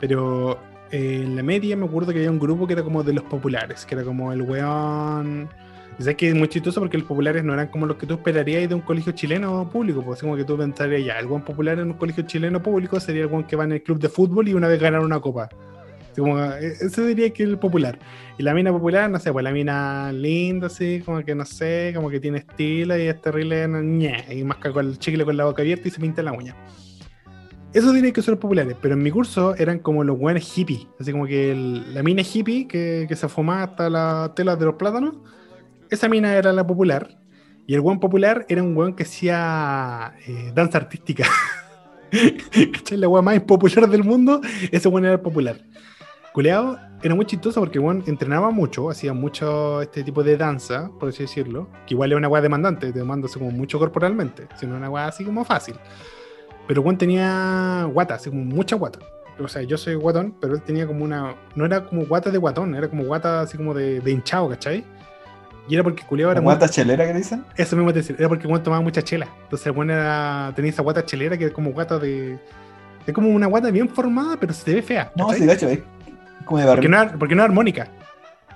Pero 0.00 0.58
eh, 0.90 1.22
en 1.24 1.36
la 1.36 1.42
media 1.42 1.76
me 1.76 1.86
acuerdo 1.86 2.12
que 2.12 2.18
había 2.18 2.30
un 2.30 2.38
grupo 2.38 2.66
que 2.66 2.72
era 2.74 2.82
como 2.82 3.02
de 3.02 3.12
los 3.12 3.24
populares, 3.24 3.84
que 3.84 3.94
era 3.94 4.04
como 4.04 4.32
el 4.32 4.42
weón. 4.42 5.48
Y 5.98 6.02
sabes 6.02 6.16
que 6.16 6.28
es 6.28 6.34
muy 6.34 6.48
chistoso 6.48 6.80
porque 6.80 6.96
los 6.96 7.06
populares 7.06 7.42
no 7.42 7.52
eran 7.52 7.68
como 7.68 7.84
los 7.84 7.96
que 7.96 8.06
tú 8.06 8.14
esperarías 8.14 8.68
de 8.68 8.74
un 8.74 8.82
colegio 8.82 9.12
chileno 9.12 9.68
público, 9.68 10.02
pues 10.04 10.20
como 10.20 10.36
que 10.36 10.44
tú 10.44 10.56
pensarías 10.56 11.04
ya, 11.04 11.18
el 11.18 11.26
buen 11.26 11.42
popular 11.42 11.78
en 11.80 11.88
un 11.88 11.94
colegio 11.94 12.22
chileno 12.22 12.62
público 12.62 13.00
sería 13.00 13.22
el 13.22 13.26
buen 13.26 13.42
que 13.44 13.56
va 13.56 13.64
en 13.64 13.72
el 13.72 13.82
club 13.82 13.98
de 13.98 14.08
fútbol 14.08 14.46
y 14.46 14.54
una 14.54 14.68
vez 14.68 14.80
ganar 14.80 15.00
una 15.00 15.18
copa. 15.18 15.48
Como, 16.16 16.38
eh, 16.40 16.74
ese 16.80 17.04
diría 17.06 17.30
que 17.30 17.42
el 17.42 17.58
popular. 17.58 17.98
Y 18.38 18.42
la 18.44 18.54
mina 18.54 18.72
popular, 18.72 19.10
no 19.10 19.18
sé, 19.18 19.32
pues 19.32 19.42
la 19.42 19.50
mina 19.50 20.12
linda, 20.12 20.68
así, 20.68 21.02
como 21.04 21.24
que 21.24 21.34
no 21.34 21.44
sé, 21.44 21.92
como 21.94 22.10
que 22.10 22.20
tiene 22.20 22.38
estilo 22.38 22.96
y 22.96 23.02
es 23.02 23.20
terrible, 23.20 23.66
ñe, 23.68 24.24
y 24.30 24.44
masca 24.44 24.72
con 24.72 24.86
el 24.86 24.98
chicle 24.98 25.24
con 25.24 25.36
la 25.36 25.46
boca 25.46 25.62
abierta 25.62 25.88
y 25.88 25.90
se 25.90 26.00
pinta 26.00 26.22
la 26.22 26.32
uña. 26.32 26.54
Eso 27.72 27.92
diría 27.92 28.12
que 28.12 28.22
los 28.22 28.38
populares, 28.38 28.76
pero 28.80 28.94
en 28.94 29.02
mi 29.02 29.10
curso 29.10 29.54
eran 29.56 29.78
como 29.78 30.02
los 30.02 30.18
buenos 30.18 30.42
hippies, 30.44 30.86
así 30.98 31.12
como 31.12 31.26
que 31.26 31.52
el- 31.52 31.94
la 31.94 32.02
mina 32.02 32.22
hippie 32.22 32.66
que, 32.66 33.06
se 33.14 33.28
fumaba 33.28 33.62
hasta 33.64 33.90
las 33.90 34.34
telas 34.34 34.58
de 34.58 34.64
los 34.64 34.74
plátanos, 34.76 35.16
esa 35.90 36.08
mina 36.08 36.34
era 36.34 36.52
la 36.52 36.66
popular, 36.66 37.18
y 37.66 37.74
el 37.74 37.80
buen 37.82 38.00
popular 38.00 38.46
era 38.48 38.62
un 38.62 38.74
buen 38.74 38.94
que 38.94 39.02
hacía 39.02 40.14
eh, 40.26 40.50
danza 40.54 40.78
artística. 40.78 41.26
¿Cachai? 42.72 42.96
La 42.98 43.08
weá 43.08 43.20
más 43.20 43.36
impopular 43.36 43.88
del 43.88 44.02
mundo, 44.02 44.40
ese 44.72 44.88
buen 44.88 45.04
era 45.04 45.14
el 45.14 45.20
popular. 45.20 45.60
Culeado 46.32 46.78
era 47.02 47.14
muy 47.14 47.26
chistoso 47.26 47.60
porque 47.60 47.78
bueno, 47.78 48.02
entrenaba 48.06 48.50
mucho, 48.50 48.88
hacía 48.90 49.12
mucho 49.12 49.82
este 49.82 50.02
tipo 50.04 50.22
de 50.22 50.36
danza, 50.38 50.90
por 50.98 51.10
así 51.10 51.24
decirlo, 51.24 51.68
que 51.86 51.94
igual 51.94 52.12
es 52.12 52.16
una 52.18 52.28
weá 52.28 52.40
demandante, 52.40 52.92
te 52.92 52.98
demanda 52.98 53.26
así 53.26 53.38
como 53.38 53.50
mucho 53.50 53.78
corporalmente, 53.78 54.48
sino 54.58 54.76
una 54.76 54.88
weá 54.88 55.06
así 55.06 55.24
como 55.24 55.44
fácil. 55.44 55.74
Pero 56.68 56.82
Juan 56.82 56.96
tenía 56.98 57.84
guata, 57.92 58.14
así 58.14 58.30
como 58.30 58.44
mucha 58.44 58.76
guata. 58.76 59.00
O 59.40 59.48
sea, 59.48 59.62
yo 59.62 59.76
soy 59.78 59.94
guatón, 59.96 60.34
pero 60.40 60.54
él 60.54 60.62
tenía 60.62 60.86
como 60.86 61.04
una. 61.04 61.34
No 61.56 61.64
era 61.64 61.84
como 61.84 62.04
guata 62.06 62.30
de 62.30 62.38
guatón, 62.38 62.74
era 62.76 62.88
como 62.88 63.04
guata 63.04 63.40
así 63.40 63.56
como 63.56 63.74
de, 63.74 64.00
de 64.00 64.10
hinchado, 64.12 64.48
¿cachai? 64.50 64.84
Y 65.68 65.74
era 65.74 65.82
porque 65.82 66.02
culiado 66.04 66.32
era 66.32 66.40
¿La 66.40 66.44
muy. 66.44 66.52
guata 66.54 66.68
chelera 66.68 67.06
que 67.06 67.14
dicen? 67.14 67.44
Eso 67.56 67.76
mismo 67.76 67.92
te 67.92 67.98
decía, 68.00 68.16
era 68.18 68.28
porque 68.28 68.46
Juan 68.48 68.62
tomaba 68.62 68.82
mucha 68.82 69.02
chela. 69.02 69.28
Entonces 69.44 69.72
Juan 69.72 69.90
era, 69.90 70.52
tenía 70.56 70.70
esa 70.70 70.82
guata 70.82 71.04
chelera 71.04 71.36
que 71.38 71.46
es 71.46 71.52
como 71.52 71.70
guata 71.72 71.98
de. 71.98 72.38
Es 73.06 73.14
como 73.14 73.28
una 73.30 73.46
guata 73.46 73.70
bien 73.70 73.88
formada, 73.88 74.36
pero 74.38 74.52
se 74.52 74.64
te 74.64 74.74
ve 74.74 74.82
fea. 74.82 75.10
No, 75.16 75.32
sí, 75.32 75.46
gacho, 75.46 75.68
es 75.68 75.80
como 76.44 76.58
de 76.60 76.66
porque, 76.66 76.88
barrio. 76.88 76.90
no, 76.90 77.02
era- 77.02 77.12
porque 77.18 77.34
no 77.34 77.42
es 77.42 77.48
armónica. 77.48 77.88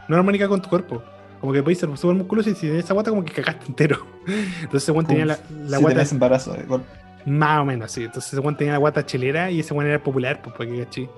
No 0.08 0.16
es 0.16 0.18
armónica 0.18 0.48
con 0.48 0.60
tu 0.60 0.68
cuerpo. 0.68 1.02
Como 1.40 1.52
que 1.52 1.62
podéis 1.62 1.78
ser 1.78 1.96
súper 1.96 2.16
musculoso 2.16 2.50
y 2.50 2.54
si 2.54 2.66
tenés 2.66 2.84
esa 2.84 2.94
guata, 2.94 3.10
como 3.10 3.24
que 3.24 3.32
cagaste 3.32 3.66
entero. 3.68 4.04
Entonces 4.62 4.90
Juan 4.92 5.06
tenía 5.06 5.26
la, 5.26 5.38
la 5.66 5.76
si 5.78 5.82
guata. 5.82 5.96
tenés 5.96 6.12
embarazo, 6.12 6.52
de 6.54 6.62
golpe. 6.64 6.86
Más 7.24 7.60
o 7.60 7.64
menos, 7.64 7.90
sí. 7.92 8.04
Entonces 8.04 8.32
ese 8.32 8.52
tenía 8.54 8.72
la 8.72 8.78
guata 8.78 9.04
chelera 9.04 9.50
y 9.50 9.60
ese 9.60 9.74
weón 9.74 9.88
era 9.88 10.02
popular, 10.02 10.40
pues, 10.42 10.54
porque 10.56 10.84
cachí. 10.84 11.08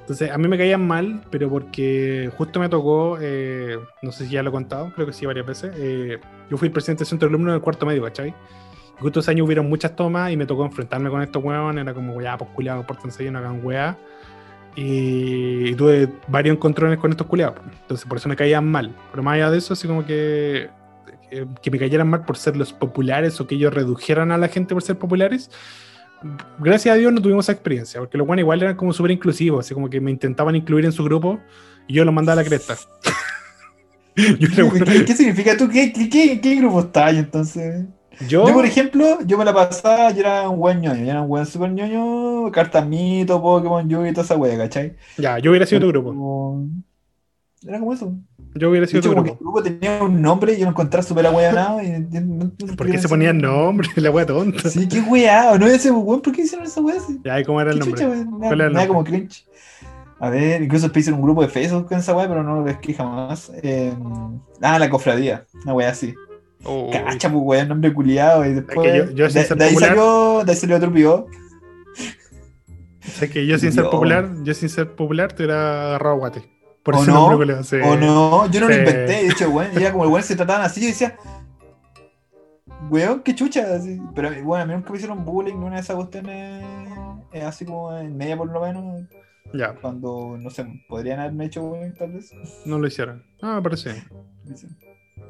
Entonces 0.00 0.30
a 0.30 0.38
mí 0.38 0.48
me 0.48 0.58
caían 0.58 0.86
mal, 0.86 1.22
pero 1.30 1.48
porque 1.48 2.30
justo 2.36 2.58
me 2.58 2.68
tocó, 2.68 3.18
eh, 3.20 3.78
no 4.02 4.10
sé 4.10 4.26
si 4.26 4.32
ya 4.32 4.42
lo 4.42 4.50
he 4.50 4.52
contado, 4.52 4.92
creo 4.94 5.06
que 5.06 5.12
sí 5.12 5.24
varias 5.26 5.46
veces. 5.46 5.72
eh, 5.76 6.18
yo 6.50 6.56
fui 6.56 6.66
el 6.66 6.72
presidente 6.72 7.00
del 7.00 7.08
centro 7.08 7.28
de 7.28 7.34
alumnos 7.34 7.52
del 7.54 7.62
cuarto 7.62 7.86
medio, 7.86 8.02
¿cachai? 8.02 8.34
Y 8.98 9.02
justo 9.02 9.20
ese 9.20 9.30
año 9.30 9.44
hubieron 9.44 9.68
muchas 9.68 9.94
tomas 9.94 10.32
y 10.32 10.36
me 10.36 10.46
tocó 10.46 10.64
enfrentarme 10.64 11.10
con 11.10 11.22
estos 11.22 11.42
weones. 11.42 11.82
Era 11.82 11.94
como, 11.94 12.20
ya, 12.20 12.36
pues 12.36 12.50
culiados, 12.50 12.84
pórtense 12.86 13.22
bien, 13.22 13.34
no 13.34 13.38
hagan 13.38 13.64
weá. 13.64 13.96
Y, 14.76 15.74
tuve 15.74 16.08
varios 16.28 16.56
encontrones 16.56 16.98
con 16.98 17.10
estos 17.10 17.26
culiados. 17.26 17.54
pues. 17.60 17.76
Entonces 17.82 18.06
por 18.06 18.18
eso 18.18 18.28
me 18.28 18.36
caían 18.36 18.66
mal. 18.66 18.94
Pero 19.10 19.22
más 19.22 19.34
allá 19.34 19.50
de 19.50 19.58
eso, 19.58 19.74
así 19.74 19.86
como 19.86 20.04
que 20.04 20.70
eh, 21.30 21.46
que 21.62 21.70
me 21.70 21.78
cayeran 21.78 22.08
mal 22.08 22.24
por 22.24 22.36
ser 22.36 22.56
los 22.56 22.72
populares 22.72 23.40
o 23.40 23.46
que 23.46 23.54
ellos 23.54 23.72
redujeran 23.72 24.32
a 24.32 24.38
la 24.38 24.48
gente 24.48 24.74
por 24.74 24.82
ser 24.82 24.98
populares. 24.98 25.50
Gracias 26.58 26.94
a 26.94 26.98
Dios 26.98 27.12
no 27.12 27.22
tuvimos 27.22 27.46
esa 27.46 27.52
experiencia, 27.52 28.00
porque 28.00 28.18
los 28.18 28.26
buenos 28.26 28.42
igual 28.42 28.62
eran 28.62 28.76
como 28.76 28.92
súper 28.92 29.12
inclusivos, 29.12 29.64
así 29.64 29.74
como 29.74 29.88
que 29.88 30.00
me 30.00 30.10
intentaban 30.10 30.54
incluir 30.54 30.84
en 30.84 30.92
su 30.92 31.02
grupo 31.02 31.40
y 31.86 31.94
yo 31.94 32.04
los 32.04 32.12
mandaba 32.12 32.40
a 32.40 32.42
la 32.42 32.48
cresta. 32.48 32.76
¿Qué, 34.14 35.04
qué 35.06 35.14
significa 35.14 35.56
tú? 35.56 35.68
¿Qué, 35.68 35.92
qué, 35.92 36.40
qué, 36.40 36.54
grupo 36.56 36.80
estás 36.80 37.14
entonces? 37.14 37.86
yo, 38.28 38.46
Yo, 38.46 38.52
por 38.52 38.66
ejemplo, 38.66 39.18
yo 39.24 39.38
me 39.38 39.44
la 39.44 39.54
pasaba, 39.54 40.10
yo 40.10 40.20
era 40.20 40.48
un 40.48 40.58
buen 40.58 40.80
ñoño, 40.80 41.04
yo 41.04 41.10
era 41.10 41.22
un 41.22 41.28
buen 41.28 41.46
super 41.46 41.70
ñoño, 41.70 42.50
cartas 42.50 42.86
mito, 42.86 43.40
Pokémon, 43.40 43.88
Yu 43.88 44.04
y 44.04 44.12
toda 44.12 44.24
esa 44.24 44.36
wea, 44.36 44.58
¿cachai? 44.58 44.96
ya, 45.16 45.38
yo 45.38 45.50
hubiera 45.50 45.64
sido 45.64 45.80
tu 45.80 45.88
grupo. 45.88 46.66
Era 47.66 47.78
como 47.78 47.92
eso. 47.92 48.14
Yo 48.54 48.68
hubiera 48.70 48.84
De 48.86 48.90
sido 48.90 48.98
hecho, 49.00 49.10
tu 49.10 49.14
como 49.14 49.24
que 49.24 49.30
el 49.30 49.38
grupo 49.38 49.62
tenía 49.62 50.02
un 50.02 50.20
nombre 50.20 50.54
y 50.54 50.58
yo 50.58 50.64
lo 50.64 50.70
encontraba 50.70 51.02
súper 51.04 51.24
y 51.26 51.90
no- 52.20 52.50
no- 52.58 52.76
¿Por 52.76 52.90
qué 52.90 52.98
se 52.98 53.08
ponían 53.08 53.38
nombres? 53.38 53.90
La 53.96 54.10
wea 54.10 54.26
tonta. 54.26 54.68
Sí, 54.68 54.88
qué 54.88 55.00
weá, 55.00 55.56
no 55.56 55.66
ese 55.66 55.90
weón, 55.92 56.20
¿por 56.20 56.32
qué 56.32 56.42
hicieron 56.42 56.66
esa 56.66 56.80
weá? 56.80 56.96
así? 56.96 57.20
Ya, 57.24 57.38
¿y 57.40 57.44
cómo 57.44 57.60
era 57.60 57.70
el 57.70 57.78
¿Qué 57.78 57.84
nombre? 57.86 58.00
chucha, 58.04 58.10
weón? 58.12 58.26
Me 58.38 58.38
da- 58.40 58.46
¿Cuál 58.48 58.60
era 58.60 58.66
el 58.68 58.72
nombre? 58.72 58.88
como 58.88 59.04
cringe. 59.04 59.46
A 60.18 60.28
ver, 60.30 60.62
incluso 60.62 60.90
hice 60.94 61.12
un 61.12 61.22
grupo 61.22 61.42
de 61.42 61.48
Facebook 61.48 61.86
con 61.88 61.98
esa 61.98 62.14
weá, 62.14 62.28
pero 62.28 62.42
no 62.42 62.56
lo 62.56 62.64
pesqué 62.64 62.92
jamás. 62.94 63.50
Eh, 63.62 63.94
ah, 64.60 64.78
la 64.78 64.90
cofradía, 64.90 65.46
una 65.64 65.72
weá 65.74 65.90
así. 65.90 66.14
Oh, 66.64 66.90
Cacha, 66.92 67.30
pues 67.30 67.42
weón, 67.44 67.68
nombre 67.68 67.94
culiado. 67.94 68.44
Y 68.44 68.54
después. 68.54 68.76
yo- 68.76 69.10
yo 69.12 69.28
de, 69.28 69.44
de 69.54 69.64
ahí 69.64 69.74
salió, 69.76 70.44
de 70.44 70.50
ahí 70.52 70.58
salió 70.58 70.76
otro 70.76 70.92
pivo. 70.92 71.26
sé 73.00 73.30
que 73.30 73.46
yo 73.46 73.58
sin 73.58 73.72
ser 73.72 73.84
popular, 73.84 74.28
yo 74.42 74.52
sin 74.54 74.68
ser 74.68 74.94
popular 74.94 75.32
te 75.32 75.44
hubiera 75.44 75.86
agarrado 75.86 76.16
a 76.16 76.18
guate. 76.18 76.59
Por 76.82 76.96
¿O 76.96 77.02
ese 77.02 77.10
no? 77.10 77.16
nombre 77.28 77.36
culiao, 77.38 77.62
sí. 77.62 77.76
O 77.76 77.96
no, 77.96 78.50
yo 78.50 78.60
no 78.60 78.66
Sí. 78.66 78.72
lo 78.72 78.78
inventé. 78.78 79.06
De 79.12 79.26
hecho, 79.28 79.50
weón, 79.50 79.70
era 79.76 79.92
como 79.92 80.04
el 80.04 80.10
weón 80.10 80.22
se 80.24 80.36
trataban 80.36 80.62
así. 80.62 80.80
Yo 80.80 80.86
decía, 80.88 81.16
weón, 82.90 83.22
qué 83.22 83.34
chucha. 83.34 83.74
Así. 83.74 84.00
Pero 84.14 84.30
bueno, 84.44 84.64
a 84.64 84.66
mí 84.66 84.74
nunca 84.74 84.90
me 84.90 84.96
hicieron 84.96 85.24
bullying 85.24 85.54
ni 85.58 85.64
una 85.66 85.76
de 85.76 85.82
esas 85.82 85.96
cuestiones. 85.96 86.64
eh, 87.32 87.42
así 87.42 87.64
como 87.64 87.96
en 87.96 88.16
media 88.16 88.36
por 88.36 88.50
lo 88.50 88.60
menos. 88.60 89.04
Ya, 89.52 89.74
Cuando, 89.74 90.36
no 90.38 90.48
sé, 90.50 90.64
podrían 90.88 91.18
haberme 91.20 91.46
hecho 91.46 91.62
bullying 91.62 91.92
tal 91.92 92.12
vez. 92.12 92.32
no 92.64 92.78
lo 92.78 92.86
hicieron. 92.86 93.24
Ah, 93.42 93.60
parece 93.62 93.92
bien. 93.92 94.04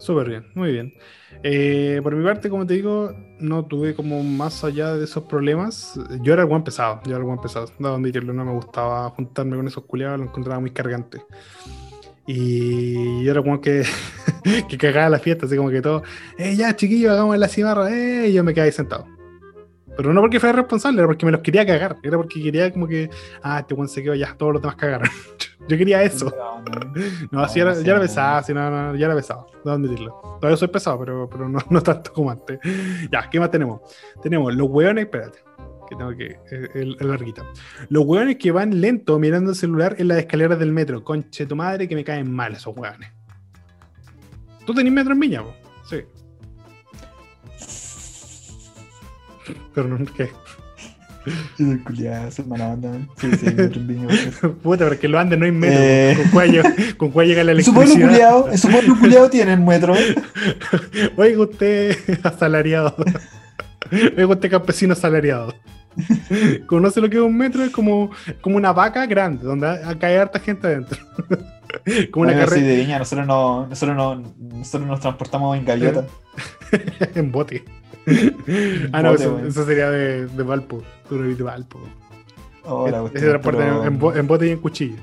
Súper 0.01 0.29
bien, 0.31 0.47
muy 0.55 0.73
bien. 0.73 0.95
Eh, 1.43 2.01
por 2.03 2.17
mi 2.17 2.25
parte, 2.25 2.49
como 2.49 2.67
te 2.67 2.73
digo, 2.73 3.15
no 3.39 3.67
tuve 3.67 3.95
como 3.95 4.23
más 4.23 4.65
allá 4.65 4.95
de 4.95 5.05
esos 5.05 5.25
problemas. 5.25 6.01
Yo 6.23 6.33
era 6.33 6.43
el 6.43 6.49
buen 6.49 6.65
pesado, 6.65 7.03
yo 7.05 7.11
era 7.11 7.19
el 7.19 7.25
buen 7.25 7.39
pesado. 7.39 7.67
Debo 7.79 7.95
admitirlo, 7.95 8.33
no 8.33 8.45
me 8.47 8.53
gustaba 8.53 9.11
juntarme 9.11 9.57
con 9.57 9.69
esos 9.69 9.85
culiados, 9.85 10.19
lo 10.19 10.25
encontraba 10.25 10.59
muy 10.59 10.71
cargante. 10.71 11.23
Y 12.27 13.23
yo 13.23 13.31
era 13.31 13.43
como 13.43 13.61
que, 13.61 13.85
que 14.69 14.79
cagaba 14.79 15.11
la 15.11 15.19
fiesta, 15.19 15.45
así 15.45 15.57
como 15.57 15.69
que 15.69 15.83
todo, 15.83 16.03
eh, 16.39 16.57
ya 16.57 16.75
chiquillos, 16.75 17.13
hagamos 17.13 17.37
la 17.37 17.49
cimarra, 17.49 17.91
eh, 17.95 18.29
y 18.29 18.33
yo 18.33 18.43
me 18.43 18.55
quedaba 18.55 18.67
ahí 18.67 18.73
sentado. 18.73 19.07
Pero 19.99 20.15
no 20.15 20.23
porque 20.23 20.41
fuera 20.41 20.57
responsable, 20.57 21.01
era 21.01 21.09
porque 21.09 21.27
me 21.27 21.33
los 21.33 21.43
quería 21.43 21.67
cagar. 21.67 21.97
Era 22.03 22.17
porque 22.17 22.43
quería 22.43 22.73
como 22.73 22.89
que, 22.89 23.11
ah, 23.43 23.61
este 23.61 23.75
buen 23.75 23.87
se 23.87 24.03
quedó, 24.03 24.15
ya 24.15 24.35
todos 24.35 24.55
los 24.55 24.63
demás 24.63 24.77
cagaron. 24.77 25.11
yo 25.69 25.79
quería 25.79 26.03
eso. 26.03 26.33
No, 27.31 27.41
así 27.43 27.61
no 27.61 27.73
ya 27.73 27.93
era 27.93 27.95
no. 27.95 28.01
pesado, 28.01 28.37
así, 28.39 28.53
no, 28.53 28.71
no, 28.71 28.97
ya 28.97 29.07
era 29.07 29.15
pesado, 29.15 29.47
debo 29.65 29.71
admitirlo. 29.71 30.21
Todavía 30.41 30.57
soy 30.57 30.69
pesado, 30.69 30.99
pero, 30.99 31.29
pero 31.31 31.49
no, 31.49 31.59
no 31.71 31.83
tanto 31.83 32.13
como 32.13 32.31
antes. 32.31 32.59
Ya, 33.11 33.31
¿qué 33.31 33.39
más 33.39 33.51
tenemos? 33.51 33.81
Tenemos 34.23 34.55
los 34.55 34.69
hueones, 34.69 35.05
espérate, 35.05 35.39
que 35.89 35.97
tengo 35.97 36.11
que, 36.17 36.39
el, 36.75 36.97
el 36.99 37.09
larguita. 37.09 37.45
Los 37.89 38.05
hueones 38.05 38.37
que 38.37 38.51
van 38.51 38.81
lento 38.81 39.19
mirando 39.19 39.51
el 39.51 39.57
celular 39.57 39.97
en 39.99 40.09
las 40.09 40.19
escaleras 40.19 40.59
del 40.59 40.73
metro. 40.73 41.05
Conche 41.05 41.47
tu 41.47 41.57
madre 41.57 41.89
que 41.89 41.95
me 41.95 42.05
caen 42.05 42.31
mal 42.31 42.53
esos 42.53 42.77
hueones. 42.77 43.11
¿Tú 44.67 44.75
tenés 44.75 44.93
metro 44.93 45.13
en 45.13 45.21
Viña? 45.21 45.43
po? 45.43 45.55
Sí. 45.85 46.05
Pero 49.75 49.89
no, 49.89 50.05
¿qué? 50.15 50.31
Soy 51.57 52.45
mala 52.47 52.69
onda. 52.69 52.93
Sí, 53.21 53.31
sí. 53.39 53.47
Puta, 54.63 54.89
porque 54.89 55.09
los 55.09 55.21
Andes 55.21 55.39
no 55.39 55.45
hay 55.45 55.53
metro. 55.53 55.79
Eh. 55.81 56.17
Con 56.97 57.11
cuál 57.11 57.29
llega 57.29 57.45
la 57.45 57.53
electricidad. 57.53 58.09
culiado, 58.09 58.51
en 58.51 58.59
su 58.59 58.69
pueblo 58.69 58.99
culiado 58.99 59.29
tienen 59.29 59.65
metro. 59.65 59.95
¿eh? 59.95 60.15
Oiga 61.17 61.43
usted 61.43 61.97
asalariado. 62.23 62.95
Oiga 63.93 64.27
usted 64.27 64.51
campesino 64.51 64.95
asalariado. 64.95 65.55
¿Conoce 66.67 67.01
lo 67.01 67.11
que 67.11 67.17
es 67.17 67.23
un 67.23 67.37
metro? 67.37 67.65
Es 67.65 67.71
como, 67.71 68.11
como 68.41 68.57
una 68.57 68.73
vaca 68.73 69.07
grande, 69.07 69.45
donde 69.45 69.79
cae 69.99 70.19
harta 70.19 70.39
gente 70.39 70.67
adentro. 70.67 70.99
como 72.11 72.23
una 72.23 72.33
Amigo, 72.33 72.47
sí, 72.47 72.51
carrera 72.51 72.67
de 72.67 72.77
viña, 72.77 72.99
nosotros, 72.99 73.27
no, 73.27 73.67
nosotros, 73.67 73.97
no, 73.97 74.35
nosotros 74.39 74.89
nos 74.89 75.01
transportamos 75.01 75.57
en 75.57 75.65
gaviota. 75.65 76.07
en 77.15 77.33
bote. 77.33 77.65
ah, 78.93 79.03
no, 79.03 79.11
bote, 79.11 79.23
eso, 79.23 79.35
weón. 79.35 79.49
eso 79.49 79.67
sería 79.67 79.91
de, 79.91 80.27
de 80.27 80.43
Valpo. 80.43 80.83
Tú 81.09 81.17
no 81.17 81.35
de 81.35 81.43
Valpo. 81.43 81.81
Oh, 82.65 82.89
la 82.89 83.05
Ese 83.13 83.29
transporte 83.29 83.63
en, 83.67 84.19
en 84.19 84.27
bote 84.27 84.47
y 84.47 84.51
en 84.51 84.59
cuchillo. 84.59 84.97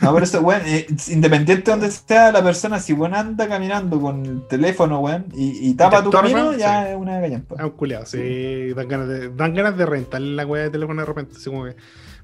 No, 0.00 0.12
pero 0.12 0.24
eso, 0.24 0.40
weón, 0.40 0.62
eh, 0.64 0.86
independiente 1.08 1.64
de 1.64 1.70
donde 1.70 1.90
sea 1.90 2.32
la 2.32 2.42
persona, 2.42 2.80
si 2.80 2.92
weón 2.92 3.14
anda 3.14 3.48
caminando 3.48 4.00
con 4.00 4.24
el 4.24 4.46
teléfono, 4.46 5.00
weón, 5.00 5.26
y, 5.34 5.68
y 5.68 5.74
tapa 5.74 6.02
tu 6.02 6.08
estorba, 6.08 6.28
camino, 6.28 6.52
ya 6.52 6.84
sí. 6.84 6.90
es 6.90 6.96
una 6.96 7.20
gallampa. 7.20 7.56
Ah, 7.58 7.66
un 7.66 7.72
culiado, 7.72 8.06
sí, 8.06 8.72
dan 8.74 8.88
ganas 8.88 9.08
de, 9.08 9.28
dan 9.30 9.54
ganas 9.54 9.76
de 9.76 9.86
rentarle 9.86 10.34
la 10.34 10.46
weá 10.46 10.64
de 10.64 10.70
teléfono 10.70 11.00
de 11.00 11.06
repente. 11.06 11.34
Así 11.36 11.50
como 11.50 11.64
que 11.64 11.76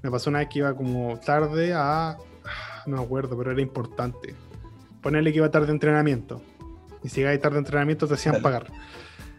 me 0.03 0.11
pasó 0.11 0.30
una 0.30 0.40
vez 0.40 0.48
que 0.48 0.61
iba 0.61 0.74
como 0.74 1.18
tarde 1.20 1.72
a. 1.74 2.16
No 2.86 2.96
me 2.96 3.03
acuerdo, 3.03 3.36
pero 3.36 3.53
era 3.53 3.61
importante. 3.61 4.34
Ponerle 5.00 5.32
que 5.32 5.38
iba 5.38 5.50
tarde 5.50 5.66
de 5.66 5.72
entrenamiento. 5.72 6.42
Y 7.05 7.09
si 7.09 7.20
ibas 7.20 7.38
tarde 7.40 7.55
de 7.55 7.61
entrenamiento 7.61 8.07
te 8.07 8.14
hacían 8.14 8.34
Dale. 8.34 8.42
pagar. 8.42 8.66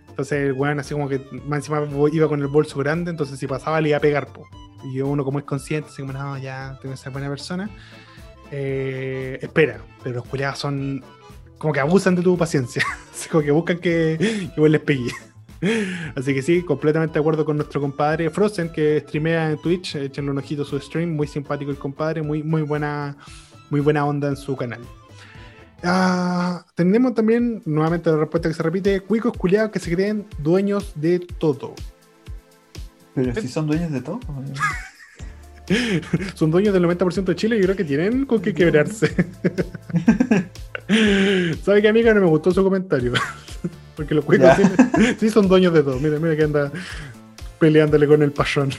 Entonces 0.09 0.49
el 0.49 0.53
weón 0.53 0.79
así 0.79 0.93
como 0.93 1.09
que 1.09 1.19
más 1.45 1.57
encima 1.57 1.81
iba 2.11 2.27
con 2.27 2.39
el 2.39 2.47
bolso 2.47 2.77
grande, 2.79 3.09
entonces 3.09 3.39
si 3.39 3.47
pasaba 3.47 3.81
le 3.81 3.89
iba 3.89 3.97
a 3.97 4.01
pegar, 4.01 4.27
po. 4.27 4.47
Y 4.83 4.95
yo 4.95 5.07
uno 5.07 5.23
como 5.23 5.39
es 5.39 5.45
consciente, 5.45 5.89
así 5.89 6.01
como, 6.01 6.13
no, 6.13 6.37
ya 6.37 6.77
tengo 6.81 6.93
que 6.93 6.97
ser 6.97 7.11
buena 7.11 7.29
persona. 7.29 7.69
Eh, 8.55 9.39
espera, 9.41 9.81
pero 10.03 10.17
los 10.17 10.25
culiados 10.25 10.59
son 10.59 11.03
como 11.57 11.73
que 11.73 11.79
abusan 11.79 12.13
de 12.13 12.21
tu 12.21 12.37
paciencia. 12.37 12.85
Como 13.31 13.43
que 13.43 13.51
buscan 13.51 13.79
que, 13.79 14.51
que 14.53 14.61
vos 14.61 14.69
les 14.69 14.81
pegue. 14.81 15.11
Así 16.15 16.33
que 16.33 16.41
sí, 16.41 16.61
completamente 16.61 17.13
de 17.13 17.19
acuerdo 17.21 17.45
con 17.45 17.55
nuestro 17.55 17.79
compadre 17.79 18.29
Frozen, 18.29 18.69
que 18.69 18.99
streamea 18.99 19.51
en 19.51 19.61
Twitch. 19.61 19.95
Échenle 19.95 20.29
un 20.29 20.37
ojito 20.37 20.63
a 20.63 20.65
su 20.65 20.77
stream, 20.79 21.15
muy 21.15 21.25
simpático 21.25 21.71
el 21.71 21.77
compadre, 21.77 22.21
muy, 22.21 22.43
muy, 22.43 22.61
buena, 22.61 23.17
muy 23.71 23.79
buena 23.79 24.05
onda 24.05 24.27
en 24.27 24.35
su 24.35 24.55
canal. 24.55 24.81
Ah, 25.83 26.65
tenemos 26.75 27.15
también, 27.15 27.63
nuevamente 27.65 28.11
la 28.11 28.17
respuesta 28.17 28.49
que 28.49 28.55
se 28.55 28.61
repite, 28.61 28.99
cuicos 28.99 29.35
culiados 29.35 29.71
que 29.71 29.79
se 29.79 29.91
creen 29.95 30.27
dueños 30.39 30.91
de 30.95 31.19
todo. 31.19 31.73
Pero 33.15 33.33
si 33.33 33.47
son 33.47 33.65
dueños 33.67 33.91
de 33.91 34.01
todo. 34.01 34.19
Son 36.35 36.51
dueños 36.51 36.73
del 36.73 36.83
90% 36.83 37.23
de 37.23 37.35
Chile 37.35 37.55
y 37.57 37.59
yo 37.59 37.65
creo 37.65 37.75
que 37.77 37.83
tienen 37.83 38.25
con 38.25 38.41
qué 38.41 38.53
quebrarse. 38.53 39.13
¿Sabe 41.63 41.81
qué, 41.81 41.87
amiga? 41.87 42.13
No 42.13 42.21
me 42.21 42.27
gustó 42.27 42.51
su 42.51 42.63
comentario. 42.63 43.13
Porque 43.95 44.13
los 44.15 44.25
cuicos 44.25 44.49
sí, 45.19 45.29
son 45.29 45.47
dueños 45.47 45.73
de 45.73 45.83
todo. 45.83 45.99
Mira, 45.99 46.17
mira 46.19 46.35
que 46.35 46.43
anda 46.43 46.71
peleándole 47.59 48.07
con 48.07 48.21
el 48.23 48.31
pachón. 48.31 48.69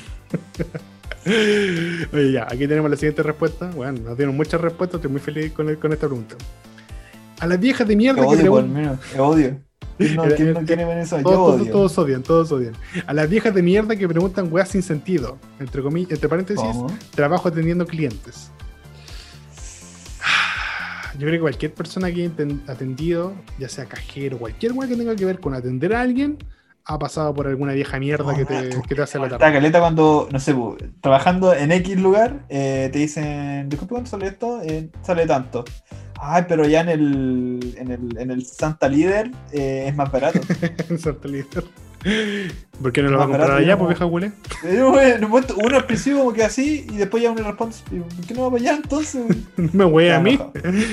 Oye, 1.25 2.33
ya, 2.33 2.45
aquí 2.45 2.67
tenemos 2.67 2.91
la 2.91 2.97
siguiente 2.97 3.23
respuesta. 3.23 3.71
Bueno, 3.75 4.01
nos 4.05 4.17
dieron 4.17 4.37
muchas 4.37 4.61
respuestas. 4.61 4.99
Estoy 4.99 5.11
muy 5.13 5.21
feliz 5.21 5.53
con, 5.53 5.69
el- 5.69 5.79
con 5.79 5.93
esta 5.93 6.07
pregunta. 6.07 6.37
A 7.41 7.47
las 7.47 7.61
viejas 7.61 7.87
de 7.87 7.97
mierda 7.97 8.21
que 8.23 8.27
odio, 8.27 8.63
menos. 8.63 8.99
Te 9.13 9.21
odio. 9.21 9.61
¿Quién 9.99 10.17
no, 10.17 10.25
quién 10.25 10.53
no 10.53 10.61
quiere 10.65 10.85
ver 10.85 10.99
eso? 10.99 11.17
Yo 11.19 11.23
Todos, 11.23 11.37
todos, 11.37 11.61
odio. 11.63 11.73
todos 11.73 11.99
odian, 11.99 12.23
todos 12.23 12.53
odian. 12.53 12.75
A 13.07 13.15
las 13.15 13.29
viejas 13.29 13.55
de 13.55 13.63
mierda 13.63 13.95
que 13.97 14.09
preguntan 14.09 14.53
weas 14.53 14.69
sin 14.69 14.83
sentido. 14.83 15.39
Entre 15.61 15.83
comillas, 15.83 16.11
entre 16.13 16.29
paréntesis, 16.29 16.65
¿Cómo? 16.65 16.87
trabajo 17.15 17.49
atendiendo 17.49 17.87
clientes. 17.87 18.51
Yo 21.15 21.21
creo 21.21 21.33
que 21.33 21.41
cualquier 21.41 21.73
persona 21.75 22.13
que 22.13 22.25
haya 22.25 22.33
atendido, 22.67 23.35
ya 23.59 23.69
sea 23.69 23.85
cajero, 23.87 24.39
cualquier 24.39 24.73
weá 24.73 24.89
que 24.89 24.97
tenga 24.97 25.15
que 25.15 25.25
ver 25.25 25.39
con 25.41 25.55
atender 25.55 25.95
a 25.95 26.01
alguien, 26.01 26.39
ha 26.87 26.99
pasado 26.99 27.35
por 27.35 27.47
alguna 27.47 27.73
vieja 27.73 27.99
mierda 27.99 28.35
que, 28.35 28.45
te, 28.45 28.71
que 28.87 28.95
te 28.95 29.03
hace 29.03 29.19
la 29.19 29.25
Está 29.27 29.39
tarde. 29.39 29.55
caleta 29.55 29.81
cuando, 29.81 30.29
no 30.31 30.39
sé, 30.39 30.55
trabajando 31.01 31.55
en 31.55 31.73
X 31.73 31.99
lugar, 31.99 32.45
eh, 32.49 32.91
te 32.93 32.99
dicen, 32.99 33.69
disculpe, 33.69 33.95
¿cuánto 33.95 34.11
sale 34.11 34.27
esto? 34.27 34.61
Eh, 34.63 34.91
sale 35.03 35.27
tanto. 35.27 35.65
Ay, 36.21 36.45
pero 36.49 36.67
ya 36.67 36.81
en 36.83 36.89
el, 36.89 37.75
en 37.79 37.91
el, 37.91 38.19
en 38.19 38.31
el 38.31 38.47
Santa 38.47 38.89
Líder 38.89 39.31
eh, 39.53 39.87
es 39.89 39.95
más 39.97 40.11
barato. 40.13 40.41
Santa 40.99 41.29
líder. 41.29 41.65
¿Por 42.83 42.93
qué 42.93 43.03
no 43.03 43.11
lo 43.11 43.19
va 43.19 43.25
a 43.25 43.27
comprar 43.29 43.51
allá, 43.53 43.79
pues 43.79 43.89
vieja 43.89 44.05
huele? 44.05 44.33
Eh, 44.65 44.83
bueno, 44.83 45.01
en 45.17 45.25
un 45.25 45.31
momento- 45.31 45.55
uno 45.57 45.77
al 45.77 45.87
principio 45.87 46.19
como 46.19 46.33
que 46.33 46.45
así, 46.45 46.87
y 46.93 46.97
después 46.97 47.23
ya 47.23 47.31
uno 47.31 47.43
responde, 47.43 47.77
¿por 47.89 48.27
qué 48.27 48.35
no 48.35 48.43
va 48.43 48.51
para 48.51 48.61
allá 48.63 48.75
entonces? 48.77 49.25
No 49.57 49.71
me 49.73 49.85
wea 49.87 50.17
a 50.17 50.21
mí. 50.21 50.39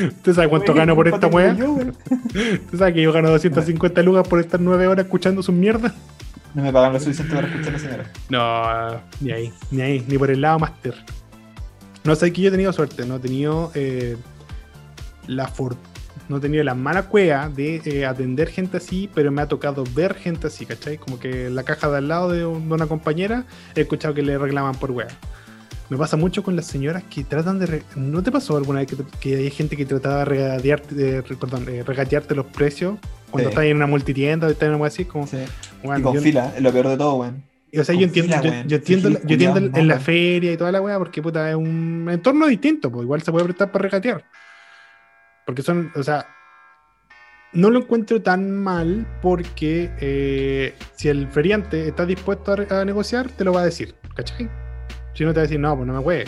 ¿Usted 0.08 0.34
sabe 0.36 0.48
cuánto 0.50 0.74
gano 0.74 0.96
por 0.96 1.10
¿qué 1.10 1.16
esta 1.16 1.28
wea? 1.28 1.54
¿Usted 1.54 2.78
sabe 2.78 2.94
que 2.94 3.02
yo 3.02 3.12
gano 3.12 3.30
250 3.30 4.02
lucas 4.04 4.28
por 4.28 4.40
estar 4.40 4.60
9 4.62 4.88
horas 4.88 5.06
escuchando 5.06 5.44
sus 5.44 5.54
mierdas? 5.56 5.94
No 6.54 6.64
me 6.64 6.72
pagan 6.72 6.94
lo 6.94 7.00
suficiente 7.00 7.34
para 7.34 7.48
escuchar 7.48 7.70
a 7.70 7.72
la 7.72 7.80
señora. 7.80 8.12
No, 8.30 9.02
ni 9.22 9.32
ahí, 9.32 9.54
ni 9.72 9.82
ahí, 9.82 10.06
ni 10.08 10.18
por 10.18 10.30
el 10.32 10.42
lado 10.42 10.60
máster. 10.60 10.94
No 12.04 12.16
sé 12.16 12.32
que 12.34 12.42
yo 12.42 12.48
he 12.50 12.52
tenido 12.52 12.74
suerte, 12.74 13.06
no 13.06 13.18
he 13.18 13.20
tenido 13.20 13.72
eh, 13.74 14.18
la 15.28 15.48
fortuna. 15.48 15.88
No 16.32 16.38
he 16.38 16.40
tenido 16.40 16.64
la 16.64 16.74
mala 16.74 17.04
cueva 17.04 17.50
de 17.50 17.82
eh, 17.86 18.06
atender 18.06 18.48
gente 18.48 18.78
así, 18.78 19.10
pero 19.14 19.32
me 19.32 19.42
ha 19.42 19.48
tocado 19.48 19.84
ver 19.94 20.16
gente 20.16 20.48
así, 20.48 20.66
¿cachai? 20.66 20.98
Como 20.98 21.20
que 21.20 21.48
en 21.48 21.56
la 21.56 21.64
caja 21.64 21.90
de 21.92 21.98
al 21.98 22.08
lado 22.08 22.30
de, 22.32 22.46
un- 22.46 22.68
de 22.70 22.74
una 22.74 22.88
compañera 22.88 23.44
he 23.76 23.82
escuchado 23.82 24.14
que 24.14 24.22
le 24.22 24.38
reclaman 24.38 24.76
por 24.76 24.92
wea. 24.92 25.08
Me 25.90 25.98
pasa 25.98 26.16
mucho 26.16 26.42
con 26.42 26.56
las 26.56 26.66
señoras 26.68 27.04
que 27.10 27.26
tratan 27.26 27.60
de... 27.60 27.66
re- 27.66 27.84
¿No 27.98 28.24
te 28.24 28.32
pasó 28.32 28.56
alguna 28.56 28.80
vez 28.80 28.88
que, 28.88 28.96
te- 28.96 29.18
que 29.20 29.36
hay 29.36 29.50
gente 29.52 29.76
que 29.76 29.86
trataba 29.86 30.20
de 30.20 30.26
regatearte, 30.26 30.96
de- 30.96 31.22
re- 31.22 31.36
perdón, 31.36 31.66
regatearte 31.66 32.34
los 32.34 32.46
precios 32.46 32.98
cuando 33.30 33.50
Sí. 33.50 33.54
estás 33.54 33.66
en 33.66 33.76
una 33.76 33.88
multitienda 33.88 34.48
o 34.48 34.50
estás 34.50 34.68
en 34.68 34.74
algo 34.74 34.86
así? 34.86 35.04
Como, 35.04 35.28
Sí. 35.28 35.38
bueno, 35.84 36.00
y 36.00 36.04
con 36.04 36.16
yo- 36.16 36.22
fila, 36.22 36.54
es 36.56 36.62
lo 36.62 36.72
peor 36.72 36.88
de 36.88 36.98
todo, 36.98 37.16
weón. 37.16 37.44
O 37.78 37.84
sea, 37.84 37.94
yo 37.96 38.04
entiendo, 38.04 38.38
fila, 38.38 38.64
yo, 38.68 38.76
entiendo, 38.78 39.10
yo 39.10 39.18
entiendo 39.34 39.60
en 39.80 39.88
la 39.88 40.00
feria 40.00 40.52
y 40.54 40.58
toda 40.58 40.72
la 40.72 40.82
weá, 40.82 40.98
porque 40.98 41.22
puta, 41.22 41.50
es 41.50 41.56
un 41.56 42.08
entorno 42.12 42.48
distinto, 42.48 42.90
pues 42.92 43.04
igual 43.04 43.22
se 43.22 43.32
puede 43.32 43.44
prestar 43.46 43.72
para 43.72 43.84
regatear. 43.84 44.24
Porque 45.46 45.62
son, 45.62 45.92
o 45.96 46.04
sea, 46.04 46.28
no 47.54 47.70
lo 47.70 47.80
encuentro 47.80 48.22
tan 48.22 48.52
mal 48.52 49.06
porque 49.22 49.92
eh, 50.00 50.74
si 50.96 51.10
el 51.10 51.28
feriante 51.28 51.88
está 51.88 52.06
dispuesto 52.06 52.54
a, 52.54 52.82
a 52.82 52.86
negociar, 52.86 53.30
te 53.30 53.44
lo 53.44 53.54
va 53.54 53.62
a 53.62 53.66
decir, 53.66 53.96
¿cachai? 54.16 54.50
Si 55.14 55.26
no 55.26 55.34
te 55.34 55.40
va 55.40 55.42
a 55.42 55.48
decir, 55.48 55.60
no, 55.60 55.76
pues 55.76 55.88
no 55.88 55.94
me 55.94 56.02
juegue. 56.02 56.26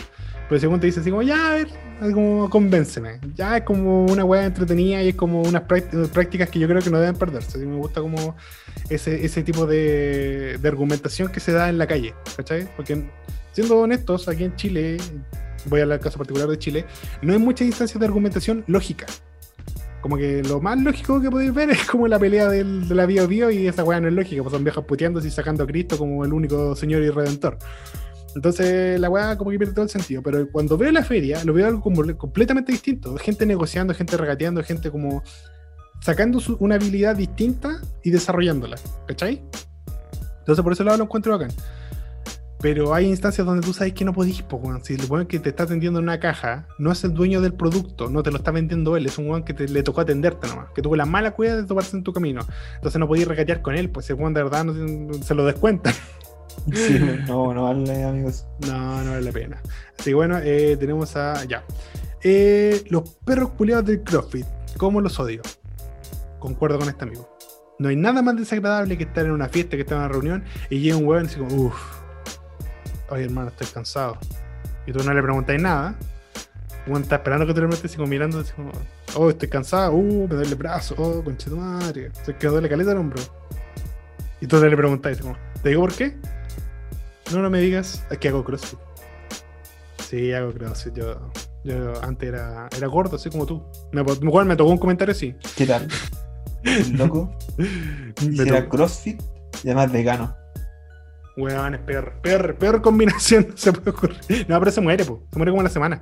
Pero 0.48 0.60
según 0.60 0.78
te 0.78 0.86
dice 0.86 1.00
así 1.00 1.08
como, 1.10 1.22
ya, 1.22 1.52
a 1.52 1.54
ver, 1.54 1.68
como 2.12 2.50
convénceme. 2.50 3.18
Ya 3.34 3.56
es 3.56 3.62
como 3.62 4.04
una 4.04 4.24
weá 4.26 4.44
entretenida 4.44 5.02
y 5.02 5.08
es 5.08 5.14
como 5.14 5.40
unas 5.40 5.62
práct- 5.62 6.08
prácticas 6.10 6.50
que 6.50 6.58
yo 6.58 6.68
creo 6.68 6.82
que 6.82 6.90
no 6.90 7.00
deben 7.00 7.16
perderse. 7.16 7.56
Así 7.56 7.66
me 7.66 7.76
gusta 7.76 8.02
como 8.02 8.36
ese, 8.90 9.24
ese 9.24 9.42
tipo 9.42 9.64
de, 9.64 10.58
de 10.60 10.68
argumentación 10.68 11.32
que 11.32 11.40
se 11.40 11.52
da 11.52 11.70
en 11.70 11.78
la 11.78 11.86
calle, 11.86 12.14
¿cachai? 12.36 12.68
Porque 12.76 13.02
siendo 13.52 13.78
honestos, 13.78 14.28
aquí 14.28 14.44
en 14.44 14.54
Chile, 14.56 14.98
voy 15.66 15.80
a 15.80 15.82
hablar 15.84 15.98
del 15.98 16.04
caso 16.04 16.18
particular 16.18 16.48
de 16.48 16.58
Chile, 16.58 16.84
no 17.22 17.32
hay 17.32 17.38
muchas 17.38 17.66
instancias 17.66 17.98
de 17.98 18.06
argumentación 18.06 18.64
lógica. 18.66 19.06
Como 20.00 20.16
que 20.18 20.42
lo 20.42 20.60
más 20.60 20.78
lógico 20.78 21.20
que 21.20 21.30
podéis 21.30 21.54
ver 21.54 21.70
es 21.70 21.84
como 21.86 22.06
la 22.08 22.18
pelea 22.18 22.48
del- 22.48 22.86
de 22.88 22.94
la 22.94 23.06
Bio 23.06 23.26
Bio 23.26 23.50
y 23.50 23.66
esa 23.66 23.84
weá 23.84 24.00
no 24.00 24.08
es 24.08 24.14
lógica, 24.14 24.42
pues 24.42 24.52
son 24.52 24.62
viejas 24.64 24.84
puteándose 24.84 25.28
y 25.28 25.30
sacando 25.30 25.64
a 25.64 25.66
Cristo 25.66 25.96
como 25.96 26.24
el 26.24 26.32
único 26.32 26.76
señor 26.76 27.02
y 27.02 27.08
redentor. 27.10 27.56
Entonces 28.34 28.98
la 29.00 29.08
weá 29.08 29.38
como 29.38 29.50
que 29.50 29.58
pierde 29.58 29.72
todo 29.74 29.84
el 29.84 29.90
sentido. 29.90 30.20
Pero 30.22 30.50
cuando 30.50 30.76
veo 30.76 30.90
la 30.92 31.04
feria, 31.04 31.42
lo 31.44 31.52
veo 31.52 31.66
algo 31.68 31.80
como 31.80 32.02
completamente 32.16 32.72
distinto. 32.72 33.16
Gente 33.16 33.46
negociando, 33.46 33.94
gente 33.94 34.16
regateando, 34.16 34.62
gente 34.64 34.90
como 34.90 35.22
sacando 36.00 36.40
su- 36.40 36.56
una 36.60 36.74
habilidad 36.74 37.14
distinta 37.16 37.80
y 38.02 38.10
desarrollándola. 38.10 38.76
¿Cachai? 39.06 39.40
Entonces 40.40 40.62
por 40.62 40.72
eso 40.72 40.84
lado 40.84 40.98
lo 40.98 41.04
encuentro 41.04 41.32
bacán. 41.38 41.52
Pero 42.64 42.94
hay 42.94 43.08
instancias 43.08 43.46
donde 43.46 43.60
tú 43.66 43.74
sabes 43.74 43.92
que 43.92 44.06
no 44.06 44.14
podís, 44.14 44.40
po, 44.40 44.56
weón. 44.56 44.82
Si 44.82 44.94
el 44.94 45.04
weón 45.10 45.26
que 45.26 45.38
te 45.38 45.50
está 45.50 45.64
atendiendo 45.64 45.98
en 45.98 46.04
una 46.06 46.18
caja 46.18 46.66
no 46.78 46.90
es 46.92 47.04
el 47.04 47.12
dueño 47.12 47.42
del 47.42 47.52
producto, 47.52 48.08
no 48.08 48.22
te 48.22 48.30
lo 48.30 48.38
está 48.38 48.52
vendiendo 48.52 48.96
él, 48.96 49.04
es 49.04 49.18
un 49.18 49.28
weón 49.28 49.42
que 49.44 49.52
te- 49.52 49.68
le 49.68 49.82
tocó 49.82 50.00
atenderte 50.00 50.48
nomás, 50.48 50.70
que 50.74 50.80
tuvo 50.80 50.96
la 50.96 51.04
mala 51.04 51.32
cuida 51.32 51.56
de 51.56 51.64
toparse 51.64 51.94
en 51.94 52.02
tu 52.02 52.14
camino. 52.14 52.40
Entonces 52.76 52.98
no 52.98 53.06
podís 53.06 53.28
regatear 53.28 53.60
con 53.60 53.74
él, 53.76 53.90
pues 53.90 54.06
ese 54.06 54.14
weón 54.14 54.32
de 54.32 54.42
verdad 54.44 54.64
no, 54.64 55.12
se 55.22 55.34
lo 55.34 55.44
descuenta. 55.44 55.92
Sí, 56.72 56.98
no, 57.26 57.52
no 57.52 57.64
vale, 57.64 58.04
amigos. 58.04 58.46
No, 58.66 59.02
no 59.02 59.10
vale 59.10 59.22
la 59.22 59.32
pena. 59.32 59.60
Así 59.98 60.10
que 60.10 60.14
bueno, 60.14 60.38
eh, 60.42 60.76
tenemos 60.80 61.14
a. 61.16 61.44
Ya. 61.44 61.64
Eh, 62.22 62.82
los 62.88 63.10
perros 63.26 63.50
culiados 63.50 63.84
del 63.84 64.02
CrossFit. 64.02 64.46
¿Cómo 64.78 65.00
los 65.02 65.18
odio? 65.20 65.42
Concuerdo 66.38 66.78
con 66.78 66.88
este 66.88 67.04
amigo. 67.04 67.28
No 67.78 67.88
hay 67.88 67.96
nada 67.96 68.22
más 68.22 68.36
desagradable 68.36 68.96
que 68.96 69.04
estar 69.04 69.26
en 69.26 69.32
una 69.32 69.48
fiesta, 69.48 69.76
que 69.76 69.82
estar 69.82 69.96
en 69.98 70.04
una 70.04 70.08
reunión 70.12 70.44
y 70.70 70.78
llega 70.78 70.96
un 70.96 71.06
weón 71.06 71.24
y 71.24 71.26
dice 71.26 71.40
uff, 71.42 71.74
oye 73.10 73.24
hermano, 73.24 73.48
estoy 73.48 73.66
cansado. 73.68 74.18
Y 74.86 74.92
tú 74.92 75.02
no 75.02 75.12
le 75.12 75.22
preguntáis 75.22 75.60
nada. 75.60 75.94
Weón 76.86 77.02
está 77.02 77.16
esperando 77.16 77.46
que 77.46 77.54
te 77.54 77.60
lo 77.60 77.68
metes 77.68 77.86
así 77.86 77.96
como 77.96 78.08
mirando, 78.08 78.40
así 78.40 78.52
como, 78.52 78.70
oh, 79.16 79.30
estoy 79.30 79.48
cansado, 79.48 79.92
uh, 79.92 80.28
me 80.28 80.34
duele 80.34 80.50
el 80.50 80.56
brazo, 80.56 80.94
oh, 80.98 81.24
conche 81.24 81.48
tu 81.48 81.56
madre, 81.56 82.10
se 82.24 82.36
que 82.36 82.46
me 82.46 82.52
duele 82.52 82.68
caleta 82.68 82.92
el 82.92 82.98
hombro. 82.98 83.22
Y 84.40 84.46
tú 84.46 84.62
le 84.62 84.76
preguntáis, 84.76 85.18
como, 85.18 85.34
¿te 85.62 85.70
digo 85.70 85.80
por 85.80 85.94
qué? 85.94 86.14
No, 87.32 87.40
no 87.40 87.48
me 87.48 87.60
digas, 87.60 88.04
es 88.10 88.18
que 88.18 88.28
hago 88.28 88.44
CrossFit. 88.44 88.78
Sí, 90.06 90.32
hago 90.32 90.52
CrossFit. 90.52 90.94
Yo, 90.94 91.32
yo 91.64 92.04
antes 92.04 92.28
era, 92.28 92.68
era 92.76 92.86
gordo, 92.86 93.16
así 93.16 93.30
como 93.30 93.46
tú. 93.46 93.64
Me, 93.92 94.02
igual 94.02 94.44
me 94.44 94.56
tocó 94.56 94.70
un 94.70 94.78
comentario 94.78 95.12
así. 95.12 95.34
¿Qué 95.56 95.66
tal? 95.66 95.88
Loco 96.92 97.36
Me 98.28 98.44
tocó. 98.44 98.68
crossfit 98.68 99.22
y 99.62 99.68
además 99.68 99.90
vegano. 99.90 100.36
Weón, 101.36 101.74
es 101.74 101.80
peor, 101.80 102.14
peor, 102.22 102.54
peor 102.56 102.80
combinación 102.82 103.48
se 103.56 103.72
puede 103.72 103.90
ocurrir. 103.90 104.46
No, 104.48 104.58
pero 104.58 104.70
se 104.70 104.80
muere, 104.80 105.04
po. 105.04 105.22
Se 105.32 105.38
muere 105.38 105.50
como 105.50 105.62
en 105.62 105.64
la 105.64 105.70
semana. 105.70 105.98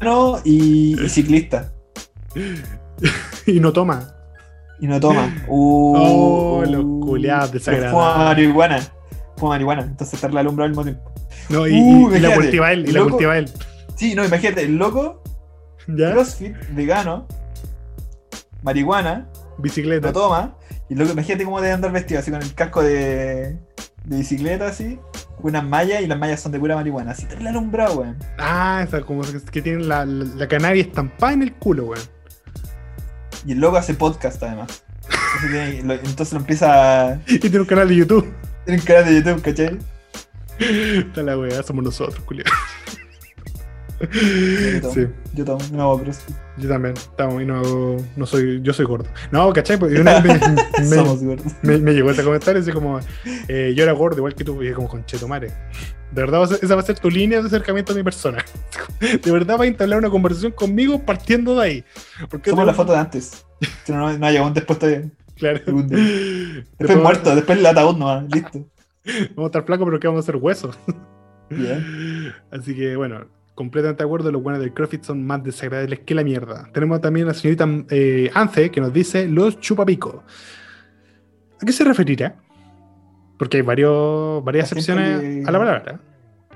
Vegano 0.00 0.40
y, 0.44 1.00
y 1.02 1.08
ciclista. 1.08 1.72
y 3.46 3.60
no 3.60 3.72
toma. 3.72 4.14
Y 4.80 4.86
no 4.86 4.98
toma. 5.00 5.32
Uh, 5.48 5.96
Oh, 5.96 6.64
los 6.66 6.82
culiados 7.04 7.50
Pero 7.50 7.58
desagradables. 7.58 7.92
Fuma 7.92 8.24
marihuana. 8.24 8.80
Fuma 9.36 9.50
marihuana. 9.50 9.82
Entonces 9.82 10.14
estar 10.14 10.32
la 10.32 10.40
alumbrado 10.40 10.66
al 10.66 10.70
mismo 10.70 10.84
tiempo. 10.84 11.12
No, 11.48 11.66
y, 11.66 11.72
Uh, 11.80 12.12
y- 12.12 12.16
y 12.16 12.20
la 12.20 12.34
cultiva 12.34 12.72
él, 12.72 12.88
y 12.88 12.92
la 12.92 13.02
cultiva 13.02 13.36
él. 13.38 13.50
Sí, 13.96 14.14
no, 14.14 14.24
imagínate, 14.24 14.62
el 14.62 14.76
loco, 14.76 15.22
¿Ya? 15.88 16.12
crossfit, 16.12 16.54
vegano, 16.70 17.26
marihuana, 18.62 19.28
Bicicleta. 19.58 20.08
no 20.08 20.12
toma. 20.12 20.56
Y 20.88 20.94
luego 20.94 21.12
imagínate 21.12 21.44
cómo 21.44 21.60
debe 21.60 21.72
andar 21.74 21.92
vestido, 21.92 22.20
así 22.20 22.30
con 22.30 22.42
el 22.42 22.54
casco 22.54 22.82
de, 22.82 23.56
de 24.04 24.16
bicicleta, 24.18 24.66
así, 24.68 24.98
con 25.36 25.50
unas 25.50 25.64
mallas 25.64 26.02
y 26.02 26.06
las 26.06 26.18
mallas 26.18 26.40
son 26.40 26.52
de 26.52 26.58
pura 26.58 26.74
marihuana. 26.76 27.12
Así 27.12 27.26
te 27.26 27.38
la 27.40 27.50
alumbrado, 27.50 28.00
weón. 28.00 28.16
Ah, 28.38 28.82
esa 28.86 29.00
como 29.02 29.22
que 29.22 29.40
que 29.50 29.62
tiene 29.62 29.84
la, 29.84 30.04
la, 30.04 30.24
la 30.36 30.48
canaria 30.48 30.82
estampada 30.82 31.32
en 31.32 31.42
el 31.42 31.52
culo, 31.54 31.86
weón. 31.86 32.04
Y 33.46 33.52
el 33.52 33.58
loco 33.60 33.76
hace 33.76 33.94
podcast 33.94 34.42
además. 34.42 34.84
Entonces, 35.04 35.50
tiene- 35.50 35.82
lo, 35.82 35.94
entonces 35.94 36.32
lo 36.32 36.40
empieza 36.40 37.10
a. 37.12 37.20
Y 37.26 37.38
tiene 37.38 37.60
un 37.60 37.66
canal 37.66 37.88
de 37.88 37.96
YouTube. 37.96 38.32
Tiene 38.64 38.80
un 38.80 38.86
canal 38.86 39.04
de 39.06 39.14
YouTube, 39.16 39.42
¿cachai? 39.42 39.78
Está 40.58 41.22
la 41.22 41.36
weá, 41.38 41.62
somos 41.62 41.82
nosotros, 41.84 42.20
culiado. 42.24 42.50
Yo 44.82 44.90
Sí. 44.92 45.06
yo 45.34 45.44
tomo, 45.44 45.60
no 45.72 45.82
hago. 45.82 46.02
Yo 46.58 46.68
también, 46.68 46.94
estamos, 46.94 47.40
y 47.42 47.46
no, 47.46 47.56
hago- 47.60 48.04
no 48.16 48.26
soy, 48.26 48.60
yo 48.62 48.72
soy 48.72 48.84
gordo. 48.84 49.08
No, 49.30 49.52
¿cachai? 49.52 49.78
Porque 49.78 50.00
una 50.00 50.20
vez 50.20 50.40
me, 50.78 50.80
me- 50.80 50.96
Somos 50.96 51.22
gordos. 51.22 51.52
me- 51.62 51.78
me 51.78 51.92
llegó 51.92 52.10
ese 52.10 52.22
comentario 52.24 52.60
así 52.60 52.72
como, 52.72 53.00
eh, 53.48 53.72
yo 53.76 53.82
era 53.84 53.92
gordo 53.92 54.18
igual 54.18 54.34
que 54.34 54.44
tú, 54.44 54.62
y 54.62 54.72
como, 54.72 54.88
conchetomare. 54.88 55.48
De 55.48 56.20
verdad, 56.20 56.42
a 56.42 56.54
esa 56.54 56.74
va 56.74 56.82
a 56.82 56.84
ser 56.84 56.98
tu 56.98 57.08
línea 57.10 57.40
de 57.40 57.46
acercamiento 57.46 57.92
a 57.92 57.96
mi 57.96 58.02
persona. 58.02 58.44
De 59.00 59.30
verdad, 59.32 59.58
va 59.58 59.64
a 59.64 59.66
entablar 59.66 59.98
una 59.98 60.10
conversación 60.10 60.52
conmigo 60.52 61.00
partiendo 61.04 61.54
de 61.58 61.62
ahí. 61.62 61.84
Porque 62.28 62.50
Somos 62.50 62.66
la 62.66 62.74
foto 62.74 62.92
de 62.92 62.98
antes. 62.98 63.44
Si 63.84 63.92
no, 63.92 64.12
no, 64.18 64.28
llegado 64.30 64.48
un 64.48 64.54
después 64.54 64.78
todavía. 64.78 65.08
Claro. 65.36 65.58
Después 65.66 66.64
Después 66.78 66.98
muerto, 66.98 67.34
después 67.34 67.58
el 67.58 67.66
ataúd 67.66 67.96
nomás, 67.96 68.24
listo. 68.32 68.66
Vamos 69.34 69.44
a 69.44 69.46
estar 69.46 69.64
flacos, 69.64 69.86
pero 69.86 69.98
que 69.98 70.06
vamos 70.06 70.20
a 70.20 70.24
hacer 70.24 70.36
huesos. 70.36 70.78
Ya. 71.50 71.82
Así 72.50 72.74
que 72.76 72.94
bueno, 72.96 73.26
completamente 73.54 74.02
de 74.02 74.06
acuerdo, 74.06 74.30
los 74.32 74.42
buenos 74.42 74.60
del 74.60 74.72
CrossFit 74.72 75.02
son 75.04 75.24
más 75.26 75.42
desagradables 75.44 76.00
que 76.00 76.14
la 76.14 76.24
mierda. 76.24 76.68
Tenemos 76.72 77.00
también 77.00 77.26
a 77.26 77.28
la 77.28 77.34
señorita 77.34 77.68
eh, 77.90 78.30
Ance 78.34 78.70
que 78.70 78.80
nos 78.80 78.92
dice 78.92 79.28
los 79.28 79.60
chupapicos. 79.60 80.16
¿A 81.60 81.64
qué 81.66 81.72
se 81.72 81.84
referirá? 81.84 82.34
Porque 83.38 83.58
hay 83.58 83.62
varios, 83.62 84.42
varias 84.44 84.70
excepciones 84.72 85.20
que- 85.20 85.42
a 85.46 85.50
la 85.50 85.58
palabra. 85.58 86.00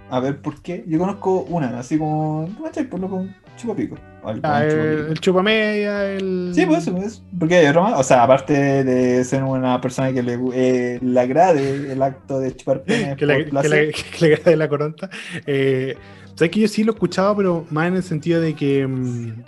A 0.09 0.21
ver, 0.21 0.41
¿por 0.41 0.63
qué? 0.63 0.85
Yo 0.87 0.99
conozco 1.01 1.41
una, 1.43 1.79
así 1.81 1.99
como. 1.99 2.49
¿No 2.57 2.65
cachai? 2.65 2.89
Por 2.89 3.01
lo 3.01 3.09
con 3.09 3.35
chupapico. 3.57 3.97
Algo 4.23 4.41
Ah, 4.45 4.65
el, 4.65 4.71
chupapico. 4.71 5.07
el 5.13 5.21
chupamedia, 5.21 6.13
el. 6.13 6.53
Sí, 6.55 6.65
pues, 6.65 6.89
pues. 6.89 7.23
Porque 7.37 7.57
hay. 7.57 7.75
O 7.77 8.03
sea, 8.05 8.23
aparte 8.23 8.85
de 8.85 9.25
ser 9.25 9.43
una 9.43 9.81
persona 9.81 10.13
que 10.13 10.23
le, 10.23 10.39
eh, 10.55 10.99
le 11.03 11.21
agrade 11.21 11.93
el 11.93 12.01
acto 12.03 12.39
de 12.39 12.55
chupar 12.55 12.83
pene 12.85 13.17
que 13.17 13.27
le, 13.27 13.47
que 13.47 13.69
le- 13.69 13.93
que 14.19 14.27
le 14.29 14.35
agrade 14.35 14.57
la 14.57 14.69
coronta. 14.69 15.11
Eh, 15.45 15.97
Sabes 16.37 16.51
que 16.53 16.61
yo 16.61 16.69
sí 16.69 16.85
lo 16.85 16.93
he 16.93 16.95
escuchado, 16.95 17.35
pero 17.37 17.67
más 17.71 17.89
en 17.89 17.97
el 17.97 18.03
sentido 18.05 18.41
de 18.41 18.55
que. 18.55 18.87
mm, 18.87 19.43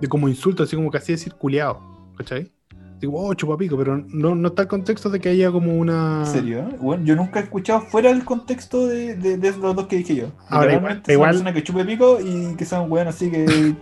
de 0.00 0.08
como 0.08 0.28
insulto, 0.28 0.62
así 0.64 0.76
como 0.76 0.90
casi 0.90 1.12
decir 1.12 1.32
culiado. 1.34 1.80
¿Cachai? 2.16 2.50
Digo, 3.00 3.14
oh, 3.18 3.32
chupapico, 3.32 3.78
pero 3.78 3.96
no, 3.96 4.34
no 4.34 4.48
está 4.48 4.62
el 4.62 4.68
contexto 4.68 5.08
de 5.08 5.20
que 5.20 5.30
haya 5.30 5.50
como 5.50 5.74
una. 5.74 6.24
¿En 6.26 6.32
serio? 6.32 6.68
Bueno, 6.80 7.02
yo 7.04 7.16
nunca 7.16 7.40
he 7.40 7.44
escuchado 7.44 7.80
fuera 7.80 8.10
del 8.12 8.24
contexto 8.26 8.86
de, 8.88 9.14
de, 9.16 9.38
de 9.38 9.50
los 9.56 9.74
dos 9.74 9.86
que 9.86 9.96
dije 9.96 10.16
yo. 10.16 10.26
Ahora, 10.48 10.74
igual- 10.74 11.02
es 11.06 11.16
una 11.16 11.26
persona 11.28 11.52
que 11.54 11.62
chupe 11.62 11.84
pico 11.86 12.18
y 12.20 12.54
que 12.56 12.64
sea 12.66 12.82
un 12.82 12.92
weón 12.92 13.08
así 13.08 13.30
que 13.30 13.74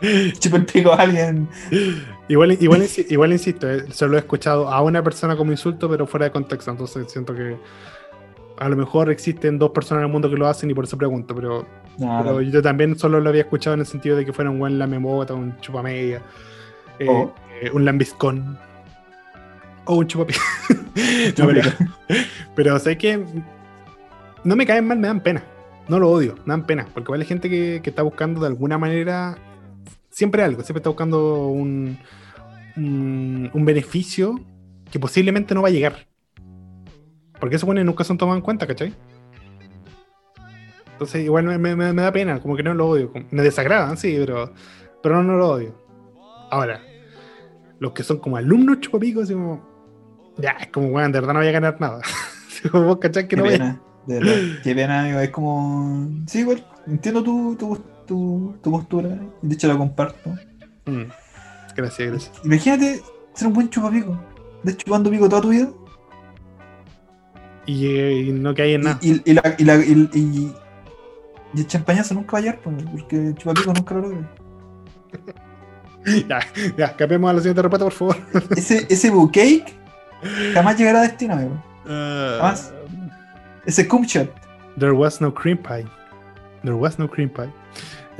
chupe 0.40 0.56
el 0.56 0.66
pico 0.66 0.92
a 0.92 0.96
alguien. 0.96 1.48
Igual, 2.28 2.56
igual, 2.60 2.84
igual 3.08 3.32
insisto, 3.32 3.70
eh, 3.70 3.84
solo 3.92 4.16
he 4.16 4.20
escuchado 4.20 4.68
a 4.68 4.82
una 4.82 5.00
persona 5.02 5.36
como 5.36 5.52
insulto, 5.52 5.88
pero 5.88 6.06
fuera 6.08 6.26
de 6.26 6.32
contexto. 6.32 6.70
Entonces 6.72 7.06
siento 7.12 7.34
que 7.36 7.56
a 8.58 8.68
lo 8.68 8.76
mejor 8.76 9.10
existen 9.10 9.58
dos 9.58 9.70
personas 9.70 10.02
en 10.02 10.06
el 10.06 10.12
mundo 10.12 10.30
que 10.30 10.36
lo 10.36 10.46
hacen 10.46 10.70
y 10.70 10.74
por 10.74 10.84
eso 10.84 10.96
pregunto. 10.98 11.34
Pero, 11.34 11.66
yo 12.42 12.62
también 12.62 12.98
solo 12.98 13.20
lo 13.20 13.28
había 13.28 13.42
escuchado 13.42 13.74
en 13.74 13.80
el 13.80 13.86
sentido 13.86 14.16
de 14.16 14.24
que 14.24 14.32
fuera 14.32 14.50
un 14.50 14.58
buen 14.58 14.78
lamemota, 14.78 15.34
un 15.34 15.58
chupamedia, 15.60 16.22
eh, 16.98 17.06
O- 17.08 17.34
eh, 17.62 17.70
un 17.72 17.84
lambiscón 17.84 18.58
o 19.84 19.96
un 19.96 20.06
chupapi. 20.06 20.34
no, 21.38 21.46
pero, 21.46 21.62
pero 22.54 22.78
sé 22.78 22.98
que 22.98 23.22
no 24.44 24.56
me 24.56 24.66
caen 24.66 24.86
mal, 24.86 24.98
me 24.98 25.06
dan 25.08 25.20
pena. 25.20 25.42
No 25.88 25.98
lo 26.00 26.10
odio, 26.10 26.34
me 26.44 26.52
dan 26.52 26.66
pena. 26.66 26.86
Porque 26.92 27.12
hay 27.14 27.24
gente 27.24 27.48
que, 27.48 27.80
que 27.82 27.90
está 27.90 28.02
buscando 28.02 28.40
de 28.40 28.48
alguna 28.48 28.76
manera 28.78 29.38
siempre 30.10 30.42
algo, 30.42 30.62
siempre 30.62 30.78
está 30.80 30.88
buscando 30.90 31.46
un, 31.48 31.98
un, 32.76 33.50
un 33.52 33.64
beneficio 33.64 34.34
que 34.90 34.98
posiblemente 34.98 35.54
no 35.54 35.62
va 35.62 35.68
a 35.68 35.72
llegar. 35.72 36.06
Porque 37.40 37.56
esos 37.56 37.66
buenos 37.66 37.84
nunca 37.84 38.04
son 38.04 38.18
tomados 38.18 38.38
en 38.38 38.44
cuenta, 38.44 38.66
¿cachai? 38.66 38.94
Entonces, 40.92 41.24
igual 41.24 41.44
me, 41.44 41.58
me- 41.58 41.92
me 41.92 42.02
da 42.02 42.12
pena, 42.12 42.40
como 42.40 42.56
que 42.56 42.62
no 42.62 42.72
lo 42.74 42.88
odio. 42.88 43.12
Me 43.30 43.42
desagradan, 43.42 43.96
sí, 43.98 44.16
pero, 44.18 44.52
pero 45.02 45.16
no, 45.16 45.32
no 45.32 45.36
lo 45.38 45.48
odio. 45.50 45.74
Ahora, 46.50 46.80
los 47.78 47.92
que 47.92 48.02
son 48.02 48.18
como 48.18 48.36
alumnos 48.38 48.80
chupapicos, 48.80 49.24
así 49.24 49.34
como. 49.34 49.74
Ya, 50.38 50.52
es 50.52 50.68
como, 50.68 50.88
weón, 50.88 51.12
de 51.12 51.20
verdad 51.20 51.34
no 51.34 51.40
voy 51.40 51.48
a 51.48 51.52
ganar 51.52 51.80
nada. 51.80 52.00
Como 52.72 52.84
vos, 52.84 52.98
¿cachai? 52.98 53.24
Que 53.24 53.28
Qué 53.28 53.36
no 53.36 53.44
voy 53.44 53.54
a- 53.54 53.58
pena, 53.58 53.80
de. 54.06 54.56
Qué 54.64 54.74
pena, 54.74 55.00
amigo. 55.02 55.20
Es 55.20 55.30
como. 55.30 56.08
Sí, 56.26 56.40
igual. 56.40 56.66
Entiendo 56.86 57.22
tu, 57.22 57.54
tu, 57.56 57.76
tu, 58.06 58.56
tu 58.62 58.70
postura. 58.70 59.10
De 59.42 59.54
hecho, 59.54 59.68
la 59.68 59.76
comparto. 59.76 60.30
Mm. 60.86 61.02
Gracias, 61.76 62.08
gracias. 62.10 62.32
Imagínate 62.44 63.02
ser 63.34 63.48
un 63.48 63.52
buen 63.54 63.68
chupapico. 63.68 64.18
De 64.62 64.74
chupando 64.76 65.10
pico 65.10 65.28
toda 65.28 65.42
tu 65.42 65.50
vida. 65.50 65.68
Y, 67.66 67.86
eh, 67.86 68.12
y 68.28 68.32
no 68.32 68.54
que 68.54 68.62
hay 68.62 68.74
en 68.74 68.82
nada. 68.82 68.98
Y, 69.02 69.12
y, 69.14 69.22
y 69.26 69.34
la, 69.34 69.54
y, 69.58 69.64
la, 69.64 69.76
y, 69.76 70.08
y- 70.14 70.54
y 71.54 71.60
el 71.60 71.66
champañazo 71.66 72.14
nunca 72.14 72.32
va 72.32 72.38
a 72.38 72.42
llegar, 72.42 72.58
pues, 72.62 72.76
porque 72.92 73.16
el 73.16 73.34
chupapico 73.34 73.72
nunca 73.72 73.94
lo 73.94 74.00
logra. 74.02 74.30
Ya, 76.28 76.38
ya, 76.76 76.94
cambiemos 76.96 77.28
a 77.30 77.32
la 77.32 77.40
siguiente 77.40 77.62
respuesta, 77.62 77.84
por 77.84 77.92
favor. 77.92 78.16
Ese, 78.56 78.86
ese 78.88 79.10
bouquet 79.10 79.64
jamás 80.54 80.78
llegará 80.78 81.00
a 81.00 81.02
destino, 81.02 81.34
amigo. 81.34 81.60
Jamás. 81.84 82.72
Ese 83.64 83.88
cum 83.88 84.04
shot. 84.04 84.28
There 84.78 84.92
was 84.92 85.20
no 85.20 85.34
cream 85.34 85.58
pie. 85.58 85.84
There 86.62 86.76
was 86.76 86.96
no 87.00 87.08
cream 87.10 87.28
pie. 87.28 87.50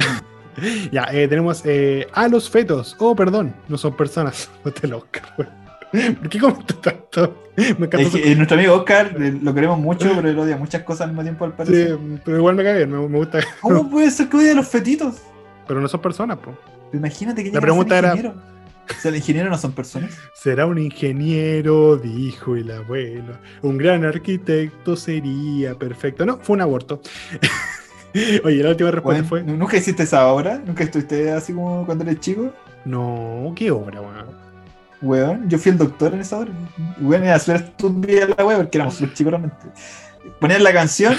ya, 0.90 1.04
eh, 1.12 1.28
tenemos 1.28 1.62
eh, 1.64 2.08
a 2.12 2.26
los 2.26 2.50
fetos. 2.50 2.96
Oh, 2.98 3.14
perdón, 3.14 3.54
no 3.68 3.78
son 3.78 3.94
personas. 3.96 4.50
No 4.64 4.72
te 4.72 4.88
lo. 4.88 5.06
¿Por 6.20 6.28
qué 6.28 6.38
comentas 6.38 6.80
tanto? 6.80 7.44
Me 7.56 7.64
encanta 7.86 8.00
Es 8.02 8.08
su- 8.10 8.18
que, 8.18 8.32
eh, 8.32 8.36
nuestro 8.36 8.56
amigo 8.58 8.74
Oscar 8.74 9.14
eh, 9.20 9.38
lo 9.42 9.54
queremos 9.54 9.78
mucho, 9.78 10.10
pero 10.16 10.28
él 10.28 10.38
odia 10.38 10.56
muchas 10.56 10.82
cosas 10.82 11.02
al 11.02 11.08
mismo 11.08 11.22
tiempo, 11.22 11.44
al 11.44 11.52
parecer. 11.54 11.98
Sí, 11.98 12.18
pero 12.24 12.38
igual 12.38 12.54
me 12.56 12.64
cae 12.64 12.76
bien, 12.76 12.90
me, 12.90 13.08
me 13.08 13.18
gusta. 13.18 13.40
¿Cómo 13.60 13.88
puede 13.90 14.10
ser 14.10 14.28
que 14.28 14.36
odie 14.36 14.50
a 14.52 14.54
los 14.54 14.68
fetitos? 14.68 15.16
Pero 15.66 15.80
no 15.80 15.88
son 15.88 16.00
personas, 16.00 16.38
po. 16.38 16.56
Imagínate 16.92 17.42
que 17.42 17.50
La 17.50 17.60
pregunta 17.60 17.98
era-. 17.98 18.14
O 18.14 18.94
sea, 19.00 19.08
el 19.10 19.16
ingeniero 19.16 19.50
no 19.50 19.58
son 19.58 19.72
personas. 19.72 20.16
Será 20.32 20.64
un 20.64 20.78
ingeniero, 20.78 21.96
dijo 21.96 22.54
el 22.54 22.70
abuelo. 22.70 23.36
Un 23.62 23.78
gran 23.78 24.04
arquitecto 24.04 24.94
sería 24.94 25.74
perfecto. 25.74 26.24
No, 26.24 26.38
fue 26.38 26.54
un 26.54 26.60
aborto. 26.62 27.00
Oye, 28.44 28.62
la 28.62 28.70
última 28.70 28.92
respuesta 28.92 29.22
Bueno, 29.28 29.46
fue. 29.46 29.56
¿Nunca 29.56 29.76
hiciste 29.76 30.04
esa 30.04 30.26
obra? 30.28 30.62
¿Nunca 30.64 30.84
estuviste 30.84 31.32
así 31.32 31.52
como 31.52 31.84
cuando 31.84 32.04
eres 32.04 32.20
chico? 32.20 32.52
No, 32.84 33.52
qué 33.56 33.72
obra, 33.72 34.00
weón. 34.00 34.45
Weón, 35.02 35.48
yo 35.48 35.58
fui 35.58 35.72
el 35.72 35.78
doctor 35.78 36.14
en 36.14 36.20
esa 36.20 36.38
obra. 36.38 36.52
Weón, 37.00 37.24
era 37.24 37.38
súper 37.38 37.56
estúpida 37.56 38.28
la 38.36 38.44
weón, 38.44 38.62
porque 38.62 38.78
éramos 38.78 38.94
súper 38.94 39.14
chicos 39.14 39.30
realmente. 39.32 39.66
Ponían 40.40 40.64
la 40.64 40.72
canción, 40.72 41.14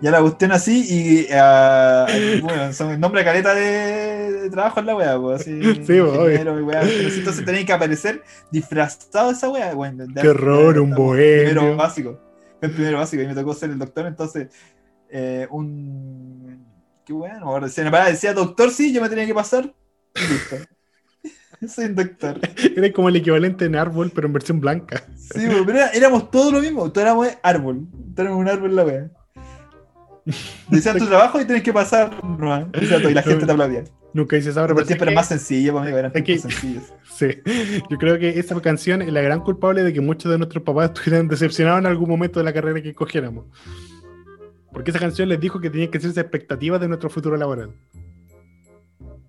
ya 0.00 0.10
la 0.10 0.20
cuestión 0.20 0.52
así, 0.52 0.84
y 0.88 1.28
ah, 1.32 2.06
bueno, 2.40 2.72
son 2.72 2.98
nombre 2.98 3.20
de 3.20 3.24
caleta 3.24 3.54
de, 3.54 4.32
de 4.42 4.50
trabajo 4.50 4.80
en 4.80 4.86
la 4.86 4.96
weá, 4.96 5.18
pues 5.20 5.40
así. 5.42 5.60
Sí, 6.82 7.10
sí, 7.10 7.18
entonces 7.18 7.44
tenían 7.44 7.66
que 7.66 7.72
aparecer 7.72 8.22
disfrazado 8.50 9.28
de 9.28 9.34
esa 9.34 9.48
weá, 9.48 9.74
weón. 9.74 10.14
Qué 10.20 10.28
horror, 10.28 10.78
un 10.78 10.94
bohemio. 10.94 11.44
Primero 11.44 11.76
básico. 11.76 12.20
El 12.60 12.72
primero 12.72 12.98
básico 12.98 13.22
y 13.22 13.26
me 13.26 13.34
tocó 13.34 13.54
ser 13.54 13.70
el 13.70 13.78
doctor, 13.78 14.06
entonces, 14.06 14.48
eh, 15.10 15.46
un. 15.50 16.66
Qué 17.04 17.12
bueno, 17.12 17.58
la 17.58 17.68
palabra 17.68 18.10
decía 18.10 18.34
doctor, 18.34 18.70
sí, 18.70 18.92
yo 18.92 19.00
me 19.00 19.08
tenía 19.08 19.26
que 19.26 19.34
pasar. 19.34 19.72
Y 20.14 20.20
listo. 20.32 20.56
Soy 21.68 21.86
un 21.86 21.94
doctor. 21.96 22.38
Era 22.76 22.92
como 22.92 23.08
el 23.08 23.16
equivalente 23.16 23.64
en 23.64 23.76
árbol, 23.76 24.10
pero 24.14 24.26
en 24.26 24.32
versión 24.32 24.60
blanca. 24.60 25.02
Sí, 25.16 25.46
pues, 25.46 25.62
pero 25.66 25.78
era- 25.78 25.90
éramos 25.90 26.30
todos 26.30 26.52
lo 26.52 26.60
mismo, 26.60 26.90
todos 26.92 27.04
éramos 27.06 27.28
árbol, 27.42 27.86
todos 28.14 28.18
éramos 28.18 28.40
un 28.40 28.48
árbol 28.48 28.70
en 28.70 28.76
la 28.76 28.84
wea. 28.84 29.10
Decían 30.68 30.98
tu 30.98 31.06
trabajo 31.06 31.40
y 31.40 31.46
tenés 31.46 31.62
que 31.62 31.72
pasar 31.72 32.22
¿no? 32.22 32.68
Y 32.80 33.14
la 33.14 33.22
gente 33.22 33.46
te 33.46 33.52
aplaudía. 33.52 33.84
Nunca 34.12 34.36
hice 34.36 34.50
esa 34.50 34.66
Pero 34.66 34.84
siempre 34.84 35.10
era 35.10 35.20
más 35.20 35.28
sencillo, 35.28 35.72
pues, 35.72 35.82
amigo, 35.82 35.98
eran 35.98 36.12
tiempos 36.12 36.42
sencillos. 36.42 36.84
Sí, 37.18 37.26
yo 37.90 37.98
creo 37.98 38.16
que 38.16 38.38
esa 38.38 38.60
canción 38.60 39.02
es 39.02 39.12
la 39.12 39.20
gran 39.20 39.40
culpable 39.40 39.82
de 39.82 39.92
que 39.92 40.00
muchos 40.00 40.30
de 40.30 40.38
nuestros 40.38 40.62
papás 40.62 40.92
estuvieran 40.94 41.26
decepcionados 41.26 41.80
en 41.80 41.86
algún 41.86 42.08
momento 42.08 42.38
de 42.38 42.44
la 42.44 42.52
carrera 42.52 42.80
que 42.80 42.90
escogiéramos. 42.90 43.46
Porque 44.72 44.92
esa 44.92 45.00
canción 45.00 45.28
les 45.28 45.40
dijo 45.40 45.60
que 45.60 45.68
tenían 45.68 45.90
que 45.90 45.98
hacerse 45.98 46.20
expectativas 46.20 46.80
de 46.80 46.86
nuestro 46.86 47.10
futuro 47.10 47.36
laboral. 47.36 47.72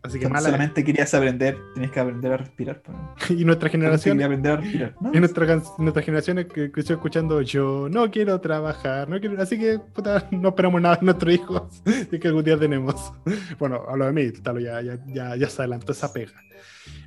Así 0.01 0.17
que 0.17 0.29
mala. 0.29 0.41
solamente 0.41 0.83
querías 0.83 1.13
aprender, 1.13 1.57
tenías 1.73 1.91
que 1.91 1.99
aprender 1.99 2.31
a 2.31 2.37
respirar. 2.37 2.81
Y 3.29 3.43
nuestra 3.45 3.69
generación, 3.69 4.17
quería 4.17 4.27
aprender 4.27 4.51
a 4.51 4.57
respirar. 4.57 4.95
¿no? 5.01 5.11
y 5.13 5.19
nuestra, 5.19 5.61
nuestra 5.77 6.03
generación 6.03 6.37
que 6.45 6.71
creció 6.71 6.95
escuchando 6.95 7.41
yo 7.41 7.87
no 7.89 8.09
quiero 8.09 8.39
trabajar, 8.39 9.09
no 9.09 9.19
quiero, 9.19 9.41
así 9.41 9.59
que 9.59 9.79
puta, 9.79 10.27
no 10.31 10.49
esperamos 10.49 10.81
nada 10.81 10.95
de 10.95 11.05
nuestros 11.05 11.33
hijos 11.33 11.83
de 12.11 12.19
que 12.19 12.27
algún 12.27 12.43
día 12.43 12.57
tenemos. 12.57 13.11
Bueno, 13.57 13.83
hablo 13.89 14.05
de 14.05 14.13
mí, 14.13 14.31
tal, 14.31 14.59
ya, 14.59 14.81
ya, 14.81 14.97
ya, 15.07 15.35
ya 15.35 15.49
se 15.49 15.61
adelantó 15.61 15.91
esa 15.91 16.13
pega. 16.13 16.33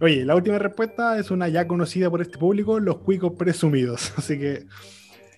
Oye, 0.00 0.24
la 0.24 0.34
última 0.34 0.58
respuesta 0.58 1.18
es 1.18 1.30
una 1.30 1.48
ya 1.48 1.66
conocida 1.66 2.10
por 2.10 2.20
este 2.20 2.38
público, 2.38 2.78
los 2.78 2.98
cuicos 2.98 3.32
presumidos. 3.38 4.12
Así 4.16 4.38
que 4.38 4.66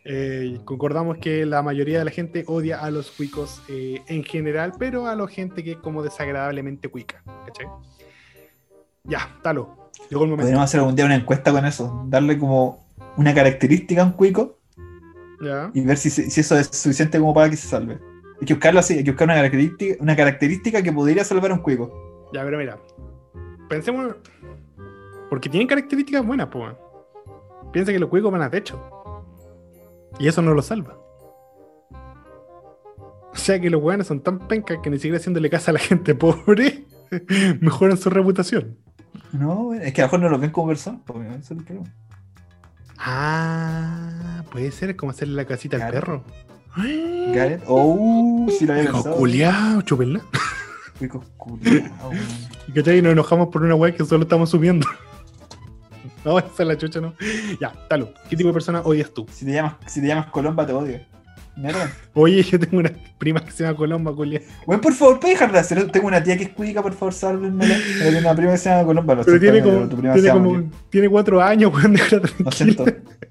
eh, 0.05 0.61
concordamos 0.65 1.17
que 1.19 1.47
la 1.47 1.63
mayoría 1.63 1.99
de 1.99 2.05
la 2.05 2.11
gente 2.11 2.45
odia 2.47 2.81
a 2.81 2.91
los 2.91 3.11
cuicos 3.11 3.63
eh, 3.69 4.03
en 4.09 4.23
general, 4.23 4.73
pero 4.79 5.07
a 5.07 5.17
la 5.17 5.27
gente 5.27 5.65
que 5.65 5.73
es 5.73 5.77
como 5.79 6.03
desagradablemente 6.03 6.89
cuica. 6.89 7.23
¿cachai? 7.47 7.67
Ya, 9.05 9.39
talo. 9.43 9.91
Llegó 10.11 10.25
el 10.25 10.31
momento. 10.31 10.43
Podríamos 10.43 10.65
hacer 10.65 10.81
algún 10.81 10.95
día 10.95 11.07
una 11.07 11.15
encuesta 11.15 11.53
con 11.53 11.65
eso, 11.65 12.05
darle 12.09 12.39
como 12.39 12.87
una 13.17 13.33
característica 13.35 14.03
a 14.03 14.05
un 14.05 14.13
cuico 14.13 14.59
Ya. 15.41 15.71
y 15.73 15.81
ver 15.81 15.97
si, 15.97 16.11
si 16.11 16.41
eso 16.41 16.59
es 16.59 16.67
suficiente 16.67 17.19
como 17.19 17.33
para 17.33 17.49
que 17.49 17.57
se 17.57 17.69
salve. 17.69 17.99
Hay 18.41 18.47
que 18.47 18.55
buscarlo 18.55 18.81
así, 18.81 18.95
hay 18.99 19.05
que 19.05 19.13
buscar 19.13 19.27
una 19.27 19.37
característica, 19.37 20.03
una 20.03 20.17
característica 20.17 20.83
que 20.83 20.93
podría 20.93 21.25
salvar 21.25 21.51
a 21.51 21.55
un 21.55 21.61
cuico. 21.61 22.31
Ya, 22.35 22.43
pero 22.45 22.59
mira. 22.59 22.79
Pensemos. 23.69 24.17
Porque 25.31 25.49
tienen 25.49 25.67
características 25.67 26.27
buenas, 26.27 26.49
pues. 26.49 26.75
Piensa 27.73 27.93
que 27.93 27.99
los 27.99 28.11
cuicos 28.11 28.31
van 28.31 28.43
a 28.43 28.51
techo. 28.51 28.79
Y 30.19 30.29
eso 30.29 30.43
no 30.43 30.55
lo 30.55 30.63
salva. 30.63 30.97
O 33.33 33.37
sea 33.37 33.61
que 33.61 33.69
los 33.69 33.83
weones 33.83 34.07
son 34.07 34.21
tan 34.21 34.39
pencas 34.47 34.79
que 34.83 34.91
ni 34.91 34.97
siquiera 34.97 35.19
haciéndole 35.19 35.51
casa 35.51 35.71
a 35.73 35.75
la 35.75 35.81
gente 35.81 36.15
pobre 36.15 36.85
mejoran 37.61 37.97
su 37.97 38.11
reputación. 38.11 38.79
No, 39.33 39.75
es 39.75 39.93
que 39.93 40.03
a 40.03 40.05
lo 40.05 40.09
mejor 40.09 40.21
no 40.21 40.29
lo 40.29 40.39
ven 40.39 40.51
como 40.51 40.69
personas, 40.69 41.01
porque 41.05 41.29
ese 41.29 41.39
es 41.39 41.51
el 41.51 41.57
problema. 41.65 41.93
Ah, 42.99 44.45
puede 44.51 44.71
ser 44.71 44.95
como 44.97 45.11
hacerle 45.11 45.35
la 45.35 45.45
casita 45.45 45.85
al 45.85 45.93
perro. 45.93 46.25
Gareth, 46.77 47.63
oh, 47.69 48.47
sí 48.57 48.67
lo 48.67 48.73
había 48.73 48.85
Hijo 48.85 48.93
pensado. 48.95 49.17
culiao, 49.17 49.83
chúpenla. 49.83 50.21
Cuicos 50.99 51.27
culiao. 51.37 52.13
Y 52.69 52.73
que 52.73 53.03
nos 53.03 53.13
enojamos 53.13 53.49
por 53.49 53.63
una 53.63 53.75
weá 53.75 53.95
que 53.95 54.05
solo 54.05 54.23
estamos 54.23 54.51
subiendo. 54.51 54.87
No, 56.31 56.39
esa 56.39 56.49
es 56.63 56.67
la 56.67 56.79
chucha, 56.79 57.01
no. 57.01 57.15
Ya, 57.61 57.73
Talo, 57.89 58.13
¿qué 58.31 58.37
tipo 58.37 58.49
de 58.49 58.55
persona 58.55 58.81
odias 58.81 59.13
tú? 59.13 59.27
Si 59.31 59.45
te 59.45 59.53
llamas, 59.53 59.75
si 59.87 60.01
te 60.01 60.07
llamas 60.07 60.27
Colomba, 60.27 60.67
te 60.67 60.73
odio. 60.73 61.01
Mierda. 61.57 61.89
Oye, 62.15 62.43
yo 62.43 62.59
tengo 62.59 62.79
una 62.79 62.91
prima 63.17 63.45
que 63.45 63.53
se 63.53 63.63
llama 63.63 63.77
Colomba, 63.77 64.13
culia. 64.13 64.41
Bueno, 64.67 64.81
por 64.83 64.93
favor, 64.93 65.21
¿puedes 65.21 65.39
dejar 65.39 65.53
de 65.53 65.59
hacer? 65.61 65.89
Tengo 65.93 66.09
una 66.09 66.21
tía 66.23 66.37
que 66.37 66.45
es 66.45 66.49
cuica, 66.49 66.83
por 66.83 66.95
favor, 66.95 67.13
sálvenmela. 67.15 67.77
Tengo 68.03 68.19
una 68.19 68.35
prima 68.35 68.53
que 68.53 68.59
se 68.59 68.71
llama 68.71 68.85
Colomba. 68.85 69.15
Lo 69.15 69.25
Pero 69.25 69.39
tiene 69.39 69.63
como, 69.63 69.89
tu 69.89 69.97
prima 69.99 70.15
tiene 70.15 70.31
como, 70.31 71.13
cuatro 71.13 71.41
años, 71.43 71.73
weón, 71.73 71.93
déjala 71.93 72.23
Lo 72.23 72.29
tranquila. 72.29 72.51
siento. 72.51 72.85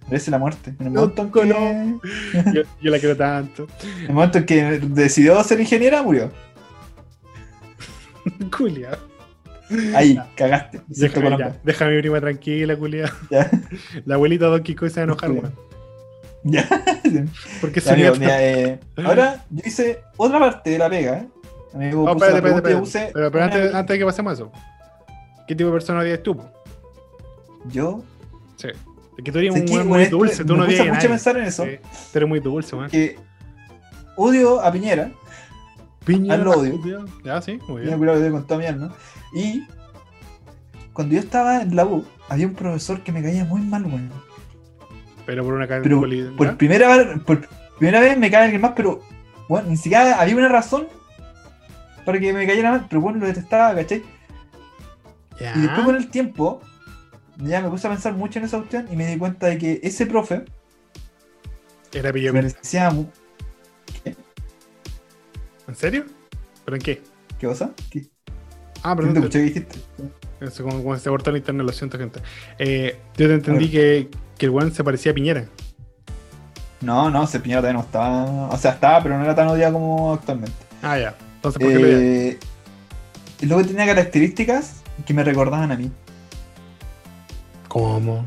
Merece 0.08 0.32
la 0.32 0.38
muerte. 0.38 0.74
En 0.80 0.88
el 0.88 0.94
No, 0.94 1.02
momento 1.02 1.22
en 1.24 1.30
Colomba. 1.30 2.02
que, 2.32 2.54
Yo, 2.54 2.62
yo 2.82 2.92
la 2.92 3.00
quiero 3.00 3.18
tanto. 3.18 3.68
en 4.00 4.06
el 4.08 4.14
momento 4.14 4.38
en 4.38 4.46
que 4.46 4.64
decidió 4.80 5.44
ser 5.44 5.60
ingeniera, 5.60 6.02
murió. 6.02 6.32
Culia. 8.58 8.98
Ahí, 9.96 10.20
cagaste. 10.36 10.82
Deja, 10.88 11.14
Colomba. 11.14 11.38
ya, 11.38 11.60
deja 11.64 11.86
a 11.86 11.90
mi 11.90 12.00
prima 12.00 12.20
tranquila, 12.22 12.76
culia. 12.76 13.12
Ya. 13.30 13.50
La 14.06 14.16
abuelita 14.16 14.46
Don 14.48 14.62
Kiko 14.64 14.88
se 14.90 14.96
va 14.96 15.02
a 15.02 15.04
enojar, 15.06 15.32
weón. 15.32 15.54
Ya. 16.44 16.68
Porque 17.62 17.80
su 17.82 17.90
amigo, 17.90 18.16
mira, 18.16 18.44
eh, 18.44 18.80
ahora 19.04 19.46
yo 19.50 19.62
hice 19.66 20.02
otra 20.18 20.40
parte 20.40 20.70
de 20.72 20.78
la 20.78 20.90
pega. 20.90 21.18
¿eh? 21.20 21.28
Amigo, 21.74 22.06
puse 22.14 22.26
espérate, 22.28 22.48
espérate, 22.50 22.78
puse 22.78 23.10
Pero, 23.14 23.32
pero 23.32 23.44
antes, 23.46 23.74
antes 23.74 23.94
de 23.94 24.00
que 24.00 24.06
pasemos 24.06 24.34
eso. 24.34 24.52
¿Qué 25.48 25.56
tipo 25.56 25.70
de 25.70 25.74
persona 25.74 26.00
odias 26.02 26.22
tú? 26.22 26.38
Yo. 27.70 28.04
Sí. 28.58 28.68
Es 29.18 29.24
que 29.24 29.32
tú 29.32 29.40
eres 29.40 29.54
un 29.54 29.70
weón 29.70 29.88
muy 29.88 30.06
dulce, 30.06 30.44
tú 30.44 30.54
me 30.54 30.60
no 30.60 30.66
gusta 30.66 30.82
odias 30.84 30.88
a 30.90 30.94
mucho 30.94 30.96
nadie. 30.98 31.10
pensar 31.10 31.38
en 31.38 31.44
eso. 31.46 31.64
Sí, 31.64 31.78
tú 32.12 32.18
eres 32.20 32.30
muy 32.30 32.40
dulce, 32.40 32.76
weón. 32.76 32.90
Que 32.90 33.16
odio 34.18 34.62
a 34.62 34.72
Piñera. 34.72 35.12
Piña. 36.06 36.38
Lo 36.38 36.52
odio. 36.52 37.06
Ya, 37.24 37.42
sí, 37.42 37.60
muy 37.68 37.82
bien. 37.84 37.98
cuidado 37.98 38.32
con 38.32 38.46
toda 38.48 38.60
mi 38.60 38.66
alma. 38.66 38.94
Y 39.34 39.64
cuando 40.94 41.16
yo 41.16 41.22
estaba 41.22 41.62
en 41.62 41.76
la 41.76 41.86
U, 41.86 42.06
había 42.30 42.48
un 42.48 42.54
profesor 42.54 43.02
que 43.02 43.12
me 43.12 43.22
caía 43.24 43.46
muy 43.46 43.62
mal, 43.62 43.86
weón. 43.86 44.12
Pero 45.26 45.44
por 45.44 45.54
una 45.54 45.68
Pero 45.68 46.02
por 46.36 46.58
primera 46.58 46.96
vez, 46.98 47.20
por 47.26 47.48
primera 47.78 48.00
vez 48.02 48.18
me 48.18 48.30
cae 48.30 48.44
alguien 48.44 48.62
más, 48.62 48.74
pero 48.76 49.02
bueno, 49.48 49.70
ni 49.70 49.78
siquiera 49.78 50.20
había 50.20 50.36
una 50.36 50.50
razón 50.50 50.88
para 52.06 52.20
que 52.20 52.34
me 52.34 52.46
cayera 52.46 52.72
mal, 52.72 52.86
pero 52.90 53.02
bueno, 53.02 53.20
lo 53.20 53.28
detestaba, 53.28 53.74
¿cachai? 53.74 54.04
Y 55.40 55.62
después 55.62 55.84
con 55.86 55.96
el 55.96 56.10
tiempo, 56.10 56.62
ya 57.38 57.62
me 57.62 57.70
puse 57.70 57.88
a 57.88 57.90
pensar 57.90 58.14
mucho 58.14 58.40
en 58.40 58.46
esa 58.46 58.58
cuestión 58.58 58.88
y 58.92 58.96
me 58.96 59.08
di 59.08 59.18
cuenta 59.18 59.48
de 59.48 59.58
que 59.58 59.80
ese 59.82 60.06
profe 60.06 60.44
Era 61.94 62.12
pillo 62.12 62.34
me 62.34 62.42
parecía 62.42 62.90
mu- 62.92 63.08
¿En 65.68 65.76
serio? 65.76 66.06
¿Pero 66.66 66.78
en 66.78 66.82
qué? 66.82 67.02
¿Qué 67.40 67.48
cosa? 67.48 67.72
¿Qué? 67.90 68.06
Ah, 68.84 68.96
¿No 68.96 68.96
te 68.96 69.02
perdón. 69.02 69.18
escuché 69.18 69.40
que 69.40 69.46
dijiste? 69.46 69.80
Eso, 70.42 70.64
como, 70.64 70.84
como 70.84 70.98
se 70.98 71.10
cortó 71.10 71.30
el 71.30 71.38
internet, 71.38 71.66
lo 71.66 71.72
siento, 71.72 71.98
gente. 71.98 72.20
Eh, 72.60 73.00
yo 73.18 73.28
te 73.28 73.34
entendí 73.34 73.70
que, 73.70 74.10
que 74.38 74.46
el 74.46 74.52
weón 74.52 74.74
se 74.74 74.84
parecía 74.84 75.12
a 75.12 75.16
Piñera. 75.16 75.46
No, 76.82 77.10
no, 77.10 77.24
ese 77.24 77.40
Piñera 77.40 77.62
todavía 77.62 77.80
no 77.80 77.86
estaba. 77.86 78.50
O 78.50 78.58
sea, 78.58 78.72
estaba, 78.72 79.02
pero 79.02 79.18
no 79.18 79.24
era 79.24 79.36
tan 79.36 79.48
odiado 79.48 79.74
como 79.74 80.14
actualmente. 80.14 80.54
Ah, 80.82 80.98
ya. 80.98 81.16
Entonces, 81.36 81.62
¿por 81.62 81.72
qué 81.72 81.80
lo? 81.80 81.88
Eh, 81.88 82.40
luego 83.42 83.66
tenía 83.66 83.86
características 83.86 84.84
que 85.06 85.14
me 85.14 85.24
recordaban 85.24 85.72
a 85.72 85.78
mí. 85.78 85.90
¿Cómo? 87.70 88.24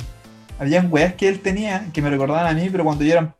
Habían 0.58 0.90
weas 0.90 1.14
que 1.14 1.28
él 1.28 1.40
tenía 1.40 1.90
que 1.92 2.00
me 2.00 2.08
recordaban 2.08 2.46
a 2.46 2.58
mí, 2.58 2.68
pero 2.70 2.82
cuando 2.84 3.04
yo 3.04 3.12
era 3.12 3.34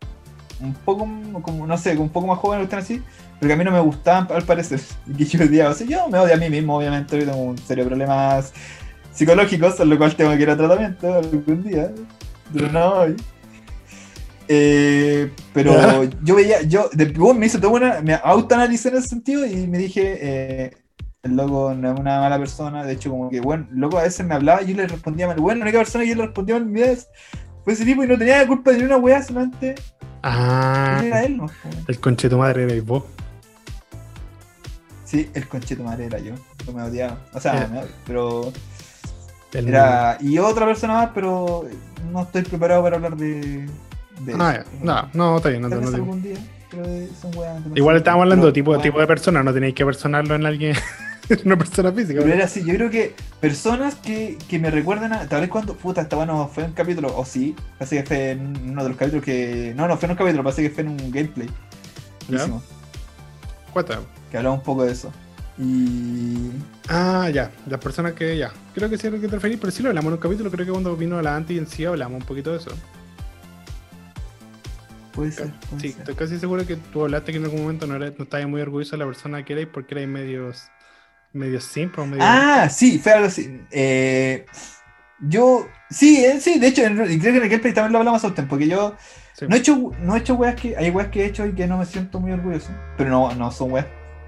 un 0.61 0.75
poco, 0.75 1.09
como, 1.43 1.67
no 1.67 1.79
sé, 1.79 1.97
un 1.97 2.11
poco 2.11 2.27
más 2.27 2.39
joven, 2.39 2.69
o 2.71 2.77
así, 2.77 3.03
pero 3.39 3.49
que 3.49 3.53
a 3.53 3.57
mí 3.57 3.65
no 3.65 3.71
me 3.71 3.81
gustaban 3.81 4.27
al 4.31 4.43
parecer. 4.43 4.81
Y 5.19 5.25
yo 5.25 5.45
odiaba. 5.45 5.71
O 5.71 5.75
sea, 5.75 5.87
yo 5.87 6.09
me 6.09 6.19
odio 6.19 6.35
a 6.35 6.39
mí 6.39 6.51
mismo, 6.51 6.77
obviamente, 6.77 7.19
yo 7.19 7.27
tengo 7.27 7.43
un 7.43 7.59
serio 7.59 7.87
problemas 7.87 8.53
psicológicos, 9.13 9.75
por 9.75 9.87
lo 9.87 9.99
cual 9.99 10.15
tengo 10.15 10.37
que 10.37 10.43
ir 10.43 10.51
a 10.51 10.57
tratamiento 10.57 11.15
algún 11.15 11.63
día. 11.63 11.91
Pero 12.53 12.73
no 12.73 12.95
hoy. 12.95 13.17
Eh, 14.49 15.31
pero 15.53 16.05
yo 16.23 16.37
veía, 16.37 16.63
yo, 16.63 16.89
de, 16.93 17.07
bueno, 17.07 17.41
me 17.41 17.47
hice 17.47 17.59
toda 17.59 17.73
una, 17.73 18.01
me 18.01 18.15
autoanalicé 18.15 18.91
en 18.91 18.97
ese 18.97 19.09
sentido 19.09 19.45
y 19.45 19.67
me 19.67 19.79
dije, 19.79 20.19
eh, 20.21 20.77
el 21.23 21.37
loco 21.37 21.75
no 21.75 21.93
es 21.93 21.99
una 21.99 22.21
mala 22.21 22.39
persona, 22.39 22.85
de 22.85 22.93
hecho 22.93 23.11
como 23.11 23.29
que, 23.29 23.41
bueno, 23.41 23.67
el 23.73 23.79
loco 23.79 23.99
a 23.99 24.03
veces 24.03 24.25
me 24.25 24.35
hablaba 24.35 24.63
y 24.63 24.69
yo 24.69 24.77
le 24.77 24.87
respondía 24.87 25.27
mal, 25.27 25.41
bueno, 25.41 25.59
la 25.59 25.65
única 25.65 25.79
persona 25.79 26.05
que 26.05 26.11
yo 26.11 26.17
le 26.17 26.27
respondía 26.27 26.55
mal 26.55 26.69
vez 26.69 27.09
fue 27.65 27.73
ese 27.73 27.85
tipo 27.85 28.05
y 28.05 28.07
no 28.07 28.17
tenía 28.17 28.47
culpa 28.47 28.71
de 28.71 28.85
una 28.85 28.99
weá, 28.99 29.21
solamente 29.21 29.75
Ah, 30.23 31.01
era 31.05 31.25
él, 31.25 31.37
¿no? 31.37 31.47
el 31.87 32.01
conche 32.01 32.29
tu 32.29 32.39
madre 32.39 32.65
eres 32.65 32.85
vos. 32.85 33.05
Sí, 35.07 35.31
el 35.35 35.49
concheto 35.49 35.83
madre 35.85 36.07
era 36.07 36.19
yo, 36.19 36.35
no 36.67 36.73
me 36.73 36.83
odiaba, 36.83 37.19
o 37.33 37.41
sea, 37.41 37.63
Eh. 37.63 37.69
me 37.73 37.81
pero 38.07 38.53
El 39.55 39.69
era, 39.69 40.19
y 40.21 40.37
otra 40.39 40.67
persona 40.67 40.95
más, 40.95 41.11
pero 41.15 41.65
no 42.13 42.23
estoy 42.23 42.43
preparado 42.43 42.83
para 42.83 42.97
hablar 42.97 43.17
de, 43.17 43.67
de 44.21 44.35
Ah, 44.39 44.53
ya. 44.53 44.65
No, 44.83 45.09
no, 45.15 45.37
está 45.37 45.49
bien, 45.51 45.63
no, 45.63 45.69
no 45.69 45.89
algún 45.89 46.23
día, 46.23 46.37
pero 46.71 46.85
son 47.21 47.77
Igual 47.77 47.97
estábamos 47.97 48.25
hablando 48.25 48.47
de 48.47 48.53
tipo, 48.53 48.73
weón, 48.73 48.83
tipo 48.83 48.99
de 48.99 49.07
persona, 49.07 49.43
no 49.43 49.55
tenéis 49.55 49.75
que 49.75 49.85
personarlo 49.87 50.35
en 50.35 50.45
alguien, 50.45 50.75
en 51.29 51.41
una 51.45 51.57
persona 51.57 51.93
física. 51.93 52.21
Pero 52.21 52.35
era 52.35 52.45
así, 52.45 52.65
yo 52.65 52.75
creo 52.75 52.91
que 52.91 53.15
personas 53.41 53.95
que, 53.95 54.37
que 54.49 54.59
me 54.59 54.71
recuerdan 54.73 55.13
a. 55.13 55.29
Tal 55.29 55.43
vez 55.43 55.51
cuando. 55.51 55.75
Puta, 55.75 56.01
esta 56.01 56.17
bueno 56.17 56.51
fue 56.53 56.65
un 56.65 56.73
capítulo, 56.73 57.17
o 57.17 57.25
sí, 57.25 57.55
parece 57.79 57.99
que 57.99 58.07
fue 58.07 58.31
en 58.33 58.71
uno 58.71 58.83
de 58.83 58.89
los 58.89 58.99
capítulos 58.99 59.25
que. 59.25 59.73
No, 59.77 59.87
no 59.87 59.97
fue 59.97 60.07
en 60.07 60.11
un 60.11 60.17
capítulo, 60.17 60.43
parece 60.43 60.63
que 60.63 60.71
fue 60.71 60.83
en 60.83 60.89
un 60.91 61.11
gameplay. 61.13 61.49
Buenísimo, 62.29 62.61
Cuenta. 63.73 64.01
Que 64.37 64.39
hablaba 64.39 64.55
un 64.57 64.63
poco 64.63 64.85
de 64.85 64.93
eso. 64.93 65.11
Y. 65.59 66.51
Ah, 66.89 67.31
ya, 67.33 67.51
las 67.67 67.81
personas 67.81 68.13
que 68.13 68.37
ya. 68.37 68.53
Creo 68.75 68.91
que 68.91 68.99
sí 68.99 69.07
a 69.07 69.11
lo 69.11 69.19
que 69.21 69.27
te 69.29 69.35
referís, 69.37 69.59
pero 69.59 69.71
sí 69.71 69.83
lo 69.83 69.89
hablamos 69.89 70.09
en 70.11 70.15
un 70.15 70.21
capítulo, 70.21 70.51
creo 70.51 70.67
que 70.67 70.73
cuando 70.73 70.95
vino 70.97 71.21
la 71.23 71.35
anti 71.35 71.57
en 71.57 71.67
sí 71.67 71.85
hablamos 71.87 72.21
un 72.21 72.27
poquito 72.27 72.51
de 72.53 72.59
eso. 72.59 72.71
Puede 75.13 75.33
ser. 75.33 75.51
puede 75.71 75.81
Sí, 75.81 75.89
ser. 75.93 76.01
estoy 76.01 76.15
casi 76.15 76.39
seguro 76.39 76.67
que 76.67 76.77
tú 76.77 77.03
hablaste 77.03 77.33
que 77.33 77.39
en 77.39 77.45
algún 77.45 77.63
momento 77.63 77.87
no, 77.87 77.97
eres, 77.97 78.13
no 78.19 78.25
estabas 78.25 78.47
muy 78.49 78.61
orgulloso 78.61 78.93
de 78.93 78.99
la 78.99 79.07
persona 79.07 79.45
que 79.45 79.55
erais 79.55 79.69
porque 79.73 79.95
erais 79.95 80.09
medios, 80.09 80.65
medios 81.33 81.65
simple 81.65 82.03
o 82.03 82.07
medio... 82.07 82.23
Ah, 82.23 82.69
sí, 82.69 82.99
fue 82.99 83.13
algo 83.13 83.27
así. 83.29 83.63
Eh, 83.71 84.45
yo. 85.21 85.67
Sí, 85.89 86.23
eh, 86.23 86.39
sí, 86.41 86.59
de 86.59 86.67
hecho, 86.67 86.83
en- 86.83 86.97
creo 86.97 87.07
que 87.09 87.29
en 87.29 87.37
el 87.37 87.49
gameplay 87.49 87.73
también 87.73 87.93
lo 87.93 87.99
hablamos 88.01 88.23
a 88.25 88.27
usted, 88.27 88.47
porque 88.47 88.69
yo. 88.69 88.95
Sí. 89.33 89.47
No 89.49 89.57
he 89.57 89.59
hecho, 89.59 89.91
no 90.03 90.15
he 90.17 90.19
hecho 90.19 90.35
weas 90.35 90.55
que. 90.61 90.77
Hay 90.77 90.91
weas 90.91 91.09
que 91.09 91.23
he 91.23 91.27
hecho 91.27 91.47
y 91.47 91.53
que 91.55 91.67
no 91.67 91.79
me 91.79 91.87
siento 91.87 92.21
muy 92.21 92.33
orgulloso. 92.33 92.69
Pero 92.99 93.09
no, 93.11 93.35
no 93.35 93.51
son 93.51 93.73
weas 93.73 93.87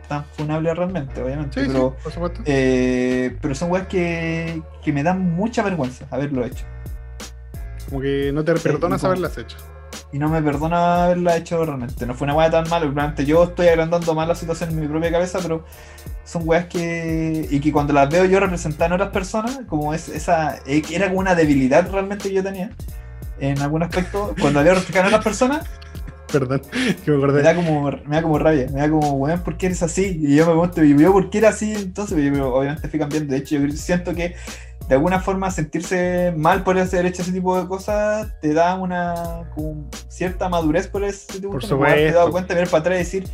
tan 0.08 0.24
funables 0.36 0.76
realmente, 0.76 1.22
obviamente. 1.22 1.60
Sí, 1.60 1.66
sí, 1.66 1.72
pero. 1.72 1.96
por 2.02 2.12
supuesto. 2.12 2.40
Eh, 2.46 3.36
pero 3.40 3.54
son 3.54 3.70
weas 3.70 3.86
que, 3.86 4.62
que 4.82 4.92
me 4.92 5.02
dan 5.02 5.34
mucha 5.34 5.62
vergüenza 5.62 6.06
haberlo 6.10 6.44
hecho. 6.44 6.64
Como 7.88 8.00
que 8.00 8.30
no 8.32 8.44
te 8.44 8.54
perdonas 8.54 9.00
como- 9.00 9.12
haberlas 9.12 9.36
hecho. 9.38 9.56
Y 10.10 10.18
no 10.18 10.28
me 10.30 10.40
perdona 10.40 11.04
haberla 11.04 11.36
hecho 11.36 11.62
realmente. 11.64 12.06
No 12.06 12.14
fue 12.14 12.24
una 12.24 12.34
wea 12.34 12.50
tan 12.50 12.66
mala. 12.68 12.86
Realmente 12.86 13.26
yo 13.26 13.44
estoy 13.44 13.68
agrandando 13.68 14.14
más 14.14 14.26
la 14.26 14.34
situación 14.34 14.70
en 14.70 14.80
mi 14.80 14.88
propia 14.88 15.10
cabeza, 15.12 15.38
pero 15.42 15.64
son 16.24 16.42
weas 16.46 16.64
que. 16.66 17.46
Y 17.50 17.60
que 17.60 17.72
cuando 17.72 17.92
las 17.92 18.08
veo 18.08 18.24
yo 18.24 18.40
representadas 18.40 18.88
en 18.88 18.92
otras 18.94 19.10
personas, 19.10 19.60
como 19.68 19.92
es 19.92 20.08
esa. 20.08 20.60
Era 20.66 21.08
como 21.08 21.20
una 21.20 21.34
debilidad 21.34 21.90
realmente 21.90 22.28
que 22.30 22.34
yo 22.36 22.42
tenía. 22.42 22.70
En 23.38 23.60
algún 23.60 23.82
aspecto, 23.82 24.34
cuando 24.40 24.62
reflejada 24.62 25.00
en 25.08 25.14
otras 25.14 25.24
personas, 25.24 25.66
Perdón, 26.32 26.60
que 27.04 27.10
me 27.10 27.16
me 27.16 27.24
acordé. 27.24 27.42
da 27.42 27.54
como, 27.54 27.90
me 27.90 28.16
da 28.16 28.22
como 28.22 28.38
rabia, 28.38 28.66
me 28.72 28.80
da 28.80 28.90
como, 28.90 29.12
weón, 29.12 29.40
¿por 29.42 29.56
qué 29.56 29.66
eres 29.66 29.82
así? 29.82 30.18
Y 30.22 30.36
yo 30.36 30.44
me 30.46 30.52
pregunto, 30.52 30.84
¿y 30.84 30.96
yo 30.98 31.12
por 31.12 31.30
qué 31.30 31.38
era 31.38 31.48
así? 31.50 31.72
Entonces, 31.72 32.18
yo, 32.36 32.54
obviamente 32.54 32.88
fui 32.88 32.98
cambiando. 32.98 33.32
De 33.32 33.38
hecho, 33.38 33.56
yo 33.56 33.70
siento 33.76 34.14
que 34.14 34.34
de 34.88 34.94
alguna 34.94 35.20
forma 35.20 35.50
sentirse 35.50 36.32
mal 36.36 36.64
por 36.64 36.78
haber 36.78 37.06
hecho 37.06 37.20
ese 37.22 37.32
tipo 37.32 37.60
de 37.60 37.68
cosas 37.68 38.32
te 38.40 38.54
da 38.54 38.74
una 38.76 39.50
como 39.54 39.88
cierta 40.08 40.48
madurez 40.48 40.86
por 40.86 41.04
ese 41.04 41.34
tipo 41.40 41.50
Por 41.50 41.62
de 41.62 41.68
cosas. 41.68 41.94
Te 41.94 42.08
he 42.08 42.12
dado 42.12 42.30
cuenta 42.30 42.54
de 42.54 42.60
ver 42.60 42.68
para 42.70 42.80
atrás 42.80 42.94
y 42.96 42.98
decir, 42.98 43.28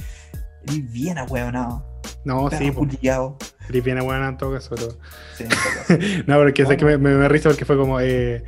eres 0.66 0.92
bien 0.92 1.18
ahueonado, 1.18 1.84
No, 2.24 2.50
sí, 2.50 2.70
pues, 2.72 2.88
culiao". 2.96 3.36
eres 3.68 3.84
bien 3.84 3.98
buena 4.04 4.28
en 4.28 4.36
todo 4.36 4.52
caso. 4.52 4.74
Sí, 5.36 5.44
en 5.44 5.48
todo 5.48 5.58
caso. 5.58 5.94
No, 6.26 6.36
pero 6.36 6.48
es 6.48 6.54
que 6.54 6.66
sé 6.66 6.76
que 6.76 6.84
me, 6.84 6.96
Bueno. 6.96 7.16
me, 7.16 7.22
me 7.22 7.28
risa 7.28 7.48
porque 7.50 7.64
fue 7.64 7.76
como... 7.76 8.00
Eh, 8.00 8.44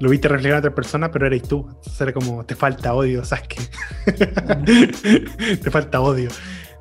lo 0.00 0.10
viste 0.10 0.28
reflejar 0.28 0.54
en 0.54 0.58
otra 0.58 0.74
persona, 0.74 1.10
pero 1.10 1.26
eres 1.26 1.42
tú. 1.42 1.66
Entonces 1.68 2.00
era 2.00 2.12
como, 2.12 2.44
te 2.44 2.54
falta 2.54 2.94
odio, 2.94 3.24
Sasuke. 3.24 3.56
te 5.62 5.70
falta 5.70 6.00
odio. 6.00 6.28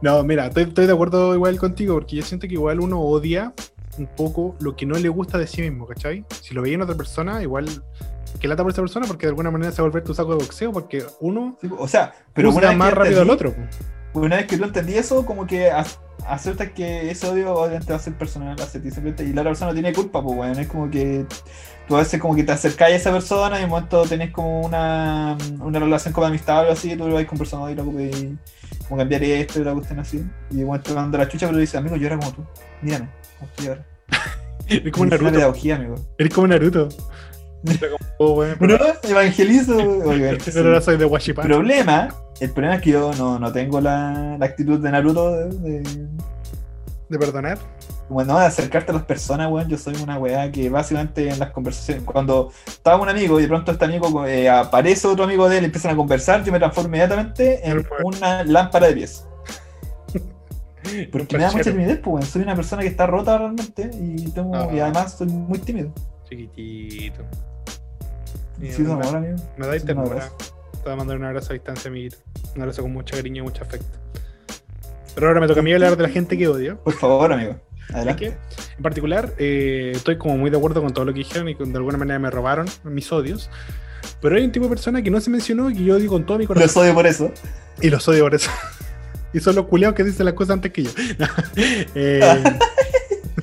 No, 0.02 0.22
mira, 0.24 0.48
estoy, 0.48 0.64
estoy 0.64 0.86
de 0.86 0.94
acuerdo 0.94 1.34
igual 1.34 1.58
contigo, 1.58 1.96
porque 1.96 2.18
yo 2.18 2.24
siento 2.24 2.48
que 2.48 2.54
igual 2.54 2.80
uno 2.80 3.00
odia 3.00 3.54
un 3.98 4.08
poco 4.08 4.56
lo 4.60 4.76
que 4.76 4.86
no 4.86 4.96
le 4.98 5.08
gusta 5.10 5.38
de 5.38 5.48
sí 5.48 5.62
mismo, 5.62 5.88
¿cachai? 5.88 6.26
Si 6.42 6.54
lo 6.54 6.62
veía 6.62 6.76
en 6.76 6.82
otra 6.82 6.96
persona, 6.96 7.42
igual 7.42 7.66
que 8.40 8.48
lata 8.48 8.62
por 8.64 8.72
esa 8.74 8.82
persona, 8.82 9.08
porque 9.08 9.26
de 9.26 9.30
alguna 9.30 9.52
manera 9.52 9.72
se 9.72 9.82
va 9.82 9.88
a 9.88 9.90
volver 9.90 10.04
tu 10.04 10.14
saco 10.14 10.32
de 10.36 10.44
boxeo, 10.44 10.72
porque 10.74 11.04
uno 11.22 11.58
Sí, 11.62 11.70
o 11.78 11.88
sea, 11.88 12.14
pero 12.34 12.52
una 12.52 12.74
más 12.74 12.94
rápido 12.94 13.22
al 13.22 13.30
otro. 13.30 13.56
una 14.14 14.36
vez 14.36 14.48
que 14.48 14.58
tú 14.58 14.66
entendí 14.66 14.96
eso, 14.96 15.26
como 15.26 15.48
que 15.48 15.72
ac- 15.72 15.98
aceptas 16.28 16.72
que 16.72 17.10
ese 17.10 17.26
odio 17.28 17.54
obviamente 17.54 17.94
va 17.94 17.98
a 17.98 18.02
ser 18.02 18.18
personal 18.18 18.60
hacia 18.60 18.82
ti 18.82 18.90
y 18.90 19.34
la 19.34 19.42
otra 19.42 19.52
persona 19.52 19.68
no 19.72 19.74
tiene 19.74 19.94
culpa, 19.94 20.22
pues 20.22 20.36
bueno, 20.36 20.60
es 20.60 20.68
como 20.68 20.92
que 20.92 21.26
tú 21.88 21.96
a 21.96 22.00
veces 22.00 22.20
como 22.20 22.36
que 22.36 22.44
te 22.44 22.52
acercás 22.52 22.90
a 22.90 22.96
esa 22.96 23.12
persona 23.12 23.56
y 23.58 23.60
en 23.60 23.66
un 23.66 23.70
momento 23.72 24.04
tenés 24.04 24.32
como 24.32 24.62
una, 24.62 25.38
una 25.60 25.80
relación 25.80 26.14
como 26.14 26.28
amistad 26.28 26.58
o 26.58 26.60
algo 26.62 26.74
así, 26.74 26.92
y 26.92 26.96
tú 26.98 27.08
lo 27.08 27.16
vas 27.16 27.26
conversando 27.26 27.70
y 27.70 27.76
lo 27.76 27.84
y 28.02 28.38
como 28.88 28.98
cambiar 28.98 29.24
esto 29.24 29.62
y 29.62 29.64
la 29.64 29.74
cuestión 29.74 30.00
así, 30.00 30.24
y 30.52 30.56
momento 30.64 30.90
te 30.90 30.96
manda 30.96 31.18
la 31.18 31.28
chucha, 31.28 31.46
pero 31.48 31.56
le 31.58 31.62
dices, 31.62 31.76
amigo, 31.76 31.96
yo 31.96 32.08
era 32.08 32.18
como 32.18 32.32
tú, 32.32 32.44
mírame, 32.82 33.10
como 33.40 33.50
estoy 33.52 33.68
ahora. 33.68 33.86
Eres 34.68 34.92
como 34.92 35.06
Es 35.06 35.12
una 35.12 35.18
Naruto. 35.18 35.32
pedagogía, 35.34 35.76
amigo. 35.76 35.96
Eres 36.18 36.34
como 36.34 36.48
Naruto. 36.48 36.90
Oh, 38.20 38.34
weón, 38.34 38.56
Pero 38.60 38.78
pero, 38.78 38.94
no, 39.04 39.10
evangelizo, 39.10 39.76
oigan, 40.06 40.40
sí. 40.40 40.52
pero 40.54 40.68
ahora 40.70 40.82
soy 40.82 40.98
de 40.98 41.06
Washipan. 41.06 41.46
problema, 41.48 42.10
el 42.40 42.52
problema 42.52 42.76
es 42.76 42.82
que 42.82 42.92
yo 42.92 43.12
no, 43.18 43.40
no 43.40 43.52
tengo 43.52 43.82
la, 43.82 44.38
la 44.38 44.46
actitud 44.46 44.80
de 44.80 44.92
Naruto 44.92 45.32
de- 45.32 45.82
de, 45.82 46.08
De 47.10 47.20
perdonar. 47.20 47.60
Bueno, 48.10 48.38
de 48.40 48.46
acercarte 48.46 48.92
a 48.92 48.96
las 48.96 49.04
personas, 49.04 49.52
weón, 49.52 49.68
yo 49.68 49.78
soy 49.78 49.96
una 50.02 50.18
weá 50.18 50.52
que 50.52 50.70
básicamente 50.70 51.30
en 51.30 51.38
las 51.40 51.52
conversaciones, 51.52 52.04
cuando 52.04 52.52
estaba 52.66 53.02
un 53.02 53.10
amigo 53.10 53.40
y 53.40 53.44
de 53.44 53.48
pronto 53.48 53.72
este 53.72 53.86
amigo 53.86 54.26
eh, 54.26 54.50
aparece 54.50 55.08
otro 55.08 55.24
amigo 55.24 55.48
de 55.50 55.58
él 55.58 55.64
y 55.64 55.66
empiezan 55.68 55.92
a 55.92 55.96
conversar, 55.96 56.44
yo 56.44 56.52
me 56.52 56.58
transformo 56.60 56.88
inmediatamente 56.90 57.68
en 57.68 57.86
una 58.04 58.44
lámpara 58.44 58.88
de 58.88 58.94
pies. 58.94 59.26
Porque 61.12 61.38
me 61.38 61.44
da 61.44 61.52
mucha 61.52 61.64
timidez, 61.72 61.98
pues, 61.98 62.14
weón. 62.14 62.24
soy 62.24 62.42
una 62.44 62.56
persona 62.56 62.84
que 62.84 62.88
está 62.90 63.08
rota 63.08 63.38
realmente 63.40 63.90
y, 64.00 64.30
tengo, 64.32 64.56
Ah. 64.56 64.70
y 64.72 64.80
además 64.80 65.14
soy 65.18 65.28
muy 65.28 65.58
tímido. 65.60 65.92
Chiquitito. 66.30 67.24
Sí, 68.60 68.72
Sí, 68.72 68.82
me, 68.84 68.94
amor, 68.94 69.16
amigo. 69.18 69.36
me 69.58 69.68
dais 69.68 69.82
Sí, 69.82 69.88
un 69.92 69.96
ternura. 69.96 70.16
abrazo. 70.26 70.36
Te 70.74 70.80
voy 70.84 70.94
a 70.94 70.96
mandar 70.96 71.18
un 71.18 71.24
abrazo 71.26 71.52
a 71.52 71.54
distancia, 71.54 71.90
amiguito. 71.90 72.18
Un 72.56 72.62
abrazo 72.62 72.84
con 72.84 72.94
mucho 72.94 73.16
cariño 73.16 73.42
y 73.42 73.46
mucho 73.46 73.64
afecto. 73.64 73.98
Pero 75.16 75.28
ahora 75.28 75.40
me 75.40 75.48
toca 75.48 75.62
a 75.62 75.64
mí 75.64 75.74
hablar 75.74 75.96
de 75.98 76.04
la 76.04 76.10
gente 76.10 76.38
que 76.38 76.48
odio. 76.48 76.78
Por 76.84 76.94
favor, 76.94 77.32
amigo. 77.34 77.56
¿Sabes 77.88 77.96
Adelante. 77.96 78.38
En 78.78 78.84
particular, 78.84 79.34
eh, 79.38 79.92
estoy 79.96 80.18
como 80.18 80.38
muy 80.38 80.50
de 80.50 80.58
acuerdo 80.58 80.82
con 80.82 80.92
todo 80.94 81.06
lo 81.06 81.14
que 81.14 81.20
dijeron 81.20 81.48
y 81.50 81.56
que 81.56 81.64
de 81.64 81.78
alguna 81.78 81.98
manera 81.98 82.20
me 82.20 82.30
robaron 82.32 82.66
mis 82.84 83.12
odios. 83.12 83.50
Pero 84.22 84.36
hay 84.36 84.44
un 84.44 84.52
tipo 84.52 84.66
de 84.66 84.70
persona 84.70 85.02
que 85.02 85.10
no 85.12 85.20
se 85.22 85.30
mencionó 85.30 85.70
y 85.70 85.76
que 85.76 85.84
yo 85.84 85.96
odio 85.96 86.10
con 86.10 86.26
todo 86.26 86.38
mi 86.38 86.46
corazón. 86.48 86.68
Los 86.68 86.78
odio 86.78 86.94
por 86.94 87.08
eso. 87.08 87.32
Y 87.82 87.90
los 87.90 88.08
odio 88.08 88.24
por 88.24 88.36
eso. 88.36 88.50
y 89.34 89.40
son 89.40 89.56
los 89.56 89.66
culiados 89.68 89.96
que 89.96 90.04
dicen 90.04 90.26
las 90.26 90.34
cosas 90.34 90.54
antes 90.56 90.72
que 90.72 90.84
yo. 90.84 90.92
Eh, 91.96 92.44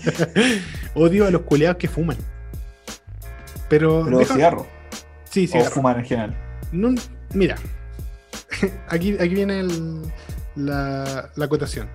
odio 0.95 1.27
a 1.27 1.31
los 1.31 1.43
culiados 1.43 1.77
que 1.79 1.89
fuman. 1.89 2.17
Pero. 3.69 4.03
Pero 4.05 4.19
deja- 4.19 4.35
cigarro. 4.35 4.67
Sí, 5.31 5.45
O 5.45 5.53
cigarro. 5.53 5.71
fumar 5.71 5.99
en 5.99 6.05
general. 6.05 6.37
No- 6.73 6.95
mira, 7.33 7.57
aquí, 8.89 9.15
aquí 9.15 9.29
viene 9.35 9.61
el- 9.61 10.03
la, 10.57 11.31
la 11.35 11.45
acotación. 11.45 11.89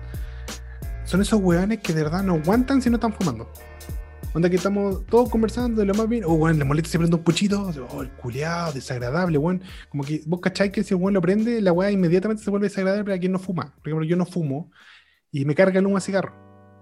Son 1.04 1.22
esos 1.22 1.40
hueones 1.40 1.78
que 1.78 1.92
de 1.92 2.02
verdad 2.02 2.22
no 2.22 2.34
aguantan 2.34 2.82
si 2.82 2.90
no 2.90 2.96
están 2.96 3.12
fumando. 3.12 3.50
Onda 4.34 4.50
que 4.50 4.56
estamos 4.56 5.06
todos 5.06 5.30
conversando 5.30 5.80
de 5.80 5.86
lo 5.86 5.94
más 5.94 6.08
bien. 6.08 6.22
Oh, 6.26 6.34
weón, 6.34 6.58
le 6.58 6.64
molesta 6.64 6.90
se 6.90 6.98
prende 6.98 7.16
un 7.16 7.22
puchito. 7.22 7.72
Oh, 7.90 8.02
el 8.02 8.10
culiado, 8.10 8.72
desagradable, 8.72 9.38
weón. 9.38 9.62
Como 9.88 10.04
que 10.04 10.22
vos 10.26 10.40
cacháis 10.40 10.70
que 10.70 10.84
si 10.84 10.94
el 10.94 11.00
weón 11.00 11.14
lo 11.14 11.22
prende, 11.22 11.62
la 11.62 11.72
weá 11.72 11.90
inmediatamente 11.90 12.42
se 12.42 12.50
vuelve 12.50 12.68
desagradable 12.68 13.04
para 13.04 13.18
quien 13.18 13.32
no 13.32 13.38
fuma. 13.38 13.74
Por 13.78 13.88
ejemplo, 13.88 14.04
yo 14.04 14.16
no 14.16 14.26
fumo 14.26 14.70
y 15.32 15.44
me 15.44 15.54
carga 15.54 15.78
el 15.78 15.86
humo 15.86 15.96
de 15.96 16.02
cigarro. 16.02 16.34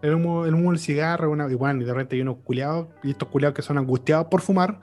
El 0.02 0.14
humo, 0.14 0.44
el 0.44 0.54
humo 0.54 0.70
del 0.70 0.80
cigarro, 0.80 1.30
una, 1.30 1.50
igual, 1.50 1.80
y 1.80 1.84
de 1.84 1.92
repente 1.92 2.16
hay 2.16 2.22
unos 2.22 2.38
culiados, 2.44 2.88
y 3.02 3.10
estos 3.10 3.28
culiados 3.28 3.54
que 3.54 3.62
son 3.62 3.78
angustiados 3.78 4.26
por 4.26 4.42
fumar, 4.42 4.80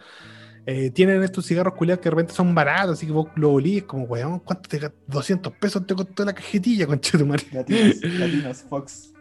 eh, 0.65 0.91
tienen 0.91 1.21
estos 1.23 1.45
cigarros 1.45 1.73
culiados 1.73 2.01
que 2.01 2.05
de 2.05 2.11
repente 2.11 2.33
son 2.33 2.55
baratos, 2.55 2.97
así 2.97 3.05
que 3.05 3.11
vos 3.11 3.27
lo 3.35 3.51
olís 3.51 3.83
como, 3.83 4.05
weón, 4.05 4.39
¿cuánto 4.39 4.69
te 4.69 4.91
200 5.07 5.53
pesos 5.53 5.85
te 5.85 5.93
costó 5.93 6.23
la 6.23 6.33
cajetilla, 6.33 6.87
concha 6.87 7.17
tu 7.17 7.25
madre? 7.25 7.45
Latinos, 7.51 8.01
Latinos, 8.03 8.63
Fox. 8.69 9.13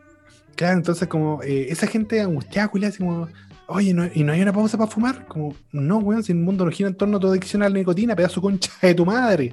Claro, 0.55 0.77
entonces 0.77 1.09
como 1.09 1.43
eh, 1.43 1.67
esa 1.71 1.87
gente 1.87 2.21
angustiada, 2.21 2.69
culiada, 2.69 2.91
así 2.91 2.99
como, 2.99 3.29
oye, 3.67 3.93
¿no, 3.93 4.09
¿y 4.15 4.23
no 4.23 4.33
hay 4.33 4.43
una 4.43 4.53
pausa 4.53 4.79
para 4.79 4.91
fumar? 4.91 5.27
Como, 5.27 5.57
no, 5.73 5.99
weón, 5.99 6.23
si 6.23 6.31
el 6.33 6.39
mundo 6.39 6.65
no 6.65 6.71
gira 6.71 6.89
en 6.89 6.95
torno 6.95 7.17
a 7.17 7.21
tu 7.21 7.29
adicción 7.29 7.63
a 7.63 7.69
la 7.69 7.77
nicotina, 7.77 8.15
pedazo 8.15 8.41
concha 8.41 8.71
de 8.81 8.95
tu 8.95 9.05
madre. 9.05 9.53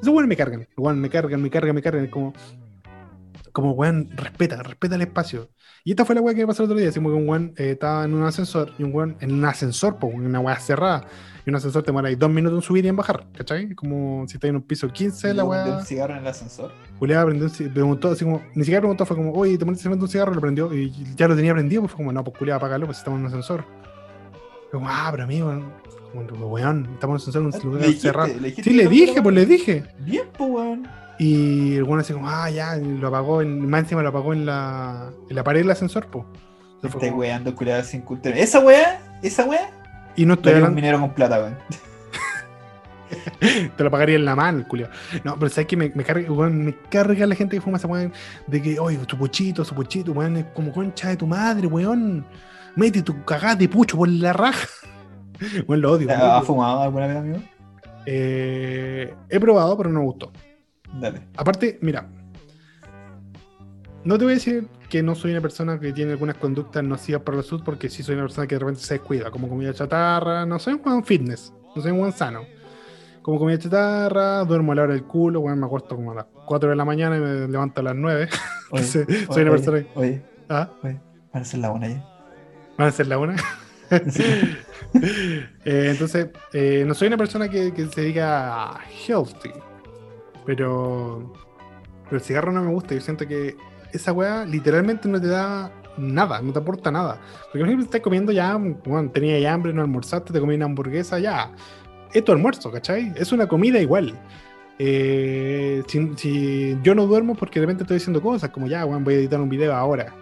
Esos 0.00 0.14
weón 0.14 0.28
me 0.28 0.36
cargan, 0.36 0.68
weón, 0.76 1.00
me 1.00 1.10
cargan, 1.10 1.42
me 1.42 1.50
cargan, 1.50 1.74
me 1.74 1.82
cargan, 1.82 2.04
es 2.04 2.10
como, 2.10 2.34
como, 3.50 3.72
weón, 3.72 4.10
respeta, 4.14 4.62
respeta 4.62 4.94
el 4.94 5.02
espacio. 5.02 5.48
Y 5.86 5.90
esta 5.92 6.04
fue 6.04 6.16
la 6.16 6.20
weá 6.20 6.34
que 6.34 6.40
me 6.40 6.48
pasó 6.48 6.64
el 6.64 6.68
otro 6.68 6.80
día, 6.80 6.88
así 6.88 6.98
como 6.98 7.10
que 7.10 7.14
un 7.14 7.28
weón 7.28 7.54
eh, 7.56 7.70
estaba 7.70 8.04
en 8.04 8.12
un 8.12 8.24
ascensor, 8.24 8.72
y 8.76 8.82
un 8.82 8.92
weón 8.92 9.16
en 9.20 9.32
un 9.32 9.44
ascensor, 9.44 9.98
pues, 10.00 10.12
una 10.12 10.40
weá 10.40 10.58
cerrada, 10.58 11.06
y 11.46 11.50
un 11.50 11.54
ascensor 11.54 11.84
te 11.84 11.86
demora 11.92 12.08
ahí 12.08 12.16
dos 12.16 12.28
minutos 12.28 12.58
en 12.58 12.62
subir 12.62 12.84
y 12.84 12.88
en 12.88 12.96
bajar, 12.96 13.24
¿cachai? 13.36 13.72
Como 13.76 14.24
si 14.26 14.34
estás 14.34 14.48
en 14.50 14.56
un 14.56 14.62
piso 14.62 14.88
15, 14.88 15.32
la 15.32 15.44
¿Yo 15.44 15.48
weá... 15.48 15.62
prendí 15.62 15.78
un 15.78 15.86
cigarro 15.86 16.14
en 16.14 16.20
el 16.22 16.26
ascensor? 16.26 16.72
Julián 16.98 17.24
prendió 17.26 17.46
un 17.46 17.72
preguntó 17.72 18.10
así 18.10 18.24
como, 18.24 18.42
ni 18.56 18.64
siquiera 18.64 18.80
preguntó, 18.80 19.06
fue 19.06 19.16
como, 19.16 19.32
oye, 19.32 19.56
¿te 19.56 19.64
pones 19.64 19.86
un 19.86 20.08
cigarro? 20.08 20.34
Lo 20.34 20.40
prendió 20.40 20.74
y 20.74 20.92
ya 21.14 21.28
lo 21.28 21.36
tenía 21.36 21.52
prendido, 21.52 21.82
pues 21.82 21.92
fue 21.92 21.98
como, 21.98 22.12
no, 22.12 22.24
pues 22.24 22.36
Julián, 22.36 22.56
apágalo, 22.56 22.86
pues 22.86 22.98
estamos 22.98 23.18
en 23.18 23.22
un 23.22 23.28
ascensor. 23.28 23.64
Fue 24.70 24.80
como, 24.80 24.88
ah, 24.88 25.06
pero 25.12 25.22
amigo, 25.22 25.52
como, 26.12 26.48
weón, 26.48 26.88
estamos 26.94 27.02
en 27.02 27.10
un 27.10 27.16
ascensor, 27.16 27.42
en 27.42 27.46
un 27.46 27.54
Ah, 27.54 27.64
lugar 27.86 27.92
cerrado. 28.00 28.26
¿Le 28.40 28.48
dijiste 28.48 28.70
Sí, 28.70 28.76
le 28.76 28.88
dije, 28.88 29.22
pues 29.22 29.34
le 29.36 29.46
dije. 29.46 29.84
Bien, 30.00 30.24
pues, 30.36 30.50
weón. 30.50 30.88
Y 31.18 31.76
el 31.76 31.84
weón 31.84 32.00
así 32.00 32.12
como, 32.12 32.28
ah, 32.28 32.50
ya, 32.50 32.76
lo 32.76 33.08
apagó, 33.08 33.40
en, 33.42 33.68
más 33.68 33.80
encima 33.84 34.02
lo 34.02 34.10
apagó 34.10 34.32
en 34.32 34.44
la, 34.46 35.10
en 35.28 35.36
la 35.36 35.42
pared 35.44 35.60
del 35.60 35.70
ascensor, 35.70 36.08
Este 36.82 37.08
como- 37.08 37.18
weando 37.20 37.54
culiado 37.54 37.82
sin 37.84 38.02
cultura. 38.02 38.36
Esa 38.36 38.60
weá, 38.60 39.00
esa 39.22 39.44
weá, 39.46 39.70
y 40.14 40.26
no 40.26 40.34
estoy 40.34 40.52
Daría 40.52 40.66
un 40.66 40.70
hablando, 40.72 40.74
minero 40.76 41.00
con 41.00 41.14
plata, 41.14 41.38
weón. 41.38 41.56
te 43.76 43.84
lo 43.84 43.90
pagaría 43.90 44.16
en 44.16 44.24
la 44.24 44.34
mano, 44.36 44.58
el 44.58 44.66
culio. 44.66 44.88
No, 45.24 45.38
pero 45.38 45.48
sabes 45.48 45.66
que 45.66 45.76
me, 45.76 45.90
me 45.94 46.04
carga, 46.04 46.30
weón, 46.30 46.64
me 46.64 46.74
carga 46.90 47.26
la 47.26 47.34
gente 47.34 47.56
que 47.56 47.60
fuma 47.62 47.78
esa 47.78 47.86
weón 47.88 48.12
de 48.46 48.60
que, 48.62 48.78
oye, 48.78 48.98
su 49.08 49.16
puchito, 49.16 49.64
su 49.64 49.74
puchito, 49.74 50.12
weón, 50.12 50.36
es 50.36 50.44
como 50.54 50.72
concha 50.72 51.08
de 51.08 51.16
tu 51.16 51.26
madre, 51.26 51.66
weón. 51.66 52.26
Mete 52.74 53.00
tu 53.00 53.24
cagada 53.24 53.56
de 53.56 53.68
pucho 53.70 53.96
por 53.96 54.08
la 54.08 54.34
raja. 54.34 54.68
Weón, 55.66 55.80
lo 55.80 55.92
odio. 55.92 56.10
¿Has 56.10 56.44
fumado 56.44 56.82
alguna 56.82 57.06
vez, 57.06 57.16
amigo? 57.16 57.38
Eh, 58.04 59.14
he 59.30 59.40
probado, 59.40 59.76
pero 59.78 59.88
no 59.90 60.00
me 60.00 60.04
gustó. 60.06 60.30
Dale. 61.00 61.20
Aparte, 61.36 61.78
mira, 61.82 62.08
no 64.04 64.18
te 64.18 64.24
voy 64.24 64.32
a 64.32 64.36
decir 64.36 64.68
que 64.88 65.02
no 65.02 65.14
soy 65.14 65.32
una 65.32 65.40
persona 65.40 65.80
que 65.80 65.92
tiene 65.92 66.12
algunas 66.12 66.36
conductas 66.36 66.82
nocivas 66.84 67.22
para 67.22 67.38
la 67.38 67.42
salud, 67.42 67.62
porque 67.64 67.88
sí 67.88 68.02
soy 68.02 68.14
una 68.14 68.24
persona 68.24 68.46
que 68.46 68.54
de 68.54 68.60
repente 68.60 68.80
se 68.80 68.94
descuida, 68.94 69.30
como 69.30 69.48
comida 69.48 69.74
chatarra, 69.74 70.46
no 70.46 70.58
soy 70.58 70.74
un 70.74 70.82
buen 70.82 71.04
fitness, 71.04 71.52
no 71.74 71.82
soy 71.82 71.90
un 71.90 71.98
buen 71.98 72.12
sano. 72.12 72.42
Como 73.22 73.38
comida 73.38 73.58
chatarra, 73.58 74.44
duermo 74.44 74.72
a 74.72 74.74
la 74.76 74.82
hora 74.84 74.92
del 74.92 75.02
culo, 75.02 75.40
bueno, 75.40 75.56
me 75.56 75.66
acuesto 75.66 75.96
como 75.96 76.12
a 76.12 76.14
las 76.14 76.26
4 76.44 76.70
de 76.70 76.76
la 76.76 76.84
mañana 76.84 77.16
y 77.16 77.20
me 77.20 77.48
levanto 77.48 77.80
a 77.80 77.84
las 77.84 77.96
9. 77.96 78.28
Oye, 78.70 78.84
soy 78.84 79.04
oye, 79.28 79.42
una 79.42 79.50
persona. 79.50 79.86
Oye, 79.96 80.22
¿Ah? 80.48 80.70
oye, 80.82 81.00
van 81.32 81.42
a 81.42 81.44
ser 81.44 81.60
la 81.60 81.72
una 81.72 81.88
ya. 81.88 82.04
¿Van 82.78 82.88
a 82.88 82.92
ser 82.92 83.06
la 83.08 83.18
una? 83.18 83.36
Eh, 85.64 85.88
entonces, 85.90 86.28
eh, 86.52 86.84
no 86.86 86.94
soy 86.94 87.08
una 87.08 87.16
persona 87.18 87.48
que, 87.48 87.74
que 87.74 87.86
se 87.86 88.00
diga 88.00 88.78
healthy, 89.06 89.50
pero, 90.46 91.32
pero 92.04 92.16
el 92.16 92.22
cigarro 92.22 92.52
no 92.52 92.62
me 92.62 92.70
gusta. 92.70 92.94
Yo 92.94 93.00
siento 93.00 93.26
que 93.26 93.56
esa 93.92 94.12
weá 94.12 94.44
literalmente 94.44 95.08
no 95.08 95.20
te 95.20 95.26
da 95.26 95.72
nada, 95.98 96.40
no 96.40 96.52
te 96.52 96.58
aporta 96.58 96.90
nada. 96.90 97.20
Porque, 97.44 97.58
por 97.58 97.68
ejemplo, 97.68 97.84
estás 97.84 98.00
comiendo 98.00 98.32
ya, 98.32 98.56
bueno, 98.56 99.10
tenías 99.10 99.52
hambre, 99.52 99.72
no 99.72 99.82
almorzaste, 99.82 100.32
te 100.32 100.40
comí 100.40 100.54
una 100.54 100.66
hamburguesa, 100.66 101.18
ya. 101.18 101.52
Es 102.12 102.24
tu 102.24 102.32
almuerzo, 102.32 102.70
¿cachai? 102.70 103.12
Es 103.16 103.32
una 103.32 103.46
comida 103.46 103.80
igual. 103.80 104.18
Eh, 104.78 105.82
si, 105.86 106.12
si 106.16 106.78
yo 106.82 106.94
no 106.94 107.06
duermo 107.06 107.34
porque 107.34 107.60
de 107.60 107.66
repente 107.66 107.84
estoy 107.84 107.96
haciendo 107.96 108.20
cosas, 108.22 108.50
como 108.50 108.66
ya, 108.66 108.84
weón, 108.84 109.04
voy 109.04 109.14
a 109.14 109.18
editar 109.18 109.40
un 109.40 109.48
video 109.48 109.74
ahora. 109.74 110.14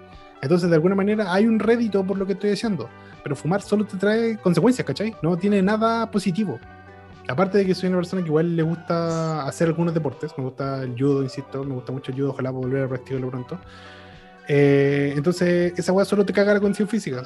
Entonces, 0.42 0.68
de 0.68 0.76
alguna 0.76 0.94
manera, 0.94 1.32
hay 1.32 1.46
un 1.46 1.58
rédito 1.58 2.04
por 2.04 2.18
lo 2.18 2.26
que 2.26 2.34
estoy 2.34 2.50
haciendo. 2.50 2.88
Pero 3.22 3.34
fumar 3.34 3.62
solo 3.62 3.86
te 3.86 3.96
trae 3.96 4.36
consecuencias, 4.36 4.86
¿cachai? 4.86 5.16
No 5.22 5.36
tiene 5.36 5.62
nada 5.62 6.10
positivo. 6.10 6.58
Aparte 7.28 7.58
de 7.58 7.66
que 7.66 7.74
soy 7.74 7.88
una 7.88 7.98
persona 7.98 8.22
que 8.22 8.28
igual 8.28 8.54
le 8.54 8.62
gusta 8.62 9.46
hacer 9.46 9.68
algunos 9.68 9.94
deportes, 9.94 10.32
me 10.36 10.44
gusta 10.44 10.82
el 10.82 10.92
judo, 10.92 11.22
insisto, 11.22 11.64
me 11.64 11.74
gusta 11.74 11.90
mucho 11.90 12.12
el 12.12 12.18
judo, 12.18 12.30
ojalá 12.30 12.50
pueda 12.50 12.66
volver 12.66 12.84
a 12.84 12.88
practicarlo 12.88 13.30
pronto. 13.30 13.58
Eh, 14.46 15.14
entonces, 15.16 15.72
esa 15.76 15.92
weá 15.92 16.04
solo 16.04 16.26
te 16.26 16.32
caga 16.32 16.52
la 16.52 16.60
condición 16.60 16.86
física. 16.86 17.22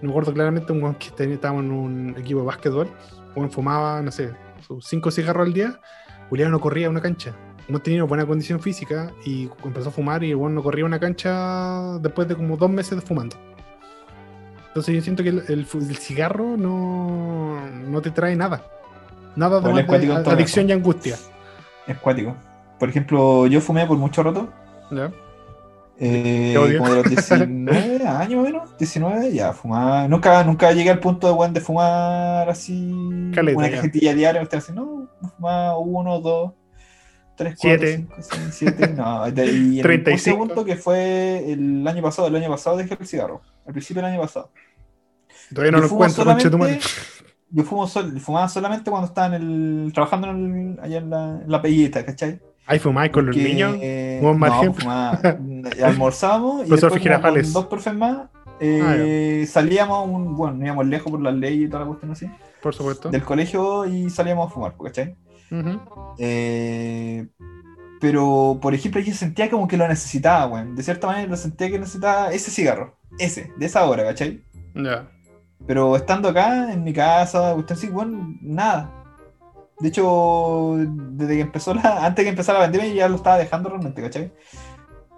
me 0.00 0.08
acuerdo 0.08 0.32
claramente 0.32 0.72
un 0.72 0.82
weón 0.82 0.94
que 0.94 1.08
estábamos 1.08 1.64
en 1.64 1.72
un 1.72 2.14
equipo 2.16 2.40
de 2.40 2.46
básquetbol, 2.46 2.88
un 3.34 3.50
fumaba, 3.50 4.02
no 4.02 4.12
sé, 4.12 4.30
cinco 4.80 5.10
cigarros 5.10 5.46
al 5.48 5.52
día, 5.52 5.80
Julián 6.28 6.52
no 6.52 6.60
corría 6.60 6.88
una 6.88 7.00
cancha. 7.00 7.34
No 7.68 7.80
tenía 7.80 8.02
buena 8.04 8.26
condición 8.26 8.60
física 8.60 9.12
y 9.24 9.48
empezó 9.64 9.90
a 9.90 9.92
fumar 9.92 10.24
y 10.24 10.32
el 10.32 10.54
no 10.54 10.62
corría 10.62 10.84
una 10.84 10.98
cancha 10.98 11.98
después 12.00 12.26
de 12.26 12.34
como 12.34 12.56
dos 12.56 12.70
meses 12.70 12.98
de 12.98 13.00
fumando. 13.00 13.36
Entonces 14.70 14.94
yo 14.94 15.02
siento 15.02 15.24
que 15.24 15.30
el, 15.30 15.44
el 15.48 15.66
cigarro 15.96 16.56
no, 16.56 17.60
no 17.88 18.00
te 18.00 18.12
trae 18.12 18.36
nada. 18.36 18.62
Nada 19.34 19.60
Bueno, 19.60 19.76
de 19.78 20.06
todo 20.06 20.30
adicción 20.30 20.68
y 20.68 20.72
angustia. 20.72 21.16
Es 21.88 21.98
cuático. 21.98 22.36
Por 22.78 22.88
ejemplo, 22.88 23.48
yo 23.48 23.60
fumé 23.60 23.84
por 23.86 23.98
mucho 23.98 24.22
rato. 24.22 24.48
¿ya? 24.92 25.10
Eh, 25.98 26.54
como 26.56 26.88
de 26.88 27.02
los 27.02 27.08
19 27.10 28.06
años 28.06 28.44
menos, 28.44 28.78
19, 28.78 29.32
ya 29.32 29.52
fumaba. 29.52 30.08
Nunca, 30.08 30.42
nunca 30.44 30.72
llegué 30.72 30.90
al 30.90 31.00
punto 31.00 31.26
de, 31.26 31.32
weón, 31.34 31.52
de 31.52 31.60
fumar 31.60 32.48
así 32.48 33.30
Caleta, 33.34 33.58
una 33.58 33.70
cajetilla 33.70 34.14
diaria. 34.14 34.42
Usted 34.42 34.58
así, 34.58 34.72
no, 34.72 35.08
fumaba 35.36 35.76
uno, 35.78 36.20
dos, 36.20 36.52
tres, 37.40 37.58
cuatro, 37.60 37.78
Siete. 37.86 37.96
cinco, 37.96 38.14
seis, 38.20 38.48
siete. 38.52 38.88
No, 38.88 39.30
de- 39.30 39.46
y 39.46 39.76
en 39.78 39.82
35. 39.82 40.36
un 40.42 40.46
punto 40.48 40.64
que 40.64 40.76
fue 40.76 41.50
el 41.52 41.86
año 41.86 42.02
pasado, 42.02 42.28
el 42.28 42.36
año 42.36 42.48
pasado 42.50 42.76
dejé 42.76 42.96
el 43.00 43.06
cigarro. 43.06 43.40
Al 43.66 43.72
principio 43.72 44.02
del 44.02 44.12
año 44.12 44.20
pasado. 44.20 44.50
Todavía 45.54 45.72
no 45.72 45.78
lo 45.78 45.86
encuentro, 45.86 46.24
conche 46.24 46.50
solamente- 46.50 46.80
Yo 47.52 47.64
fumo 47.64 47.86
sol- 47.88 48.20
fumaba 48.20 48.48
solamente 48.48 48.90
cuando 48.90 49.08
estaba 49.08 49.34
en 49.34 49.42
el, 49.86 49.92
trabajando 49.92 50.30
en 50.30 50.76
el- 50.78 50.80
allá 50.80 50.98
en 50.98 51.10
la, 51.10 51.40
en 51.44 51.50
la 51.50 51.60
pellita, 51.62 52.04
¿cachai? 52.04 52.40
Ahí 52.66 52.78
fumáis 52.78 53.10
con 53.10 53.26
los 53.26 53.36
niños. 53.36 53.76
eh, 53.80 54.20
Buen 54.22 54.38
mal 54.38 54.52
no, 54.66 54.72
fumaba- 54.74 55.18
almorzábamos 55.84 56.66
y 56.66 56.70
después 56.70 57.02
con 57.20 57.52
dos 57.52 57.66
profes 57.66 57.94
más 57.94 58.28
eh, 58.60 59.46
salíamos, 59.48 60.06
un, 60.06 60.36
bueno, 60.36 60.64
íbamos 60.64 60.86
lejos 60.86 61.10
por 61.10 61.20
las 61.22 61.34
leyes 61.34 61.66
y 61.66 61.68
toda 61.68 61.80
la 61.80 61.86
cuestión 61.86 62.12
así, 62.12 62.26
Por 62.62 62.74
supuesto. 62.74 63.08
del 63.10 63.24
colegio 63.24 63.86
y 63.86 64.10
salíamos 64.10 64.48
a 64.48 64.54
fumar, 64.54 64.74
¿cachai? 64.84 65.16
Eh, 66.18 67.26
pero, 68.00 68.58
por 68.62 68.74
ejemplo, 68.74 69.00
yo 69.00 69.12
sentía 69.12 69.50
como 69.50 69.68
que 69.68 69.76
lo 69.76 69.86
necesitaba, 69.86 70.46
weón. 70.46 70.74
De 70.74 70.82
cierta 70.82 71.06
manera 71.06 71.28
lo 71.28 71.36
sentía 71.36 71.70
que 71.70 71.78
necesitaba 71.78 72.32
ese 72.32 72.50
cigarro, 72.50 72.96
ese, 73.18 73.52
de 73.56 73.66
esa 73.66 73.84
hora, 73.84 74.04
¿cachai? 74.04 74.42
Ya. 74.74 75.08
Pero 75.66 75.94
estando 75.96 76.28
acá, 76.28 76.72
en 76.72 76.82
mi 76.82 76.92
casa, 76.92 77.54
usted 77.54 77.76
sí, 77.76 77.88
bueno, 77.88 78.34
nada. 78.40 78.90
De 79.80 79.88
hecho, 79.88 80.76
desde 80.78 81.36
que 81.36 81.40
empezó 81.40 81.74
la. 81.74 82.04
Antes 82.06 82.24
que 82.24 82.30
empezara 82.30 82.58
la 82.58 82.64
pandemia 82.66 82.94
ya 82.94 83.08
lo 83.08 83.16
estaba 83.16 83.38
dejando 83.38 83.68
realmente, 83.68 84.02
¿cachai? 84.02 84.32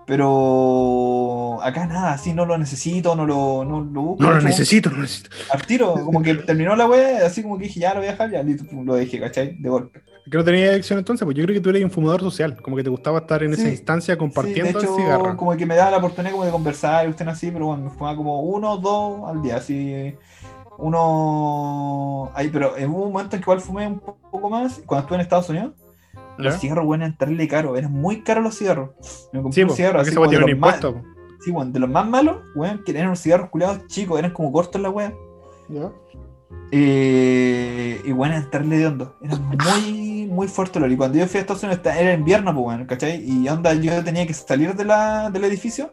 Pero 0.07 1.61
acá 1.63 1.87
nada, 1.87 2.13
así 2.13 2.33
no 2.33 2.45
lo 2.45 2.59
necesito, 2.59 3.15
no 3.15 3.25
lo, 3.25 3.65
no 3.65 3.81
lo 3.81 4.03
busco. 4.03 4.23
No 4.23 4.33
lo 4.33 4.41
necesito, 4.41 4.91
no 4.91 4.97
lo 4.97 5.03
necesito. 5.03 5.31
Al 5.53 5.65
tiro, 5.65 5.95
como 6.05 6.23
que 6.23 6.35
terminó 6.35 6.75
la 6.75 6.87
wea, 6.87 7.25
así 7.25 7.43
como 7.43 7.57
que 7.57 7.65
dije, 7.65 7.81
ya 7.81 7.95
lo 7.95 8.01
voy 8.01 8.09
a 8.09 8.13
dejar, 8.13 8.31
ya 8.31 8.43
listo, 8.43 8.65
lo 8.73 8.95
dejé, 8.95 9.21
¿cachai? 9.21 9.57
De 9.59 9.69
golpe. 9.69 10.03
Que 10.31 10.39
no 10.39 10.45
tenía 10.45 10.71
adicción 10.71 10.99
entonces, 11.01 11.25
pues 11.25 11.37
yo 11.37 11.43
creo 11.45 11.55
que 11.55 11.61
tú 11.61 11.71
eres 11.71 11.83
un 11.85 11.91
fumador 11.91 12.21
social, 12.21 12.57
como 12.63 12.77
que 12.77 12.85
te 12.85 12.91
gustaba 12.91 13.19
estar 13.21 13.43
en 13.43 13.53
esa 13.55 13.63
Sí, 13.63 13.69
instancia 13.71 14.15
Sí, 14.15 14.19
compartiendo 14.19 14.79
de 14.79 14.85
hecho, 14.85 14.97
el 14.97 15.03
cigarro. 15.03 15.37
como 15.37 15.57
que 15.57 15.67
me 15.67 15.75
daba 15.75 15.91
la 15.91 15.97
oportunidad 15.99 16.33
como 16.33 16.45
de 16.45 16.53
conversar 16.53 17.07
y 17.07 17.11
usted 17.11 17.27
así, 17.29 17.51
pero 17.51 17.67
bueno, 17.67 17.85
me 17.85 17.91
fumaba 17.91 18.17
como 18.17 18.41
uno 18.43 18.73
o 18.73 18.79
dos 18.79 19.29
al 19.29 19.43
día, 19.43 19.57
así. 19.57 20.15
Uno. 20.79 22.31
Ahí, 22.35 22.49
pero 22.51 22.77
en 22.77 22.91
un 22.91 23.13
momento 23.13 23.37
en 23.37 23.43
que 23.43 23.45
igual 23.45 23.61
fumé 23.61 23.87
un 23.87 24.01
poco 24.01 24.49
más, 24.49 24.81
cuando 24.87 25.03
estuve 25.03 25.17
en 25.17 25.21
Estados 25.23 25.49
Unidos, 25.49 25.73
los 26.39 26.59
cigarros, 26.59 26.87
bueno, 26.87 27.05
entrarle 27.05 27.47
caro, 27.49 27.77
eran 27.77 27.93
muy 27.93 28.23
caros 28.23 28.45
los 28.45 28.57
cigarros. 28.59 28.91
Me 29.33 29.43
compré 29.43 29.55
Sí, 29.57 29.63
un 29.65 29.71
cigarro 29.71 30.01
así 30.01 30.11
weá 30.11 30.17
como 30.17 30.31
de 30.31 30.39
los, 30.39 30.59
más, 30.59 30.75
impuesto. 30.77 31.03
sí, 31.41 31.51
bueno, 31.51 31.73
de 31.73 31.79
los 31.81 31.91
más 31.91 32.07
malos, 32.09 32.37
weón, 32.55 32.83
que 32.85 32.93
eran 32.93 33.07
unos 33.09 33.21
cigarros 33.21 33.51
culiados 33.51 33.87
chicos, 33.89 34.19
eran 34.19 34.33
como 34.33 34.51
cortos 34.53 34.81
la 34.81 34.91
wea. 34.91 35.13
Eh, 36.75 38.01
y 38.05 38.13
bueno, 38.13 38.35
entrarle 38.37 38.79
de 38.79 38.87
hondo. 38.87 39.17
Era 39.23 39.37
muy, 39.37 40.27
muy 40.27 40.49
fuerte 40.49 40.79
el 40.79 40.85
olor. 40.85 40.95
Y 40.95 40.97
cuando 40.97 41.19
yo 41.19 41.27
fui 41.27 41.39
a 41.39 41.41
Estados 41.43 41.63
Unidos 41.63 41.81
era 41.85 42.15
invierno, 42.15 42.53
pues 42.53 42.65
bueno, 42.65 42.87
¿cachai? 42.87 43.23
Y 43.25 43.49
onda, 43.49 43.75
yo 43.75 44.03
tenía 44.03 44.27
que 44.27 44.35
salir 44.35 44.75
de 44.75 44.85
la, 44.85 45.31
del 45.31 45.45
edificio 45.45 45.93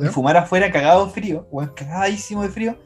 y 0.00 0.06
fumar 0.06 0.36
afuera 0.36 0.70
cagado 0.70 1.06
de 1.06 1.12
frío, 1.12 1.46
weón, 1.50 1.72
cagadísimo 1.74 2.42
de 2.42 2.48
frío, 2.48 2.76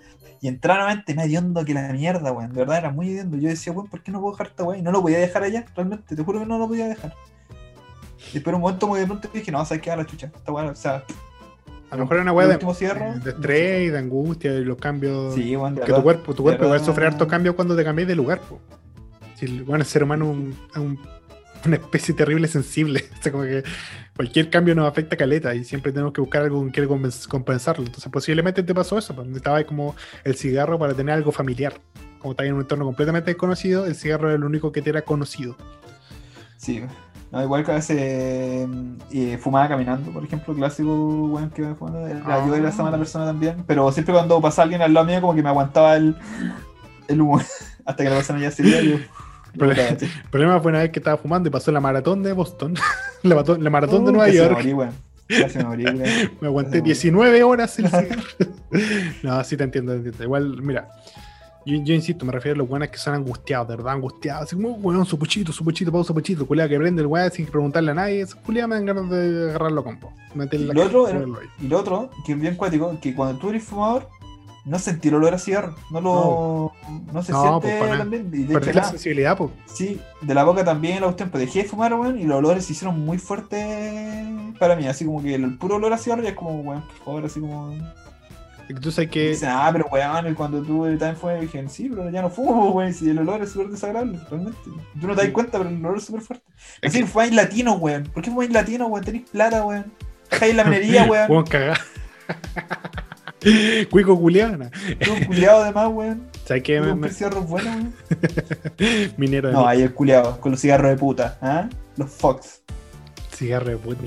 y 0.40 0.48
entrar 0.48 0.78
nuevamente 0.78 1.14
más 1.14 1.26
hediondo 1.26 1.64
que 1.64 1.74
la 1.74 1.92
mierda, 1.92 2.32
weón. 2.32 2.52
De 2.52 2.60
verdad 2.60 2.78
era 2.78 2.90
muy 2.90 3.10
hediondo. 3.10 3.36
Yo 3.36 3.48
decía, 3.48 3.72
weón, 3.72 3.88
¿por 3.88 4.02
qué 4.02 4.12
no 4.12 4.20
puedo 4.20 4.32
dejar 4.32 4.48
esta 4.48 4.64
weón? 4.64 4.80
Y 4.80 4.82
no 4.82 4.92
lo 4.92 5.02
podía 5.02 5.18
dejar 5.18 5.42
allá, 5.42 5.64
realmente, 5.74 6.14
te 6.14 6.22
juro 6.22 6.40
que 6.40 6.46
no 6.46 6.58
lo 6.58 6.68
podía 6.68 6.86
dejar. 6.86 7.14
Y 8.30 8.34
después 8.34 8.54
un 8.54 8.62
momento 8.62 8.86
muy 8.86 9.00
de 9.00 9.06
pronto 9.06 9.28
dije, 9.32 9.52
no, 9.52 9.64
sabes 9.64 9.82
qué 9.82 9.90
a 9.90 9.96
la 9.96 10.06
chucha, 10.06 10.30
esta 10.34 10.52
weón, 10.52 10.68
o 10.68 10.74
sea, 10.74 11.04
A 11.90 11.96
lo 11.96 12.02
mejor 12.02 12.16
era 12.16 12.22
una 12.22 12.32
weá 12.32 12.46
el 12.46 12.52
de, 12.52 12.56
de 13.20 13.30
estrés 13.30 13.86
y 13.86 13.90
de 13.90 13.98
angustia 13.98 14.52
y 14.54 14.64
los 14.64 14.76
cambios. 14.76 15.34
Sí, 15.34 15.54
de 15.54 15.80
que 15.82 15.92
tu 15.92 16.02
cuerpo, 16.02 16.34
tu 16.34 16.42
cuerpo 16.42 16.64
igual 16.64 16.84
sufre 16.84 17.06
hartos 17.06 17.28
cambios 17.28 17.54
cuando 17.54 17.76
te 17.76 17.84
cambias 17.84 18.08
de 18.08 18.16
lugar. 18.16 18.40
po. 18.40 18.60
Si 19.36 19.46
el, 19.46 19.62
bueno, 19.64 19.82
el 19.82 19.86
ser 19.88 20.02
humano 20.02 20.34
es 20.72 20.76
un- 20.78 20.98
una 21.64 21.76
especie 21.76 22.14
terrible 22.14 22.48
sensible. 22.48 23.04
O 23.18 23.22
sea, 23.22 23.32
como 23.32 23.44
que 23.44 23.62
cualquier 24.16 24.50
cambio 24.50 24.74
nos 24.74 24.88
afecta 24.88 25.16
caleta 25.16 25.54
y 25.54 25.64
siempre 25.64 25.92
tenemos 25.92 26.12
que 26.12 26.20
buscar 26.20 26.42
algo 26.42 26.58
con 26.58 26.70
que 26.72 26.86
compens- 26.88 27.26
compensarlo. 27.28 27.84
Entonces, 27.84 28.10
posiblemente 28.10 28.62
te 28.62 28.74
pasó 28.74 28.98
eso. 28.98 29.14
pues, 29.14 29.26
Necesitabas 29.26 29.64
como 29.64 29.94
el 30.24 30.34
cigarro 30.36 30.78
para 30.78 30.94
tener 30.94 31.14
algo 31.14 31.32
familiar. 31.32 31.74
Como 32.18 32.32
estás 32.32 32.46
en 32.46 32.54
un 32.54 32.60
entorno 32.62 32.84
completamente 32.84 33.30
desconocido, 33.30 33.84
el 33.86 33.94
cigarro 33.94 34.32
es 34.32 34.40
lo 34.40 34.46
único 34.46 34.72
que 34.72 34.80
te 34.82 34.90
era 34.90 35.02
conocido. 35.02 35.56
Sí, 36.56 36.82
no, 37.32 37.42
igual 37.42 37.64
que 37.64 37.72
a 37.72 37.74
veces 37.74 37.96
eh, 39.10 39.38
fumaba 39.40 39.68
caminando, 39.68 40.10
por 40.12 40.24
ejemplo, 40.24 40.54
clásico 40.54 40.90
weón 41.26 41.50
que 41.50 41.62
iba 41.62 41.74
fumando. 41.74 42.06
Ah. 42.24 42.44
Yo 42.46 42.54
era 42.54 42.68
esa 42.68 42.82
mala 42.82 42.98
persona 42.98 43.24
también, 43.26 43.64
pero 43.66 43.90
siempre 43.92 44.14
cuando 44.14 44.40
pasaba 44.40 44.64
alguien 44.64 44.82
al 44.82 44.94
lado 44.94 45.06
mío, 45.06 45.20
como 45.20 45.34
que 45.34 45.42
me 45.42 45.48
aguantaba 45.48 45.96
el, 45.96 46.14
el 47.08 47.20
humo 47.20 47.40
hasta 47.84 48.04
que 48.04 48.10
la 48.10 48.16
persona 48.16 48.38
ya 48.40 48.50
se 48.50 48.62
sí. 48.64 49.06
El 49.56 50.30
problema 50.30 50.60
fue 50.60 50.70
una 50.70 50.80
vez 50.80 50.90
que 50.90 50.98
estaba 50.98 51.16
fumando 51.16 51.48
y 51.48 51.52
pasó 51.52 51.72
la 51.72 51.80
maratón 51.80 52.22
de 52.22 52.32
Boston, 52.32 52.74
la, 53.22 53.34
maratón- 53.36 53.60
la 53.62 53.70
maratón 53.70 54.04
de 54.04 54.10
Uh, 54.10 54.14
Nueva 54.14 54.26
casi 54.26 54.38
me 54.38 54.44
York. 54.44 54.54
morí, 54.56 54.74
me 55.58 55.64
morí, 55.64 55.84
weón. 55.84 56.30
Me 56.40 56.46
aguanté 56.48 56.70
Casi 56.70 56.78
me 56.78 56.80
morí. 56.80 56.82
19 56.82 57.42
horas 57.42 57.78
el 57.78 57.86
cigarro. 57.88 58.22
no, 59.22 59.42
sí 59.44 59.56
te 59.56 59.64
entiendo, 59.64 59.92
te 59.92 59.96
entiendo. 59.98 60.22
Igual, 60.24 60.62
mira, 60.62 60.88
yo, 61.66 61.82
yo 61.82 61.94
insisto, 61.94 62.24
me 62.24 62.30
refiero 62.30 62.54
a 62.54 62.58
los 62.58 62.68
buenos 62.68 62.88
que 62.88 62.96
son 62.96 63.14
angustiados, 63.14 63.66
de 63.66 63.76
verdad, 63.76 63.94
angustiados. 63.94 64.44
Así 64.44 64.54
como, 64.54 64.74
weón, 64.74 65.04
su 65.04 65.18
puchito, 65.18 65.52
su 65.52 65.64
puchito, 65.64 65.90
pausa, 65.90 66.14
puchito. 66.14 66.46
Culea 66.46 66.68
que 66.68 66.78
prende 66.78 67.02
el 67.02 67.08
weón 67.08 67.30
sin 67.32 67.46
preguntarle 67.46 67.90
a 67.90 67.94
nadie. 67.94 68.20
Esa 68.20 68.40
culea 68.40 68.68
me 68.68 68.76
dan 68.76 68.86
ganas 68.86 69.10
de 69.10 69.50
agarrarlo 69.50 69.80
a 69.80 69.84
combo. 69.84 70.12
Meterle 70.34 70.66
Y 70.66 70.68
la 70.68 70.74
lo 70.74 70.84
otro 70.84 71.04
cara 71.04 71.24
y 71.60 71.66
lo 71.66 71.78
otro, 71.78 72.10
que 72.24 72.32
es 72.32 72.40
bien 72.40 72.54
cuático, 72.54 72.96
que 73.00 73.14
cuando 73.16 73.38
tú 73.40 73.50
eres 73.50 73.64
fumador, 73.64 74.08
no 74.64 74.78
sentí 74.78 75.08
el 75.08 75.14
olor 75.14 75.34
a 75.34 75.38
cigarro. 75.38 75.74
No 75.90 76.00
lo. 76.00 76.72
No, 77.12 77.22
se 77.24 77.32
No, 77.32 77.60
siente 77.60 77.78
pues, 77.78 77.98
también. 77.98 78.30
Y 78.32 78.44
de 78.44 78.58
hecho, 78.58 78.72
la 78.72 78.84
sensibilidad, 78.84 79.36
pues. 79.36 79.50
Sí, 79.66 80.00
de 80.22 80.34
la 80.34 80.44
boca 80.44 80.64
también 80.64 81.00
la 81.00 81.06
cuestión, 81.06 81.30
pues 81.30 81.46
dejé 81.46 81.64
de 81.64 81.68
fumar, 81.68 81.92
weón, 81.94 82.18
y 82.20 82.24
los 82.24 82.38
olores 82.38 82.64
se 82.64 82.74
hicieron 82.74 83.04
muy 83.04 83.18
fuertes 83.18 84.24
para 84.60 84.76
mí, 84.76 84.86
así 84.86 85.04
como 85.04 85.20
que 85.20 85.34
el, 85.34 85.42
el 85.42 85.58
puro 85.58 85.76
olor 85.76 85.92
a 85.92 85.98
cigarro 85.98 86.22
ya 86.22 86.30
es 86.30 86.36
como, 86.36 86.60
weón, 86.60 86.82
por 86.82 86.96
favor, 87.04 87.24
así 87.24 87.40
como... 87.40 87.74
Tú 88.80 88.90
sabes 88.90 89.10
que. 89.10 89.28
dicen, 89.30 89.48
ah, 89.52 89.68
pero 89.72 89.86
weón, 89.90 90.34
cuando 90.34 90.60
tú 90.62 90.84
también 90.98 91.16
fue, 91.16 91.40
dije, 91.40 91.64
sí, 91.68 91.88
pero 91.88 92.10
ya 92.10 92.20
no 92.22 92.30
fumo, 92.30 92.70
weón, 92.74 92.92
si 92.92 93.08
el 93.10 93.18
olor 93.18 93.42
es 93.42 93.50
súper 93.52 93.68
desagradable, 93.68 94.18
realmente. 94.30 94.58
Tú 95.00 95.06
no 95.06 95.14
te 95.14 95.22
das 95.22 95.30
cuenta, 95.32 95.58
pero 95.58 95.70
el 95.70 95.76
olor 95.84 95.98
es 95.98 96.04
súper 96.04 96.20
fuerte. 96.22 96.44
Es 96.82 96.92
que 96.92 97.06
fumáis 97.06 97.32
latino, 97.32 97.74
weón. 97.74 98.04
¿Por 98.04 98.22
qué 98.22 98.30
fumáis 98.30 98.50
latino, 98.50 98.86
weón? 98.86 99.04
Tenéis 99.04 99.30
plata, 99.30 99.64
weón. 99.64 99.92
Dejáis 100.30 100.54
la 100.56 100.64
minería, 100.66 101.04
weón. 101.04 101.30
Weón, 101.30 101.44
cagá. 101.44 101.74
Cuico 103.90 104.18
culiana. 104.18 104.70
Tú 105.00 105.12
un 105.12 105.24
culiado 105.26 105.62
además, 105.62 105.88
weón. 105.92 106.22
¿Sabes 106.44 106.62
qué? 106.64 106.80
Me- 106.80 106.92
un 106.92 107.00
me- 107.00 107.10
cigarros 107.10 107.46
buenos, 107.46 107.74
weón. 107.76 107.94
minero 109.16 109.48
de 109.48 109.54
No, 109.54 109.66
ahí 109.66 109.82
el 109.82 109.92
culiado, 109.94 110.40
con 110.40 110.52
los 110.52 110.60
cigarros 110.60 110.90
de 110.90 110.96
puta, 110.96 111.38
¿ah? 111.40 111.68
Los 111.96 112.10
Fox. 112.10 112.62
Cigarro 113.36 113.66
de 113.70 113.76
puta. 113.76 114.02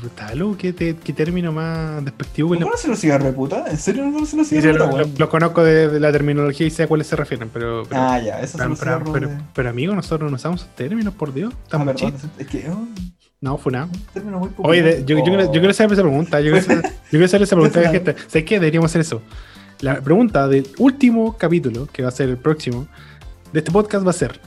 Brutal, 0.00 0.56
¿qué, 0.58 0.72
te- 0.72 0.96
qué 0.96 1.12
término 1.12 1.52
más 1.52 2.04
despectivo 2.04 2.50
¿No 2.50 2.60
le 2.60 2.64
conoces 2.66 2.88
los 2.88 2.98
cigarros 3.00 3.26
de 3.26 3.32
puta? 3.32 3.64
¿En 3.70 3.78
serio 3.78 4.04
no 4.04 4.12
conoces 4.12 4.34
los 4.34 4.48
cigarros 4.48 4.96
de 4.96 5.04
puta, 5.04 5.18
lo- 5.18 5.28
conozco 5.28 5.64
de, 5.64 5.88
de 5.88 6.00
la 6.00 6.12
terminología 6.12 6.66
y 6.66 6.70
sé 6.70 6.84
a 6.84 6.86
cuáles 6.86 7.06
se 7.06 7.16
refieren, 7.16 7.48
pero. 7.52 7.84
pero 7.88 8.00
Ah, 8.00 8.18
ya, 8.20 8.40
esos 8.40 8.60
son 8.60 8.70
los 8.70 8.78
pero, 8.78 8.90
cigarros 8.90 9.10
pero, 9.12 9.28
de... 9.28 9.36
pero, 9.54 9.70
amigo, 9.70 9.94
nosotros 9.94 10.30
no 10.30 10.36
usamos 10.36 10.66
términos, 10.76 11.14
por 11.14 11.32
Dios. 11.34 11.52
Ah, 11.54 11.58
Estamos 11.64 11.86
perdón, 11.94 12.12
chistes. 12.12 12.30
es 12.38 12.46
que 12.46 12.58
es 12.58 12.68
un 12.68 12.94
No, 13.40 13.58
fue 13.58 13.72
nada. 13.72 13.88
Oye, 14.58 14.82
de- 14.82 15.04
yo, 15.04 15.16
yo, 15.18 15.24
quiero, 15.24 15.44
yo 15.44 15.50
quiero 15.52 15.70
hacer 15.70 15.90
esa 15.92 16.02
pregunta. 16.02 16.40
Yo 16.40 16.52
quiero 16.52 16.58
hacer, 16.58 16.82
yo 16.82 16.90
quiero 17.10 17.24
hacer 17.24 17.42
esa 17.42 17.56
pregunta 17.56 17.80
a 17.80 17.82
la 17.82 17.90
gente. 17.92 18.16
¿Sabes 18.28 18.44
qué? 18.44 18.54
Deberíamos 18.60 18.90
hacer 18.90 19.00
eso. 19.00 19.22
La 19.80 20.00
pregunta 20.00 20.46
del 20.46 20.68
último 20.78 21.36
capítulo, 21.36 21.86
que 21.92 22.02
va 22.02 22.08
a 22.08 22.12
ser 22.12 22.28
el 22.28 22.36
próximo, 22.36 22.86
de 23.52 23.58
este 23.58 23.72
podcast 23.72 24.06
va 24.06 24.10
a 24.10 24.14
ser: 24.14 24.38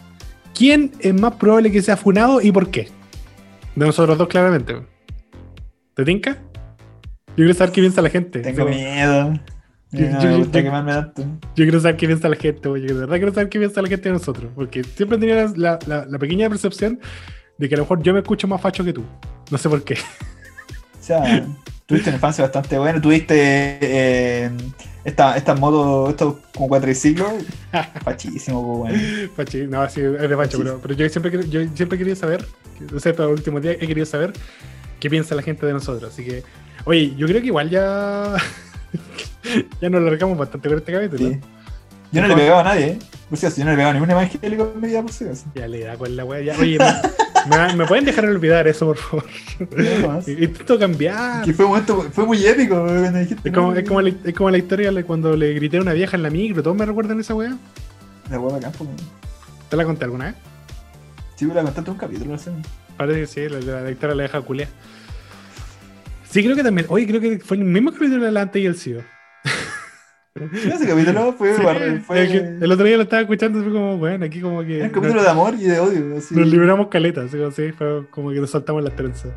¿Quién 0.53 0.91
es 0.99 1.13
más 1.13 1.33
probable 1.33 1.71
que 1.71 1.81
sea 1.81 1.97
funado 1.97 2.39
y 2.41 2.51
por 2.51 2.69
qué? 2.69 2.89
De 3.75 3.85
nosotros 3.85 4.17
dos, 4.17 4.27
claramente. 4.27 4.75
¿Te 5.93 6.03
tinca? 6.05 6.33
Yo 7.29 7.35
quiero 7.43 7.53
saber 7.53 7.73
qué 7.73 7.81
piensa 7.81 8.01
la 8.01 8.09
gente. 8.09 8.39
Tengo 8.39 8.65
miedo. 8.65 9.33
Yo- 9.91 10.09
No 10.09 10.19
yo- 10.21 10.27
me 10.27 10.31
yo- 10.33 10.37
gusta 10.39 10.59
yo- 10.59 10.65
quemarme 10.65 10.91
tanto. 10.93 11.21
Yo 11.23 11.63
quiero 11.65 11.79
saber 11.79 11.97
qué 11.97 12.07
piensa 12.07 12.27
la 12.29 12.35
gente, 12.35 12.67
oye, 12.67 12.87
de 12.87 12.93
verdad 12.93 13.15
quiero 13.17 13.33
saber 13.33 13.49
qué 13.49 13.59
piensa 13.59 13.81
la 13.81 13.87
gente 13.87 14.09
de 14.09 14.13
nosotros, 14.13 14.51
porque 14.55 14.83
siempre 14.83 15.17
tenía 15.17 15.35
la, 15.35 15.53
la- 15.55 15.79
la- 15.85 16.05
la 16.05 16.19
pequeña 16.19 16.49
percepción 16.49 16.99
de 17.57 17.69
que 17.69 17.75
a 17.75 17.77
lo 17.77 17.83
mejor 17.83 18.01
yo 18.03 18.13
me 18.13 18.19
escucho 18.19 18.47
más 18.47 18.59
facho 18.59 18.83
que 18.83 18.91
tú. 18.93 19.03
No 19.51 19.57
sé 19.57 19.69
por 19.69 19.83
qué. 19.83 19.93
O 19.93 21.03
sea, 21.07 21.45
tuviste 21.85 22.09
una 22.09 22.17
infancia 22.17 22.43
bastante 22.43 22.77
buena. 22.77 23.01
Tuviste 23.01 23.35
eh, 23.81 24.51
esta, 25.03 25.37
esta 25.37 25.55
moto, 25.55 26.09
estos 26.09 26.35
como 26.53 26.67
cuatriciclos. 26.67 27.31
Fachísimo, 28.03 28.83
weón. 28.83 28.99
Fachi, 29.35 29.67
no, 29.67 29.87
sí, 29.89 30.01
es 30.01 30.29
de 30.29 30.35
facho, 30.35 30.57
pero, 30.57 30.79
pero 30.81 30.93
yo 30.93 31.07
siempre 31.09 31.49
yo 31.49 31.61
siempre 31.75 31.97
quería 31.97 32.15
saber, 32.15 32.45
no 32.91 32.99
sé, 32.99 33.13
para 33.13 33.29
el 33.29 33.35
último 33.35 33.59
día 33.59 33.73
he 33.73 33.87
querido 33.87 34.05
saber 34.05 34.33
qué 34.99 35.09
piensa 35.09 35.35
la 35.35 35.41
gente 35.41 35.65
de 35.65 35.73
nosotros. 35.73 36.11
Así 36.11 36.25
que, 36.25 36.43
oye, 36.85 37.13
yo 37.15 37.27
creo 37.27 37.41
que 37.41 37.47
igual 37.47 37.69
ya 37.69 38.35
ya 39.81 39.89
nos 39.89 40.01
largamos 40.01 40.37
bastante 40.37 40.69
con 40.69 40.77
este 40.77 40.91
capítulo. 40.91 41.29
Sí. 41.29 41.39
Yo 42.11 42.21
no 42.21 42.27
le 42.27 42.35
pegaba 42.35 42.61
a 42.61 42.63
nadie, 42.63 42.85
¿eh? 42.87 42.99
Por 43.29 43.37
si 43.37 43.45
acaso, 43.45 43.59
yo 43.59 43.65
no 43.65 43.71
le 43.71 43.77
pegaba 43.77 43.91
a 43.91 43.93
ningún 43.93 44.11
evangélico 44.11 44.71
en 44.73 44.81
mi 44.81 44.87
vida, 44.87 45.01
por 45.01 45.11
si 45.11 45.25
acaso. 45.25 45.45
Ya 45.55 45.67
le 45.67 45.79
da 45.79 45.97
con 45.97 46.15
la 46.15 46.25
wea. 46.25 46.41
Ya. 46.41 46.59
Oye, 46.59 46.77
me, 47.75 47.85
pueden 47.85 48.05
dejar 48.05 48.25
olvidar 48.25 48.67
eso, 48.67 48.87
por 48.87 48.97
favor. 48.97 49.25
Intento 50.27 50.79
cambiar. 50.79 51.43
Que 51.43 51.53
fue 51.53 51.65
un 51.65 51.71
momento, 51.71 52.01
fue 52.11 52.25
muy 52.25 52.45
épico, 52.45 52.75
cuando 52.75 53.19
dijiste. 53.19 53.49
Es 53.49 53.53
como, 53.55 53.71
no, 53.71 53.79
es, 53.79 53.87
como 53.87 54.01
la, 54.01 54.13
es 54.23 54.33
como 54.33 54.49
la 54.49 54.57
historia 54.57 54.91
de 54.91 55.03
cuando 55.03 55.35
le 55.35 55.53
grité 55.53 55.77
a 55.77 55.81
una 55.81 55.93
vieja 55.93 56.15
en 56.15 56.23
la 56.23 56.29
micro. 56.29 56.63
¿Todos 56.63 56.77
me 56.77 56.85
recuerdan 56.85 57.19
esa 57.19 57.35
weá? 57.35 57.57
La 58.29 58.37
bacán, 58.37 58.71
pues, 58.71 58.81
weón. 58.81 58.95
¿Te 59.69 59.77
la 59.77 59.85
conté 59.85 60.05
alguna 60.05 60.25
vez? 60.25 60.35
Sí, 61.35 61.45
la 61.45 61.63
contaste 61.63 61.91
un 61.91 61.97
capítulo, 61.97 62.31
no 62.31 62.37
sé. 62.39 62.51
Parece 62.97 63.19
que 63.19 63.27
sí, 63.27 63.49
la, 63.49 63.59
la, 63.59 63.81
la 63.81 63.91
historia 63.91 64.15
la 64.15 64.23
deja 64.23 64.41
culia. 64.41 64.69
Sí, 66.29 66.43
creo 66.43 66.55
que 66.55 66.63
también. 66.63 66.87
Oye, 66.89 67.07
creo 67.07 67.21
que 67.21 67.39
fue 67.39 67.57
el 67.57 67.63
mismo 67.63 67.91
capítulo 67.91 68.25
de 68.25 68.31
la 68.31 68.49
y 68.53 68.65
el 68.65 68.75
CEO. 68.75 69.01
Sí, 70.37 70.69
Ese 70.69 70.85
capítulo 70.85 71.31
fue, 71.31 71.55
Sí, 71.55 71.61
fue 72.05 72.23
el, 72.23 72.69
otro 72.69 72.85
día 72.85 72.97
lo 72.97 73.03
estaba 73.03 73.21
escuchando, 73.21 73.63
fue 73.63 73.71
como, 73.71 73.97
bueno, 73.97 74.25
aquí 74.25 74.41
como 74.41 74.61
que. 74.63 74.79
era 74.79 74.87
un 74.87 74.91
capítulo 74.91 75.23
de 75.23 75.29
amor 75.29 75.53
y 75.53 75.63
de 75.63 75.79
odio. 75.79 76.17
Así. 76.17 76.35
Nos 76.35 76.47
liberamos 76.49 76.89
caleta, 76.89 77.21
así 77.21 77.37
como, 77.37 77.51
sí, 77.51 77.71
fue 77.71 78.05
como 78.09 78.31
que 78.31 78.41
nos 78.41 78.49
saltamos 78.49 78.83
las 78.83 78.93
trenzas. 78.97 79.31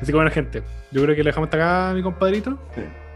Así 0.00 0.06
que 0.06 0.16
bueno, 0.16 0.32
gente, 0.32 0.64
yo 0.90 1.00
creo 1.00 1.14
que 1.14 1.22
le 1.22 1.28
dejamos 1.28 1.46
hasta 1.46 1.58
acá, 1.58 1.94
mi 1.94 2.02
compadrito. 2.02 2.58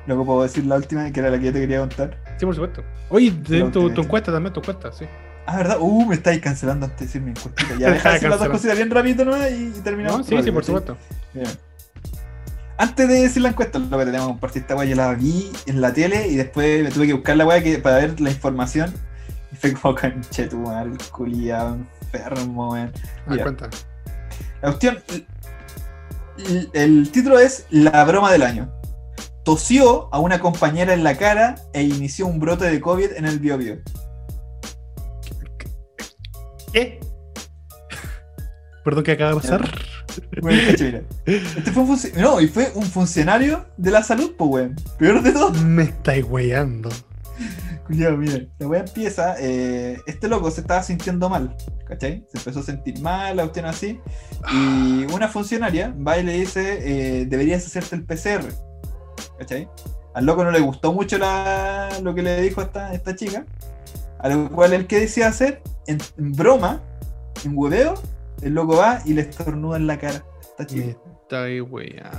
Luego 0.07 0.25
puedo 0.25 0.45
decir 0.45 0.67
la 0.67 0.77
última, 0.77 1.11
que 1.11 1.19
era 1.19 1.31
la 1.31 1.41
que 1.41 1.47
yo 1.47 1.53
te 1.53 1.59
quería 1.59 1.81
contar. 1.81 2.17
Sí, 2.39 2.47
por 2.47 2.55
supuesto. 2.55 2.85
Oye, 3.09 3.33
tu, 3.33 4.01
encuesta 4.01 4.31
también, 4.31 4.53
tu 4.53 4.61
encuesta, 4.61 4.93
sí. 4.93 5.07
Ah, 5.47 5.57
¿verdad? 5.57 5.79
Uh, 5.81 6.07
me 6.07 6.15
estáis 6.15 6.41
cancelando 6.41 6.87
antes 6.87 7.01
de 7.01 7.07
decir 7.07 7.23
mi 7.23 7.31
encuestita. 7.31 7.77
Ya, 7.77 7.91
deja 7.93 8.09
de 8.09 8.15
decir 8.15 8.31
las 8.31 8.39
dos 8.39 8.51
cositas 8.51 8.77
bien 8.77 8.89
rápido 8.89 9.25
¿no? 9.25 9.37
y, 9.49 9.73
y 9.77 9.81
terminamos. 9.83 10.19
No, 10.19 10.25
sí, 10.25 10.45
sí, 10.45 10.53
por 10.53 10.63
¿sí? 10.63 10.67
supuesto. 10.67 10.97
Bien. 11.35 11.49
Antes 12.79 13.09
de 13.09 13.23
decir 13.23 13.43
la 13.43 13.49
encuesta, 13.51 13.79
lo 13.79 13.99
que 13.99 14.05
tenemos 14.05 14.27
que 14.27 14.33
compartir 14.33 14.63
esta 14.63 14.77
weá, 14.77 14.85
yo 14.87 14.97
la 14.97 15.15
vi 15.15 15.51
en 15.67 15.81
la 15.81 15.93
tele 15.93 16.29
y 16.29 16.37
después 16.37 16.83
me 16.85 16.91
tuve 16.91 17.07
que 17.07 17.15
buscar 17.15 17.37
la 17.37 17.47
weá 17.47 17.63
que, 17.63 17.79
para 17.79 17.97
ver 17.97 18.21
la 18.21 18.31
información. 18.31 18.93
Y 19.53 19.57
fue 19.57 19.73
como 19.75 19.95
conche 19.95 20.49
tu 20.49 20.65
culiado 21.13 21.79
enfermo, 22.03 22.73
weón. 22.73 22.93
Cuenta. 23.45 23.71
La 24.61 24.69
cuestión. 24.69 24.99
el- 26.39 26.71
El 26.75 27.11
título 27.13 27.39
es 27.39 27.67
La 27.71 28.05
broma 28.05 28.31
del 28.33 28.43
año. 28.43 28.71
Tosió 29.45 30.13
a 30.13 30.19
una 30.19 30.41
compañera 30.41 30.93
en 30.93 31.05
la 31.05 31.17
cara 31.17 31.55
e 31.73 31.83
inició 31.85 32.27
un 32.27 32.41
brote 32.41 32.65
de 32.67 32.81
COVID 32.81 33.13
en 33.17 33.25
el 33.25 33.39
Biobío. 33.39 33.77
¿Qué? 36.73 37.01
Perdón, 38.85 39.05
¿qué 39.05 39.13
acaba 39.13 39.31
de 39.31 39.37
pasar? 39.37 39.71
Bueno, 40.43 40.63
mira. 40.81 41.03
Este 41.27 41.73
fue 41.73 41.83
un 41.83 41.99
No, 42.17 42.41
y 42.41 42.49
fue 42.49 42.71
un 42.75 42.85
funcionario 42.85 43.67
de 43.77 43.91
la 43.91 44.03
salud, 44.03 44.35
pues, 44.37 44.51
weón. 44.51 44.77
Peor 44.99 45.23
de 45.23 45.33
todo. 45.33 45.51
Me 45.65 45.85
estáis 45.85 46.25
weyando. 46.29 46.89
Cuidado, 47.87 48.17
miren. 48.17 48.51
La 48.59 48.67
weá 48.67 48.81
empieza. 48.81 49.37
eh, 49.39 49.99
este 50.07 50.29
loco 50.29 50.51
se 50.51 50.61
estaba 50.63 50.83
sintiendo 50.83 51.29
mal, 51.29 51.57
¿cachai? 51.87 52.25
Se 52.33 52.39
empezó 52.39 52.61
a 52.61 52.63
sentir 52.63 53.01
mal, 53.01 53.37
la 53.37 53.43
cuestión 53.45 53.67
así. 53.67 54.01
Y 54.53 55.05
una 55.13 55.29
funcionaria 55.29 55.95
va 56.07 56.19
y 56.19 56.25
le 56.25 56.33
dice: 56.33 57.21
eh, 57.21 57.27
Deberías 57.27 57.65
hacerte 57.65 57.95
el 57.95 58.05
PCR, 58.05 58.49
¿cachai? 59.39 59.69
Al 60.15 60.25
loco 60.27 60.43
no 60.45 60.51
le 60.51 60.61
gustó 60.61 60.93
mucho 60.93 61.19
la- 61.19 61.91
lo 62.03 62.15
que 62.15 62.23
le 62.23 62.41
dijo 62.41 62.61
esta, 62.63 62.93
esta 62.93 63.15
chica. 63.15 63.45
A 64.19 64.31
lo 64.31 64.51
cual 64.51 64.73
él 64.73 64.87
que 64.87 64.99
decía 64.99 65.29
hacer, 65.29 65.63
en, 65.87 65.99
en 66.19 66.33
broma, 66.33 66.81
en 67.45 67.53
hueveo, 67.55 67.95
el 68.43 68.55
loco 68.55 68.77
va 68.77 69.01
y 69.05 69.15
le 69.15 69.23
estornuda 69.23 69.77
en 69.77 69.87
la 69.87 69.99
cara 69.99 70.17
a 70.17 70.41
esta 70.43 70.67
chica. 70.67 70.85
Me 70.85 71.13
estáis 71.23 71.63
weyando. 71.69 72.19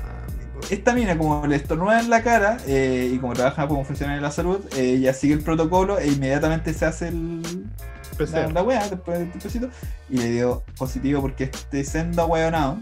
esta 0.69 0.93
mina, 0.93 1.17
como 1.17 1.45
le 1.47 1.55
estornuda 1.55 1.99
en 1.99 2.09
la 2.09 2.21
cara 2.23 2.57
eh, 2.67 3.09
y 3.13 3.17
como 3.19 3.33
trabaja 3.33 3.67
como 3.67 3.85
funcionaria 3.85 4.17
de 4.17 4.23
la 4.23 4.31
salud, 4.31 4.59
eh, 4.75 4.95
ella 4.97 5.13
sigue 5.13 5.33
el 5.33 5.41
protocolo 5.41 5.97
e 5.99 6.07
inmediatamente 6.07 6.73
se 6.73 6.85
hace 6.85 7.07
el, 7.09 7.41
la, 7.41 8.25
PCR. 8.25 8.51
la 8.53 8.63
weá 8.63 8.89
después 8.89 9.19
del 9.19 9.31
testecito 9.31 9.69
y 10.09 10.17
le 10.17 10.31
dio 10.31 10.63
positivo 10.77 11.21
porque 11.21 11.45
este 11.45 11.83
sendo 11.83 12.25
weonado, 12.25 12.79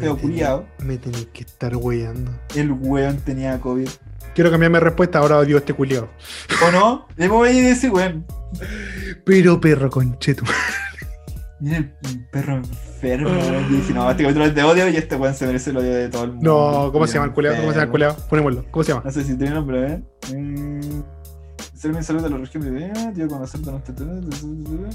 feo 0.00 0.16
culiao, 0.18 0.66
Me 0.82 0.96
tenéis 0.98 1.26
que 1.32 1.42
estar 1.44 1.76
weyando. 1.76 2.32
el 2.56 2.72
weón 2.72 3.18
tenía 3.18 3.60
COVID. 3.60 3.88
Quiero 4.34 4.50
cambiarme 4.50 4.78
de 4.78 4.84
respuesta, 4.84 5.18
ahora 5.18 5.38
odio 5.38 5.56
a 5.56 5.58
este 5.60 5.72
culiao. 5.74 6.08
¿O 6.66 6.70
no? 6.70 7.06
Le 7.16 7.28
voy 7.28 7.48
a 7.48 7.68
decir, 7.68 7.90
weón, 7.90 8.24
Pero 9.24 9.60
perro 9.60 9.90
concheto. 9.90 10.44
Mira 11.60 11.78
el 11.78 11.90
perro 12.30 12.56
enfermo, 12.56 13.28
weón. 13.30 13.64
Y 13.70 13.76
dije, 13.76 13.92
no, 13.94 14.10
este 14.10 14.22
capítulo 14.22 14.44
es 14.46 14.54
de 14.54 14.62
odio 14.64 14.88
y 14.88 14.96
este 14.96 15.16
weón 15.16 15.34
se 15.34 15.46
merece 15.46 15.70
el 15.70 15.76
odio 15.78 15.94
de 15.94 16.08
todo 16.08 16.24
el 16.24 16.32
mundo. 16.32 16.84
No, 16.86 16.92
¿cómo 16.92 17.06
se 17.06 17.14
llama 17.14 17.26
el 17.26 17.32
culiao? 17.32 17.54
¿Cómo 17.56 17.68
se 17.68 17.74
llama 17.74 17.82
el 17.84 17.90
culiao? 17.90 18.16
Ponémoslo. 18.28 18.64
¿Cómo 18.70 18.84
se 18.84 18.92
llama? 18.92 19.02
No 19.04 19.10
sé 19.10 19.24
si 19.24 19.36
tiene 19.36 19.54
nombre, 19.54 19.92
¿eh? 19.92 20.02
Mm, 20.36 21.02
Ser 21.74 21.94
mi 21.94 22.02
salud 22.02 22.20
de 22.24 22.28
la 22.30 22.36
región 22.38 22.64
de 22.64 23.12
tío, 23.14 23.28
conocer 23.28 23.60
de 23.60 23.70
nuestra- 23.70 23.94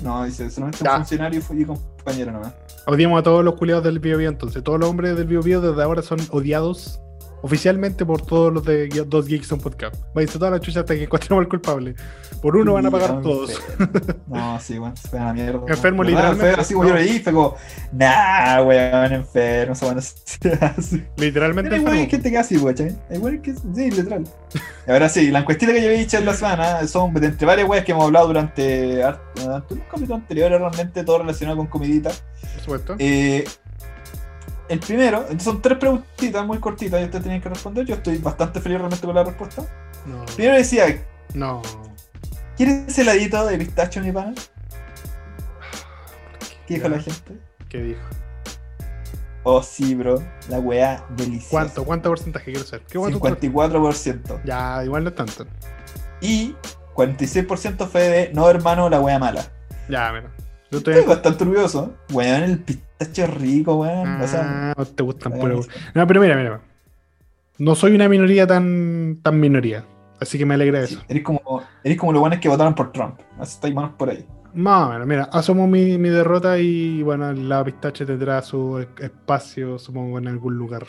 No, 0.04 0.26
dice, 0.26 0.50
solamente 0.52 0.84
un 0.84 0.96
funcionario 0.98 1.42
y 1.54 1.64
compañero 1.66 2.34
nomás. 2.34 2.54
Odiamos 2.86 3.22
a 3.22 3.24
todos 3.24 3.42
los 3.46 3.56
culiados 3.56 3.86
del 3.86 4.00
Bio 4.00 4.18
Bio 4.18 4.28
entonces. 4.28 4.62
Todos 4.64 4.82
los 4.82 4.90
hombres 4.90 5.16
del 5.16 5.26
Bio 5.28 5.42
Bio 5.42 5.62
desde 5.62 5.82
ahora 5.82 6.02
son 6.02 6.20
odiados 6.32 7.00
oficialmente 7.44 8.06
por 8.06 8.22
todos 8.22 8.54
los 8.54 8.64
de 8.64 8.88
Dos 9.06 9.28
Geeks 9.28 9.52
on 9.52 9.60
Podcast. 9.60 9.96
Váyanse 10.16 10.40
toda 10.40 10.52
la 10.52 10.60
chucha 10.62 10.80
hasta 10.80 10.96
que 10.96 11.04
encontremos 11.04 11.44
al 11.44 11.50
culpable. 11.50 11.94
Por 12.42 12.56
uno 12.56 12.74
van 12.74 12.86
a 12.86 12.92
pagar 12.92 13.22
todos. 13.22 13.62
No, 14.28 14.60
sí, 14.62 14.80
weón, 14.80 14.96
se 14.96 15.10
fue 15.10 15.20
a 15.20 15.26
la 15.26 15.34
mierda. 15.34 15.62
Enfermo, 15.68 16.04
literalmente. 16.04 16.62
Así 16.62 16.74
lo 16.74 16.84
leí, 16.84 17.20
fue 17.20 17.34
como, 17.34 17.56
nah, 17.92 18.62
weón, 18.64 19.14
enfermo, 19.14 19.76
weón 19.82 20.02
se 20.02 20.54
hace. 20.54 21.08
Literalmente 21.18 21.70
Pero 21.70 21.82
igual 21.82 21.98
hay 21.98 22.10
gente 22.10 22.32
que 22.32 22.38
así, 22.38 22.58
weón. 22.58 22.98
Hay 23.10 23.18
weón 23.18 23.42
que, 23.42 23.54
sí, 23.54 23.92
literal. 23.92 24.24
Y 24.88 24.92
ahora 24.92 25.10
sí, 25.10 25.30
la 25.30 25.40
encuestita 25.40 25.74
que 25.74 25.82
yo 25.82 25.88
había 25.88 26.00
dicho 26.00 26.18
en 26.18 26.26
la 26.26 26.34
semana 26.34 26.88
son 26.88 27.14
de 27.14 27.28
entre 27.28 27.46
varias 27.46 27.68
weas 27.68 27.84
que 27.84 27.92
hemos 27.92 28.06
hablado 28.06 28.28
durante, 28.28 29.04
durante 29.36 29.74
un 29.74 29.82
capítulo 29.82 30.16
anterior, 30.16 30.50
realmente 30.50 31.04
todo 31.04 31.20
relacionado 31.20 31.58
con 31.58 31.68
comidita. 31.68 32.10
Por 32.10 32.62
supuesto. 32.62 32.96
Eh, 33.00 33.44
el 34.70 34.80
primero, 34.80 35.26
son 35.40 35.62
tres 35.62 35.78
preguntitas 35.78 36.46
muy 36.46 36.58
cortitas 36.60 37.02
y 37.02 37.06
ustedes 37.06 37.24
tienen 37.24 37.42
que 37.42 37.50
responder. 37.50 37.86
Yo 37.86 37.96
estoy 37.96 38.18
bastante 38.18 38.60
feliz 38.62 38.78
realmente 38.80 39.06
con 39.06 39.16
la 39.16 39.24
respuesta. 39.24 39.64
No. 40.06 40.26
Primero 40.36 40.56
decía, 40.58 40.86
No. 41.34 41.62
¿quieres 42.58 42.98
heladito 42.98 43.46
de 43.46 43.58
pistacho, 43.58 44.02
mi 44.02 44.12
pana? 44.12 44.34
¿Qué 46.68 46.76
dijo 46.76 46.88
Ya. 46.88 46.96
la 46.96 47.02
gente? 47.02 47.38
¿Qué 47.70 47.78
dijo? 47.82 48.02
Oh, 49.44 49.62
sí, 49.62 49.94
bro. 49.96 50.24
La 50.50 50.60
weá 50.60 51.04
deliciosa. 51.18 51.50
¿Cuánto? 51.50 51.84
¿Cuánto 51.84 52.10
porcentaje 52.10 52.52
quiero 52.52 52.66
saber? 52.66 52.86
¿Qué 52.88 52.98
cuánto? 52.98 53.20
54%. 53.20 54.42
Ya, 54.46 54.82
igual 54.86 55.04
no 55.04 55.10
es 55.10 55.16
tanto. 55.16 55.46
Y 56.22 56.56
46% 56.96 57.88
fue 57.90 58.02
de 58.08 58.32
no, 58.34 58.50
hermano, 58.50 58.90
la 58.90 59.02
weá 59.02 59.20
mala. 59.20 59.46
Ya, 59.90 60.12
mira. 60.14 60.32
Yo 60.72 60.78
estoy 60.78 60.94
Estoy 60.96 61.10
bastante 61.14 61.44
orgulloso. 61.44 61.94
Weón, 62.14 62.44
el 62.44 62.60
pistacho 62.60 62.93
es 63.04 63.34
rico, 63.34 63.76
weón. 63.76 64.22
O 64.22 64.28
sea, 64.28 64.42
Ah, 64.44 64.74
no 64.78 64.86
te 64.86 65.04
gustan 65.04 65.34
puro. 65.34 65.62
No, 65.94 66.08
pero 66.08 66.22
mira, 66.22 66.36
mira. 66.36 66.62
No 67.60 67.76
soy 67.76 67.94
una 67.96 68.10
minoría 68.10 68.48
tan, 68.48 69.20
tan 69.22 69.40
minoría. 69.40 69.86
Así 70.20 70.38
que 70.38 70.46
me 70.46 70.54
alegra 70.54 70.80
de 70.82 70.88
sí, 70.88 70.94
eso. 70.96 71.04
eres 71.08 71.24
como, 71.24 71.42
eres 71.84 71.98
como 71.98 72.14
los 72.14 72.22
buenos 72.22 72.40
que 72.40 72.48
votaron 72.50 72.74
por 72.74 72.92
Trump. 72.92 73.20
Así 73.40 73.56
estáis 73.56 73.74
manos 73.76 73.92
por 73.98 74.10
ahí. 74.10 74.26
Más 74.54 74.88
o 74.88 74.92
menos, 74.94 75.08
mira, 75.08 75.24
asumo 75.32 75.68
mi, 75.68 75.98
mi 75.98 76.10
derrota 76.10 76.58
y 76.60 77.02
bueno, 77.04 77.34
la 77.34 77.64
pistache 77.64 78.06
tendrá 78.06 78.42
su 78.42 78.86
espacio, 79.00 79.78
supongo, 79.80 80.18
en 80.20 80.28
algún 80.28 80.56
lugar. 80.58 80.86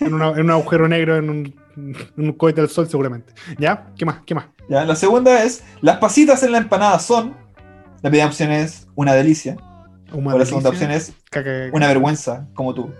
En, 0.00 0.14
una- 0.14 0.30
en 0.30 0.40
un 0.40 0.50
agujero 0.50 0.88
negro, 0.88 1.16
en 1.16 1.30
un, 1.30 1.54
en 1.76 1.94
un 2.16 2.32
cohete 2.32 2.60
del 2.60 2.70
sol, 2.70 2.88
seguramente. 2.88 3.32
¿Ya? 3.58 3.86
¿Qué 3.96 4.04
más? 4.04 4.16
¿Qué 4.26 4.34
más? 4.34 4.46
Ya, 4.68 4.84
la 4.84 4.96
segunda 4.96 5.42
es, 5.44 5.64
las 5.80 5.98
pasitas 5.98 6.42
en 6.42 6.52
la 6.52 6.58
empanada 6.58 6.98
son, 6.98 7.34
la 8.02 8.10
primera 8.10 8.26
opción 8.26 8.50
es 8.50 8.88
una 8.94 9.12
delicia, 9.14 9.56
Una 10.12 10.34
o 10.34 10.38
la 10.38 10.46
segunda 10.46 10.70
opción 10.70 10.90
es 10.90 11.12
Caca- 11.30 11.70
una 11.72 11.86
vergüenza, 11.88 12.46
como 12.54 12.74
tú. 12.74 12.90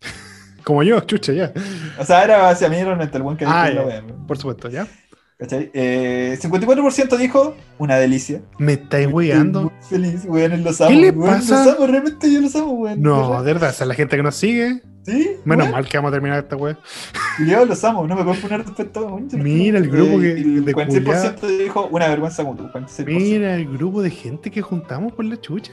Como 0.64 0.82
yo, 0.84 1.00
chucha, 1.00 1.32
ya. 1.32 1.52
O 1.98 2.04
sea, 2.04 2.22
era 2.22 2.48
hacia 2.48 2.68
mí 2.68 2.80
realmente 2.82 3.16
el 3.16 3.22
buen 3.24 3.36
que 3.36 3.44
dijo 3.44 3.56
Ah, 3.56 3.68
la 3.68 3.74
ya. 3.74 3.82
wea, 3.86 4.02
Por 4.28 4.36
supuesto, 4.38 4.68
¿ya? 4.68 4.86
¿Cachai? 5.36 5.72
Eh, 5.74 6.38
54% 6.40 7.16
dijo 7.16 7.56
una 7.78 7.96
delicia. 7.96 8.42
¿Me 8.58 8.74
estáis 8.74 9.08
weando? 9.12 9.62
muy 9.62 9.72
feliz, 9.90 10.24
weón, 10.24 10.62
los 10.62 10.80
amo. 10.80 10.90
¿Qué 10.90 10.96
le 10.96 11.10
weón, 11.10 11.34
pasa? 11.34 11.64
Los 11.64 11.74
amo, 11.74 11.86
realmente 11.88 12.32
yo 12.32 12.40
los 12.40 12.54
amo, 12.54 12.72
weón. 12.74 13.02
No, 13.02 13.42
de 13.42 13.52
verdad, 13.52 13.70
esa 13.70 13.82
es 13.82 13.88
la 13.88 13.94
gente 13.94 14.16
que 14.16 14.22
nos 14.22 14.36
sigue. 14.36 14.82
¿Sí? 15.04 15.30
Menos 15.44 15.64
weón, 15.64 15.72
mal 15.72 15.88
que 15.88 15.98
vamos 15.98 16.10
a 16.10 16.12
terminar 16.12 16.38
esta 16.44 16.54
wea. 16.54 16.78
Yo 17.44 17.64
los 17.64 17.82
amo, 17.82 18.06
no 18.06 18.14
me 18.14 18.22
puedo 18.22 18.40
poner 18.40 18.64
weón, 18.64 19.24
los 19.24 19.32
Mira, 19.34 19.78
el 19.78 19.90
grupo 19.90 20.20
que- 20.20 20.38
y 20.38 20.58
el 20.58 20.64
de 20.64 20.74
46% 20.76 21.58
dijo 21.58 21.88
una 21.90 22.06
vergüenza 22.06 22.44
como 22.44 22.54
tú. 22.56 22.68
46%. 22.68 23.04
Mira 23.06 23.56
el 23.56 23.66
grupo 23.66 24.00
de 24.00 24.10
gente 24.10 24.48
que 24.52 24.62
juntamos 24.62 25.12
por 25.12 25.24
la 25.24 25.40
chucha. 25.40 25.72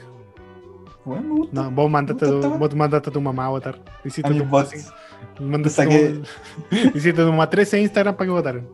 Weón, 1.04 1.28
me 1.28 1.34
gusta. 1.40 1.62
No, 1.62 1.70
vos 1.70 1.90
mandaste, 1.90 2.26
gusta 2.26 2.48
tu, 2.48 2.54
vos 2.58 2.74
mandaste 2.74 3.10
a 3.10 3.12
tu 3.12 3.20
mamá 3.20 3.46
a 3.46 3.48
votar. 3.48 3.78
Hiciste 4.04 4.30
A 4.30 4.36
tu- 4.36 4.44
bots. 4.44 4.92
mandaste 5.40 5.82
Saqué- 5.84 6.22
tu, 6.70 6.76
hiciste 6.98 7.22
tu 7.22 7.28
mamá 7.30 7.48
13 7.48 7.76
en 7.78 7.82
Instagram 7.84 8.14
para 8.16 8.26
que 8.26 8.30
votaran. 8.32 8.66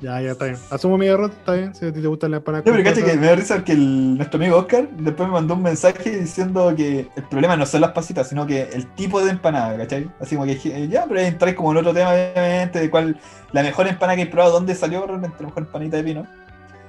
Ya, 0.00 0.20
ya 0.20 0.32
está 0.32 0.46
bien. 0.46 0.56
Asumo 0.70 0.98
mi 0.98 1.06
derrota, 1.06 1.32
está 1.38 1.52
bien. 1.52 1.72
Si 1.76 1.86
a 1.86 1.92
ti 1.92 2.00
te 2.02 2.08
gusta 2.08 2.28
la 2.28 2.38
empanada. 2.38 2.64
No, 2.66 2.72
pero 2.72 2.82
cacha 2.82 3.04
que 3.06 3.16
me 3.16 3.26
da 3.26 3.36
risa 3.36 3.54
porque 3.54 3.70
el, 3.72 4.16
nuestro 4.16 4.36
amigo 4.40 4.56
Oscar 4.56 4.88
después 4.90 5.28
me 5.28 5.34
mandó 5.34 5.54
un 5.54 5.62
mensaje 5.62 6.10
diciendo 6.18 6.74
que 6.76 7.06
el 7.14 7.22
problema 7.30 7.56
no 7.56 7.64
son 7.66 7.82
las 7.82 7.92
pasitas, 7.92 8.28
sino 8.28 8.44
que 8.44 8.62
el 8.62 8.88
tipo 8.94 9.22
de 9.24 9.30
empanada, 9.30 9.76
¿cachai? 9.76 10.10
Así 10.18 10.34
como 10.34 10.46
que 10.46 10.58
eh, 10.64 10.88
ya, 10.88 11.04
pero 11.06 11.20
ahí 11.20 11.26
entráis 11.26 11.54
como 11.54 11.70
en 11.70 11.78
otro 11.78 11.94
tema, 11.94 12.10
obviamente, 12.10 12.80
de 12.80 12.90
cuál 12.90 13.16
la 13.52 13.62
mejor 13.62 13.86
empanada 13.86 14.16
que 14.16 14.22
he 14.22 14.26
probado, 14.26 14.54
dónde 14.54 14.74
salió 14.74 15.06
realmente 15.06 15.36
la 15.38 15.46
mejor 15.46 15.62
empanita 15.62 15.96
de 15.98 16.02
pino. 16.02 16.26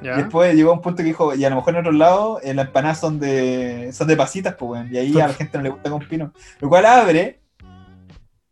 Ya. 0.03 0.13
Y 0.13 0.17
después 0.17 0.53
llegó 0.53 0.71
a 0.71 0.73
un 0.73 0.81
punto 0.81 0.97
que 0.97 1.03
dijo, 1.03 1.33
y 1.33 1.43
a 1.45 1.49
lo 1.49 1.55
mejor 1.55 1.73
en 1.73 1.79
otros 1.79 1.95
lados 1.95 2.41
eh, 2.43 2.53
las 2.53 2.67
empanadas 2.67 2.99
son 2.99 3.19
de 3.19 3.91
son 3.93 4.07
de 4.07 4.17
pasitas, 4.17 4.55
pues, 4.55 4.71
weón, 4.71 4.93
y 4.93 4.97
ahí 4.97 5.19
a 5.19 5.27
la 5.27 5.33
gente 5.33 5.57
no 5.57 5.63
le 5.63 5.69
gusta 5.69 5.89
con 5.89 5.99
pino. 6.07 6.33
Lo 6.59 6.69
cual 6.69 6.85
abre 6.85 7.41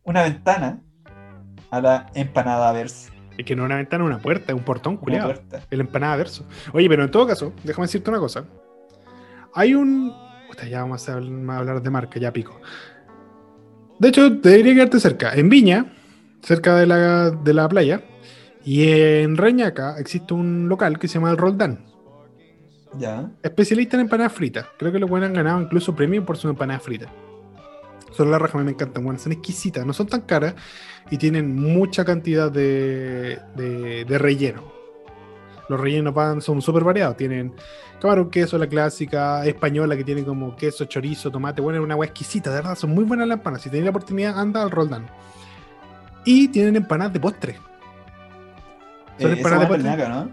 una 0.04 0.24
ventana 0.24 0.80
a 1.70 1.82
la 1.82 2.08
empanada 2.14 2.72
verso. 2.72 3.12
Es 3.38 3.46
que 3.46 3.56
no 3.56 3.64
es 3.64 3.66
una 3.68 3.78
ventana, 3.78 4.04
es 4.04 4.08
una 4.08 4.20
puerta, 4.20 4.52
es 4.52 4.58
un 4.58 4.64
portón, 4.64 4.98
culiado. 4.98 5.34
El 5.70 5.82
empanada 5.82 6.16
verso. 6.16 6.46
Oye, 6.74 6.88
pero 6.90 7.04
en 7.04 7.12
todo 7.12 7.28
caso, 7.28 7.54
déjame 7.64 7.88
decirte 7.88 8.10
una 8.10 8.20
cosa. 8.20 8.46
Hay 9.54 9.74
un. 9.74 10.14
Ya 10.70 10.82
vamos 10.82 11.08
a 11.10 11.14
hablar 11.14 11.82
de 11.82 11.90
marca, 11.90 12.20
ya 12.20 12.32
pico. 12.32 12.60
De 14.00 14.10
hecho, 14.10 14.30
debería 14.30 14.74
quedarte 14.74 15.00
cerca. 15.00 15.34
En 15.34 15.50
Viña, 15.50 15.94
cerca 16.42 16.76
de 16.76 16.86
la, 16.86 17.32
de 17.32 17.54
la 17.54 17.70
playa, 17.70 18.02
y 18.64 18.92
en 18.92 19.38
Reñaca 19.38 19.96
existe 20.00 20.34
un 20.34 20.70
local 20.70 21.00
que 21.00 21.08
se 21.08 21.16
llama 21.16 21.32
el 21.32 21.38
Roldán. 21.38 21.86
Ya. 22.98 23.32
Especialista 23.42 23.96
en 23.96 24.02
empanadas 24.02 24.34
fritas. 24.34 24.66
Creo 24.78 24.92
que 24.92 25.00
los 25.00 25.10
buenos 25.10 25.28
han 25.28 25.34
ganado 25.34 25.62
incluso 25.62 25.96
premio 25.96 26.26
por 26.26 26.38
su 26.38 26.50
empanada 26.50 26.80
frita. 26.80 27.08
Son 28.12 28.30
la 28.30 28.38
raja, 28.38 28.58
a 28.58 28.62
mí 28.62 28.66
me 28.66 28.72
encantan, 28.72 29.04
bueno, 29.06 29.18
son 29.18 29.32
exquisitas, 29.32 29.86
no 29.86 29.94
son 29.94 30.08
tan 30.08 30.22
caras 30.22 30.56
y 31.10 31.18
tienen 31.18 31.56
mucha 31.56 32.04
cantidad 32.04 32.52
de, 32.52 33.40
de, 33.56 34.04
de 34.04 34.18
relleno. 34.18 34.72
Los 35.70 35.80
rellenos 35.80 36.14
van, 36.14 36.42
son 36.42 36.62
súper 36.62 36.84
variados. 36.84 37.16
Tienen 37.16 37.54
camarón, 38.02 38.30
queso, 38.30 38.58
la 38.58 38.68
clásica 38.68 39.46
española 39.46 39.96
que 39.96 40.04
tiene 40.04 40.26
como 40.26 40.54
queso, 40.58 40.84
chorizo, 40.84 41.32
tomate. 41.32 41.62
Bueno, 41.62 41.80
es 41.80 41.86
una 41.86 41.94
agua 41.94 42.06
exquisita, 42.06 42.50
de 42.50 42.58
verdad. 42.58 42.76
Son 42.76 42.90
muy 42.90 43.06
buenas 43.06 43.26
las 43.28 43.38
empanadas. 43.38 43.64
Si 43.64 43.70
tenéis 43.70 43.86
la 43.86 43.92
oportunidad, 43.92 44.38
anda 44.38 44.62
al 44.62 44.72
Roldán. 44.72 45.08
Y 46.26 46.50
tienen 46.50 46.76
empanadas 46.76 47.14
de 47.14 47.20
postre. 47.22 47.60
Son 49.22 49.32
Eh, 49.32 49.38
empanadas 49.38 49.70
de. 49.70 49.78
Reñaca, 49.78 50.10
¿no? 50.10 50.30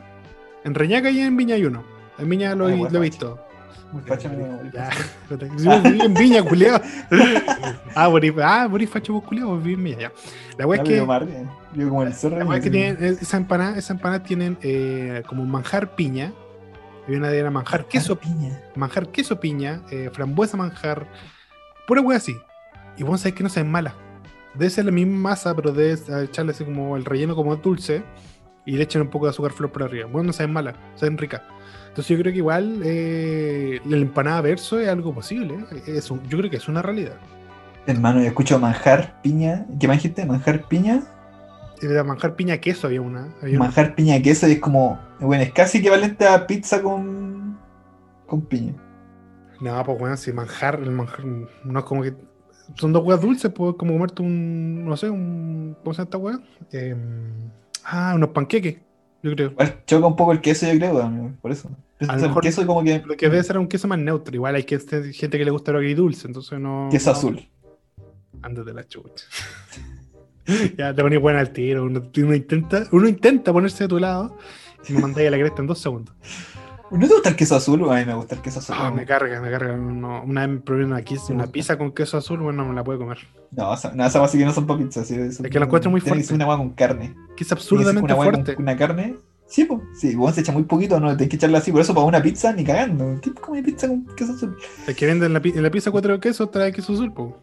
En 0.65 0.75
Reñaca 0.75 1.11
y 1.11 1.21
en 1.21 1.37
Viña 1.37 1.55
hay 1.55 1.65
uno. 1.65 1.85
En 2.19 2.29
Viña 2.29 2.55
lo, 2.55 2.67
Ah, 2.67 2.73
he- 2.75 2.79
facho. 2.85 3.01
visto. 3.01 3.45
Muy 3.93 4.03
facha, 4.03 4.29
amigo. 4.29 4.61
Ya, 4.73 4.91
en 6.05 6.15
Viña, 6.15 6.43
culiao. 6.43 6.81
Ah, 7.95 8.07
Boris, 8.09 8.33
ah, 8.43 8.69
Facho, 8.91 9.15
vos 9.15 9.25
culiao, 9.25 9.49
vos 9.57 9.65
en 9.67 9.83
Viña, 9.83 9.99
ya. 9.99 10.13
La 10.57 10.67
wea 10.67 10.83
es 10.83 10.89
que, 10.89 11.01
vivo 11.75 11.91
como 11.91 12.03
el 12.03 12.13
cerro. 12.15 12.39
la 12.39 12.45
wea 12.45 12.59
es 12.59 12.65
que 12.65 12.71
tienen, 12.71 13.03
esa 13.03 13.37
empanada, 13.37 13.77
esa 13.79 13.93
empanada 13.93 14.23
tienen 14.23 14.59
eh, 14.63 15.23
como 15.27 15.45
manjar 15.47 15.95
piña, 15.95 16.33
y 17.09 17.15
una 17.15 17.29
de 17.29 17.39
era 17.39 17.51
manjar 17.51 17.87
queso, 17.87 18.17
piña. 18.17 18.61
manjar 18.77 19.09
queso 19.09 19.41
piña, 19.41 19.81
eh, 19.91 20.11
frambuesa 20.13 20.57
manjar, 20.57 21.07
pura 21.87 22.01
wea 22.03 22.19
así. 22.19 22.37
Y 22.99 23.03
vos 23.05 23.21
sabés 23.21 23.35
que 23.35 23.43
no 23.43 23.49
saben 23.49 23.71
mala. 23.71 23.95
Debe 24.55 24.71
ser 24.71 24.85
la 24.85 24.91
misma 24.93 25.31
masa, 25.31 25.55
pero 25.55 25.73
debe 25.73 25.99
echarle 26.25 26.53
así 26.53 26.65
como 26.65 26.97
el 26.97 27.05
relleno 27.05 27.35
como 27.35 27.57
dulce, 27.57 28.03
y 28.67 28.77
le 28.77 28.83
echan 28.85 29.03
un 29.03 29.09
poco 29.09 29.27
de 29.27 29.31
azúcar 29.31 29.53
flor 29.53 29.73
por 29.73 29.83
arriba. 29.83 30.07
Bueno, 30.11 30.27
no 30.29 30.33
saben 30.33 30.53
mala, 30.53 30.75
saben 30.95 31.17
rica. 31.19 31.43
Entonces 31.89 32.09
yo 32.17 32.21
creo 32.23 32.33
que 32.33 32.39
igual 32.39 32.81
eh, 32.85 33.81
la 33.87 33.97
empanada 33.97 34.41
verso 34.41 34.79
es 34.79 34.89
algo 34.89 35.15
posible. 35.15 35.55
¿eh? 35.73 35.83
Es 35.87 36.11
un- 36.11 36.23
yo 36.29 36.39
creo 36.39 36.51
que 36.51 36.57
es 36.59 36.69
una 36.69 36.83
realidad. 36.83 37.15
Hermano, 37.87 38.21
yo 38.21 38.27
escucho 38.27 38.59
manjar 38.59 39.21
piña. 39.23 39.67
¿Qué 39.81 39.89
más 39.89 39.97
dijiste? 39.97 40.27
Manjar 40.27 40.69
piña. 40.69 41.03
Era 41.81 42.05
manjar 42.05 42.37
piña 42.37 42.59
queso 42.59 42.87
había 42.89 43.01
una. 43.01 43.29
había 43.41 43.57
una. 43.57 43.67
Manjar 43.67 43.95
piña 43.95 44.21
queso 44.21 44.47
y 44.49 44.53
es 44.53 44.61
como. 44.61 45.01
Bueno, 45.21 45.43
es 45.43 45.53
casi 45.53 45.79
equivalente 45.79 46.27
a 46.27 46.47
pizza 46.47 46.83
con. 46.83 47.59
con 48.27 48.43
piña. 48.43 48.75
No, 49.61 49.83
pues 49.85 49.99
bueno, 49.99 50.17
si 50.17 50.33
manjar, 50.33 50.81
el 50.81 50.91
manjar 50.91 51.25
no 51.25 51.79
es 51.79 51.85
como 51.85 52.03
que 52.03 52.15
son 52.77 52.93
dos 52.93 53.03
huevas 53.03 53.23
dulces, 53.23 53.51
pues 53.51 53.75
como 53.79 53.95
comerte 53.95 54.23
un, 54.23 54.85
no 54.85 54.97
sé, 54.97 55.09
un, 55.09 55.75
¿cómo 55.83 55.95
se 55.95 55.99
llama 55.99 56.05
esta 56.05 56.19
hueá? 56.19 56.41
Eh, 56.73 56.95
ah, 57.91 58.13
unos 58.15 58.31
panqueques, 58.31 58.77
yo 59.23 59.33
creo. 59.35 59.55
Choca 59.87 60.07
un 60.07 60.17
poco 60.17 60.33
el 60.33 60.41
queso, 60.41 60.67
yo 60.71 60.79
creo, 60.79 61.03
amigo, 61.03 61.33
por 61.41 61.51
eso. 61.51 61.71
A 62.01 62.07
lo 62.07 62.13
el 62.15 62.29
mejor- 62.29 62.43
queso 62.43 62.67
como 62.67 62.85
que... 62.85 63.03
Lo 63.05 63.17
que 63.17 63.29
debe 63.29 63.43
ser 63.43 63.59
un 63.59 63.67
queso 63.67 63.89
más 63.89 63.99
neutro. 63.99 64.35
Igual 64.35 64.55
hay 64.55 64.63
que, 64.65 64.79
gente 64.79 65.39
que 65.39 65.45
le 65.45 65.51
gusta 65.51 65.73
lo 65.73 65.79
agridulce, 65.79 66.27
entonces 66.29 66.61
no. 66.61 66.89
Queso 66.91 67.11
azul. 67.11 67.41
Ándate 68.43 68.73
la 68.73 68.87
chucha. 68.87 69.25
ya 70.79 70.95
te 70.95 71.03
pones 71.03 71.21
buena 71.21 71.41
al 71.41 71.51
tiro. 71.51 71.85
Uno, 71.85 72.03
uno 72.17 72.35
intenta, 72.35 72.85
uno 72.93 73.09
intenta 73.09 73.53
ponerse 73.53 73.85
de 73.85 73.89
tu 73.89 73.99
lado 73.99 74.37
y 74.89 74.93
me 74.93 75.01
mandáis 75.01 75.29
a 75.29 75.31
la 75.33 75.39
cresta 75.39 75.61
en 75.63 75.67
dos 75.67 75.81
segundos. 75.81 76.15
¿No 76.91 77.07
te 77.07 77.13
gusta 77.15 77.29
el 77.29 77.37
queso 77.37 77.57
azul? 77.57 77.89
A 77.91 77.97
mí 77.97 78.05
me 78.07 78.15
gusta 78.15 78.35
el 78.35 78.41
queso 78.41 78.61
azul. 78.61 78.75
Ah, 78.79 78.91
me 78.91 79.05
carga, 79.05 79.41
me 79.41 79.51
carga. 79.51 79.77
No, 79.77 80.23
una 80.23 80.47
vez 80.47 80.57
me 80.57 80.61
probé 80.61 80.85
una, 80.85 81.03
pizza 81.53 81.77
con 81.77 81.93
queso 81.93 82.17
azul, 82.17 82.39
bueno, 82.41 82.63
no 82.63 82.71
me 82.71 82.75
la 82.75 82.83
puedo 82.85 82.99
comer. 82.99 83.19
No, 83.51 83.75
esa- 83.75 83.93
no, 83.93 84.07
esas 84.07 84.23
así 84.23 84.39
que 84.39 84.45
no 84.45 84.53
son 84.53 84.67
para 84.67 84.79
pizza. 84.81 85.05
sí, 85.05 85.15
Es 85.15 85.39
que 85.39 85.59
la 85.59 85.67
encuentro 85.67 85.91
muy 85.91 86.01
fuerte. 86.01 86.23
ser 86.25 86.37
una 86.37 86.47
hueá 86.47 86.57
con 86.57 86.71
carne. 86.71 87.15
Que 87.37 87.45
es 87.45 87.53
absurdamente 87.53 88.01
una 88.13 88.17
fuerte. 88.17 88.55
con 88.55 88.65
una 88.65 88.77
carne. 88.77 89.17
Sí, 89.47 89.65
pues. 89.65 89.81
Sí, 89.99 90.15
vos 90.15 90.35
se 90.35 90.43
echa 90.43 90.53
muy 90.53 90.65
poquito, 90.65 90.99
no 91.01 91.15
tenés 91.17 91.31
que 91.31 91.37
echarla 91.37 91.59
así. 91.59 91.73
Por 91.73 91.81
eso 91.81 91.95
para 91.95 92.07
una 92.07 92.23
pizza 92.23 92.53
ni 92.53 92.65
cagando. 92.65 93.19
¿Quién 93.23 93.35
come 93.35 93.63
pizza 93.63 93.89
con 93.89 94.05
queso 94.15 94.33
azul? 94.33 94.57
El 94.87 94.95
que 94.95 95.07
vende 95.07 95.27
en 95.27 95.33
la, 95.33 95.41
en 95.43 95.63
la 95.63 95.71
pizza 95.71 95.91
cuatro 95.91 96.19
quesos 96.21 96.51
trae 96.51 96.73
queso 96.73 96.93
azul, 96.93 97.13
po. 97.13 97.37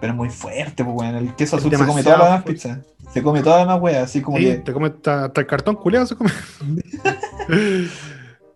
Pero 0.00 0.12
es 0.12 0.16
muy 0.16 0.28
fuerte, 0.30 0.84
pues, 0.84 0.96
weón. 0.96 1.14
El 1.14 1.34
queso 1.34 1.56
Es 1.56 1.62
azul 1.64 1.70
se 1.76 1.86
come 1.86 2.02
todas 2.02 2.18
las 2.18 2.28
demás 2.28 2.42
pizzas. 2.44 2.78
Se 3.12 3.22
come 3.22 3.42
todas 3.42 3.58
las 3.60 3.66
demás 3.68 3.82
weas, 3.82 4.04
así 4.04 4.20
como 4.22 4.38
Sí, 4.38 4.44
que. 4.44 4.54
te 4.56 4.72
come 4.72 4.88
hasta, 4.88 5.26
hasta 5.26 5.40
el 5.40 5.46
cartón 5.46 5.76
culeado 5.76 6.06
se 6.06 6.16
come. 6.16 6.30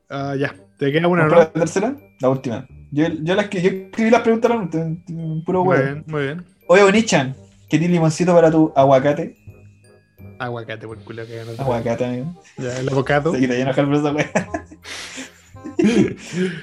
Ah, 0.08 0.34
ya, 0.38 0.54
te 0.78 0.92
queda 0.92 1.08
una, 1.08 1.22
¿Vamos 1.22 1.36
¿no? 1.36 1.40
la 1.40 1.52
tercera? 1.52 1.96
La 2.20 2.28
última. 2.28 2.66
Yo, 2.92 3.06
yo, 3.08 3.34
las 3.34 3.48
que, 3.48 3.60
yo 3.60 3.70
escribí 3.70 4.10
las 4.10 4.22
preguntas, 4.22 4.52
puro 5.44 5.64
Muy 5.64 5.76
weón. 5.76 5.84
bien, 5.84 6.04
muy 6.06 6.22
bien. 6.22 6.44
Oye, 6.68 6.82
Onichan, 6.82 7.34
¿querés 7.68 7.90
limoncito 7.90 8.34
para 8.34 8.50
tu 8.50 8.72
aguacate? 8.76 9.36
Aguacate 10.38 10.86
por 10.86 10.98
culo 10.98 11.26
que 11.26 11.36
ganó. 11.36 11.50
Aguacate, 11.58 12.04
amigo. 12.04 12.42
Ya, 12.56 12.78
el 12.78 12.88
avocado. 12.88 13.32
Se 13.32 13.40
quita 13.40 13.56
enojar 13.56 13.86
por 13.86 13.94
esa 13.94 14.12
wea. 14.12 14.30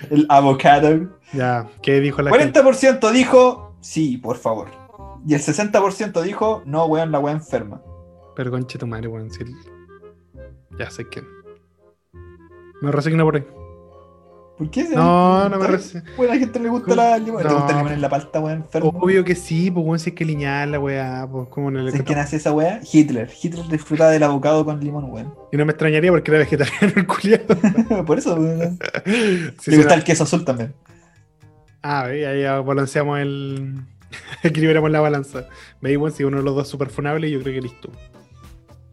El 0.10 0.26
avocado. 0.30 1.20
Ya, 1.34 1.68
¿qué 1.82 2.00
dijo 2.00 2.22
la 2.22 2.32
gente? 2.32 2.62
40% 2.62 3.12
dijo 3.12 3.76
sí, 3.82 4.18
por 4.18 4.38
favor. 4.38 4.70
Y 5.28 5.34
el 5.34 5.42
60% 5.42 6.22
dijo 6.22 6.64
no, 6.66 6.86
weón, 6.86 7.12
la 7.12 7.20
wea 7.20 7.34
enferma. 7.34 7.82
Pero 8.36 8.52
conche 8.52 8.80
tu 8.80 8.88
madre, 8.88 9.08
weón. 9.08 9.30
si 9.30 9.44
Ya 10.80 10.90
sé 10.90 11.08
quién. 11.08 11.26
Me 12.84 12.92
resigno 12.92 13.24
por 13.24 13.38
ahí. 13.38 13.46
¿Por 14.58 14.70
qué? 14.70 14.84
No, 14.90 15.48
no 15.48 15.58
me 15.58 15.68
resigno. 15.68 16.04
Bueno, 16.18 16.34
a 16.34 16.36
la 16.36 16.40
gente 16.42 16.60
le 16.60 16.68
gusta 16.68 16.94
la 16.94 17.18
limón. 17.18 17.42
¿Te 17.42 17.48
gusta 17.48 17.72
el 17.72 17.78
limón 17.78 17.94
en 17.94 18.02
la 18.02 18.10
palta, 18.10 18.42
weón, 18.42 18.58
enfermo? 18.58 18.90
Obvio 18.90 19.24
que 19.24 19.36
sí, 19.36 19.72
pues 19.72 19.86
weón, 19.86 20.00
si 20.00 20.10
es 20.10 20.16
que 20.18 20.26
lineal 20.26 20.74
la 20.74 20.82
weá, 20.82 21.26
pues 21.32 21.48
como 21.48 21.70
en 21.70 21.78
el. 21.78 21.92
¿Sabes 21.92 22.06
quién 22.06 22.20
hace 22.20 22.36
esa 22.36 22.52
wea? 22.52 22.82
Hitler. 22.92 23.32
Hitler 23.42 23.66
disfrutaba 23.70 24.12
del 24.12 24.24
abocado 24.24 24.66
con 24.66 24.82
limón, 24.82 25.06
weón. 25.10 25.34
Y 25.54 25.56
no 25.56 25.66
me 25.66 25.72
extrañaría 25.72 26.12
porque 26.12 26.30
era 26.30 26.40
vegetariano 26.40 26.92
el 26.94 27.08
culiado. 27.08 28.06
Por 28.06 28.18
eso, 28.18 28.36
weón. 28.36 28.78
Sí, 29.62 29.72
Le 29.72 29.78
gusta 29.78 29.94
no. 29.94 30.00
el 30.00 30.04
queso 30.04 30.24
azul 30.24 30.44
también. 30.44 30.74
Ah, 31.82 32.04
ahí 32.04 32.44
balanceamos 32.66 33.18
el. 33.18 33.76
Equilibramos 34.44 34.92
la 34.92 35.00
balanza. 35.00 35.48
Veis, 35.80 35.98
weón, 35.98 36.12
si 36.12 36.26
uno 36.26 36.40
de 36.40 36.44
los 36.44 36.54
dos 36.54 36.66
es 36.66 36.70
súper 36.70 36.90
funable, 36.90 37.32
yo 37.32 37.42
creo 37.42 37.56
que 37.56 37.62
listo. 37.62 37.90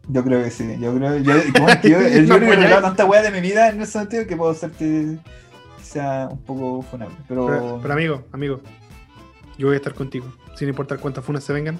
Yo 0.07 0.23
creo 0.23 0.43
que 0.43 0.51
sí. 0.51 0.77
Yo 0.79 0.95
creo, 0.95 1.17
yo, 1.17 1.33
que 1.81 1.89
yo, 1.89 2.01
yo 2.01 2.21
No, 2.23 2.37
creo 2.37 2.49
que 2.51 2.55
he 2.57 2.63
hablado 2.63 2.81
tanta 2.81 3.05
wea 3.05 3.21
de 3.21 3.31
mi 3.31 3.39
vida 3.41 3.69
en 3.69 3.81
ese 3.81 3.93
sentido 3.93 4.25
que 4.27 4.35
puedo 4.35 4.53
ser 4.53 4.71
que 4.71 5.17
sea 5.81 6.27
un 6.31 6.41
poco 6.43 6.81
funable. 6.81 7.15
Pero, 7.27 7.45
Pero, 7.47 7.79
pero 7.81 7.93
amigo, 7.93 8.23
amigo, 8.31 8.61
yo 9.57 9.67
voy 9.67 9.75
a 9.75 9.77
estar 9.77 9.93
contigo. 9.93 10.25
Sin 10.55 10.69
importar 10.69 10.99
cuántas 10.99 11.23
funas 11.23 11.43
se 11.43 11.53
vengan, 11.53 11.79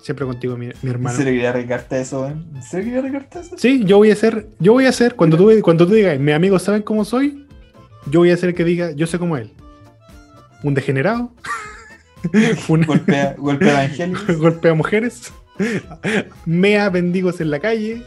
siempre 0.00 0.24
contigo, 0.26 0.56
mi, 0.56 0.66
mi 0.66 0.72
¿en 0.82 0.88
hermano. 0.88 1.16
serio 1.16 1.32
quería 1.32 1.50
arriesgarte 1.50 2.00
eso, 2.00 2.22
weón? 2.22 2.50
¿En 2.54 2.62
serio 2.62 2.84
quería 2.86 2.98
arriesgarte 3.00 3.40
eso? 3.40 3.58
Sí, 3.58 3.84
yo 3.84 3.96
voy 3.98 4.10
a 4.10 4.16
ser, 4.16 4.48
yo 4.58 4.72
voy 4.72 4.86
a 4.86 4.92
ser, 4.92 5.14
cuando 5.14 5.36
tú, 5.36 5.50
cuando 5.62 5.86
tú 5.86 5.94
digas, 5.94 6.18
mis 6.18 6.34
amigos 6.34 6.62
saben 6.62 6.82
cómo 6.82 7.04
soy, 7.04 7.46
yo 8.10 8.20
voy 8.20 8.30
a 8.30 8.36
ser 8.36 8.50
el 8.50 8.54
que 8.54 8.64
diga, 8.64 8.90
yo 8.92 9.06
sé 9.06 9.18
cómo 9.18 9.36
él. 9.36 9.52
Un 10.62 10.74
degenerado, 10.74 11.32
un 12.68 12.82
Golpea, 12.82 13.34
golpea 13.38 13.84
evangélicos. 13.84 14.36
golpea 14.38 14.74
mujeres, 14.74 15.32
mea 16.46 16.88
bendigos 16.90 17.40
en 17.40 17.50
la 17.50 17.60
calle, 17.60 18.02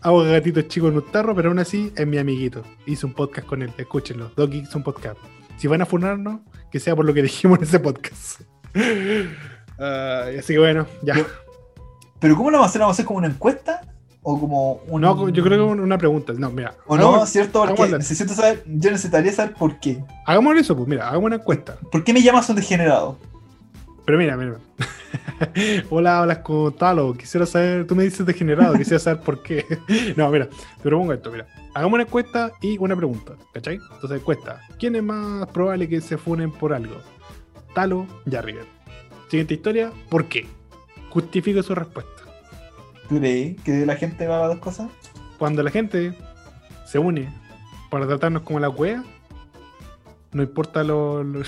hago 0.00 0.22
gatitos 0.24 0.68
chicos 0.68 0.90
en 0.90 0.96
un 0.96 1.10
tarro, 1.10 1.34
pero 1.34 1.48
aún 1.48 1.58
así 1.58 1.92
es 1.96 2.06
mi 2.06 2.18
amiguito. 2.18 2.62
Hice 2.86 3.06
un 3.06 3.14
podcast 3.14 3.46
con 3.46 3.62
él, 3.62 3.72
escúchenlo. 3.76 4.30
Dos 4.36 4.50
Geeks, 4.50 4.74
un 4.74 4.82
podcast. 4.82 5.18
Si 5.56 5.66
van 5.66 5.82
a 5.82 5.86
funarnos, 5.86 6.40
que 6.70 6.80
sea 6.80 6.94
por 6.94 7.04
lo 7.04 7.12
que 7.12 7.22
dijimos 7.22 7.58
en 7.58 7.64
ese 7.64 7.80
podcast. 7.80 8.40
Ay, 8.74 10.38
así 10.38 10.54
que 10.54 10.58
bueno, 10.58 10.86
ya. 11.02 11.14
Pero 12.20 12.36
¿cómo 12.36 12.50
lo 12.50 12.58
vamos 12.58 12.68
a 12.68 12.70
hacer? 12.70 12.80
¿Vamos 12.80 12.94
a 12.94 12.96
hacer 12.96 13.06
como 13.06 13.18
una 13.18 13.28
encuesta? 13.28 13.80
¿O 14.22 14.38
como 14.38 14.80
un... 14.88 15.00
No, 15.00 15.28
yo 15.28 15.44
creo 15.44 15.68
que 15.68 15.80
una 15.80 15.96
pregunta. 15.96 16.32
No, 16.36 16.50
mira. 16.50 16.74
¿O 16.86 16.96
no? 16.96 17.24
¿Cierto? 17.26 17.64
Porque 17.64 17.96
necesito 17.96 18.34
saber, 18.34 18.62
yo 18.66 18.90
necesitaría 18.90 19.32
saber 19.32 19.54
por 19.54 19.78
qué. 19.78 20.02
hagamos 20.26 20.56
eso, 20.56 20.76
pues 20.76 20.88
mira, 20.88 21.08
hagamos 21.08 21.26
una 21.26 21.36
encuesta. 21.36 21.76
¿Por 21.90 22.04
qué 22.04 22.12
me 22.12 22.22
llamas 22.22 22.48
un 22.50 22.56
degenerado? 22.56 23.18
Pero 24.08 24.16
mira, 24.16 24.38
mira. 24.38 24.56
Hola, 25.90 26.20
hablas 26.20 26.38
con 26.38 26.74
Talo. 26.74 27.12
Quisiera 27.12 27.44
saber, 27.44 27.86
tú 27.86 27.94
me 27.94 28.04
dices 28.04 28.24
degenerado, 28.24 28.72
quisiera 28.72 28.98
saber 28.98 29.20
por 29.20 29.42
qué. 29.42 29.66
no, 30.16 30.30
mira, 30.30 30.48
te 30.48 30.82
propongo 30.82 31.12
esto, 31.12 31.30
mira. 31.30 31.46
Hagamos 31.74 31.92
una 31.92 32.04
encuesta 32.04 32.52
y 32.62 32.78
una 32.78 32.96
pregunta, 32.96 33.34
¿cachai? 33.52 33.74
Entonces, 33.74 34.18
encuesta. 34.18 34.62
¿Quién 34.78 34.96
es 34.96 35.02
más 35.02 35.46
probable 35.48 35.90
que 35.90 36.00
se 36.00 36.16
funen 36.16 36.50
por 36.50 36.72
algo? 36.72 36.94
Talo, 37.74 38.06
Jarriger. 38.30 38.64
Siguiente 39.28 39.52
historia, 39.52 39.92
¿por 40.08 40.24
qué? 40.24 40.46
Justifique 41.10 41.62
su 41.62 41.74
respuesta. 41.74 42.22
¿Tú 43.10 43.18
crees 43.18 43.60
que 43.60 43.84
la 43.84 43.96
gente 43.96 44.26
va 44.26 44.38
a 44.38 44.40
las 44.40 44.48
dos 44.52 44.60
cosas? 44.60 44.88
Cuando 45.38 45.62
la 45.62 45.70
gente 45.70 46.14
se 46.86 46.98
une 46.98 47.28
para 47.90 48.06
tratarnos 48.06 48.40
como 48.40 48.58
la 48.58 48.70
wea, 48.70 49.04
no 50.32 50.42
importa 50.42 50.82
¿cómo 50.84 51.44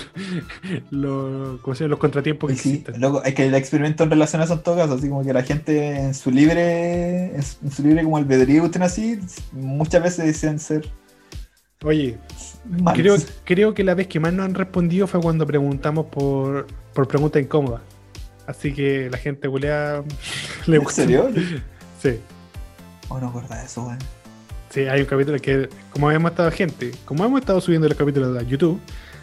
se 1.75 1.83
llama? 1.83 1.89
los 1.89 1.99
contratiempos 1.99 2.49
que 2.49 2.57
sí, 2.57 2.69
existen. 2.69 2.99
loco, 3.01 3.23
es 3.23 3.33
que 3.35 3.45
el 3.45 3.55
experimento 3.55 4.03
en 4.03 4.09
relación 4.09 4.41
a 4.41 4.45
eso 4.45 4.53
en 4.53 4.63
todo 4.63 4.75
caso, 4.77 4.93
así 4.95 5.07
como 5.09 5.23
que 5.23 5.33
la 5.33 5.43
gente 5.43 5.97
en 5.97 6.13
su 6.13 6.31
libre, 6.31 7.35
en 7.35 7.43
su 7.43 7.57
en 7.63 7.71
su 7.71 7.83
libre 7.83 8.03
como 8.03 8.17
albedrío, 8.17 8.63
usted 8.63 8.81
así, 8.81 9.19
muchas 9.51 10.03
veces 10.03 10.25
decían 10.25 10.59
ser 10.59 10.89
Oye, 11.83 12.19
creo, 12.93 13.15
creo 13.43 13.73
que 13.73 13.83
la 13.83 13.95
vez 13.95 14.07
que 14.07 14.19
más 14.19 14.31
nos 14.31 14.45
han 14.45 14.53
respondido 14.53 15.07
fue 15.07 15.19
cuando 15.19 15.47
preguntamos 15.47 16.05
por, 16.07 16.67
por 16.93 17.07
preguntas 17.07 17.41
incómodas. 17.41 17.81
Así 18.45 18.71
que 18.71 19.09
la 19.09 19.17
gente 19.17 19.49
culea 19.49 20.03
le 20.67 20.77
¿En 20.77 20.87
serio? 20.87 21.29
Sí. 22.01 22.19
Oh, 23.09 23.19
no 23.19 23.31
de 23.31 23.63
eso, 23.63 23.85
weón. 23.85 23.99
Sí, 24.71 24.87
hay 24.87 25.01
un 25.01 25.05
capítulo 25.05 25.37
que, 25.39 25.67
como 25.91 26.09
hemos 26.11 26.31
estado 26.31 26.49
gente, 26.49 26.91
como 27.03 27.25
hemos 27.25 27.41
estado 27.41 27.59
subiendo 27.59 27.89
los 27.89 27.97
capítulos 27.97 28.37
a 28.37 28.41
YouTube, 28.41 28.79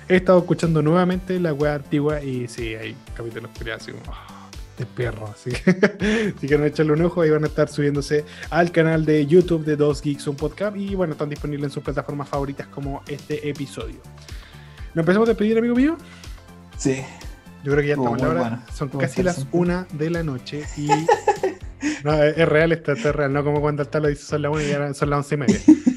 he 0.07 0.17
estado 0.17 0.41
escuchando 0.41 0.83
nuevamente 0.83 1.41
la 1.41 1.55
web 1.55 1.73
antigua 1.73 2.23
y 2.23 2.47
sí, 2.49 2.75
hay 2.75 2.95
capítulos 3.15 3.51
que 3.59 3.73
así 3.73 3.93
como 3.93 4.13
ah, 4.13 4.51
de 4.77 4.85
perro. 4.85 5.33
Así 5.33 5.51
que 5.51 6.35
si 6.39 6.47
quieren 6.47 6.67
echarle 6.67 6.93
un 6.93 7.01
ojo, 7.01 7.23
ahí 7.23 7.31
van 7.31 7.45
a 7.45 7.47
estar 7.47 7.71
subiéndose 7.71 8.27
al 8.51 8.71
canal 8.73 9.07
de 9.07 9.25
YouTube 9.25 9.65
de 9.65 9.77
Dos 9.77 10.03
Geeks 10.03 10.27
un 10.27 10.37
Podcast 10.37 10.77
y 10.77 10.95
bueno, 10.95 11.15
están 11.15 11.31
disponibles 11.31 11.69
en 11.69 11.71
sus 11.71 11.83
plataformas 11.83 12.29
favoritas 12.29 12.67
como 12.67 13.03
este 13.09 13.49
episodio. 13.49 13.97
¿Nos 14.93 15.03
empezamos 15.03 15.29
a 15.29 15.31
despedir, 15.31 15.57
amigo 15.57 15.75
mío? 15.75 15.97
Sí. 16.77 17.03
Yo 17.65 17.73
creo 17.73 17.79
que 17.79 17.89
ya 17.89 17.95
estamos 17.95 18.19
en 18.19 18.25
la 18.25 18.31
hora. 18.31 18.41
bueno, 18.41 18.63
Son 18.75 18.91
casi 18.91 19.23
las 19.23 19.47
una 19.51 19.87
de 19.95 20.11
la 20.11 20.23
noche 20.23 20.65
y. 20.77 20.89
no, 22.05 22.23
es 22.23 22.37
es 22.37 22.49
real, 22.49 22.73
esto, 22.73 22.93
esto 22.93 23.09
es 23.11 23.17
real, 23.17 23.33
no 23.33 23.45
como 23.45 23.61
cuando 23.61 23.83
el 23.83 23.89
talo 23.89 24.09
dice 24.09 24.25
son 24.25 24.43
las 24.43 24.53
una 24.53 24.63
y 24.63 24.73
ahora 24.73 24.95
son 24.95 25.11
las 25.11 25.19
once 25.19 25.35
y 25.35 25.39
media. 25.39 25.61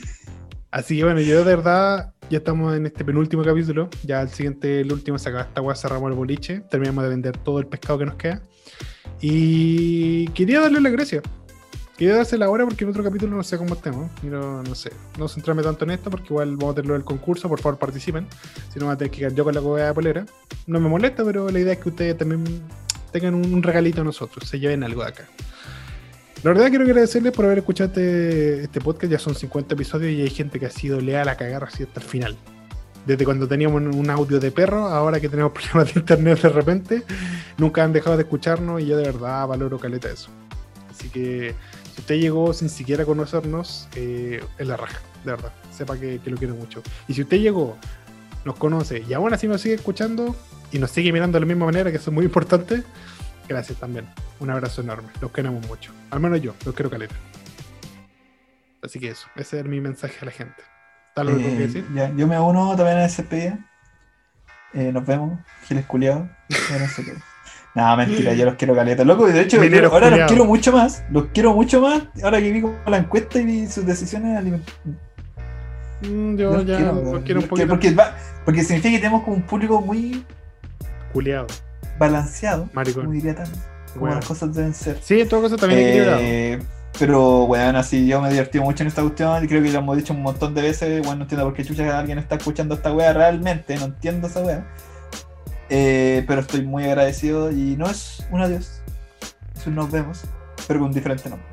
Así 0.72 0.98
que 0.98 1.04
bueno, 1.04 1.20
yo 1.20 1.44
de 1.44 1.56
verdad, 1.56 2.14
ya 2.30 2.38
estamos 2.38 2.74
en 2.76 2.86
este 2.86 3.04
penúltimo 3.04 3.44
capítulo. 3.44 3.90
Ya 4.04 4.22
el 4.22 4.30
siguiente, 4.30 4.80
el 4.80 4.94
último, 4.94 5.20
se 5.20 5.28
acaba 5.28 5.44
esta 5.44 5.62
weá, 5.62 5.76
cerramos 5.76 6.10
el 6.10 6.16
boliche. 6.16 6.62
Terminamos 6.70 7.04
de 7.04 7.10
vender 7.10 7.38
todo 7.38 7.60
el 7.60 7.68
pescado 7.68 8.00
que 8.00 8.06
nos 8.06 8.16
queda. 8.16 8.42
Y 9.20 10.30
quería 10.30 10.62
darle 10.62 10.80
las 10.80 10.94
gracias. 10.94 11.24
Quería 11.98 12.16
dársela 12.16 12.46
ahora 12.46 12.66
porque 12.66 12.86
en 12.86 12.90
otro 12.90 13.04
capítulo 13.04 13.36
no 13.36 13.44
sé 13.44 13.58
cómo 13.58 13.74
estemos. 13.74 14.10
Quiero, 14.22 14.64
no 14.64 14.76
sé, 14.76 14.94
no 15.20 15.28
centrarme 15.28 15.62
tanto 15.62 15.84
en 15.84 15.92
esto 15.92 16.10
porque 16.10 16.28
igual 16.30 16.56
vamos 16.56 16.72
a 16.72 16.76
tenerlo 16.76 16.94
del 16.94 17.04
concurso. 17.04 17.50
Por 17.50 17.60
favor, 17.60 17.78
participen. 17.78 18.26
Si 18.72 18.80
no, 18.80 18.86
va 18.86 18.94
a 18.94 18.98
tener 18.98 19.12
que 19.12 19.20
quedar 19.20 19.34
yo 19.34 19.44
con 19.44 19.54
la 19.54 19.60
cobertura 19.60 19.88
de 19.88 19.94
polera. 19.94 20.26
No 20.68 20.80
me 20.80 20.88
molesta, 20.88 21.26
pero 21.26 21.50
la 21.50 21.60
idea 21.60 21.74
es 21.74 21.80
que 21.80 21.90
ustedes 21.90 22.18
también 22.18 22.46
tengan 23.12 23.36
un, 23.36 23.54
un 23.54 23.62
regalito 23.62 24.02
a 24.02 24.04
nosotros, 24.06 24.48
se 24.48 24.58
lleven 24.58 24.86
algo 24.86 25.04
de 25.04 25.10
acá. 25.10 25.28
La 26.44 26.50
verdad 26.50 26.70
quiero 26.70 26.86
agradecerles 26.86 27.34
por 27.34 27.46
haber 27.46 27.60
escuchado 27.60 27.90
este, 27.90 28.64
este 28.64 28.82
podcast, 28.82 29.12
ya 29.12 29.20
son 29.20 29.36
50 29.36 29.76
episodios 29.76 30.12
y 30.12 30.24
hay 30.24 30.30
gente 30.32 30.60
que 30.60 30.66
ha 30.66 30.72
sido 30.72 31.00
leal 31.00 31.30
a 31.30 31.38
cagar 31.38 31.64
así 31.64 31.84
hasta 31.84 32.00
el 32.00 32.06
final. 32.08 32.36
Desde 33.06 33.26
cuando 33.26 33.48
teníamos 33.48 33.80
un 33.80 34.10
audio 34.10 34.40
de 34.40 34.50
perro, 34.50 34.88
ahora 34.88 35.20
que 35.20 35.30
tenemos 35.30 35.52
problemas 35.54 35.94
de 35.94 36.00
internet 36.00 36.42
de 36.42 36.50
repente, 36.50 37.04
nunca 37.60 37.84
han 37.84 37.94
dejado 37.94 38.18
de 38.18 38.24
escucharnos 38.24 38.82
y 38.82 38.88
yo 38.88 38.98
de 38.98 39.04
verdad 39.04 39.46
valoro 39.46 39.78
caleta 39.78 40.10
eso. 40.10 40.32
Así 40.90 41.10
que 41.10 41.54
si 41.94 42.02
usted 42.02 42.16
llegó 42.16 42.54
sin 42.54 42.70
siquiera 42.70 43.06
conocernos, 43.06 43.88
eh, 43.96 44.44
es 44.58 44.68
la 44.68 44.78
raja, 44.78 45.00
de 45.24 45.32
verdad. 45.32 45.54
Sepa 45.72 45.96
que, 45.96 46.20
que 46.24 46.32
lo 46.32 46.38
quiero 46.38 46.56
mucho. 46.56 46.82
Y 47.08 47.14
si 47.14 47.22
usted 47.22 47.38
llegó, 47.38 47.78
nos 48.46 48.56
conoce 48.56 49.04
y 49.08 49.14
aún 49.14 49.32
así 49.32 49.48
nos 49.48 49.62
sigue 49.62 49.76
escuchando, 49.76 50.36
y 50.72 50.80
nos 50.80 50.92
sigue 50.92 51.12
mirando 51.12 51.36
de 51.36 51.42
la 51.42 51.46
misma 51.46 51.66
manera, 51.66 51.92
que 51.92 51.98
eso 51.98 52.10
es 52.10 52.14
muy 52.16 52.26
importante, 52.26 52.84
gracias 53.48 53.78
también. 53.80 54.06
Un 54.40 54.50
abrazo 54.50 54.82
enorme. 54.82 55.10
Los 55.22 55.32
queremos 55.32 55.66
mucho. 55.68 55.92
Al 56.10 56.20
menos 56.20 56.42
yo, 56.42 56.54
los 56.66 56.74
quiero 56.76 56.90
caleta. 56.90 57.16
Así 58.84 59.00
que 59.00 59.10
eso, 59.10 59.28
ese 59.36 59.60
es 59.60 59.66
mi 59.66 59.80
mensaje 59.80 60.18
a 60.22 60.26
la 60.26 60.32
gente. 60.32 60.62
¿Está 61.10 61.24
lo 61.24 61.38
que 61.38 61.46
Eh, 61.54 61.58
decir? 61.58 61.86
ya, 61.94 62.12
yo 62.16 62.28
me 62.28 62.40
uno 62.40 62.76
también 62.76 62.98
a 62.98 63.06
esa 63.06 63.22
despedida. 63.22 63.60
Eh, 64.74 64.92
nos 64.94 65.06
vemos, 65.06 65.40
giles 65.68 65.86
culiados. 65.86 66.28
Ya 67.76 67.88
no 67.92 67.98
mentira, 67.98 68.34
yo 68.34 68.46
los 68.46 68.56
quiero 68.56 68.76
caleta. 68.76 69.04
Loco, 69.06 69.30
y 69.30 69.34
de 69.34 69.42
hecho, 69.42 69.64
yo 69.64 69.92
ahora 69.94 70.10
los 70.10 70.28
quiero 70.28 70.46
mucho 70.46 70.72
más. 70.72 71.04
Los 71.12 71.26
quiero 71.34 71.54
mucho 71.54 71.82
más. 71.82 72.04
Ahora 72.24 72.40
que 72.40 72.52
vi 72.52 72.62
como 72.62 72.78
la 72.88 72.98
encuesta 72.98 73.40
y 73.40 73.46
vi 73.46 73.68
sus 73.68 73.86
decisiones 73.86 74.38
alimentarias. 74.38 74.98
Mm, 76.02 76.36
yo 76.36 76.62
ya 76.64 76.80
los 76.80 77.20
quiero 77.24 77.42
un 77.42 77.48
poquito 77.48 77.68
porque, 77.68 77.92
va- 77.94 78.16
porque 78.44 78.64
significa 78.64 78.90
que 78.92 78.98
tenemos 78.98 79.24
como 79.24 79.36
un 79.38 79.44
público 79.44 79.80
muy 79.82 80.26
culiado, 81.14 81.48
balanceado, 82.02 82.68
maricón. 82.74 83.04
como 83.04 83.14
diría 83.14 83.36
tan, 83.36 83.48
como 83.94 84.08
las 84.08 84.26
cosas 84.26 84.54
deben 84.56 84.74
ser. 84.74 84.98
Sí, 85.02 85.22
en 85.22 85.30
todo 85.30 85.44
caso 85.44 85.56
también 85.56 85.82
equilibrado. 85.82 86.20
Eh, 86.22 86.60
pero 86.98 87.46
bueno, 87.46 87.78
así 87.78 88.08
yo 88.08 88.20
me 88.20 88.28
he 88.28 88.32
divertido 88.32 88.64
mucho 88.64 88.84
en 88.84 88.88
esta 88.88 89.02
cuestión 89.04 89.44
y 89.44 89.48
creo 89.48 89.62
que 89.62 89.72
lo 89.72 89.80
hemos 89.80 89.98
dicho 89.98 90.14
un 90.14 90.24
montón 90.24 90.54
de 90.56 90.64
veces. 90.64 91.00
Bueno, 91.02 91.18
no 91.18 91.22
entiendo 91.24 91.46
por 91.46 91.54
qué 91.54 91.64
chucha 91.64 91.98
alguien 91.98 92.18
está 92.18 92.36
escuchando 92.36 92.76
esta 92.76 92.92
wea 92.92 93.14
realmente, 93.14 93.76
no 93.76 93.86
entiendo 93.86 94.28
esa 94.28 94.42
wea. 94.42 94.68
Eh, 95.70 96.26
pero 96.28 96.42
estoy 96.42 96.64
muy 96.64 96.84
agradecido 96.84 97.52
y 97.52 97.78
no 97.78 97.88
es 97.88 98.26
un 98.32 98.42
adiós, 98.42 98.82
es 99.56 99.68
un 99.68 99.76
nos 99.76 99.90
vemos, 99.90 100.24
pero 100.68 100.80
con 100.80 100.92
diferente 100.92 101.30
nombre. 101.30 101.48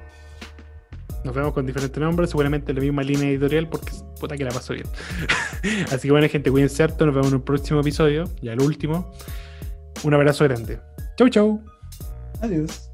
Nos 1.24 1.34
vemos 1.34 1.52
con 1.52 1.66
diferentes 1.66 2.00
nombres, 2.00 2.30
seguramente 2.30 2.72
la 2.72 2.80
misma 2.80 3.02
línea 3.02 3.28
editorial, 3.28 3.68
porque 3.68 3.92
puta 4.18 4.36
que 4.36 4.44
la 4.44 4.50
paso 4.50 4.72
bien. 4.72 4.86
Así 5.92 6.08
que 6.08 6.12
bueno, 6.12 6.28
gente, 6.28 6.50
cuídense 6.50 6.82
harto. 6.82 7.04
Nos 7.04 7.14
vemos 7.14 7.28
en 7.28 7.36
un 7.36 7.42
próximo 7.42 7.80
episodio, 7.80 8.24
ya 8.40 8.54
el 8.54 8.62
último. 8.62 9.12
Un 10.04 10.14
abrazo 10.14 10.44
grande. 10.44 10.80
Chau, 11.16 11.28
chau. 11.28 11.60
Adiós. 12.40 12.87